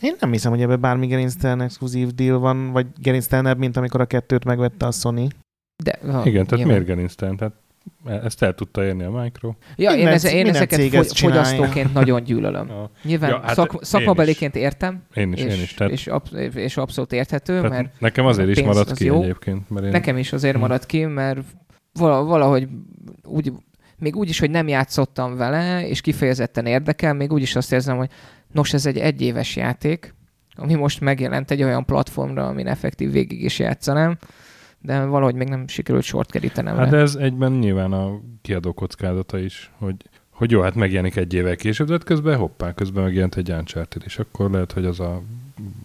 Én 0.00 0.14
nem 0.20 0.30
hiszem, 0.32 0.50
hogy 0.52 0.62
ebben 0.62 0.80
bármi 0.80 1.06
gerinctelen 1.06 1.60
exkluzív 1.60 2.08
deal 2.08 2.38
van, 2.38 2.70
vagy 2.72 2.86
gerinctelenebb, 2.96 3.58
mint 3.58 3.76
amikor 3.76 4.00
a 4.00 4.04
kettőt 4.04 4.44
megvette 4.44 4.86
a 4.86 4.90
Sony. 4.90 5.28
De, 5.84 5.98
ha, 6.02 6.06
igen, 6.08 6.32
tehát 6.46 6.50
nyilván. 6.50 6.66
miért 6.66 6.84
Genisztán? 6.86 7.36
Tehát 7.36 7.54
ezt 8.24 8.42
el 8.42 8.54
tudta 8.54 8.84
érni 8.84 9.02
a 9.02 9.10
Micro. 9.10 9.54
Ja, 9.76 9.90
én, 9.90 9.96
Minden- 9.96 10.14
ez, 10.14 10.24
én 10.24 10.46
ezeket 10.48 10.80
fogy, 10.94 11.18
fogyasztóként 11.18 11.92
nagyon 11.92 12.22
gyűlölöm. 12.22 12.68
Ja. 12.68 12.90
Nyilván 13.02 13.30
Ja, 13.30 13.40
hát 13.40 13.54
szak, 13.54 13.72
én 13.72 13.78
szakmabeliként 13.82 14.56
értem, 14.56 15.02
Én 15.14 15.32
is, 15.32 15.40
és, 15.40 15.54
én 15.54 15.62
is. 15.62 15.74
Tehát, 15.74 15.92
és, 15.92 16.06
ab, 16.06 16.26
és 16.54 16.76
abszolút 16.76 17.12
érthető, 17.12 17.54
tehát 17.56 17.70
mert 17.70 18.00
nekem 18.00 18.26
azért 18.26 18.48
is 18.48 18.62
maradt 18.62 18.90
az 18.90 18.98
ki 18.98 19.04
jó. 19.04 19.22
egyébként. 19.22 19.70
Mert 19.70 19.84
én, 19.84 19.90
nekem 19.90 20.16
is 20.16 20.32
azért 20.32 20.54
Hm. 20.54 20.60
maradt 20.60 20.86
ki, 20.86 21.04
mert 21.04 21.38
vala- 21.92 22.26
valahogy 22.26 22.68
úgy, 23.24 23.52
még 23.98 24.16
úgy 24.16 24.28
is, 24.28 24.38
hogy 24.38 24.50
nem 24.50 24.68
játszottam 24.68 25.36
vele, 25.36 25.88
és 25.88 26.00
kifejezetten 26.00 26.66
érdekel, 26.66 27.14
még 27.14 27.32
úgy 27.32 27.42
is 27.42 27.56
azt 27.56 27.72
érzem, 27.72 27.96
hogy 27.96 28.10
nos, 28.54 28.72
ez 28.72 28.86
egy 28.86 28.98
egyéves 28.98 29.56
játék, 29.56 30.14
ami 30.56 30.74
most 30.74 31.00
megjelent 31.00 31.50
egy 31.50 31.62
olyan 31.62 31.84
platformra, 31.84 32.46
amin 32.46 32.66
effektív 32.66 33.10
végig 33.12 33.42
is 33.42 33.58
játszanám, 33.58 34.18
de 34.80 35.04
valahogy 35.04 35.34
még 35.34 35.48
nem 35.48 35.68
sikerült 35.68 36.04
sort 36.04 36.30
kerítenem 36.30 36.76
Hát 36.76 36.90
rá. 36.90 37.00
ez 37.00 37.14
egyben 37.14 37.52
nyilván 37.52 37.92
a 37.92 38.20
kiadó 38.42 38.72
kockázata 38.72 39.38
is, 39.38 39.70
hogy, 39.78 39.96
hogy 40.30 40.50
jó, 40.50 40.60
hát 40.60 40.74
megjelenik 40.74 41.16
egy 41.16 41.34
évvel 41.34 41.56
később, 41.56 41.86
de 41.88 41.98
közben 41.98 42.38
hoppá, 42.38 42.72
közben 42.74 43.02
megjelent 43.04 43.36
egy 43.36 43.50
Uncharted, 43.50 44.02
és 44.04 44.18
akkor 44.18 44.50
lehet, 44.50 44.72
hogy 44.72 44.84
az 44.84 45.00
a 45.00 45.22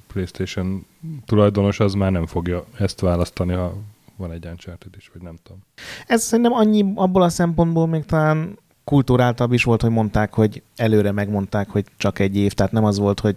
PlayStation 0.07 0.85
tulajdonos 1.25 1.79
az 1.79 1.93
már 1.93 2.11
nem 2.11 2.25
fogja 2.25 2.65
ezt 2.79 2.99
választani, 2.99 3.53
ha 3.53 3.77
van 4.15 4.31
egy 4.31 4.45
Uncharted 4.45 4.93
is, 4.97 5.09
vagy 5.13 5.21
nem 5.21 5.35
tudom. 5.43 5.61
Ez 6.07 6.23
szerintem 6.23 6.53
annyi 6.53 6.91
abból 6.95 7.21
a 7.21 7.29
szempontból 7.29 7.87
még 7.87 8.05
talán 8.05 8.57
kultúráltabb 8.89 9.53
is 9.53 9.63
volt, 9.63 9.81
hogy 9.81 9.91
mondták, 9.91 10.33
hogy 10.33 10.61
előre 10.75 11.11
megmondták, 11.11 11.69
hogy 11.69 11.85
csak 11.97 12.19
egy 12.19 12.37
év, 12.37 12.53
tehát 12.53 12.71
nem 12.71 12.83
az 12.83 12.99
volt, 12.99 13.19
hogy 13.19 13.35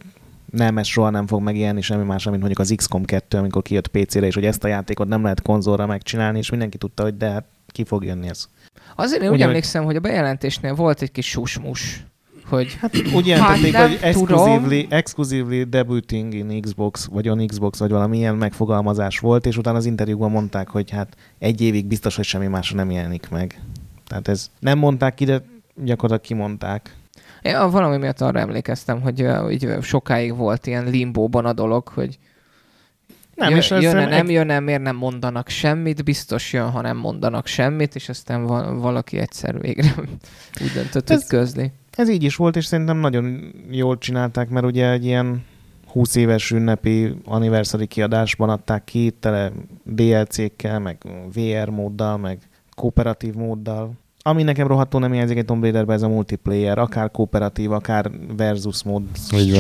nem, 0.51 0.79
ez 0.79 0.87
soha 0.87 1.11
nem 1.11 1.27
fog 1.27 1.43
megjelenni 1.43 1.81
semmi 1.81 2.05
más, 2.05 2.25
mint 2.25 2.39
mondjuk 2.39 2.59
az 2.59 2.73
XCOM 2.77 3.05
2, 3.05 3.39
amikor 3.39 3.63
kijött 3.63 3.89
PC-re, 3.89 4.27
és 4.27 4.35
hogy 4.35 4.45
ezt 4.45 4.65
a 4.65 4.69
játékot 4.69 5.09
nem 5.09 5.23
lehet 5.23 5.43
konzolra 5.43 5.87
megcsinálni, 5.87 6.39
és 6.39 6.51
mindenki 6.51 6.79
tudta, 6.79 7.03
hogy 7.03 7.17
de 7.17 7.31
hát 7.31 7.45
ki 7.67 7.85
fog 7.85 8.05
jönni 8.05 8.29
ez. 8.29 8.45
Azért 8.97 9.23
én 9.23 9.29
úgy 9.29 9.35
Ugyan- 9.35 9.49
emlékszem, 9.49 9.85
hogy 9.85 9.97
a 9.97 10.01
bejelentésnél 10.01 10.75
volt 10.75 11.03
egy 11.03 11.13
kis 11.13 11.27
susmus, 11.27 12.07
hogy 12.45 12.77
Hát 12.81 12.97
úgy 13.15 13.27
jelentették, 13.27 13.73
nem 13.73 13.89
hogy 13.89 13.99
exclusively, 14.03 14.87
exclusively 14.89 15.65
debuting 15.65 16.35
in 16.35 16.61
Xbox, 16.61 17.05
vagy 17.05 17.29
on 17.29 17.47
Xbox, 17.47 17.79
vagy 17.79 17.91
valami 17.91 18.17
ilyen 18.17 18.35
megfogalmazás 18.35 19.19
volt, 19.19 19.47
és 19.47 19.57
utána 19.57 19.77
az 19.77 19.87
interjúkban 19.87 20.31
mondták, 20.31 20.69
hogy 20.69 20.91
hát 20.91 21.17
egy 21.39 21.61
évig 21.61 21.87
biztos, 21.87 22.17
hogy 22.17 22.25
semmi 22.25 22.47
másra 22.47 22.77
nem 22.77 22.91
jelenik 22.91 23.29
meg. 23.29 23.61
Tehát 24.13 24.29
ez 24.29 24.51
nem 24.59 24.79
mondták 24.79 25.15
ki, 25.15 25.25
de 25.25 25.43
gyakorlatilag 25.75 26.21
kimondták. 26.21 26.97
Én 27.43 27.71
valami 27.71 27.97
miatt 27.97 28.21
arra 28.21 28.39
emlékeztem, 28.39 29.01
hogy 29.01 29.27
így 29.51 29.77
sokáig 29.83 30.37
volt 30.37 30.67
ilyen 30.67 30.85
limbóban 30.85 31.47
a 31.47 31.53
dolog, 31.53 31.89
hogy 31.89 32.19
Nem, 33.35 33.49
jön, 33.49 33.59
és 33.59 33.71
ez 33.71 33.83
jön, 33.83 33.91
szerintem 33.91 34.17
nem 34.17 34.31
jönne, 34.31 34.61
miért 34.61 34.83
nem 34.83 34.97
mondanak 34.97 35.49
semmit, 35.49 36.05
biztos 36.05 36.53
jön, 36.53 36.71
ha 36.71 36.81
nem 36.81 36.97
mondanak 36.97 37.47
semmit, 37.47 37.95
és 37.95 38.09
aztán 38.09 38.45
va- 38.45 38.81
valaki 38.81 39.19
egyszer 39.19 39.61
végre 39.61 39.95
úgy 40.63 40.71
döntött, 40.75 41.11
Ez- 41.11 41.21
hogy 41.21 41.39
közli. 41.39 41.73
Ez 41.97 42.09
így 42.11 42.23
is 42.23 42.37
volt, 42.37 42.57
és 42.57 42.65
szerintem 42.65 42.97
nagyon 42.97 43.53
jól 43.71 43.99
csinálták, 43.99 44.49
mert 44.49 44.67
ugye 44.67 44.91
egy 44.91 45.05
ilyen 45.05 45.45
20 45.87 46.15
éves 46.15 46.51
ünnepi 46.51 47.15
anniversary 47.25 47.87
kiadásban 47.87 48.49
adták 48.49 48.85
ki, 48.85 49.11
tele 49.21 49.53
DLC-kkel, 49.85 50.79
meg 50.79 50.99
VR 51.35 51.69
móddal, 51.69 52.17
meg 52.17 52.39
kooperatív 52.75 53.35
móddal. 53.35 53.93
Ami 54.23 54.43
nekem 54.43 54.67
rohadtul 54.67 55.01
nem 55.01 55.13
hiányzik 55.13 55.37
egy 55.37 55.45
Tomb 55.45 55.63
Raiderben, 55.63 55.97
ez 55.97 56.03
a 56.03 56.09
multiplayer, 56.09 56.79
akár 56.79 57.11
kooperatív, 57.11 57.73
akár 57.73 58.11
versus 58.37 58.83
mód. 58.83 59.03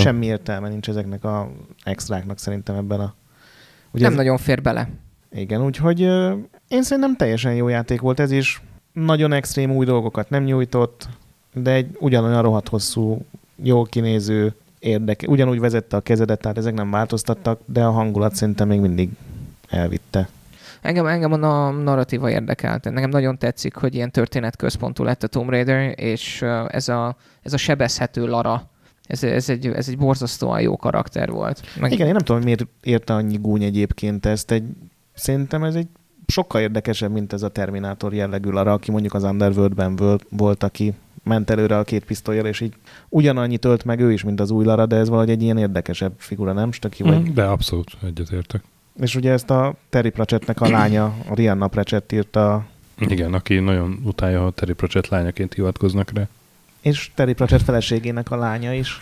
Semmi 0.00 0.26
értelme 0.26 0.68
nincs 0.68 0.88
ezeknek 0.88 1.24
a 1.24 1.50
extráknak 1.84 2.38
szerintem 2.38 2.76
ebben 2.76 3.00
a... 3.00 3.14
Ugye 3.90 4.02
Nem 4.02 4.12
ez, 4.12 4.18
nagyon 4.18 4.38
fér 4.38 4.62
bele. 4.62 4.88
igen, 5.32 5.64
úgyhogy 5.64 6.00
én 6.68 6.82
szerintem 6.82 7.16
teljesen 7.16 7.54
jó 7.54 7.68
játék 7.68 8.00
volt 8.00 8.20
ez 8.20 8.30
is. 8.30 8.62
Nagyon 8.92 9.32
extrém 9.32 9.70
új 9.70 9.84
dolgokat 9.84 10.30
nem 10.30 10.44
nyújtott, 10.44 11.08
de 11.54 11.70
egy 11.70 11.96
ugyanolyan 12.00 12.42
rohadt 12.42 12.68
hosszú, 12.68 13.24
jól 13.62 13.84
kinéző, 13.84 14.54
érdeke. 14.78 15.28
Ugyanúgy 15.28 15.60
vezette 15.60 15.96
a 15.96 16.00
kezedet, 16.00 16.40
tehát 16.40 16.58
ezek 16.58 16.74
nem 16.74 16.90
változtattak, 16.90 17.60
de 17.66 17.84
a 17.84 17.90
hangulat 17.90 18.34
szerintem 18.34 18.68
még 18.68 18.80
mindig 18.80 19.10
elvitte. 19.68 20.28
Engem, 20.83 21.07
engem 21.07 21.33
a 21.33 21.70
narratíva 21.70 22.30
érdekelt. 22.30 22.85
Nekem 22.85 23.11
nagyon 23.11 23.39
tetszik, 23.39 23.74
hogy 23.74 23.95
ilyen 23.95 24.11
történetközpontú 24.11 25.05
lett 25.05 25.22
a 25.22 25.26
Tomb 25.26 25.51
Raider, 25.51 25.95
és 25.97 26.43
ez 26.68 26.89
a, 26.89 27.16
ez 27.43 27.53
a 27.53 27.57
sebezhető 27.57 28.26
Lara, 28.26 28.70
ez, 29.07 29.22
ez, 29.22 29.49
egy, 29.49 29.66
ez 29.66 29.89
egy 29.89 29.99
borzasztóan 29.99 30.61
jó 30.61 30.76
karakter 30.76 31.30
volt. 31.30 31.62
Meg 31.80 31.93
Igen, 31.93 32.07
én 32.07 32.12
nem 32.12 32.22
tudom, 32.22 32.37
hogy 32.37 32.45
miért 32.45 32.66
érte 32.83 33.12
annyi 33.12 33.37
gúny 33.37 33.62
egyébként 33.62 34.26
ezt. 34.26 34.51
Egy, 34.51 34.64
szerintem 35.14 35.64
ez 35.64 35.74
egy 35.74 35.87
sokkal 36.26 36.61
érdekesebb, 36.61 37.12
mint 37.12 37.33
ez 37.33 37.43
a 37.43 37.49
Terminátor 37.49 38.14
jellegű 38.14 38.51
Lara, 38.51 38.72
aki 38.72 38.91
mondjuk 38.91 39.14
az 39.14 39.22
Underworldben 39.22 39.97
volt, 39.97 40.26
volt 40.30 40.62
aki 40.62 40.95
ment 41.24 41.51
előre 41.51 41.78
a 41.78 41.85
két 41.85 42.05
pisztolyjal, 42.05 42.47
és 42.47 42.61
így 42.61 42.74
ugyanannyi 43.09 43.57
tölt 43.57 43.85
meg 43.85 44.01
ő 44.01 44.12
is, 44.12 44.24
mint 44.24 44.41
az 44.41 44.51
új 44.51 44.64
Lara, 44.64 44.87
de 44.87 44.97
ez 44.97 45.09
valahogy 45.09 45.30
egy 45.30 45.43
ilyen 45.43 45.59
érdekesebb 45.59 46.12
figura, 46.16 46.53
nem? 46.53 46.72
Stöki 46.72 47.03
vagy? 47.03 47.28
Mm, 47.28 47.35
De 47.35 47.45
abszolút 47.45 47.91
egyetértek. 48.05 48.62
És 49.01 49.14
ugye 49.14 49.32
ezt 49.32 49.51
a 49.51 49.74
Terry 49.88 50.11
Pratchettnek 50.11 50.61
a 50.61 50.68
lánya, 50.68 51.05
a 51.05 51.34
Rihanna 51.34 51.68
Pratchett 51.68 52.12
írta, 52.12 52.64
Igen, 52.99 53.34
aki 53.34 53.59
nagyon 53.59 54.01
utálja, 54.05 54.40
ha 54.40 54.51
Terry 54.51 54.72
Pratchett 54.72 55.09
lányaként 55.09 55.55
hivatkoznak 55.55 56.11
rá. 56.14 56.28
és 56.80 57.11
Terry 57.14 57.32
Pratchett 57.32 57.62
feleségének 57.62 58.30
a 58.30 58.36
lánya 58.36 58.72
is. 58.74 58.99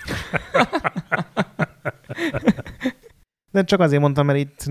De 3.52 3.64
csak 3.64 3.80
azért 3.80 4.00
mondtam, 4.00 4.26
mert 4.26 4.38
itt 4.38 4.66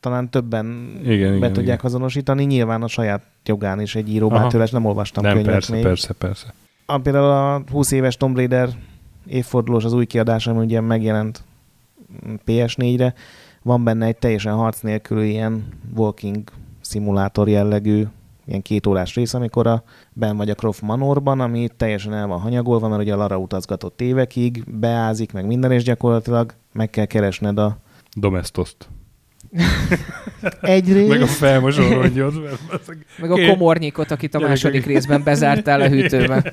talán 0.00 0.28
többen 0.30 0.90
Igen, 1.02 1.30
be 1.30 1.36
igen, 1.36 1.52
tudják 1.52 1.78
igen. 1.78 1.86
azonosítani, 1.90 2.44
nyilván 2.44 2.82
a 2.82 2.88
saját 2.88 3.22
jogán 3.44 3.80
is 3.80 3.94
egy 3.94 4.08
író, 4.08 4.28
bár 4.28 4.46
tőle 4.46 4.68
nem 4.72 4.84
olvastam 4.84 5.24
Nem, 5.24 5.32
könyvet 5.32 5.52
persze, 5.52 5.72
még. 5.72 5.82
persze, 5.82 6.12
persze. 6.12 6.54
A, 6.86 6.98
például 6.98 7.30
a 7.30 7.62
20 7.70 7.90
éves 7.90 8.16
Tomb 8.16 8.36
Raider 8.36 8.68
évfordulós 9.26 9.84
az 9.84 9.92
új 9.92 10.06
kiadás, 10.06 10.46
ami 10.46 10.64
ugye 10.64 10.80
megjelent 10.80 11.42
PS4-re, 12.46 13.14
van 13.62 13.84
benne 13.84 14.06
egy 14.06 14.16
teljesen 14.16 14.54
harc 14.54 14.80
nélkül 14.80 15.22
ilyen 15.22 15.64
walking 15.96 16.42
szimulátor 16.80 17.48
jellegű, 17.48 18.04
ilyen 18.46 18.62
két 18.62 18.86
órás 18.86 19.14
rész, 19.14 19.34
amikor 19.34 19.66
a, 19.66 19.82
ben 20.12 20.36
vagy 20.36 20.50
a 20.50 20.54
Croft 20.54 20.82
Manorban, 20.82 21.40
ami 21.40 21.68
teljesen 21.76 22.14
el 22.14 22.26
van 22.26 22.40
hanyagolva, 22.40 22.88
mert 22.88 23.02
ugye 23.02 23.12
a 23.12 23.16
Lara 23.16 23.38
utazgatott 23.38 24.00
évekig, 24.00 24.64
beázik, 24.66 25.32
meg 25.32 25.46
minden, 25.46 25.72
és 25.72 25.82
gyakorlatilag 25.82 26.54
meg 26.72 26.90
kell 26.90 27.04
keresned 27.04 27.58
a 27.58 27.78
Domestoszt. 28.16 28.88
egyrészt, 30.60 31.08
Meg 31.08 31.22
a 31.22 31.26
felmosó 31.26 31.82
rongyot. 31.92 32.42
mert 32.42 32.60
azok- 32.82 32.96
meg 33.20 33.30
a 33.30 33.46
komornyikot, 33.48 34.10
akit 34.10 34.34
a 34.34 34.38
második 34.38 34.86
részben 34.86 35.22
bezártál 35.22 35.80
a 35.80 35.88
hűtőbe. 35.88 36.42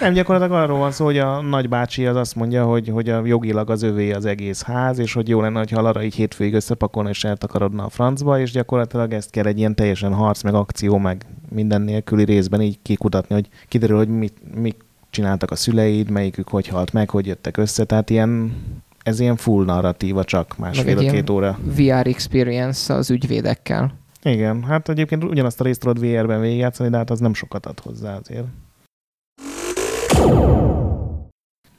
Nem, 0.00 0.12
gyakorlatilag 0.12 0.62
arról 0.62 0.78
van 0.78 0.90
szó, 0.90 1.04
hogy 1.04 1.18
a 1.18 1.40
nagybácsi 1.40 2.06
az 2.06 2.16
azt 2.16 2.34
mondja, 2.34 2.64
hogy, 2.64 2.88
hogy 2.88 3.08
a 3.08 3.24
jogilag 3.24 3.70
az 3.70 3.82
övé 3.82 4.12
az 4.12 4.24
egész 4.24 4.62
ház, 4.62 4.98
és 4.98 5.12
hogy 5.12 5.28
jó 5.28 5.40
lenne, 5.40 5.64
ha 5.70 5.80
Lara 5.80 6.02
így 6.02 6.14
hétfőig 6.14 6.54
összepakolna 6.54 7.08
és 7.08 7.24
eltakarodna 7.24 7.84
a 7.84 7.88
francba, 7.88 8.40
és 8.40 8.50
gyakorlatilag 8.50 9.12
ezt 9.12 9.30
kell 9.30 9.46
egy 9.46 9.58
ilyen 9.58 9.74
teljesen 9.74 10.14
harc, 10.14 10.42
meg 10.42 10.54
akció, 10.54 10.98
meg 10.98 11.26
minden 11.48 11.80
nélküli 11.80 12.24
részben 12.24 12.60
így 12.60 12.78
kikutatni, 12.82 13.34
hogy 13.34 13.48
kiderül, 13.68 13.96
hogy 13.96 14.08
mit, 14.08 14.60
mit 14.60 14.76
csináltak 15.10 15.50
a 15.50 15.56
szüleid, 15.56 16.10
melyikük 16.10 16.48
hogy 16.48 16.66
halt 16.66 16.92
meg, 16.92 17.10
hogy 17.10 17.26
jöttek 17.26 17.56
össze, 17.56 17.84
tehát 17.84 18.10
ilyen, 18.10 18.56
ez 19.02 19.20
ilyen 19.20 19.36
full 19.36 19.64
narratíva 19.64 20.24
csak 20.24 20.58
másfél-két 20.58 21.30
óra. 21.30 21.58
VR 21.76 22.06
experience 22.06 22.94
az 22.94 23.10
ügyvédekkel. 23.10 23.92
Igen, 24.22 24.62
hát 24.62 24.88
egyébként 24.88 25.24
ugyanazt 25.24 25.60
a 25.60 25.64
részt 25.64 25.80
tudod 25.80 26.00
VR-ben 26.00 26.40
végigjátszani, 26.40 26.90
de 26.90 26.96
hát 26.96 27.10
az 27.10 27.20
nem 27.20 27.34
sokat 27.34 27.66
ad 27.66 27.80
hozzá 27.80 28.16
azért. 28.16 28.46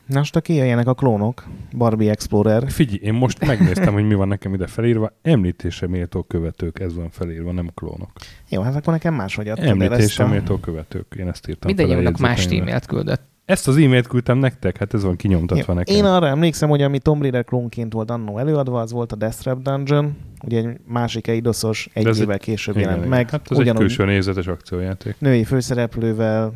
Na, 0.10 0.18
most 0.18 0.36
aki 0.36 0.53
jöjjenek 0.53 0.88
a 0.88 0.93
klónok, 0.93 1.47
Barbie 1.78 2.10
Explorer. 2.10 2.72
Figyelj, 2.72 2.99
én 3.01 3.14
most 3.14 3.45
megnéztem, 3.45 3.93
hogy 3.93 4.07
mi 4.07 4.14
van 4.14 4.28
nekem 4.28 4.53
ide 4.53 4.68
felírva. 4.68 5.12
Említése 5.22 5.88
méltó 5.88 6.24
követők, 6.24 6.80
ez 6.80 6.95
van 6.95 7.10
felírva, 7.10 7.51
nem 7.51 7.70
klónok. 7.74 8.12
Jó, 8.49 8.62
hát 8.62 8.76
akkor 8.76 8.93
nekem 8.93 9.14
máshogy 9.14 9.47
adtad 9.47 9.66
Említése 9.66 10.26
méltó 10.26 10.57
követők. 10.57 11.16
Én 11.20 11.28
ezt 11.28 11.47
írtam 11.47 11.76
Mindegyiknek 11.76 12.18
más 12.18 12.45
e-mailt 12.45 12.86
küldött. 12.86 13.22
Ezt 13.45 13.68
az 13.68 13.78
e-mailt 13.78 14.07
küldtem 14.07 14.38
nektek, 14.38 14.78
hát 14.78 14.93
ez 14.93 15.03
van 15.03 15.16
kinyomtatva 15.16 15.72
Jó, 15.72 15.78
nekem. 15.78 15.95
Én 15.95 16.05
arra 16.05 16.28
emlékszem, 16.28 16.70
hogy 16.70 16.82
ami 16.82 16.99
Tomb 16.99 17.22
Raider 17.22 17.43
klónként 17.43 17.93
volt 17.93 18.12
annó 18.12 18.38
előadva, 18.38 18.80
az 18.80 18.91
volt 18.91 19.12
a 19.12 19.16
Death 19.16 19.38
Trap 19.38 19.62
Dungeon, 19.62 20.18
ugye 20.43 20.57
egy 20.57 20.78
másik 20.88 21.28
eidoszos, 21.28 21.89
egy 21.93 22.20
évvel 22.20 22.39
később 22.39 22.76
Igen, 22.76 22.88
jelent 22.88 23.05
igen. 23.05 23.18
meg. 23.18 23.30
Hát 23.30 23.41
ez 23.43 23.57
egy 23.57 23.62
ugyanúgy 23.64 23.82
külső 23.82 24.05
nézetes 24.05 24.47
akciójáték. 24.47 25.16
női 25.20 25.43
főszereplővel 25.43 26.53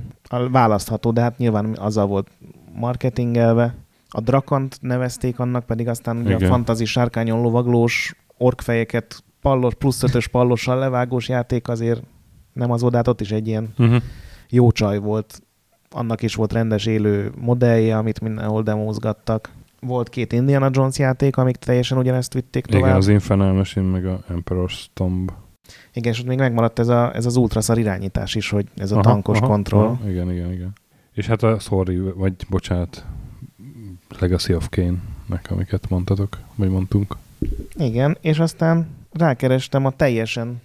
választható, 0.52 1.12
de 1.12 1.22
hát 1.22 1.38
nyilván 1.38 1.76
azzal 1.80 2.06
volt 2.06 2.28
marketingelve. 2.76 3.76
A 4.10 4.22
Drakant 4.22 4.78
nevezték 4.82 5.40
annak, 5.40 5.66
pedig 5.66 5.88
aztán 5.88 6.18
ugye 6.18 6.36
a 6.36 6.40
fantazi 6.40 6.86
sárkányon 6.86 7.42
lovaglós, 7.42 8.16
orkfejeket 8.38 9.24
pallos, 9.42 9.74
plusz 9.74 10.04
ötös 10.04 10.28
pallossal 10.28 10.78
levágós 10.80 11.30
játék 11.30 11.68
azért 11.68 12.02
nem 12.54 12.72
az 12.72 12.84
odát, 12.84 13.08
ott 13.08 13.22
is 13.22 13.32
egy 13.32 13.48
ilyen 13.48 13.74
Uh-huh. 13.78 14.02
jó 14.50 14.72
csaj 14.72 14.98
volt. 14.98 15.42
Annak 15.90 16.22
is 16.22 16.36
volt 16.36 16.54
rendes 16.54 16.86
élő 16.86 17.32
modellje, 17.40 17.98
amit 17.98 18.22
mindenhol 18.22 18.64
demózgattak. 18.64 19.50
Volt 19.80 20.10
két 20.10 20.32
Indiana 20.34 20.70
Jones 20.72 20.98
játék, 20.98 21.38
amik 21.38 21.56
teljesen 21.56 21.98
ugyanezt 21.98 22.34
vitték 22.34 22.66
tovább. 22.66 22.84
Igen, 22.84 22.96
az 22.96 23.08
Infernal 23.08 23.54
Machine, 23.54 23.90
meg 23.90 24.06
a 24.06 24.20
Emperor's 24.30 24.86
Tomb. 24.94 25.32
Igen, 25.94 26.14
és 26.14 26.20
ott 26.20 26.26
még 26.26 26.38
megmaradt 26.38 26.80
ez, 26.80 26.88
a, 26.88 27.16
ez 27.16 27.26
az 27.26 27.36
ultraszar 27.36 27.78
irányítás 27.78 28.36
is, 28.36 28.50
hogy 28.50 28.66
ez 28.76 28.92
a 28.92 29.00
tankos 29.00 29.40
kontroll. 29.40 29.86
Aha, 29.86 30.10
igen, 30.10 30.32
igen, 30.32 30.52
igen. 30.52 30.74
És 31.14 31.28
hát 31.28 31.44
a 31.44 31.60
Sorry, 31.60 31.98
vagy 31.98 32.34
bocsánat, 32.50 33.06
Legacy 34.20 34.54
of 34.54 34.68
Kane-nek, 34.70 35.48
amiket 35.50 35.90
mondtatok, 35.90 36.40
vagy 36.56 36.70
mondtunk. 36.70 37.18
Igen, 37.76 38.18
és 38.22 38.40
aztán 38.40 38.88
rákerestem 39.12 39.86
a 39.86 39.92
teljesen 39.92 40.62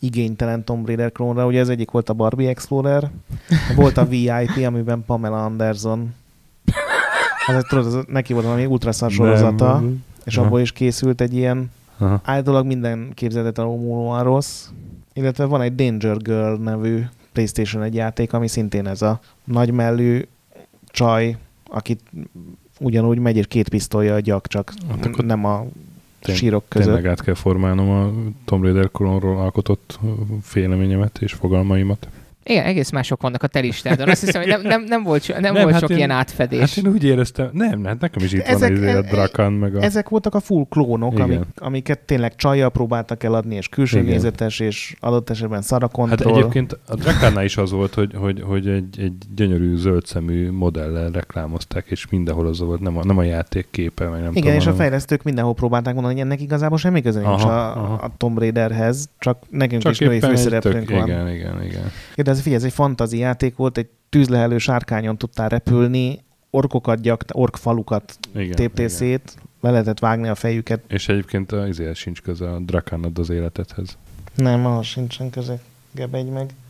igénytelen 0.00 0.64
Tomb 0.64 0.86
Raider 0.86 1.12
klónra, 1.12 1.46
ugye 1.46 1.58
ez 1.58 1.68
egyik 1.68 1.90
volt 1.90 2.08
a 2.08 2.12
Barbie 2.12 2.48
Explorer, 2.48 3.10
volt 3.76 3.96
a 3.96 4.06
VIP, 4.06 4.66
amiben 4.66 5.04
Pamela 5.06 5.44
Anderson 5.44 6.14
Az, 7.46 7.64
tudod, 7.68 7.86
az, 7.86 8.04
neki 8.06 8.32
volt 8.32 8.44
valami 8.44 8.66
ultraszar 8.66 9.10
sorozata, 9.10 9.72
Nem. 9.72 10.04
és 10.24 10.36
Aha. 10.36 10.46
abból 10.46 10.60
is 10.60 10.72
készült 10.72 11.20
egy 11.20 11.34
ilyen 11.34 11.70
Aha. 11.98 12.20
állítólag 12.24 12.66
minden 12.66 13.10
képzeletet 13.14 13.58
alulmúlóan 13.58 14.22
rossz, 14.22 14.68
illetve 15.12 15.44
van 15.44 15.60
egy 15.60 15.74
Danger 15.74 16.16
Girl 16.16 16.54
nevű 16.54 17.04
PlayStation 17.38 17.82
egy 17.82 17.94
játék, 17.94 18.32
ami 18.32 18.48
szintén 18.48 18.86
ez 18.86 19.02
a 19.02 19.20
nagymellű 19.44 20.22
csaj, 20.86 21.36
akit 21.70 22.00
ugyanúgy 22.80 23.18
megy, 23.18 23.36
és 23.36 23.46
két 23.46 23.68
pisztolya 23.68 24.20
gyak, 24.20 24.46
csak 24.46 24.72
Hát 24.88 25.06
akkor 25.06 25.24
nem 25.24 25.44
a 25.44 25.66
tény- 26.20 26.36
sírok 26.36 26.64
között. 26.68 26.86
Tényleg 26.86 27.06
át 27.06 27.22
kell 27.22 27.34
formálnom 27.34 27.90
a 27.90 28.12
Tomb 28.44 28.62
Raider 28.62 28.90
klónról 28.90 29.38
alkotott 29.38 29.98
ö, 30.04 30.08
féleményemet 30.42 31.18
és 31.20 31.32
fogalmaimat. 31.32 32.08
Igen, 32.48 32.64
egész 32.64 32.90
mások 32.90 33.22
vannak 33.22 33.42
a 33.42 33.46
te 33.46 33.58
listádon. 33.60 34.08
Azt 34.08 34.24
hiszem, 34.24 34.40
hogy 34.42 34.50
nem, 34.50 34.62
nem, 34.62 34.82
nem 34.84 35.02
volt, 35.02 35.28
nem, 35.28 35.40
nem 35.40 35.52
volt 35.54 35.70
hát 35.70 35.80
sok 35.80 35.90
én- 35.90 35.96
ilyen 35.96 36.10
átfedés. 36.10 36.58
Hát 36.74 36.84
én 36.84 36.92
úgy 36.92 37.04
éreztem, 37.04 37.48
nem, 37.52 37.84
hát 37.84 38.00
nekem 38.00 38.24
is 38.24 38.32
itt 38.32 38.40
Ezek- 38.40 38.68
van 38.68 38.78
izé 38.78 38.92
a 38.92 38.96
e- 38.96 39.00
Drakan, 39.00 39.52
meg 39.52 39.76
a... 39.76 39.82
Ezek 39.82 40.08
voltak 40.08 40.34
a 40.34 40.40
full 40.40 40.64
klónok, 40.68 41.12
Igen. 41.12 41.24
amik, 41.24 41.40
amiket 41.56 41.98
tényleg 41.98 42.34
csajjal 42.36 42.70
próbáltak 42.70 43.22
eladni, 43.24 43.54
és 43.54 43.68
külső 43.68 43.98
Igen. 43.98 44.10
nézetes, 44.10 44.60
és 44.60 44.94
adott 45.00 45.30
esetben 45.30 45.62
szara 45.62 45.88
Hát 46.08 46.20
egyébként 46.20 46.78
a 46.86 46.94
Drakannál 46.94 47.44
is 47.44 47.56
az 47.56 47.70
volt, 47.70 47.94
hogy, 47.94 48.14
hogy, 48.14 48.42
hogy 48.46 48.68
egy, 48.68 49.00
egy 49.00 49.12
gyönyörű 49.34 49.76
zöldszemű 49.76 50.50
modellel 50.50 51.10
reklámozták, 51.10 51.86
és 51.88 52.08
mindenhol 52.10 52.46
az 52.46 52.60
volt, 52.60 52.80
nem 52.80 52.96
a, 52.98 53.04
nem 53.04 53.18
a 53.18 53.22
játék 53.22 53.66
képe, 53.70 54.04
meg 54.08 54.20
nem 54.20 54.30
Igen, 54.30 54.42
tudom, 54.42 54.56
és 54.58 54.66
a 54.66 54.72
fejlesztők 54.72 55.22
mindenhol 55.22 55.54
próbálták 55.54 55.94
mondani, 55.94 56.14
hogy 56.14 56.24
ennek 56.24 56.40
igazából 56.40 56.78
semmi 56.78 57.02
köze 57.02 57.20
nincs 57.20 57.42
Aha, 57.42 57.50
a, 57.52 57.76
aha. 57.76 57.94
a 57.94 58.10
Tomb 58.16 58.38
Raiderhez, 58.38 59.08
csak 59.18 59.38
nekünk 59.50 59.82
Csak 59.82 59.92
is 59.92 59.98
női 59.98 60.20
főszereplőnk 60.20 60.90
van. 60.90 61.06
igen, 61.06 61.28
igen, 61.28 61.64
igen. 61.64 61.90
Ja, 62.14 62.22
de 62.22 62.30
ez 62.38 62.44
figyelj, 62.44 62.62
ez 62.62 62.68
egy 62.68 62.74
fantazi 62.76 63.18
játék 63.18 63.56
volt, 63.56 63.78
egy 63.78 63.88
tűzlehelő 64.08 64.58
sárkányon 64.58 65.16
tudtál 65.16 65.48
repülni, 65.48 66.24
orkokat 66.50 67.00
gyakt, 67.00 67.30
orkfalukat 67.34 68.18
igen 68.34 68.54
téptél 68.54 68.84
igen. 68.84 68.96
szét, 68.96 69.36
le 69.60 69.70
lehetett 69.70 69.98
vágni 69.98 70.28
a 70.28 70.34
fejüket. 70.34 70.80
És 70.88 71.08
egyébként 71.08 71.52
az 71.52 71.68
izéhez 71.68 71.96
sincs 71.96 72.22
köze 72.22 72.50
a 72.50 72.58
Drakan 72.58 73.04
ad 73.04 73.18
az 73.18 73.30
életedhez. 73.30 73.96
Nem, 74.34 74.66
ahhoz 74.66 74.86
sincsen 74.86 75.30
köze. 75.30 75.60
Gebegy 75.92 76.28
meg. 76.28 76.50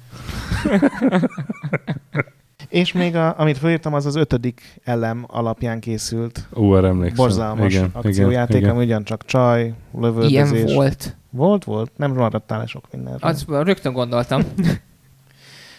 És 2.69 2.93
még 2.93 3.16
a, 3.16 3.39
amit 3.39 3.59
felírtam, 3.59 3.95
az 3.95 4.07
az 4.07 4.15
ötödik 4.16 4.81
elem 4.85 5.24
alapján 5.27 5.81
készült 5.81 6.49
Ó, 6.57 6.70
arra 6.70 6.86
emlékszem. 6.86 7.16
borzalmas 7.16 7.74
igen, 7.74 7.90
akciójáték, 7.93 8.57
igen, 8.57 8.70
ami 8.70 8.85
ugyancsak 8.85 9.24
csaj, 9.24 9.61
Ilyen 9.61 9.74
lövöldözés. 9.93 10.74
volt. 10.74 11.16
Volt, 11.31 11.65
volt. 11.65 11.90
Nem 11.97 12.12
maradtál 12.12 12.59
le 12.59 12.66
sok 12.66 12.85
mindenre. 12.93 13.27
Az 13.27 13.45
rögtön 13.49 13.93
gondoltam. 13.93 14.43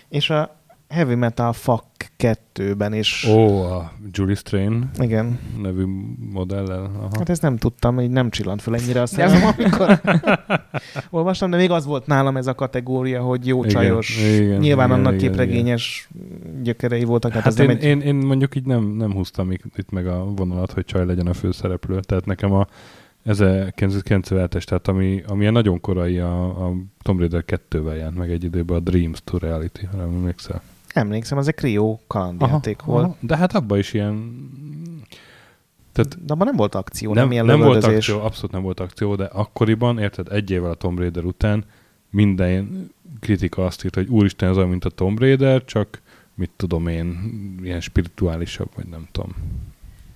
És 0.10 0.30
a 0.30 0.57
Heavy 0.90 1.15
Metal 1.15 1.53
Fuck 1.53 1.86
2-ben 2.19 2.94
is. 2.94 3.26
Ó, 3.30 3.61
a 3.64 3.91
Julie 4.11 4.36
Strain 4.36 4.90
Igen. 4.98 5.40
nevű 5.61 5.86
modellel. 6.31 6.84
Aha. 6.84 7.10
Hát 7.18 7.30
ezt 7.30 7.41
nem 7.41 7.57
tudtam, 7.57 7.95
hogy 7.95 8.10
nem 8.10 8.30
csillant 8.30 8.61
föl 8.61 8.76
ennyire 8.76 9.02
a 9.02 9.06
szemem, 9.06 9.53
amikor 9.57 10.02
olvastam, 11.10 11.49
de 11.49 11.57
még 11.57 11.72
az 11.72 11.86
volt 11.86 12.06
nálam 12.06 12.38
ez 12.38 12.48
a 12.48 12.56
kategória, 12.56 13.22
hogy 13.22 13.48
jó 13.48 13.60
Igen, 13.64 13.69
csajos. 13.76 14.18
igen, 14.18 14.60
Nyilván 14.60 14.88
igen, 14.88 14.99
annak 14.99 15.14
igen, 15.14 15.30
képregényes 15.30 16.10
gyökerei 16.61 17.03
voltak. 17.03 17.31
Hát, 17.31 17.44
Hát 17.44 17.52
ez 17.52 17.57
nem 17.57 17.69
én, 17.69 17.76
egy... 17.76 17.84
én, 17.84 18.02
én, 18.02 18.15
mondjuk 18.15 18.56
így 18.56 18.65
nem, 18.65 18.84
nem 18.84 19.14
húztam 19.14 19.52
itt 19.52 19.64
itt 19.77 19.90
meg 19.91 20.07
a 20.07 20.26
vonalat, 20.36 20.72
hogy 20.72 20.86
csaj 20.86 21.06
legyen 21.06 21.27
a 21.27 21.34
főszereplő. 21.34 21.99
Tehát 21.99 22.26
nekem 22.26 22.52
a 22.52 22.68
1997-es, 23.34 24.64
tehát 24.64 24.88
ami, 24.88 25.24
ami 25.28 25.48
a 25.48 25.52
nagyon 25.52 25.82
korai 25.82 26.20
a, 26.20 26.66
a 26.68 26.74
Tomb 27.02 27.20
Raider 27.20 27.44
2-vel 27.48 27.96
jelent 27.96 28.18
meg 28.18 28.32
egy 28.32 28.44
időben 28.44 28.78
a 28.78 28.80
Dreams 28.80 29.20
to 29.24 29.38
Reality, 29.38 29.86
ha 29.92 29.98
nem 29.98 30.08
emlékszel. 30.08 30.62
Emlékszem, 30.94 31.38
az 31.38 31.48
egy 31.48 31.56
krió 31.56 32.02
kalandjáték 32.08 32.82
volt. 32.82 33.04
aha. 33.04 33.16
De 33.20 33.38
hát 33.38 33.56
abban 33.56 33.78
is 33.78 33.94
ilyen... 33.94 34.48
Tehát 35.92 36.26
De 36.26 36.34
abban 36.34 36.48
nem 36.48 36.56
volt 36.56 36.76
akció, 36.76 37.14
nem, 37.14 37.24
nem, 37.24 37.32
ilyen 37.32 37.46
nem 37.46 37.60
volt 37.60 37.84
akció, 37.84 38.22
abszolút 38.22 38.52
nem 38.52 38.62
volt 38.62 38.80
akció, 38.80 39.16
de 39.16 39.24
akkoriban, 39.24 40.00
érted, 40.00 40.32
egy 40.32 40.52
évvel 40.52 40.72
a 40.72 40.76
Tomb 40.76 41.00
Raider 41.00 41.24
után 41.24 41.66
minden 42.10 42.92
kritika 43.20 43.66
azt 43.66 43.86
írt, 43.86 43.96
hogy 43.96 44.08
úristen, 44.08 44.50
ez 44.50 44.58
olyan, 44.58 44.70
mint 44.70 44.86
a 44.86 44.90
Tomb 44.90 45.20
Raider, 45.20 45.66
csak 45.66 46.02
mit 46.36 46.52
tudom 46.56 46.88
én, 46.88 47.32
ilyen 47.64 47.82
spirituálisabb, 47.82 48.70
vagy 48.76 48.86
nem 48.86 49.08
tudom. 49.12 49.36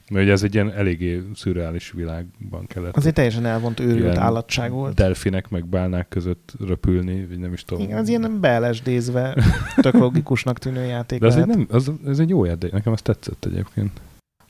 Mert 0.10 0.24
ugye 0.24 0.34
ez 0.34 0.44
egy 0.44 0.54
ilyen 0.54 0.72
eléggé 0.72 1.24
szürreális 1.36 1.92
világban 1.92 2.66
kellett 2.68 2.96
Az 2.96 3.06
egy 3.06 3.14
teljesen 3.14 3.46
elvont 3.46 3.80
őrült 3.80 4.18
állatság 4.18 4.72
volt. 4.72 4.96
delfinek 4.96 5.50
meg 5.50 5.66
bálnák 5.66 6.08
között 6.08 6.54
röpülni, 6.60 7.26
vagy 7.26 7.40
nem 7.40 7.54
is 7.54 7.64
tudom. 7.64 7.84
Igen, 7.84 7.98
az 7.98 8.08
ilyen 8.08 8.38
beelesdézve, 8.42 9.38
tök 9.82 9.94
logikusnak 9.94 10.60
tűnő 10.60 10.86
játék 10.86 11.20
De 11.20 11.28
ez 11.28 11.36
egy, 11.36 11.46
nem, 11.46 11.68
az, 11.70 11.92
ez 12.08 12.20
egy 12.20 12.30
jó 12.30 12.46
játék, 12.46 12.72
nekem 12.72 12.94
ez 12.94 13.02
tetszett 13.02 13.46
egyébként. 13.46 14.02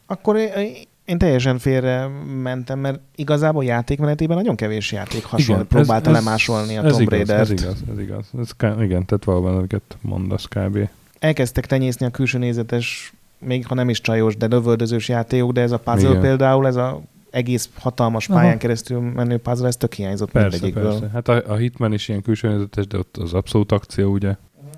Akkor 0.06 0.36
én, 1.06 1.18
teljesen 1.18 1.58
félre 1.58 2.08
mentem, 2.42 2.80
mert 2.80 3.00
igazából 3.16 3.64
játékmenetében 3.64 4.38
nagyon 4.38 4.56
kevés 4.56 4.92
játék 4.92 5.24
hasonló 5.24 5.62
ez- 5.62 5.68
próbálta 5.68 6.10
ez- 6.10 6.16
lemásolni 6.16 6.78
a 6.78 6.84
ez 6.84 6.92
Tomb 6.96 7.02
igaz, 7.02 7.18
Raider-t. 7.28 7.40
Ez 7.52 7.62
igaz, 7.62 7.84
ez 7.92 8.00
igaz. 8.00 8.26
Ez 8.40 8.52
igen, 8.82 9.06
tehát 9.06 9.24
valóban 9.24 9.56
amiket 9.58 9.98
mondasz 10.02 10.46
kb. 10.46 10.78
Elkezdtek 11.20 11.66
tenyészni 11.66 12.06
a 12.06 12.10
külső 12.10 12.38
nézetes, 12.38 13.14
még 13.46 13.68
ha 13.68 13.76
nem 13.76 13.90
is 13.90 14.02
csajos, 14.02 14.38
de 14.38 14.46
lövöldözős 14.48 15.10
játékok, 15.10 15.52
de 15.52 15.62
ez 15.62 15.72
a 15.72 15.80
puzzle 15.80 16.10
Igen. 16.10 16.22
például, 16.22 16.68
ez 16.68 16.76
a 16.76 17.02
egész 17.32 17.70
hatalmas 17.80 18.30
Aha. 18.30 18.40
pályán 18.40 18.58
keresztül 18.58 19.00
menő 19.00 19.38
puzzle, 19.38 19.68
ez 19.68 19.78
tök 19.78 19.94
hiányzott 19.94 20.32
Persze, 20.32 20.50
mindegyikből. 20.62 20.90
persze. 21.00 21.10
Hát 21.14 21.28
a, 21.28 21.52
a 21.52 21.56
Hitman 21.56 21.94
is 21.94 22.08
ilyen 22.08 22.22
külsőnézetes, 22.22 22.88
de 22.88 22.98
ott 22.98 23.18
az 23.18 23.34
abszolút 23.34 23.72
akció, 23.72 24.12
ugye? 24.12 24.36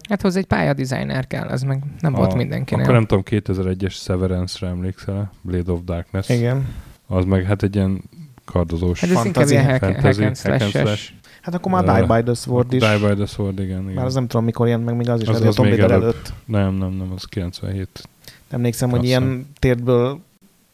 Hát 0.09 0.21
hozzá 0.21 0.39
egy 0.39 0.45
pályadizájner 0.45 1.27
kell, 1.27 1.47
az 1.47 1.61
meg 1.61 1.83
nem 1.99 2.13
volt 2.13 2.33
A- 2.33 2.35
mindenkinek. 2.35 2.83
Akkor 2.83 2.93
nem 2.95 3.05
tudom, 3.05 3.23
2001-es 3.27 3.91
Severance-re 3.91 4.67
emlékszel 4.67 5.31
Blade 5.41 5.71
of 5.71 5.79
Darkness. 5.85 6.29
Igen. 6.29 6.67
Az 7.07 7.25
meg 7.25 7.43
hát 7.43 7.63
egy 7.63 7.75
ilyen 7.75 8.01
kardozós 8.45 8.99
Hát 8.99 9.09
ez 9.09 9.15
Fantasy, 9.15 9.55
hack, 9.55 9.83
fantasy, 9.83 10.23
hack 10.23 10.25
and 10.25 10.35
slash-es. 10.35 11.15
Hát 11.41 11.53
akkor 11.53 11.71
már 11.71 11.83
Ö, 11.83 11.91
Die 12.05 12.15
by 12.15 12.23
the 12.23 12.33
Sword 12.33 12.73
is. 12.73 12.79
Die 12.79 12.97
by 13.07 13.13
the 13.15 13.25
Sword, 13.25 13.59
igen. 13.59 13.81
igen. 13.81 13.93
Már 13.93 14.05
az 14.05 14.13
nem 14.13 14.27
tudom, 14.27 14.45
mikor 14.45 14.67
jelent 14.67 14.85
meg, 14.85 14.95
még 14.95 15.09
az 15.09 15.21
is 15.21 15.27
Az- 15.27 15.35
az, 15.41 15.45
az 15.47 15.57
még 15.57 15.79
előbb. 15.79 16.01
előtt. 16.01 16.33
Nem, 16.45 16.73
nem, 16.73 16.91
nem, 16.91 17.11
az 17.15 17.23
97. 17.23 18.09
Emlékszem, 18.49 18.89
hogy 18.89 18.99
Azt 18.99 19.07
ilyen 19.07 19.47
térdből 19.59 20.19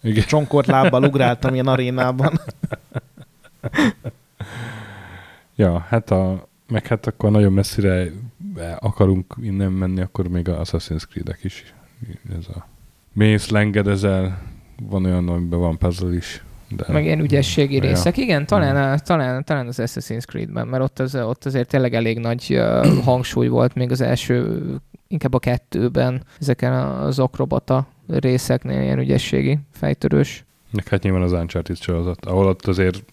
Igen. 0.02 0.24
csonkort 0.26 0.68
lábbal 0.68 1.04
ugráltam 1.04 1.54
ilyen 1.54 1.68
arénában. 1.76 2.40
Ja, 5.56 5.86
hát 5.90 6.12
a, 6.12 6.48
meg 6.68 6.88
hát 6.88 7.08
akkor 7.08 7.32
nagyon 7.32 7.54
messzire 7.54 8.12
akarunk 8.80 9.36
innen 9.42 9.72
menni, 9.72 10.02
akkor 10.02 10.28
még 10.28 10.50
a 10.50 10.62
Assassin's 10.62 11.04
Creed-ek 11.10 11.44
is. 11.44 11.74
Ez 12.38 12.46
a 12.56 12.68
mész, 13.14 13.50
lengedezel, 13.50 14.42
van 14.82 15.06
olyan, 15.06 15.30
amiben 15.30 15.60
van 15.60 15.78
puzzle 15.78 16.16
is. 16.16 16.44
De 16.70 16.86
Meg 16.88 17.04
ilyen 17.04 17.20
ügyességi 17.20 17.76
Ja. 17.76 17.82
részek. 17.82 18.18
Igen, 18.18 18.46
talán, 18.46 19.02
talán, 19.04 19.44
talán 19.44 19.68
az 19.68 19.78
Assassin's 19.80 20.26
Creed-ben, 20.26 20.68
mert 20.68 20.84
ott, 20.84 21.00
az, 21.00 21.16
ott 21.16 21.46
azért 21.46 21.68
tényleg 21.68 21.94
elég 21.94 22.20
nagy 22.20 22.62
hangsúly 23.04 23.48
volt 23.48 23.76
még 23.76 23.92
az 23.92 24.02
első, 24.02 24.62
inkább 25.12 25.34
a 25.34 25.40
kettőben, 25.40 26.24
ezeken 26.40 26.74
az 26.74 27.20
okrobata 27.20 27.88
részeknél 28.08 28.82
ilyen 28.82 29.00
ügyességi, 29.00 29.60
fejtörős. 29.72 30.46
Meg 30.72 30.88
hát 30.88 31.04
nyilván 31.04 31.22
az 31.22 31.32
Uncharted 31.32 31.78
sorozat, 31.78 32.26
ahol 32.26 32.46
ott 32.48 32.68
azért 32.68 33.04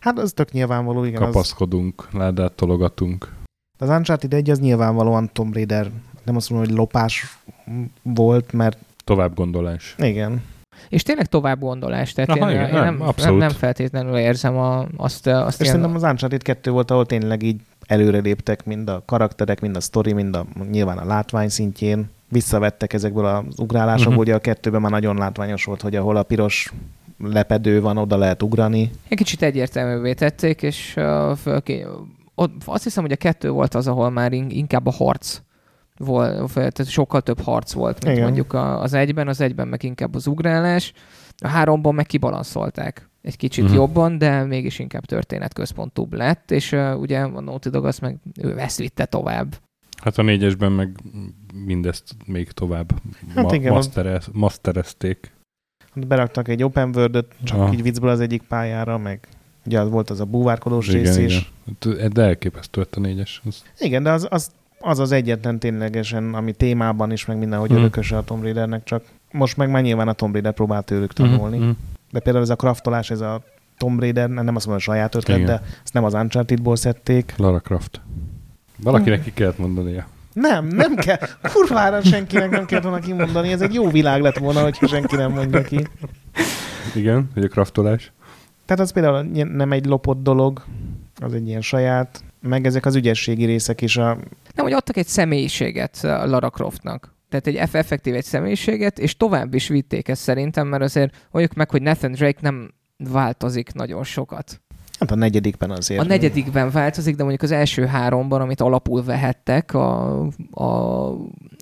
Hát 0.00 0.18
az 0.18 0.32
tök 0.32 0.52
nyilvánvaló, 0.52 1.04
igen. 1.04 1.22
Az, 1.22 1.26
kapaszkodunk, 1.32 2.08
ládát 2.12 2.52
tologatunk. 2.52 3.32
az 3.78 3.88
Uncharted 3.88 4.34
1 4.34 4.50
az 4.50 4.58
nyilvánvalóan 4.60 5.30
Tomb 5.32 5.54
Raider, 5.54 5.90
nem 6.24 6.36
azt 6.36 6.50
mondom, 6.50 6.68
hogy 6.68 6.76
lopás 6.78 7.38
volt, 8.02 8.52
mert 8.52 8.78
Tovább 9.04 9.34
gondolás. 9.34 9.94
igen. 9.98 10.42
És 10.88 11.02
tényleg 11.02 11.26
tovább 11.26 11.60
gondolás, 11.60 12.12
tehát 12.12 12.30
Aha, 12.30 12.50
én, 12.50 12.56
igen, 12.56 12.66
én 12.68 12.74
nem, 12.74 12.96
nem, 12.96 13.12
nem, 13.16 13.34
nem 13.34 13.50
feltétlenül 13.50 14.16
érzem 14.16 14.56
a, 14.56 14.86
azt, 14.96 15.26
azt 15.26 15.60
És 15.60 15.66
ilyen, 15.66 15.74
szerintem 15.74 15.94
az 15.94 16.02
Uncharted 16.02 16.42
2 16.42 16.70
volt, 16.70 16.90
ahol 16.90 17.06
tényleg 17.06 17.42
így 17.42 17.60
előre 17.92 18.18
léptek 18.18 18.64
mind 18.64 18.88
a 18.88 19.02
karakterek, 19.06 19.60
mind 19.60 19.76
a 19.76 19.80
sztori, 19.80 20.12
mind 20.12 20.36
a, 20.36 20.46
nyilván 20.70 20.98
a 20.98 21.04
látvány 21.04 21.48
szintjén. 21.48 22.10
Visszavettek 22.28 22.92
ezekből 22.92 23.24
az 23.26 23.58
ugrálásokból, 23.58 24.12
Mhm. 24.12 24.22
ugye 24.22 24.34
a 24.34 24.38
kettőben 24.38 24.80
már 24.80 24.90
nagyon 24.90 25.16
látványos 25.16 25.64
volt, 25.64 25.80
hogy 25.82 25.96
ahol 25.96 26.16
a 26.16 26.22
piros 26.22 26.72
lepedő 27.18 27.80
van, 27.80 27.96
oda 27.96 28.16
lehet 28.16 28.42
ugrani. 28.42 28.90
egy 29.08 29.16
kicsit 29.16 29.42
egyértelművé 29.42 30.12
tették, 30.14 30.62
és 30.62 30.94
uh, 30.96 31.36
fölké, 31.36 31.86
ott, 32.34 32.52
azt 32.64 32.82
hiszem, 32.82 33.02
hogy 33.02 33.12
a 33.12 33.16
kettő 33.16 33.50
volt 33.50 33.74
az, 33.74 33.86
ahol 33.86 34.10
már 34.10 34.32
in, 34.32 34.50
inkább 34.50 34.86
a 34.86 34.90
harc 34.90 35.40
volt, 35.98 36.52
tehát 36.54 36.86
sokkal 36.86 37.20
több 37.20 37.40
harc 37.40 37.72
volt, 37.72 38.04
mint 38.04 38.16
Igen. 38.16 38.26
mondjuk 38.28 38.52
az 38.54 38.92
egyben, 38.94 39.28
az 39.28 39.40
egyben 39.40 39.68
meg 39.68 39.82
inkább 39.82 40.14
az 40.14 40.26
ugrálás, 40.26 40.92
a 41.38 41.48
háromban 41.48 41.94
meg 41.94 42.06
kibalanszolták 42.06 43.10
egy 43.22 43.36
kicsit 43.36 43.64
uh-huh. 43.64 43.78
jobban, 43.78 44.18
de 44.18 44.44
mégis 44.44 44.78
inkább 44.78 45.04
történetközpontúbb 45.04 46.12
lett, 46.12 46.50
és 46.50 46.72
uh, 46.72 47.00
ugye 47.00 47.18
a 47.18 47.40
Naughty 47.40 47.68
Dog 47.68 47.84
azt 47.84 48.00
meg 48.00 48.16
ő 48.40 48.58
ezt 48.58 48.78
vitte 48.78 49.04
tovább. 49.04 49.56
Hát 50.02 50.18
a 50.18 50.22
négyesben 50.22 50.72
meg 50.72 50.96
mindezt 51.64 52.16
még 52.26 52.50
tovább 52.50 52.92
Hát 53.34 53.44
ma- 53.44 53.54
igen, 53.54 53.72
masterez, 53.72 54.28
masterezték. 54.32 55.32
Beraktak 55.94 56.48
egy 56.48 56.62
open 56.62 56.92
world 56.94 57.26
csak 57.44 57.58
Aha. 57.58 57.72
így 57.72 57.82
viccből 57.82 58.10
az 58.10 58.20
egyik 58.20 58.42
pályára, 58.42 58.98
meg 58.98 59.28
ugye 59.66 59.82
volt 59.82 60.10
az 60.10 60.20
a 60.20 60.24
búvárkodós 60.24 60.88
Igen, 60.88 61.00
rész 61.00 61.16
igen. 61.16 61.28
is. 61.28 61.52
Hát, 61.82 62.12
De 62.12 62.22
elképesztő 62.22 62.80
lett 62.80 62.96
a 62.96 63.00
négyes. 63.00 63.42
Az, 63.44 63.62
Igen, 63.78 64.02
de 64.02 64.10
az, 64.10 64.26
az 64.30 64.50
az 64.82 64.98
az 64.98 65.12
egyetlen 65.12 65.58
ténylegesen, 65.58 66.34
ami 66.34 66.52
témában 66.52 67.12
is, 67.12 67.26
meg 67.26 67.38
mindenhogy 67.38 67.68
hmm. 67.68 67.78
örököse 67.78 68.16
a 68.16 68.24
Tomb 68.24 68.42
Raidernek, 68.42 68.84
csak 68.84 69.04
most 69.30 69.56
meg 69.56 69.70
már 69.70 69.82
nyilván 69.82 70.08
a 70.08 70.12
Tomb 70.12 70.32
Raider 70.32 70.52
próbál 70.52 70.82
tőlük 70.82 71.12
tanulni. 71.12 71.56
Mhm, 71.56 71.66
mhm. 71.66 71.76
De 72.12 72.20
például 72.20 72.44
ez 72.44 72.50
a 72.50 72.56
kraftolás, 72.56 73.10
ez 73.10 73.20
a 73.20 73.42
Tomb 73.78 74.00
Raider, 74.00 74.28
nem 74.28 74.56
azt 74.56 74.66
mondom, 74.66 74.74
a 74.74 74.92
saját 74.92 75.14
ötlet, 75.14 75.36
Igen. 75.36 75.48
de 75.48 75.62
ezt 75.82 75.92
nem 75.92 76.04
az 76.04 76.14
Uncharted-ból 76.14 76.76
szedték. 76.76 77.34
Lara 77.36 77.60
Croft. 77.60 78.00
Valakinek 78.82 79.22
ki 79.22 79.32
kellett 79.32 79.58
mondania. 79.58 80.06
Nem, 80.32 80.66
nem 80.66 80.94
kell. 80.94 81.18
Kurvára 81.52 82.02
senkinek 82.02 82.50
nem 82.50 82.64
kellett 82.64 82.84
volna 82.84 82.98
kimondani. 82.98 83.52
Ez 83.52 83.60
egy 83.60 83.74
jó 83.74 83.88
világ 83.88 84.20
lett 84.20 84.38
volna, 84.38 84.62
hogyha 84.62 84.86
senki 84.86 85.16
nem 85.16 85.32
mondja 85.32 85.62
ki. 85.62 85.86
Igen, 86.94 87.30
hogy 87.34 87.44
a 87.44 87.48
kraftolás. 87.48 88.12
Tehát 88.64 88.82
az 88.82 88.92
például 88.92 89.22
nem 89.44 89.72
egy 89.72 89.86
lopott 89.86 90.22
dolog, 90.22 90.64
az 91.20 91.34
egy 91.34 91.46
ilyen 91.48 91.60
saját, 91.60 92.24
meg 92.40 92.66
ezek 92.66 92.86
az 92.86 92.94
ügyességi 92.94 93.44
részek 93.44 93.80
is 93.80 93.96
a... 93.96 94.04
Nem, 94.54 94.64
hogy 94.64 94.72
adtak 94.72 94.96
egy 94.96 95.06
személyiséget 95.06 95.98
uh, 96.02 96.10
Lara 96.10 96.50
Croftnak. 96.50 97.11
Tehát 97.32 97.46
egy 97.46 97.56
eff- 97.56 97.74
effektív 97.74 98.14
egy 98.14 98.24
személyiséget, 98.24 98.98
és 98.98 99.16
tovább 99.16 99.54
is 99.54 99.68
vitték 99.68 100.08
ezt 100.08 100.22
szerintem, 100.22 100.68
mert 100.68 100.82
azért 100.82 101.26
mondjuk 101.30 101.54
meg, 101.54 101.70
hogy 101.70 101.82
Nathan 101.82 102.12
Drake 102.12 102.38
nem 102.40 102.74
változik 102.96 103.72
nagyon 103.72 104.04
sokat. 104.04 104.60
Hát 104.98 105.10
a 105.10 105.14
negyedikben 105.14 105.70
azért. 105.70 106.00
A 106.00 106.04
negyedikben 106.04 106.70
változik, 106.70 107.16
de 107.16 107.22
mondjuk 107.22 107.42
az 107.42 107.50
első 107.50 107.86
háromban, 107.86 108.40
amit 108.40 108.60
alapul 108.60 109.04
vehettek 109.04 109.74
a, 109.74 110.20
a, 110.50 110.64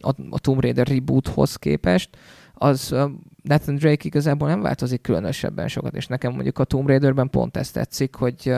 a, 0.01 0.15
a 0.31 0.39
Tomb 0.39 0.61
Raider 0.61 0.87
reboothoz 0.87 1.57
képest, 1.57 2.17
az 2.55 2.95
Nathan 3.43 3.75
Drake 3.75 4.03
igazából 4.07 4.49
nem 4.49 4.61
változik 4.61 5.01
különösebben 5.01 5.69
sokat, 5.69 5.97
és 5.97 6.07
nekem 6.07 6.33
mondjuk 6.33 6.59
a 6.59 6.65
Tomb 6.65 6.87
Raiderben 6.87 7.31
pont 7.31 7.57
ezt 7.57 7.73
tetszik, 7.73 8.15
hogy 8.15 8.53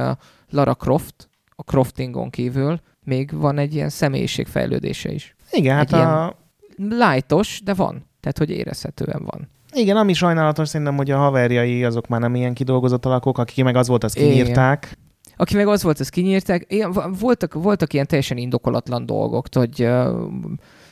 Lara 0.50 0.74
Croft, 0.74 1.30
a 1.50 1.62
croftingon 1.62 2.30
kívül 2.30 2.80
még 3.04 3.30
van 3.32 3.58
egy 3.58 3.74
ilyen 3.74 3.88
személyiségfejlődése 3.88 5.12
is. 5.12 5.34
Igen, 5.50 5.76
hát 5.76 5.92
egy 5.92 5.98
a... 5.98 6.41
Lightos, 6.76 7.60
de 7.64 7.74
van. 7.74 8.06
Tehát, 8.20 8.38
hogy 8.38 8.50
érezhetően 8.50 9.22
van. 9.24 9.48
Igen, 9.72 9.96
ami 9.96 10.12
sajnálatos 10.12 10.68
szerintem, 10.68 10.96
hogy 10.96 11.10
a 11.10 11.18
haverjai 11.18 11.84
azok 11.84 12.08
már 12.08 12.20
nem 12.20 12.34
ilyen 12.34 12.54
kidolgozott 12.54 13.06
alakok, 13.06 13.38
akik 13.38 13.64
meg 13.64 13.76
az 13.76 13.88
volt, 13.88 14.04
azt 14.04 14.16
Igen. 14.16 14.28
kinyírták. 14.28 14.98
Aki 15.36 15.56
meg 15.56 15.66
az 15.68 15.82
volt, 15.82 16.00
ezt 16.00 16.10
kinyírták. 16.10 16.64
Igen, 16.68 16.92
voltak, 17.18 17.54
voltak 17.54 17.92
ilyen 17.92 18.06
teljesen 18.06 18.36
indokolatlan 18.36 19.06
dolgok, 19.06 19.46
hogy 19.52 19.82
uh, 19.82 20.06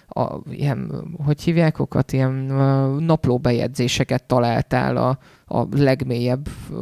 a, 0.09 0.41
ilyen, 0.51 1.09
hogy 1.25 1.43
hívják 1.43 1.79
okat, 1.79 2.13
ilyen 2.13 2.51
uh, 2.51 3.01
naplóbejegyzéseket 3.01 4.25
találtál 4.25 4.97
a, 4.97 5.19
a 5.57 5.67
legmélyebb 5.71 6.49
uh, 6.71 6.79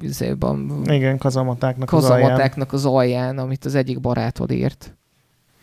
izében, 0.00 0.80
Igen, 0.84 1.18
kazamatáknak 1.18 1.92
az 1.92 2.04
alján. 2.04 2.20
kazamatáknak 2.20 2.72
az 2.72 2.86
alján, 2.86 3.38
amit 3.38 3.64
az 3.64 3.74
egyik 3.74 4.00
barátod 4.00 4.50
írt. 4.50 4.97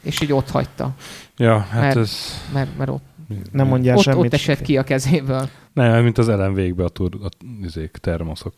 És 0.06 0.22
így 0.22 0.32
ott 0.34 0.50
hagyta, 0.50 0.94
Ja, 1.38 1.58
hát 1.60 1.82
Mert- 1.82 1.98
ez... 1.98 2.18
mert, 2.54 2.78
mert 2.78 2.90
ott, 2.90 3.04
Nem 3.52 3.68
mondjál 3.68 3.98
ott, 3.98 4.04
semmit. 4.04 4.26
ott 4.26 4.34
esett 4.34 4.62
ki 4.62 4.78
a 4.78 4.84
kezéből. 4.84 5.50
Nem, 5.74 6.04
mint 6.04 6.18
az 6.18 6.30
elem 6.30 6.54
végbe 6.54 6.84
a, 6.84 6.90
tur, 6.90 7.10
a 7.24 7.28
izék, 7.64 7.92
termoszok. 7.92 8.54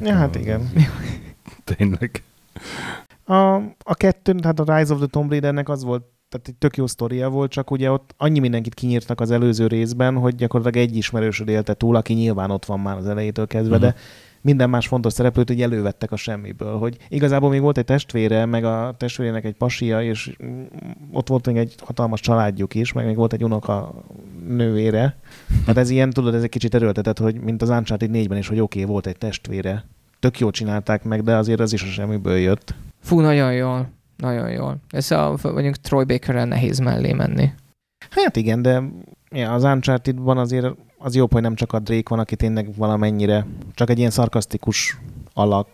Ja, 0.00 0.14
hát 0.14 0.34
igen. 0.34 0.70
Tényleg. 1.76 2.22
A, 3.24 3.54
a 3.84 3.94
kettő, 3.94 4.32
tehát 4.32 4.60
a 4.60 4.76
Rise 4.76 4.92
of 4.92 4.98
the 4.98 5.06
Tomb 5.06 5.30
Raidernek 5.30 5.68
az 5.68 5.84
volt, 5.84 6.02
tehát 6.28 6.48
egy 6.48 6.54
tök 6.54 6.76
jó 6.76 6.86
sztoria 6.86 7.28
volt, 7.28 7.50
csak 7.50 7.70
ugye 7.70 7.90
ott 7.90 8.14
annyi 8.16 8.38
mindenkit 8.38 8.74
kinyírtak 8.74 9.20
az 9.20 9.30
előző 9.30 9.66
részben, 9.66 10.14
hogy 10.16 10.34
gyakorlatilag 10.34 10.88
egy 10.88 10.96
ismerősöd 10.96 11.48
élte 11.48 11.74
túl, 11.74 11.96
aki 11.96 12.12
nyilván 12.12 12.50
ott 12.50 12.64
van 12.64 12.80
már 12.80 12.96
az 12.96 13.06
elejétől 13.08 13.46
kezdve, 13.46 13.76
Mhm. 13.76 13.84
de 13.84 13.94
minden 14.42 14.70
más 14.70 14.86
fontos 14.86 15.12
szereplőt 15.12 15.50
így 15.50 15.62
elővettek 15.62 16.12
a 16.12 16.16
semmiből, 16.16 16.78
hogy 16.78 16.96
igazából 17.08 17.50
még 17.50 17.60
volt 17.60 17.78
egy 17.78 17.84
testvére, 17.84 18.44
meg 18.44 18.64
a 18.64 18.94
testvérének 18.96 19.44
egy 19.44 19.54
pasia, 19.54 20.02
és 20.02 20.36
ott 21.12 21.28
volt 21.28 21.46
még 21.46 21.56
egy 21.56 21.74
hatalmas 21.84 22.20
családjuk 22.20 22.74
is, 22.74 22.92
meg 22.92 23.06
még 23.06 23.16
volt 23.16 23.32
egy 23.32 23.44
unoka 23.44 23.94
nővére. 24.48 25.16
Hát 25.66 25.76
ez 25.76 25.90
ilyen, 25.90 26.10
tudod, 26.10 26.34
ez 26.34 26.42
egy 26.42 26.48
kicsit 26.48 26.74
erőltetett, 26.74 27.18
hogy 27.18 27.40
mint 27.40 27.62
az 27.62 27.68
Uncharted 27.68 28.10
4-ben 28.12 28.38
is, 28.38 28.48
hogy 28.48 28.60
oké, 28.60 28.80
okay, 28.80 28.92
volt 28.92 29.06
egy 29.06 29.18
testvére. 29.18 29.84
Tök 30.20 30.38
jól 30.38 30.50
csinálták 30.50 31.04
meg, 31.04 31.22
de 31.22 31.36
azért 31.36 31.60
az 31.60 31.72
is 31.72 31.82
a 31.82 31.86
semmiből 31.86 32.36
jött. 32.36 32.74
Fú, 33.00 33.20
nagyon 33.20 33.54
jól. 33.54 33.90
Nagyon 34.16 34.50
jól. 34.50 34.76
Ez 34.88 35.10
a, 35.10 35.36
mondjuk 35.42 35.76
Troy 35.76 36.04
Bakerrel 36.04 36.46
nehéz 36.46 36.78
mellé 36.78 37.12
menni. 37.12 37.50
Hát 38.10 38.36
igen, 38.36 38.62
de 38.62 38.82
ja, 39.30 39.52
az 39.52 39.64
Uncharted-ban 39.64 40.38
azért 40.38 40.66
az 41.02 41.14
jobb, 41.14 41.32
hogy 41.32 41.42
nem 41.42 41.54
csak 41.54 41.72
a 41.72 41.78
Drake 41.78 42.08
van, 42.08 42.18
aki 42.18 42.36
tényleg 42.36 42.76
valamennyire 42.76 43.46
csak 43.74 43.90
egy 43.90 43.98
ilyen 43.98 44.10
szarkasztikus 44.10 44.98
alak 45.34 45.68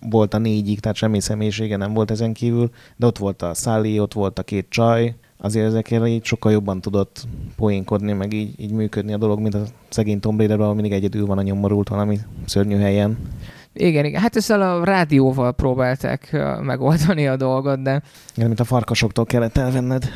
volt 0.00 0.34
a 0.34 0.38
négyig, 0.38 0.80
tehát 0.80 0.96
semmi 0.96 1.20
személyisége 1.20 1.76
nem 1.76 1.92
volt 1.92 2.10
ezen 2.10 2.32
kívül, 2.32 2.70
de 2.96 3.06
ott 3.06 3.18
volt 3.18 3.42
a 3.42 3.54
Sally, 3.54 4.00
ott 4.00 4.12
volt 4.12 4.38
a 4.38 4.42
két 4.42 4.66
csaj, 4.68 5.14
azért 5.36 5.66
ezekkel 5.66 6.06
így 6.06 6.24
sokkal 6.24 6.52
jobban 6.52 6.80
tudott 6.80 7.26
poénkodni, 7.56 8.12
meg 8.12 8.32
így, 8.32 8.60
így 8.60 8.72
működni 8.72 9.12
a 9.12 9.16
dolog, 9.16 9.40
mint 9.40 9.54
a 9.54 9.62
szegény 9.88 10.20
Tomb 10.20 10.38
Raiderben, 10.38 10.64
ahol 10.64 10.74
mindig 10.74 10.92
egyedül 10.92 11.26
van 11.26 11.38
a 11.38 11.42
nyomorult 11.42 11.88
valami 11.88 12.18
szörnyű 12.44 12.76
helyen. 12.76 13.18
Igen, 13.72 14.04
igen. 14.04 14.20
Hát 14.20 14.36
ezzel 14.36 14.62
a 14.62 14.84
rádióval 14.84 15.52
próbálták 15.52 16.36
megoldani 16.62 17.26
a 17.26 17.36
dolgot, 17.36 17.82
de 17.82 18.02
Igen, 18.34 18.46
mint 18.46 18.60
a 18.60 18.64
farkasoktól 18.64 19.24
kellett 19.24 19.56
elvenned. 19.56 20.10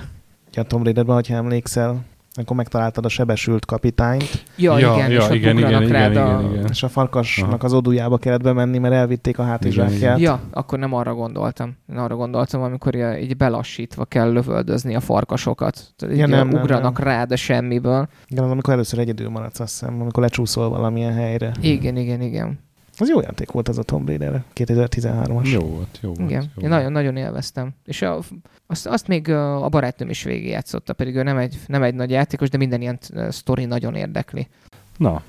A 0.56 0.62
Tomb 0.62 0.84
Raiderben, 0.84 1.22
ha 1.28 1.34
emlékszel, 1.34 2.04
akkor 2.34 2.56
megtaláltad 2.56 3.04
a 3.04 3.08
sebesült 3.08 3.64
kapitányt, 3.64 4.44
ja, 4.56 4.78
Ja, 4.78 4.94
igen, 4.94 5.10
ja, 5.10 5.20
és 5.28 5.34
igen, 5.34 5.56
ugranak 5.56 5.80
igen, 5.82 5.92
rád 5.92 6.10
igen, 6.10 6.26
a... 6.26 6.40
igen, 6.40 6.52
igen. 6.52 6.66
és 6.70 6.82
a 6.82 6.88
farkasnak 6.88 7.48
Aha. 7.52 7.64
az 7.64 7.72
odujába 7.72 8.18
kellett 8.18 8.42
bemenni, 8.42 8.78
mert 8.78 8.94
elvitték 8.94 9.38
a 9.38 9.42
Igen, 9.42 9.52
hátizsákját. 9.52 10.18
Ja, 10.18 10.40
akkor 10.50 10.78
nem 10.78 10.92
arra 10.94 11.14
gondoltam. 11.14 11.76
Én 11.92 11.96
arra 11.96 12.16
gondoltam, 12.16 12.62
amikor 12.62 12.94
ilyen- 12.94 13.18
így 13.18 13.36
belassítva 13.36 14.04
kell 14.04 14.32
lövöldözni 14.32 14.94
a 14.94 15.00
farkasokat. 15.00 15.92
Tehát 15.96 16.16
Ja, 16.16 16.24
így 16.24 16.30
nem, 16.30 16.48
nem, 16.48 16.60
ugranak 16.60 16.98
nem. 16.98 17.06
rád 17.06 17.32
a 17.32 17.36
semmiből. 17.36 18.08
Igen, 18.28 18.44
amikor 18.44 18.72
először 18.72 18.98
egyedül 18.98 19.28
maradsz, 19.28 19.60
azt 19.60 19.78
hiszem, 19.80 20.00
amikor 20.00 20.22
lecsúszol 20.22 20.68
valamilyen 20.68 21.12
helyre. 21.12 21.52
Igen, 21.60 21.96
igen, 21.96 22.20
igen. 22.20 22.58
Az 23.02 23.08
jó 23.08 23.20
játék 23.20 23.50
volt 23.50 23.68
az 23.68 23.78
a 23.78 23.82
Tomb 23.82 24.06
Raider, 24.08 24.44
2013-as. 24.54 25.50
Jó 25.50 25.60
volt, 25.60 25.98
jó 26.02 26.12
volt. 26.12 26.30
Igen, 26.30 26.50
jó 26.56 26.62
én 26.62 26.68
nagyon, 26.68 26.92
nagyon 26.92 27.16
élveztem. 27.16 27.70
És 27.84 28.02
a, 28.02 28.18
azt, 28.66 28.86
azt 28.86 29.06
még 29.06 29.28
a 29.30 29.68
barátnőm 29.68 30.10
is 30.10 30.22
végigjátszotta, 30.22 30.92
pedig 30.92 31.16
ő 31.16 31.22
nem 31.22 31.36
egy, 31.36 31.58
nem 31.66 31.82
egy 31.82 31.94
nagy 31.94 32.10
játékos, 32.10 32.48
de 32.48 32.58
minden 32.58 32.80
ilyen 32.80 32.98
sztori 33.28 33.64
nagyon 33.64 33.94
érdekli. 33.94 34.48
Na, 34.96 35.22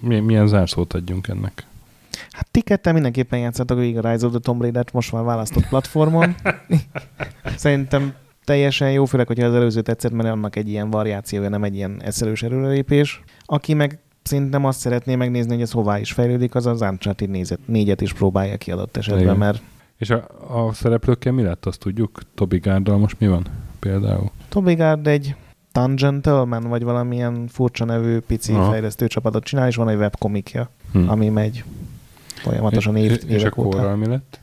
milyen, 0.00 0.22
milyen 0.22 0.46
zárszót 0.46 0.92
adjunk 0.92 1.28
ennek? 1.28 1.66
Hát 2.30 2.48
ti 2.50 2.60
ketten 2.60 2.92
mindenképpen 2.92 3.38
játszatok 3.38 3.78
végig 3.78 3.98
a 3.98 4.10
Rise 4.10 4.26
of 4.26 4.32
the 4.32 4.40
Tomb 4.40 4.60
Raider-t 4.60 4.92
most 4.92 5.12
már 5.12 5.24
választott 5.24 5.68
platformon. 5.68 6.34
Szerintem 7.56 8.14
teljesen 8.44 8.92
jó, 8.92 9.04
főleg, 9.04 9.26
hogyha 9.26 9.46
az 9.46 9.54
előző 9.54 9.80
tetszett, 9.80 10.12
mert 10.12 10.28
annak 10.28 10.56
egy 10.56 10.68
ilyen 10.68 10.90
variációja, 10.90 11.48
nem 11.48 11.64
egy 11.64 11.74
ilyen 11.74 12.02
eszelős 12.02 12.42
erőrelépés. 12.42 13.22
Aki 13.44 13.74
meg 13.74 13.98
szerintem 14.28 14.64
azt 14.64 14.78
szeretné 14.78 15.16
megnézni, 15.16 15.52
hogy 15.52 15.62
ez 15.62 15.70
hová 15.70 15.98
is 15.98 16.12
fejlődik, 16.12 16.54
az 16.54 16.66
az 16.66 16.80
Uncharted 16.80 17.28
nézet, 17.30 17.58
négyet 17.64 18.00
is 18.00 18.12
próbálja 18.12 18.56
ki 18.56 18.70
adott 18.72 18.96
esetben, 18.96 19.22
Igen. 19.22 19.36
mert 19.36 19.62
És 19.96 20.10
a, 20.10 20.26
a 20.48 20.72
szereplőkkel 20.72 21.32
mi 21.32 21.42
lett, 21.42 21.66
azt 21.66 21.78
tudjuk? 21.78 22.20
Tobi 22.34 22.58
Gárdal 22.58 22.98
most 22.98 23.16
mi 23.20 23.26
van 23.28 23.46
például? 23.78 24.30
Toby 24.48 24.74
Gard 24.74 25.06
egy 25.06 25.34
Tangentleman, 25.72 26.62
vagy 26.68 26.82
valamilyen 26.82 27.46
furcsa 27.48 27.84
nevű 27.84 28.18
pici 28.18 28.52
Aha. 28.52 28.70
fejlesztő 28.70 29.06
csapatot 29.06 29.44
csinál, 29.44 29.68
és 29.68 29.76
van 29.76 29.88
egy 29.88 29.96
webkomikja, 29.96 30.70
Hm. 30.92 31.08
ami 31.08 31.28
megy 31.28 31.64
folyamatosan 32.34 32.96
év, 32.96 33.10
és, 33.10 33.16
és 33.16 33.24
a 33.30 33.34
évek 33.36 33.56
óta. 33.56 33.96
mi 33.96 34.06
lett? 34.06 34.40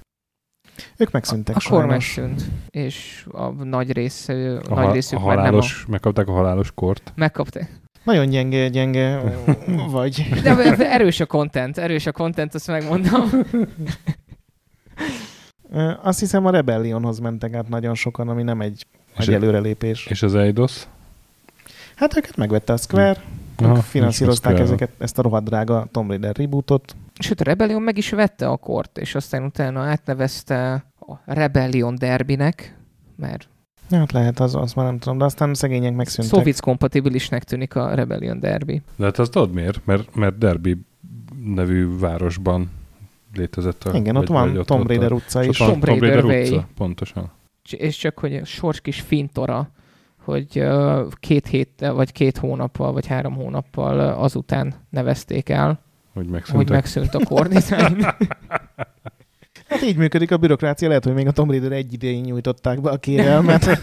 Ők 0.98 1.12
megszűntek 1.12 1.56
Akkor 1.56 1.80
sajnos. 1.80 1.90
megszűnt, 2.16 2.46
és 2.70 3.26
a 3.32 3.50
nagy, 3.50 3.92
rész, 3.92 4.28
A, 4.30 4.34
nagy 4.34 4.64
ha, 4.70 4.92
részük 4.92 5.18
a 5.20 5.26
már 5.26 5.36
nem 5.36 5.44
a... 5.44 5.48
halálos, 5.48 5.86
megkapták 5.90 6.28
a 6.28 6.32
halálos 6.32 6.72
kort. 6.76 7.12
Megkapták. 7.16 7.80
Nagyon 8.06 8.30
gyenge, 8.30 8.70
gyenge 8.70 9.22
vagy. 9.90 10.28
De 10.42 10.92
erős 10.92 11.20
a 11.20 11.26
content, 11.26 11.78
erős 11.78 12.06
a 12.06 12.12
content, 12.12 12.54
azt 12.54 12.68
megmondom. 12.68 13.30
Azt 16.02 16.20
hiszem 16.20 16.46
a 16.46 16.50
Rebellionhoz 16.50 17.20
mentek 17.20 17.54
át 17.54 17.70
nagyon 17.70 17.96
sokan, 17.96 18.30
ami 18.30 18.44
nem 18.44 18.62
egy 18.62 18.86
És, 19.18 19.26
nagy 19.26 19.36
előrelépés. 19.36 20.06
és 20.08 20.22
az 20.24 20.36
Eidos? 20.36 20.84
Hát 21.96 22.18
őket 22.18 22.36
megvette 22.36 22.74
a 22.74 22.78
Square, 22.78 23.24
Aha, 23.58 23.76
finanszírozták 23.76 24.60
ezeket, 24.60 24.90
ezt 24.98 25.18
a 25.18 25.22
rohadt 25.22 25.46
drága 25.46 25.88
Tomb 25.92 26.10
Raider 26.10 26.36
rebootot. 26.36 26.96
Sőt, 27.20 27.42
a 27.42 27.44
Rebellion 27.44 27.82
meg 27.82 27.98
is 27.98 28.10
vette 28.10 28.48
a 28.48 28.58
kort, 28.58 28.98
és 28.98 29.16
aztán 29.16 29.44
utána 29.44 29.82
átnevezte 29.82 30.86
a 31.00 31.14
Rebellion 31.26 31.96
Derbinek, 31.96 32.78
mert 33.16 33.48
Hát 33.90 34.12
lehet, 34.12 34.40
az, 34.40 34.56
azt 34.56 34.76
már 34.76 34.86
nem 34.86 35.00
tudom, 35.00 35.18
de 35.18 35.24
aztán 35.26 35.54
szegények 35.54 35.96
megszűntek. 35.96 36.34
Szovjet 36.38 36.60
kompatibilisnek 36.60 37.44
tűnik 37.44 37.76
a 37.76 37.94
Rebellion 37.94 38.40
Derby. 38.40 38.82
De 38.96 39.06
hát 39.06 39.20
azt 39.20 39.32
tudod 39.32 39.52
miért? 39.54 39.86
Mert, 39.86 40.16
mert 40.16 40.38
Derby 40.38 40.78
nevű 41.44 41.98
városban 42.00 42.72
létezett 43.34 43.84
a... 43.84 43.98
Igen, 43.98 44.16
ott 44.16 44.28
vagy- 44.28 44.38
van 44.38 44.58
ott 44.58 44.66
Tomb 44.66 44.80
volt 44.88 44.90
a- 44.90 44.94
Raider 44.94 45.12
utca 45.12 45.42
és 45.42 45.48
ott 45.48 45.54
is. 45.54 45.60
van 45.60 45.70
Tomb 45.70 45.84
Tomb 45.86 46.02
Raider 46.02 46.24
utca, 46.24 46.68
pontosan. 46.78 47.32
És 47.72 47.98
csak, 47.98 48.20
hogy 48.20 48.36
a 48.36 48.46
sors 48.46 48.82
kis 48.82 49.02
fintora, 49.02 49.70
hogy 50.24 50.64
két 51.20 51.48
héttel, 51.48 51.94
vagy 51.94 52.12
két 52.12 52.38
hónappal, 52.38 52.92
vagy 52.92 53.06
három 53.08 53.34
hónappal 53.34 54.00
azután 54.00 54.74
nevezték 54.90 55.50
el, 55.50 55.68
Hogy 55.68 55.80
hogy 56.14 56.28
megszűntek. 56.30 56.70
megszűnt 56.70 57.14
a 57.16 57.48
design. 57.48 58.06
Hát 59.68 59.82
így 59.82 59.96
működik 59.98 60.32
a 60.32 60.38
bürokrácia, 60.38 60.88
lehet, 60.88 61.04
hogy 61.04 61.14
még 61.14 61.28
a 61.28 61.32
Tomb 61.32 61.50
Raider 61.50 61.72
egy 61.72 61.94
idején 61.94 62.22
nyújtották 62.22 62.82
be 62.82 62.90
a 62.90 62.98
kérelmet. 62.98 63.82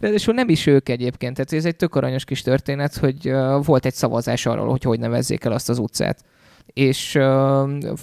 Ráadásul 0.00 0.34
nem 0.34 0.48
is 0.48 0.66
ők 0.66 0.88
egyébként, 0.88 1.34
tehát 1.34 1.52
ez 1.52 1.64
egy 1.64 1.76
tök 1.76 1.94
aranyos 1.94 2.24
kis 2.24 2.42
történet, 2.42 2.96
hogy 2.96 3.28
uh, 3.28 3.64
volt 3.64 3.86
egy 3.86 3.94
szavazás 3.94 4.46
arról, 4.46 4.68
hogy 4.68 4.82
hogy 4.82 4.98
nevezzék 4.98 5.44
el 5.44 5.52
azt 5.52 5.68
az 5.68 5.78
utcát. 5.78 6.24
És 6.66 7.14
uh, 7.14 7.22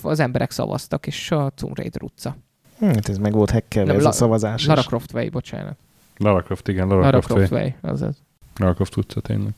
az 0.01 0.19
emberek 0.19 0.51
szavaztak, 0.51 1.07
és 1.07 1.31
a 1.31 1.51
Tomb 1.55 1.77
Raider 1.77 2.01
utca. 2.03 2.35
Hm, 2.79 2.85
Hát 2.85 3.09
ez 3.09 3.17
meg 3.17 3.31
volt 3.33 3.49
hackelve, 3.51 3.87
Nem, 3.87 3.97
ez 3.97 4.03
La- 4.03 4.09
a 4.09 4.13
szavazás. 4.13 4.65
Lara. 4.65 4.81
Croft 4.81 5.13
Way, 5.13 5.29
bocsánat. 5.29 5.77
Lara 6.17 6.41
Croft, 6.41 6.67
igen, 6.67 6.87
Lara, 6.87 6.99
Lara 7.01 7.19
Croft. 7.19 7.27
Croft 7.27 7.51
Way. 7.51 7.61
Way, 7.61 7.91
azaz. 7.93 8.15
Lara 8.59 8.73
Croft 8.73 8.97
utca 8.97 9.19
tényleg. 9.21 9.53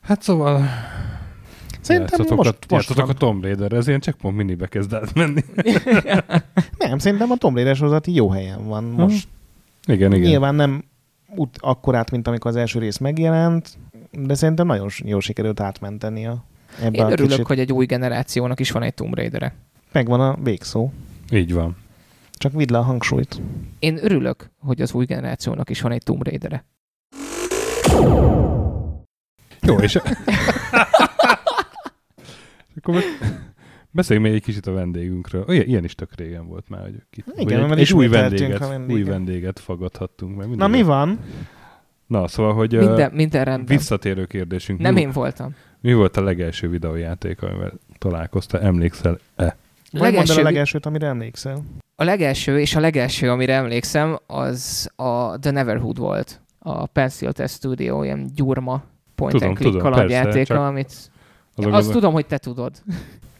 Hát 0.00 0.22
szóval... 0.22 0.62
Szerintem 1.84 2.16
játszatok 2.18 2.36
most, 2.36 2.50
a, 2.50 2.74
most 2.74 2.88
játszatok 2.88 3.06
van. 3.06 3.14
a 3.14 3.18
Tomb 3.18 3.42
Raider, 3.42 3.72
ez 3.72 3.88
ilyen 3.88 4.00
checkpoint 4.00 4.36
minibe 4.36 4.66
kezd 4.66 4.92
átmenni. 4.92 5.44
Nem, 6.78 6.98
szerintem 6.98 7.30
a 7.30 7.36
Tomb 7.36 7.54
Raider 7.54 7.76
sorozat 7.76 8.06
jó 8.06 8.30
helyen 8.30 8.66
van 8.66 8.84
most. 8.84 9.28
Igen, 9.86 10.12
igen. 10.12 10.28
Nyilván 10.28 10.54
nem 10.54 10.84
út 11.36 11.56
akkorát, 11.60 12.10
mint 12.10 12.28
amikor 12.28 12.50
az 12.50 12.56
első 12.56 12.78
rész 12.78 12.98
megjelent, 12.98 13.78
de 14.10 14.34
szerintem 14.34 14.66
nagyon 14.66 14.88
jól 15.04 15.20
sikerült 15.20 15.60
átmenteni 15.60 16.26
a 16.26 16.44
ebbe 16.80 16.96
Én 16.96 17.04
a 17.04 17.10
örülök, 17.10 17.30
kicsit. 17.30 17.46
hogy 17.46 17.58
egy 17.58 17.72
új 17.72 17.86
generációnak 17.86 18.60
is 18.60 18.70
van 18.70 18.82
egy 18.82 18.94
Tomb 18.94 19.14
Raider-e. 19.14 19.54
Megvan 19.92 20.20
a 20.20 20.36
végszó. 20.42 20.90
Így 21.32 21.52
van. 21.52 21.76
Csak 22.32 22.52
vidd 22.52 22.72
le 22.72 22.78
a 22.78 22.82
hangsúlyt. 22.82 23.40
Én 23.78 23.98
örülök, 24.02 24.50
hogy 24.58 24.80
az 24.82 24.92
új 24.92 25.04
generációnak 25.04 25.70
is 25.70 25.80
van 25.80 25.92
egy 25.92 26.02
Tomb 26.02 26.22
Raider-e. 26.22 26.64
Jó, 29.60 29.78
és... 29.78 29.98
és 32.84 32.90
akkor 32.90 32.94
most 32.94 33.32
beszéljünk 33.90 34.28
még 34.28 34.36
egy 34.36 34.44
kicsit 34.44 34.66
a 34.66 34.72
vendégünkről. 34.72 35.44
Olyan, 35.48 35.66
ilyen 35.66 35.84
is 35.84 35.94
tök 35.94 36.14
régen 36.14 36.46
volt 36.46 36.68
már, 36.68 36.82
hogy, 36.82 36.94
ki, 37.10 37.24
Igen, 37.36 37.72
egy, 37.72 37.78
egy 37.78 37.92
új, 37.92 38.08
vendéget, 38.08 38.82
új 38.88 39.02
vendéget 39.02 39.58
fogadhattunk. 39.58 40.36
Mert 40.36 40.54
Na 40.54 40.66
mi 40.66 40.82
van? 40.82 41.18
Na, 42.06 42.28
szóval, 42.28 42.54
hogy 42.54 42.78
Minden, 42.78 43.12
minden 43.12 43.44
rendben. 43.44 43.76
visszatérő 43.76 44.24
kérdésünk. 44.24 44.80
Nem 44.80 44.94
mi, 44.94 45.00
én 45.00 45.10
voltam. 45.10 45.54
mi 45.80 45.94
volt 45.94 46.16
a 46.16 46.22
legelső 46.22 46.68
videójáték, 46.68 47.42
amivel 47.42 47.72
találkoztál? 47.98 48.60
Emlékszel-e? 48.60 49.56
Legelső- 49.90 50.40
a 50.40 50.42
legelsőt, 50.42 50.86
amire 50.86 51.06
emlékszel. 51.06 51.62
A 51.96 52.04
legelső, 52.04 52.60
és 52.60 52.76
a 52.76 52.80
legelső, 52.80 53.30
amire 53.30 53.54
emlékszem, 53.54 54.18
az 54.26 54.90
a 54.96 55.38
The 55.38 55.50
Neverhood 55.50 55.98
volt. 55.98 56.40
A 56.58 56.86
Pencil 56.86 57.32
Test 57.32 57.54
Studio, 57.54 58.02
ilyen 58.02 58.30
gyurma 58.34 58.82
point 59.14 59.32
Tudom, 59.32 59.48
and 59.48 59.56
click 59.56 59.72
tudom, 59.72 59.90
kalandjátéka, 59.90 60.32
persze, 60.32 60.54
csak 60.54 60.58
amit... 60.58 60.92
Azon 61.56 61.72
Azt 61.72 61.90
tudom, 61.90 62.12
hogy 62.12 62.26
te 62.26 62.38
tudod. 62.38 62.82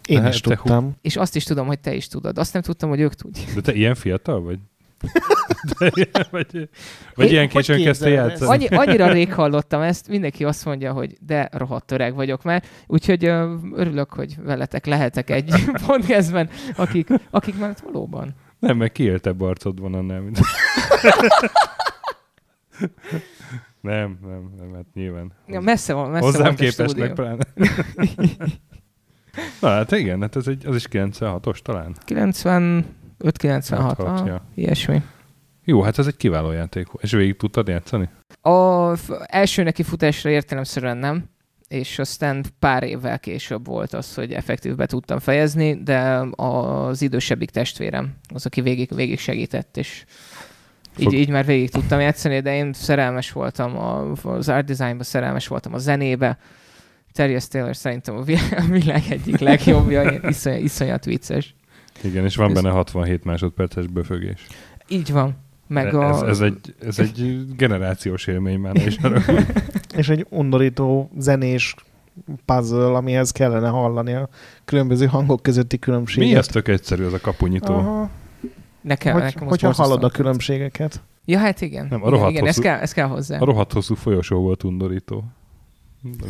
Én 0.07 0.20
Hát 0.23 0.35
is 0.35 0.41
te 0.41 0.55
tudtam. 0.55 0.93
És 1.01 1.16
azt 1.16 1.36
is 1.36 1.45
tudom, 1.45 1.66
hogy 1.66 1.78
te 1.81 1.95
is 1.95 2.09
tudod. 2.09 2.39
Azt 2.39 2.53
nem 2.53 2.62
tudtam, 2.62 2.89
hogy 2.89 3.01
ők 3.01 3.15
tudják. 3.15 3.55
De 3.55 3.61
te 3.61 3.73
ilyen 3.74 3.95
fiatal 3.95 4.41
vagy? 4.43 4.59
De, 5.78 5.91
vagy 6.31 6.69
vagy 7.15 7.27
Én- 7.27 7.32
ilyen 7.32 7.49
későn 7.49 7.82
kezdte 7.82 8.09
játszani? 8.09 8.51
Annyi, 8.51 8.66
annyira 8.66 9.12
rég 9.12 9.35
hallottam 9.35 9.81
ezt, 9.81 10.09
mindenki 10.09 10.45
azt 10.45 10.65
mondja, 10.65 10.93
hogy 10.93 11.16
de 11.20 11.49
rohadt 11.53 11.91
öreg 11.91 12.15
vagyok 12.15 12.43
már, 12.43 12.62
úgyhogy 12.86 13.24
ö, 13.24 13.55
örülök, 13.73 14.12
hogy 14.12 14.36
veletek 14.43 14.86
lehetek 14.86 15.31
egy 15.31 15.55
podcastben, 15.86 16.49
akik, 16.77 17.09
akik 17.31 17.59
már 17.59 17.74
valóban. 17.85 18.35
Nem, 18.59 18.77
mert 18.77 18.93
kiéltebb 18.93 19.41
arcod 19.41 19.81
van 19.81 19.95
annál, 19.95 20.20
mint... 20.20 20.39
nem, 23.85 24.19
nem, 24.23 24.51
nem, 24.59 24.74
hát 24.74 24.86
nyilván. 24.94 25.32
Ja, 25.47 25.61
messze 25.61 25.93
van, 25.93 26.11
messze 26.11 26.24
Hozzám 26.24 26.55
képest 26.55 26.97
meg 26.97 27.12
pláne. 27.12 27.44
Na 29.61 29.69
hát 29.69 29.93
igen, 29.93 30.20
hát 30.20 30.36
ez 30.36 30.47
egy, 30.47 30.66
az 30.66 30.74
is 30.74 30.86
96-os 30.90 31.59
talán. 31.59 31.97
95-96, 32.06 32.85
Hát, 33.69 33.98
ah, 33.98 34.27
ja. 34.27 34.43
ilyesmi. 34.55 35.02
Jó, 35.65 35.82
hát 35.82 35.98
ez 35.98 36.06
egy 36.06 36.16
kiváló 36.16 36.51
játék. 36.51 36.86
És 37.01 37.12
végig 37.12 37.36
tudtad 37.36 37.69
játszani? 37.69 38.09
A 38.43 38.93
első 39.27 39.62
neki 39.62 39.82
futásra 39.82 40.31
értelemszerűen 40.31 40.97
nem, 40.97 41.24
és 41.69 41.98
aztán 41.98 42.44
pár 42.59 42.82
évvel 42.82 43.19
később 43.19 43.66
volt 43.66 43.93
az, 43.93 44.15
hogy 44.15 44.32
effektív 44.32 44.74
be 44.74 44.86
tudtam 44.86 45.19
fejezni, 45.19 45.82
de 45.82 46.27
az 46.31 47.02
idősebbik 47.02 47.51
testvérem 47.51 48.15
az, 48.35 48.47
aki 48.47 48.61
végig, 48.61 48.94
végig 48.94 49.19
segített, 49.19 49.77
és 49.77 50.05
Fog- 51.02 51.12
így 51.12 51.28
már 51.28 51.44
végig 51.44 51.70
tudtam 51.70 52.00
játszani, 52.00 52.40
de 52.40 52.54
én 52.54 52.72
szerelmes 52.72 53.32
voltam 53.32 53.78
a, 53.78 54.12
az 54.22 54.48
art 54.48 54.66
designba, 54.66 55.04
szerelmes 55.04 55.46
voltam 55.46 55.74
a 55.74 55.78
zenébe. 55.78 56.38
Terry 57.12 57.36
Taylor 57.48 57.76
szerintem 57.76 58.16
a 58.16 58.22
vi- 58.22 58.38
a 58.56 58.64
világ 58.70 59.02
egyik 59.10 59.38
legjobbja, 59.38 60.02
ilyen 60.02 60.34
iszonyat, 60.62 61.04
vicces. 61.04 61.54
Igen, 62.02 62.24
és 62.24 62.36
van 62.36 62.48
Ez- 62.50 62.54
benne 62.54 62.70
67 62.70 63.24
másodperces 63.24 63.86
böfögés. 63.86 64.46
Így 64.88 65.12
van. 65.12 65.36
Meg 65.66 65.86
ez, 65.86 65.94
a... 65.94 66.28
ez, 66.28 66.40
egy, 66.40 66.74
ez 66.80 66.98
egy 66.98 67.44
generációs 67.56 68.26
élmény 68.26 68.58
már, 68.58 68.74
arra. 69.02 69.20
És 69.96 70.08
egy 70.08 70.26
undorító 70.28 71.10
zenés 71.18 71.74
puzzle, 72.44 72.86
amihez 72.96 73.30
kellene 73.30 73.68
hallani 73.68 74.12
a 74.12 74.28
különböző 74.64 75.06
hangok 75.06 75.42
közötti 75.42 75.78
különbséget. 75.78 76.30
Mi 76.30 76.36
ez 76.36 76.46
tök 76.46 76.68
egyszerű, 76.68 77.04
az 77.04 77.12
a 77.12 77.20
kapunyító. 77.20 77.74
Aha. 77.74 78.10
Nekem, 78.85 79.12
Hogy, 79.12 79.23
nekem 79.23 79.47
hogyha 79.48 79.73
hallod 79.73 80.05
a 80.05 80.11
különbségeket. 80.11 81.02
Ja, 81.24 81.39
hát 81.39 81.61
igen. 81.61 81.86
Nem, 81.90 82.02
a 82.02 82.06
igen, 82.06 82.11
rohadt 82.11 82.31
igen 82.31 82.47
ez, 82.47 82.55
hosszú- 82.56 82.70
kell, 82.70 82.81
ez 82.81 82.93
kell 82.93 83.06
hozzá. 83.06 83.39
A 83.39 83.44
rohadt 83.44 83.73
hosszú 83.73 83.94
folyosó 83.94 84.40
volt 84.40 84.62
undorító. 84.65 85.24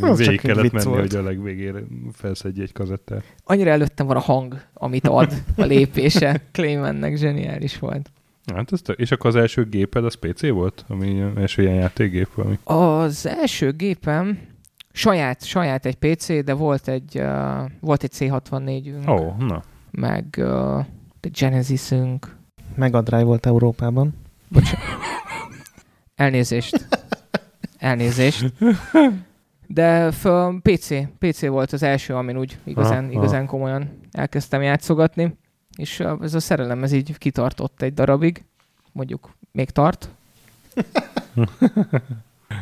Az 0.00 0.18
Végig 0.18 0.40
kellett 0.40 0.72
menni, 0.72 0.86
volt. 0.88 1.00
hogy 1.00 1.14
a 1.16 1.22
legvégére 1.22 1.78
felszedj 2.12 2.62
egy 2.62 2.72
kazettát. 2.72 3.24
Annyira 3.44 3.70
előttem 3.70 4.06
van 4.06 4.16
a 4.16 4.20
hang, 4.20 4.60
amit 4.74 5.06
ad 5.06 5.32
a 5.56 5.64
lépése. 5.64 6.40
Claymannek 6.52 7.16
zseniális 7.16 7.78
volt. 7.78 8.10
Hát 8.54 8.72
ez 8.72 8.80
tök- 8.82 8.98
és 9.00 9.10
akkor 9.10 9.26
az 9.26 9.36
első 9.36 9.68
géped 9.68 10.04
az 10.04 10.14
PC 10.14 10.48
volt? 10.48 10.84
Ami 10.88 11.20
az 11.22 11.36
első 11.36 11.62
ilyen 11.62 11.74
játékgép 11.74 12.34
valami? 12.34 12.58
Az 12.64 13.26
első 13.26 13.72
gépem 13.72 14.38
saját, 14.92 15.44
saját 15.44 15.86
egy 15.86 15.94
PC, 15.94 16.44
de 16.44 16.52
volt 16.52 16.88
egy, 16.88 17.18
uh, 17.18 17.70
volt 17.80 18.02
egy 18.02 18.12
C64-ünk, 18.18 19.08
Ó, 19.08 19.12
oh, 19.12 19.36
na. 19.38 19.62
meg 19.90 20.24
uh, 20.38 20.84
egy 21.20 21.30
Genesisünk. 21.40 22.36
Mega 22.76 23.00
Drive 23.02 23.22
volt 23.24 23.46
Európában. 23.46 24.14
Elnézést. 26.14 26.86
Elnézést. 27.78 28.52
De 29.66 30.10
f- 30.10 30.60
PC, 30.62 30.88
PC 31.18 31.46
volt 31.46 31.72
az 31.72 31.82
első, 31.82 32.14
amin 32.14 32.38
úgy 32.38 32.58
igazán, 32.64 33.10
igazán 33.10 33.46
komolyan 33.46 33.98
elkezdtem 34.12 34.62
játszogatni, 34.62 35.36
és 35.76 36.00
ez 36.20 36.34
a 36.34 36.40
szerelem 36.40 36.82
ez 36.82 36.92
így 36.92 37.18
kitartott 37.18 37.82
egy 37.82 37.94
darabig, 37.94 38.44
mondjuk 38.92 39.30
még 39.52 39.70
tart. 39.70 40.08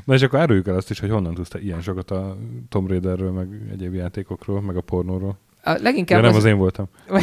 Na 0.05 0.14
és 0.14 0.22
akkor 0.22 0.39
áruljuk 0.39 0.66
el 0.68 0.74
azt 0.74 0.90
is, 0.90 1.01
hogy 1.01 1.10
honnan 1.10 1.34
tudsz 1.34 1.48
te 1.48 1.60
ilyen 1.60 1.80
sokat 1.80 2.10
a 2.10 2.36
Tomb 2.68 2.89
Raiderről, 2.89 3.30
meg 3.32 3.48
egyéb 3.70 3.94
játékokról, 3.94 4.60
meg 4.60 4.76
a 4.76 4.80
pornóról. 4.80 5.39
A 5.62 5.70
Ja, 5.70 5.76
leginkább, 5.80 6.20
nem 6.20 6.30
az, 6.30 6.36
az 6.36 6.44
én 6.44 6.56
voltam. 6.56 6.86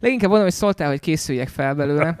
leginkább 0.00 0.28
mondom, 0.28 0.46
hogy 0.46 0.56
szóltál, 0.56 0.88
hogy 0.88 1.00
készüljek 1.00 1.48
fel 1.48 1.74
belőle, 1.74 2.16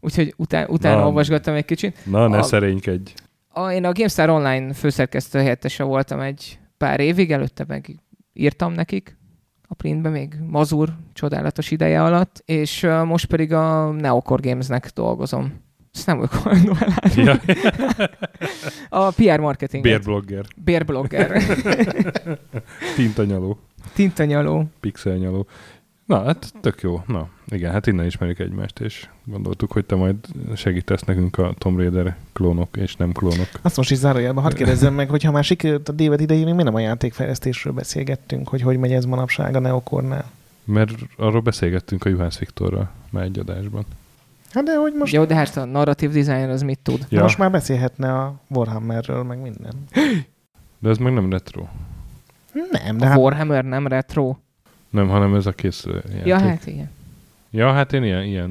úgyhogy 0.00 0.34
után, 0.36 0.66
utána 0.68 0.98
Na. 0.98 1.06
olvasgattam 1.06 1.54
egy 1.54 1.64
kicsit. 1.64 1.98
Na, 2.06 2.28
ne 2.28 2.38
A- 2.38 2.42
szerénykedj. 2.42 3.12
A, 3.52 3.70
én 3.70 3.84
a 3.84 3.92
GameStar 3.92 4.28
Online 4.28 4.72
főszerkesztő 4.72 5.38
helyettese 5.38 5.82
voltam 5.82 6.20
egy 6.20 6.58
pár 6.76 7.00
évig, 7.00 7.32
előtte 7.32 7.64
meg 7.68 7.96
írtam 8.32 8.72
nekik 8.72 9.18
a 9.68 9.74
printbe 9.74 10.08
még 10.08 10.34
Mazur 10.46 10.88
csodálatos 11.12 11.70
ideje 11.70 12.02
alatt, 12.02 12.42
és 12.44 12.82
uh, 12.82 13.04
most 13.04 13.26
pedig 13.26 13.52
a 13.52 13.90
Neocore 13.90 14.48
Gamesnek 14.50 14.90
dolgozom. 14.94 15.60
Ezt 15.94 16.06
nem 16.06 16.16
vagyok 16.16 16.32
hajlandó. 16.32 16.72
Ja, 17.16 17.40
A 19.06 19.10
PR 19.10 19.38
marketing. 19.40 19.82
bérblogger, 19.82 20.44
Bérblogger. 20.64 21.42
tintanyaló, 22.96 23.58
Tintanyaló. 23.94 24.64
pixelnyaló. 24.80 25.46
Na, 26.10 26.24
hát 26.24 26.52
tök 26.60 26.80
jó. 26.80 27.02
Na, 27.06 27.28
igen, 27.48 27.72
hát 27.72 27.86
innen 27.86 28.06
ismerjük 28.06 28.38
egymást, 28.38 28.80
és 28.80 29.08
gondoltuk, 29.24 29.72
hogy 29.72 29.84
te 29.84 29.94
majd 29.94 30.16
segítesz 30.54 31.02
nekünk 31.02 31.38
a 31.38 31.54
Tomb 31.58 31.78
Raider 31.78 32.16
klónok 32.32 32.76
és 32.76 32.96
nem 32.96 33.12
klónok. 33.12 33.48
Azt 33.62 33.76
most 33.76 33.90
is 33.90 33.98
zárójelben 33.98 34.42
hadd 34.42 34.54
kérdezzem 34.54 34.94
meg, 34.94 35.08
hogy 35.08 35.22
ha 35.22 35.30
már 35.30 35.44
sikerült 35.44 35.88
a 35.88 35.92
dévet 35.92 36.20
idején, 36.20 36.54
mi 36.54 36.62
nem 36.62 36.74
a 36.74 36.80
játékfejlesztésről 36.80 37.72
beszélgettünk, 37.72 38.48
hogy 38.48 38.62
hogy 38.62 38.78
megy 38.78 38.92
ez 38.92 39.04
manapság 39.04 39.56
a 39.56 39.58
Neokornál. 39.58 40.24
Mert 40.64 40.92
arról 41.16 41.40
beszélgettünk 41.40 42.04
a 42.04 42.08
Juhász 42.08 42.38
Viktorral 42.38 42.90
már 43.10 43.24
egy 43.24 43.38
adásban. 43.38 43.84
Hát 44.52 44.64
de 44.64 44.76
hogy 44.76 44.92
most, 44.94 45.12
Jó, 45.12 45.24
de 45.24 45.34
hát 45.34 45.56
a 45.56 45.64
narratív 45.64 46.10
designer 46.10 46.50
az 46.50 46.62
mit 46.62 46.78
tud? 46.78 47.06
ja. 47.08 47.22
most 47.22 47.38
már 47.38 47.50
beszélhetne 47.50 48.14
a 48.18 48.34
Warhammerről, 48.48 49.22
meg 49.22 49.40
minden. 49.40 49.72
De 50.78 50.88
ez 50.88 50.98
meg 50.98 51.12
nem 51.12 51.30
retro. 51.30 51.64
Nem, 52.70 52.96
de 52.96 53.04
A 53.04 53.08
hát 53.08 53.18
Warhammer 53.18 53.64
nem 53.64 53.86
retro. 53.86 54.36
Nem, 54.90 55.08
hanem 55.08 55.34
ez 55.34 55.46
a 55.46 55.52
kész 55.52 55.84
ö, 55.84 55.94
játék. 55.94 56.26
Ja, 56.26 56.38
hát 56.38 56.66
igen. 56.66 56.90
Ja, 57.50 57.72
hát 57.72 57.92
én 57.92 58.04
ilyen, 58.04 58.22
ilyen 58.22 58.50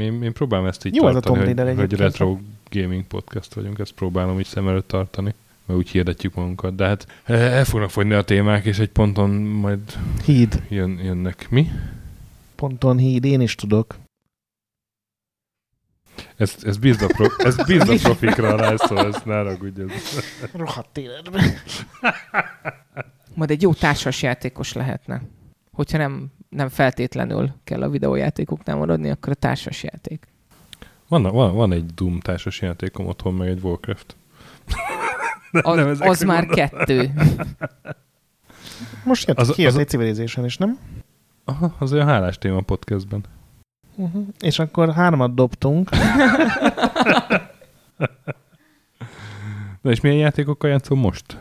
én, 0.00 0.22
én 0.22 0.32
próbálom 0.32 0.66
ezt 0.66 0.84
így 0.84 0.94
Jó 0.94 1.04
a 1.04 1.12
tartani, 1.12 1.62
hogy, 1.62 1.76
hogy 1.76 1.92
retro 1.92 2.38
gaming 2.70 3.04
podcast 3.04 3.54
vagyunk, 3.54 3.78
ezt 3.78 3.92
próbálom 3.92 4.38
így 4.38 4.46
szem 4.46 4.68
előtt 4.68 4.88
tartani, 4.88 5.34
mert 5.66 5.78
úgy 5.78 5.88
hirdetjük 5.88 6.34
magunkat, 6.34 6.74
de 6.74 6.86
hát 6.86 7.06
el 7.24 7.64
fognak 7.64 7.90
fogyni 7.90 8.14
a 8.14 8.22
témák, 8.22 8.64
és 8.64 8.78
egy 8.78 8.88
ponton 8.88 9.30
majd 9.30 9.80
híd. 10.24 10.62
jön, 10.68 10.98
jönnek. 11.02 11.46
Mi? 11.50 11.70
Ponton 12.54 12.98
híd, 12.98 13.24
én 13.24 13.40
is 13.40 13.54
tudok. 13.54 13.96
Ez, 16.36 16.54
ez 16.62 16.76
bízd 16.76 17.02
a, 17.02 17.06
pro, 17.06 17.26
ez 17.36 17.56
bízd 17.66 17.88
a 17.88 17.94
profikra, 18.08 18.56
rászólsz, 18.56 19.22
ne 19.22 19.42
ragudj. 19.42 19.80
Ez. 19.80 20.24
Rohadt 20.52 20.98
életben. 20.98 21.44
Majd 23.34 23.50
egy 23.50 23.62
jó 23.62 23.74
társas 23.74 24.22
játékos 24.22 24.72
lehetne. 24.72 25.22
Hogyha 25.78 25.98
nem, 25.98 26.26
nem 26.48 26.68
feltétlenül 26.68 27.50
kell 27.64 27.82
a 27.82 27.88
videójátékoknál 27.88 28.76
maradni, 28.76 29.10
akkor 29.10 29.32
a 29.32 29.34
társas 29.34 29.82
játék. 29.82 30.26
Van, 31.08 31.22
van, 31.22 31.54
van 31.54 31.72
egy 31.72 31.86
Doom 31.86 32.20
társas 32.20 32.60
játékom 32.60 33.06
otthon, 33.06 33.34
meg 33.34 33.48
egy 33.48 33.60
Warcraft. 33.62 34.16
Az, 35.62 35.76
nem 35.76 35.88
az 36.08 36.20
már 36.20 36.46
gondolom. 36.46 36.68
kettő. 36.68 37.12
Most 39.04 39.26
jött 39.28 39.38
Az- 39.38 39.50
ki 39.54 39.66
az- 39.66 39.74
az, 39.74 39.80
egy 39.80 39.88
Civilization 39.88 40.44
is, 40.44 40.56
nem? 40.56 40.78
Aha, 41.44 41.74
az 41.78 41.92
olyan 41.92 42.06
hálás 42.06 42.38
téma 42.38 42.60
podcastben. 42.60 43.24
Uh-huh. 43.94 44.26
És 44.40 44.58
akkor 44.58 44.92
hármat 44.92 45.34
dobtunk. 45.34 45.90
Na 49.82 49.90
és 49.90 50.00
milyen 50.00 50.16
játékokkal 50.18 50.70
játszom 50.70 50.98
most? 50.98 51.38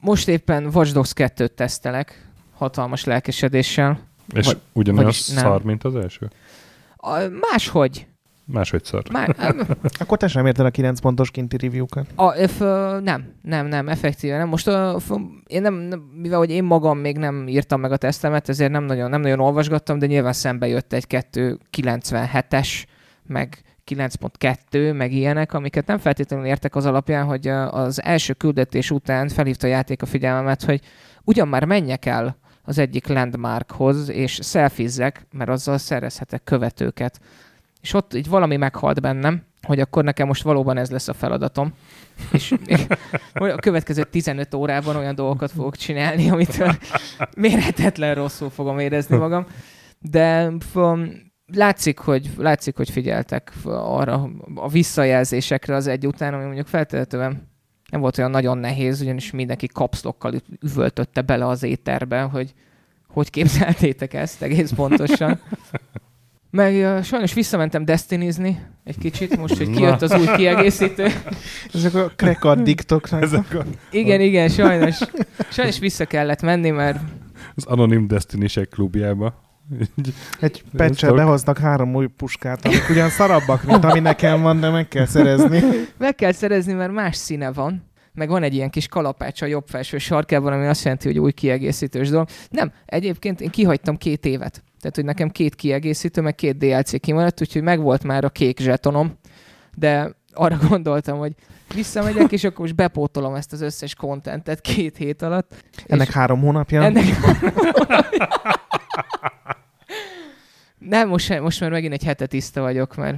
Most 0.00 0.28
éppen 0.28 0.64
Watch 0.74 0.92
Dogs 0.92 1.12
2-t 1.16 1.54
tesztelek, 1.54 2.30
hatalmas 2.62 3.04
lelkesedéssel. 3.04 3.98
És 4.34 4.46
Vagy- 4.46 4.58
ugyanolyan 4.72 5.04
vagyis 5.04 5.28
nem. 5.28 5.44
szar, 5.44 5.62
mint 5.62 5.84
az 5.84 5.96
első? 5.96 6.30
A, 6.96 7.18
máshogy. 7.50 8.06
Máshogy 8.44 8.84
szar. 8.84 9.02
Má, 9.12 9.26
Akkor 10.00 10.18
te 10.18 10.28
sem 10.28 10.46
érted 10.46 10.66
a 10.66 10.70
9 10.70 11.00
pontos 11.00 11.30
kinti 11.30 11.56
review-kat. 11.56 12.06
a, 12.14 12.30
f, 12.46 12.58
nem, 13.02 13.32
nem, 13.42 13.66
nem, 13.66 13.88
effektíve 13.88 14.36
nem. 14.36 14.48
Most 14.48 14.68
a, 14.68 14.98
f, 14.98 15.10
én 15.46 15.62
nem, 15.62 15.74
nem, 15.74 15.98
mivel 16.20 16.38
hogy 16.38 16.50
én 16.50 16.64
magam 16.64 16.98
még 16.98 17.16
nem 17.18 17.48
írtam 17.48 17.80
meg 17.80 17.92
a 17.92 17.96
tesztemet, 17.96 18.48
ezért 18.48 18.70
nem 18.70 18.84
nagyon, 18.84 19.10
nem 19.10 19.20
nagyon 19.20 19.40
olvasgattam, 19.40 19.98
de 19.98 20.06
nyilván 20.06 20.32
szembe 20.32 20.66
jött 20.66 20.92
egy 20.92 21.04
297-es, 21.08 22.84
meg 23.26 23.62
9.2, 23.90 24.96
meg 24.96 25.12
ilyenek, 25.12 25.52
amiket 25.52 25.86
nem 25.86 25.98
feltétlenül 25.98 26.46
értek 26.46 26.74
az 26.76 26.86
alapján, 26.86 27.24
hogy 27.24 27.48
az 27.70 28.02
első 28.02 28.32
küldetés 28.32 28.90
után 28.90 29.28
felhívta 29.28 29.66
a 29.66 29.70
játék 29.70 30.02
a 30.02 30.06
figyelmemet, 30.06 30.62
hogy 30.62 30.80
ugyan 31.24 31.48
már 31.48 31.64
menjek 31.64 32.06
el 32.06 32.36
az 32.62 32.78
egyik 32.78 33.06
landmarkhoz, 33.06 34.08
és 34.08 34.38
szelfizzek, 34.42 35.26
mert 35.32 35.50
azzal 35.50 35.78
szerezhetek 35.78 36.44
követőket. 36.44 37.20
És 37.80 37.94
ott 37.94 38.14
így 38.14 38.28
valami 38.28 38.56
meghalt 38.56 39.00
bennem, 39.00 39.42
hogy 39.62 39.80
akkor 39.80 40.04
nekem 40.04 40.26
most 40.26 40.42
valóban 40.42 40.76
ez 40.76 40.90
lesz 40.90 41.08
a 41.08 41.12
feladatom. 41.12 41.72
És 42.32 42.54
a 43.34 43.54
következő 43.54 44.02
15 44.02 44.54
órában 44.54 44.96
olyan 44.96 45.14
dolgokat 45.14 45.50
fogok 45.50 45.76
csinálni, 45.76 46.30
amit 46.30 46.64
mérhetetlen 47.36 48.14
rosszul 48.14 48.50
fogom 48.50 48.78
érezni 48.78 49.16
magam. 49.16 49.46
De 49.98 50.52
f- 50.58 51.30
látszik, 51.54 51.98
hogy, 51.98 52.30
látszik, 52.36 52.76
hogy 52.76 52.90
figyeltek 52.90 53.52
arra 53.64 54.30
a 54.54 54.68
visszajelzésekre 54.68 55.74
az 55.74 55.86
egy 55.86 56.06
után, 56.06 56.34
ami 56.34 56.44
mondjuk 56.44 56.66
feltétlenül 56.66 57.36
nem 57.92 58.00
volt 58.00 58.18
olyan 58.18 58.30
nagyon 58.30 58.58
nehéz, 58.58 59.00
ugyanis 59.00 59.30
mindenki 59.30 59.66
kapszlokkal 59.66 60.34
üvöltötte 60.60 61.20
bele 61.20 61.46
az 61.46 61.62
éterbe, 61.62 62.20
hogy 62.20 62.54
hogy 63.08 63.30
képzeltétek 63.30 64.14
ezt 64.14 64.42
egész 64.42 64.70
pontosan. 64.70 65.40
Meg 66.50 66.74
uh, 66.74 67.02
sajnos 67.02 67.32
visszamentem 67.32 67.84
destinizni 67.84 68.62
egy 68.84 68.98
kicsit, 68.98 69.36
most, 69.36 69.56
hogy 69.56 69.70
kijött 69.70 70.02
az 70.02 70.14
új 70.14 70.26
kiegészítő. 70.36 71.06
Ezek 71.74 71.94
a 71.94 72.12
crack 72.16 72.44
addiktoknak. 72.44 73.22
Ezek 73.22 73.54
a, 73.54 73.64
Igen, 73.90 74.20
igen, 74.20 74.48
sajnos. 74.48 74.98
Sajnos 75.50 75.78
vissza 75.78 76.04
kellett 76.04 76.42
menni, 76.42 76.70
mert 76.70 76.98
az 77.54 77.64
Anonim 77.64 78.06
Destiny-sek 78.06 78.68
klubjába. 78.68 79.40
Egy 80.40 80.62
sok. 80.94 81.16
behoznak 81.16 81.58
három 81.58 81.94
új 81.94 82.06
puskát, 82.06 82.64
amik 82.64 82.88
ugyan 82.90 83.08
szarabbak, 83.08 83.64
mint 83.64 83.84
ami 83.84 84.00
nekem 84.00 84.42
van, 84.42 84.60
de 84.60 84.70
meg 84.70 84.88
kell 84.88 85.06
szerezni. 85.06 85.62
meg 85.98 86.14
kell 86.14 86.32
szerezni, 86.32 86.72
mert 86.72 86.92
más 86.92 87.16
színe 87.16 87.52
van. 87.52 87.90
Meg 88.14 88.28
van 88.28 88.42
egy 88.42 88.54
ilyen 88.54 88.70
kis 88.70 88.88
kalapács 88.88 89.42
a 89.42 89.46
jobb 89.46 89.66
felső 89.66 89.98
sarkában, 89.98 90.52
ami 90.52 90.66
azt 90.66 90.82
jelenti, 90.82 91.06
hogy 91.06 91.18
új 91.18 91.32
kiegészítős 91.32 92.08
dolog. 92.08 92.28
Nem, 92.50 92.72
egyébként 92.86 93.40
én 93.40 93.50
kihagytam 93.50 93.96
két 93.96 94.24
évet. 94.24 94.62
Tehát, 94.80 94.96
hogy 94.96 95.04
nekem 95.04 95.28
két 95.28 95.54
kiegészítő, 95.54 96.20
meg 96.20 96.34
két 96.34 96.56
DLC 96.56 97.00
kimaradt, 97.00 97.40
úgyhogy 97.40 97.62
megvolt 97.62 98.04
már 98.04 98.24
a 98.24 98.30
kék 98.30 98.60
zsetonom, 98.60 99.18
de 99.76 100.16
arra 100.32 100.56
gondoltam, 100.68 101.18
hogy 101.18 101.32
visszamegyek, 101.74 102.32
és 102.32 102.44
akkor 102.44 102.58
most 102.58 102.74
bepótolom 102.74 103.34
ezt 103.34 103.52
az 103.52 103.60
összes 103.60 103.94
kontentet 103.94 104.60
két 104.60 104.96
hét 104.96 105.22
alatt. 105.22 105.54
Ennek 105.86 106.10
három 106.10 106.40
hónapja. 106.40 106.82
ennek... 106.82 107.04
Nem, 110.88 111.08
most, 111.08 111.40
most 111.40 111.60
már 111.60 111.70
megint 111.70 111.92
egy 111.92 112.04
hete 112.04 112.26
tiszta 112.26 112.60
vagyok, 112.60 112.96
mert 112.96 113.16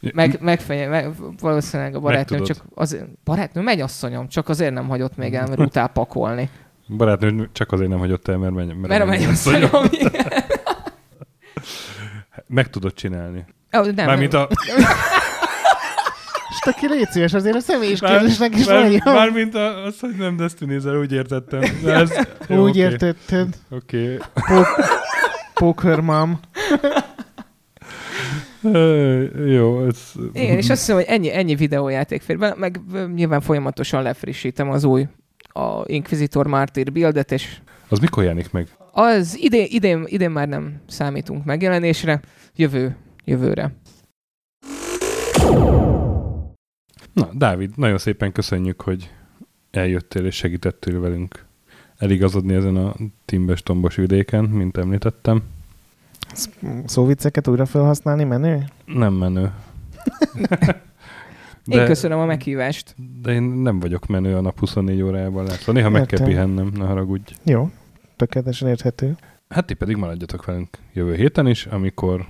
meg, 0.12 0.38
megfenye, 0.40 0.88
meg, 0.88 1.10
valószínűleg 1.40 1.94
a 1.94 2.00
barátnőm 2.00 2.44
csak 2.44 2.56
az, 2.74 2.96
barátnőm, 3.24 3.64
mennyasszonyom, 3.64 4.28
csak 4.28 4.48
azért 4.48 4.72
nem 4.72 4.88
hagyott 4.88 5.16
még 5.16 5.34
el, 5.34 5.46
mert 5.46 5.60
utál 5.60 5.88
pakolni. 5.88 6.50
Barátnő 6.96 7.48
csak 7.52 7.72
azért 7.72 7.88
nem 7.90 7.98
hagyott 7.98 8.28
el, 8.28 8.36
mert, 8.36 8.54
menj, 8.54 8.72
Mert 8.72 9.02
a 9.02 9.06
mennyasszonyom, 9.06 9.84
igen. 9.90 10.26
Meg 12.46 12.70
tudod 12.70 12.92
csinálni. 12.92 13.44
Ó, 13.78 13.80
nem, 13.80 14.06
Mármint 14.06 14.34
a... 14.34 14.48
És 16.50 16.58
te 16.58 16.72
ki 16.72 16.88
légy 16.88 17.10
szíves, 17.10 17.34
azért 17.34 17.56
a 17.56 17.60
személyis 17.60 18.00
kérdésnek 18.00 18.56
is 18.56 18.66
már, 18.66 18.80
mondjam. 18.80 19.14
mármint 19.14 19.54
a, 19.54 19.84
az, 19.84 20.00
hogy 20.00 20.14
nem 20.18 20.36
destiny 20.36 20.76
úgy 21.00 21.12
értettem. 21.12 21.60
De 21.84 21.92
ez, 21.92 22.10
jó, 22.48 22.62
Úgy 22.62 22.68
oké, 22.70 22.78
értetted. 22.78 23.48
Oké. 23.70 24.16
Poker 25.54 26.00
mom. 26.00 26.40
Jó, 29.46 29.86
ez... 29.86 30.12
Igen, 30.32 30.56
és 30.56 30.70
azt 30.70 30.78
hiszem, 30.80 30.96
hogy 30.96 31.04
ennyi, 31.08 31.34
ennyi 31.34 31.54
videójáték 31.54 32.22
fér 32.22 32.38
be, 32.38 32.54
meg 32.56 32.80
nyilván 33.14 33.40
folyamatosan 33.40 34.02
lefrissítem 34.02 34.70
az 34.70 34.84
új 34.84 35.06
a 35.52 35.82
Inquisitor 35.86 36.46
Martyr 36.46 36.92
buildet, 36.92 37.32
és 37.32 37.56
Az 37.88 37.98
mikor 37.98 38.22
jelenik 38.22 38.50
meg? 38.50 38.66
az 38.92 39.36
idén, 39.40 39.66
idén, 39.68 40.04
idén 40.06 40.30
már 40.30 40.48
nem 40.48 40.80
számítunk 40.88 41.44
megjelenésre, 41.44 42.20
jövő, 42.56 42.96
jövőre. 43.24 43.72
Na, 47.20 47.30
Dávid, 47.32 47.70
nagyon 47.76 47.98
szépen 47.98 48.32
köszönjük, 48.32 48.80
hogy 48.80 49.10
eljöttél 49.70 50.24
és 50.24 50.34
segítettél 50.34 51.00
velünk 51.00 51.44
eligazodni 51.96 52.54
ezen 52.54 52.76
a 52.76 52.94
timbes 53.24 53.62
tombos 53.62 53.96
vidéken, 53.96 54.44
mint 54.44 54.76
említettem. 54.76 55.42
Szóvicceket 56.84 57.48
újra 57.48 57.66
felhasználni 57.66 58.24
menő? 58.24 58.64
Nem 58.84 59.14
menő. 59.14 59.52
Én 61.66 61.84
köszönöm 61.84 62.18
a 62.18 62.24
meghívást. 62.24 62.94
De 63.22 63.32
én 63.32 63.42
nem 63.42 63.80
vagyok 63.80 64.06
menő 64.06 64.36
a 64.36 64.40
nap 64.40 64.58
24 64.58 65.02
órájában. 65.02 65.46
Szóval 65.46 65.74
néha 65.74 65.88
meg 65.88 66.06
kell 66.06 66.24
pihennem, 66.24 66.70
ne 66.74 66.84
haragudj. 66.84 67.32
Jó, 67.44 67.70
tökéletesen 68.16 68.68
érthető. 68.68 69.16
Hát 69.48 69.66
ti 69.66 69.74
pedig 69.74 69.96
maradjatok 69.96 70.44
velünk 70.44 70.68
jövő 70.92 71.14
héten 71.14 71.46
is, 71.46 71.66
amikor 71.66 72.26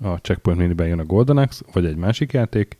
a 0.00 0.08
Checkpoint 0.08 0.60
Miniben 0.60 0.86
jön 0.86 0.98
a 0.98 1.04
Golden 1.04 1.36
Axe, 1.36 1.64
vagy 1.72 1.84
egy 1.84 1.96
másik 1.96 2.32
játék, 2.32 2.76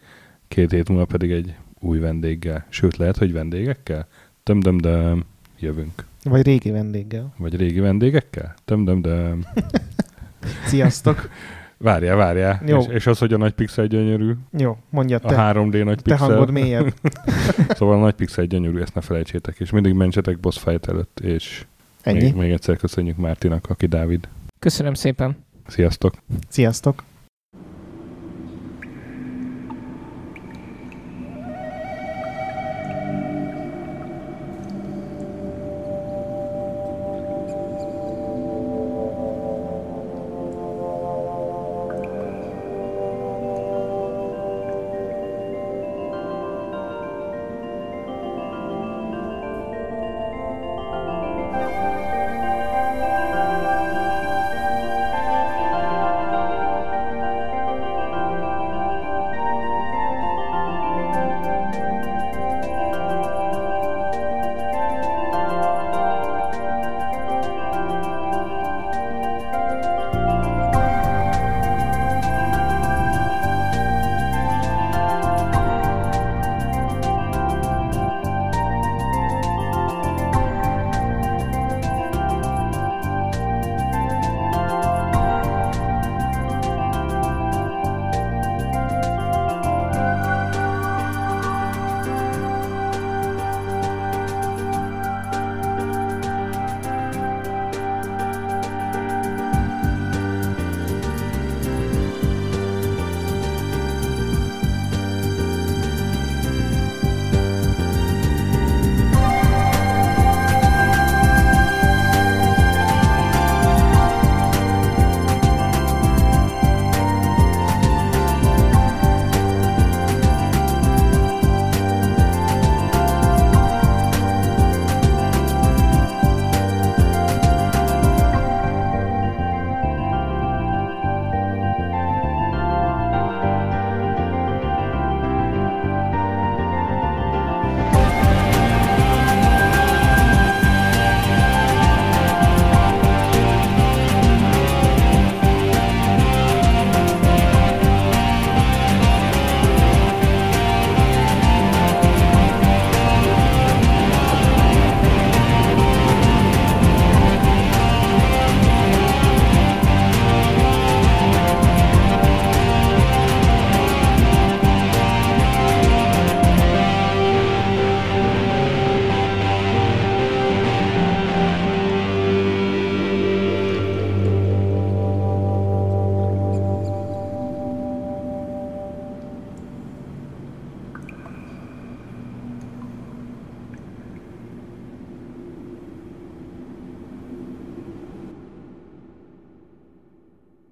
két 0.50 0.70
hét 0.70 0.88
múlva 0.88 1.04
pedig 1.04 1.30
egy 1.30 1.54
új 1.80 1.98
vendéggel. 1.98 2.66
Sőt, 2.68 2.96
lehet, 2.96 3.16
hogy 3.16 3.32
vendégekkel? 3.32 4.06
Töm-döm-döm, 4.42 5.24
jövünk. 5.58 6.04
Vagy 6.24 6.42
régi 6.42 6.70
vendéggel. 6.70 7.34
Vagy 7.36 7.56
régi 7.56 7.80
vendégekkel? 7.80 8.54
Töm-döm-döm. 8.64 9.44
Sziasztok. 10.66 11.28
Várjál, 11.76 12.16
várjál. 12.16 12.62
Jó. 12.66 12.78
És, 12.80 12.86
és 12.86 13.06
az, 13.06 13.18
hogy 13.18 13.32
a 13.32 13.36
nagy 13.36 13.52
pixel 13.52 13.86
gyönyörű, 13.86 14.32
Jó, 14.58 14.76
mondja 14.88 15.16
a 15.16 15.20
te. 15.20 15.34
3D 15.36 15.84
nagy 15.84 15.96
Te 15.96 16.02
pixel. 16.02 16.28
hangod 16.28 16.50
mélyebb. 16.50 16.92
Szóval 17.76 17.96
a 17.96 18.00
nagy 18.00 18.14
pixel 18.14 18.44
gyönyörű, 18.44 18.80
ezt 18.80 18.94
ne 18.94 19.00
felejtsétek, 19.00 19.58
és 19.58 19.70
mindig 19.70 19.92
mentsetek 19.92 20.38
boss 20.38 20.58
fight 20.58 20.86
előtt, 20.88 21.20
és 21.20 21.64
Ennyi. 22.02 22.22
még, 22.22 22.34
még 22.34 22.50
egyszer 22.50 22.76
köszönjük 22.76 23.16
Mártinak, 23.16 23.66
aki 23.68 23.86
Dávid. 23.86 24.28
Köszönöm 24.58 24.94
szépen. 24.94 25.36
Sziasztok! 25.66 26.14
Sziasztok. 26.48 27.02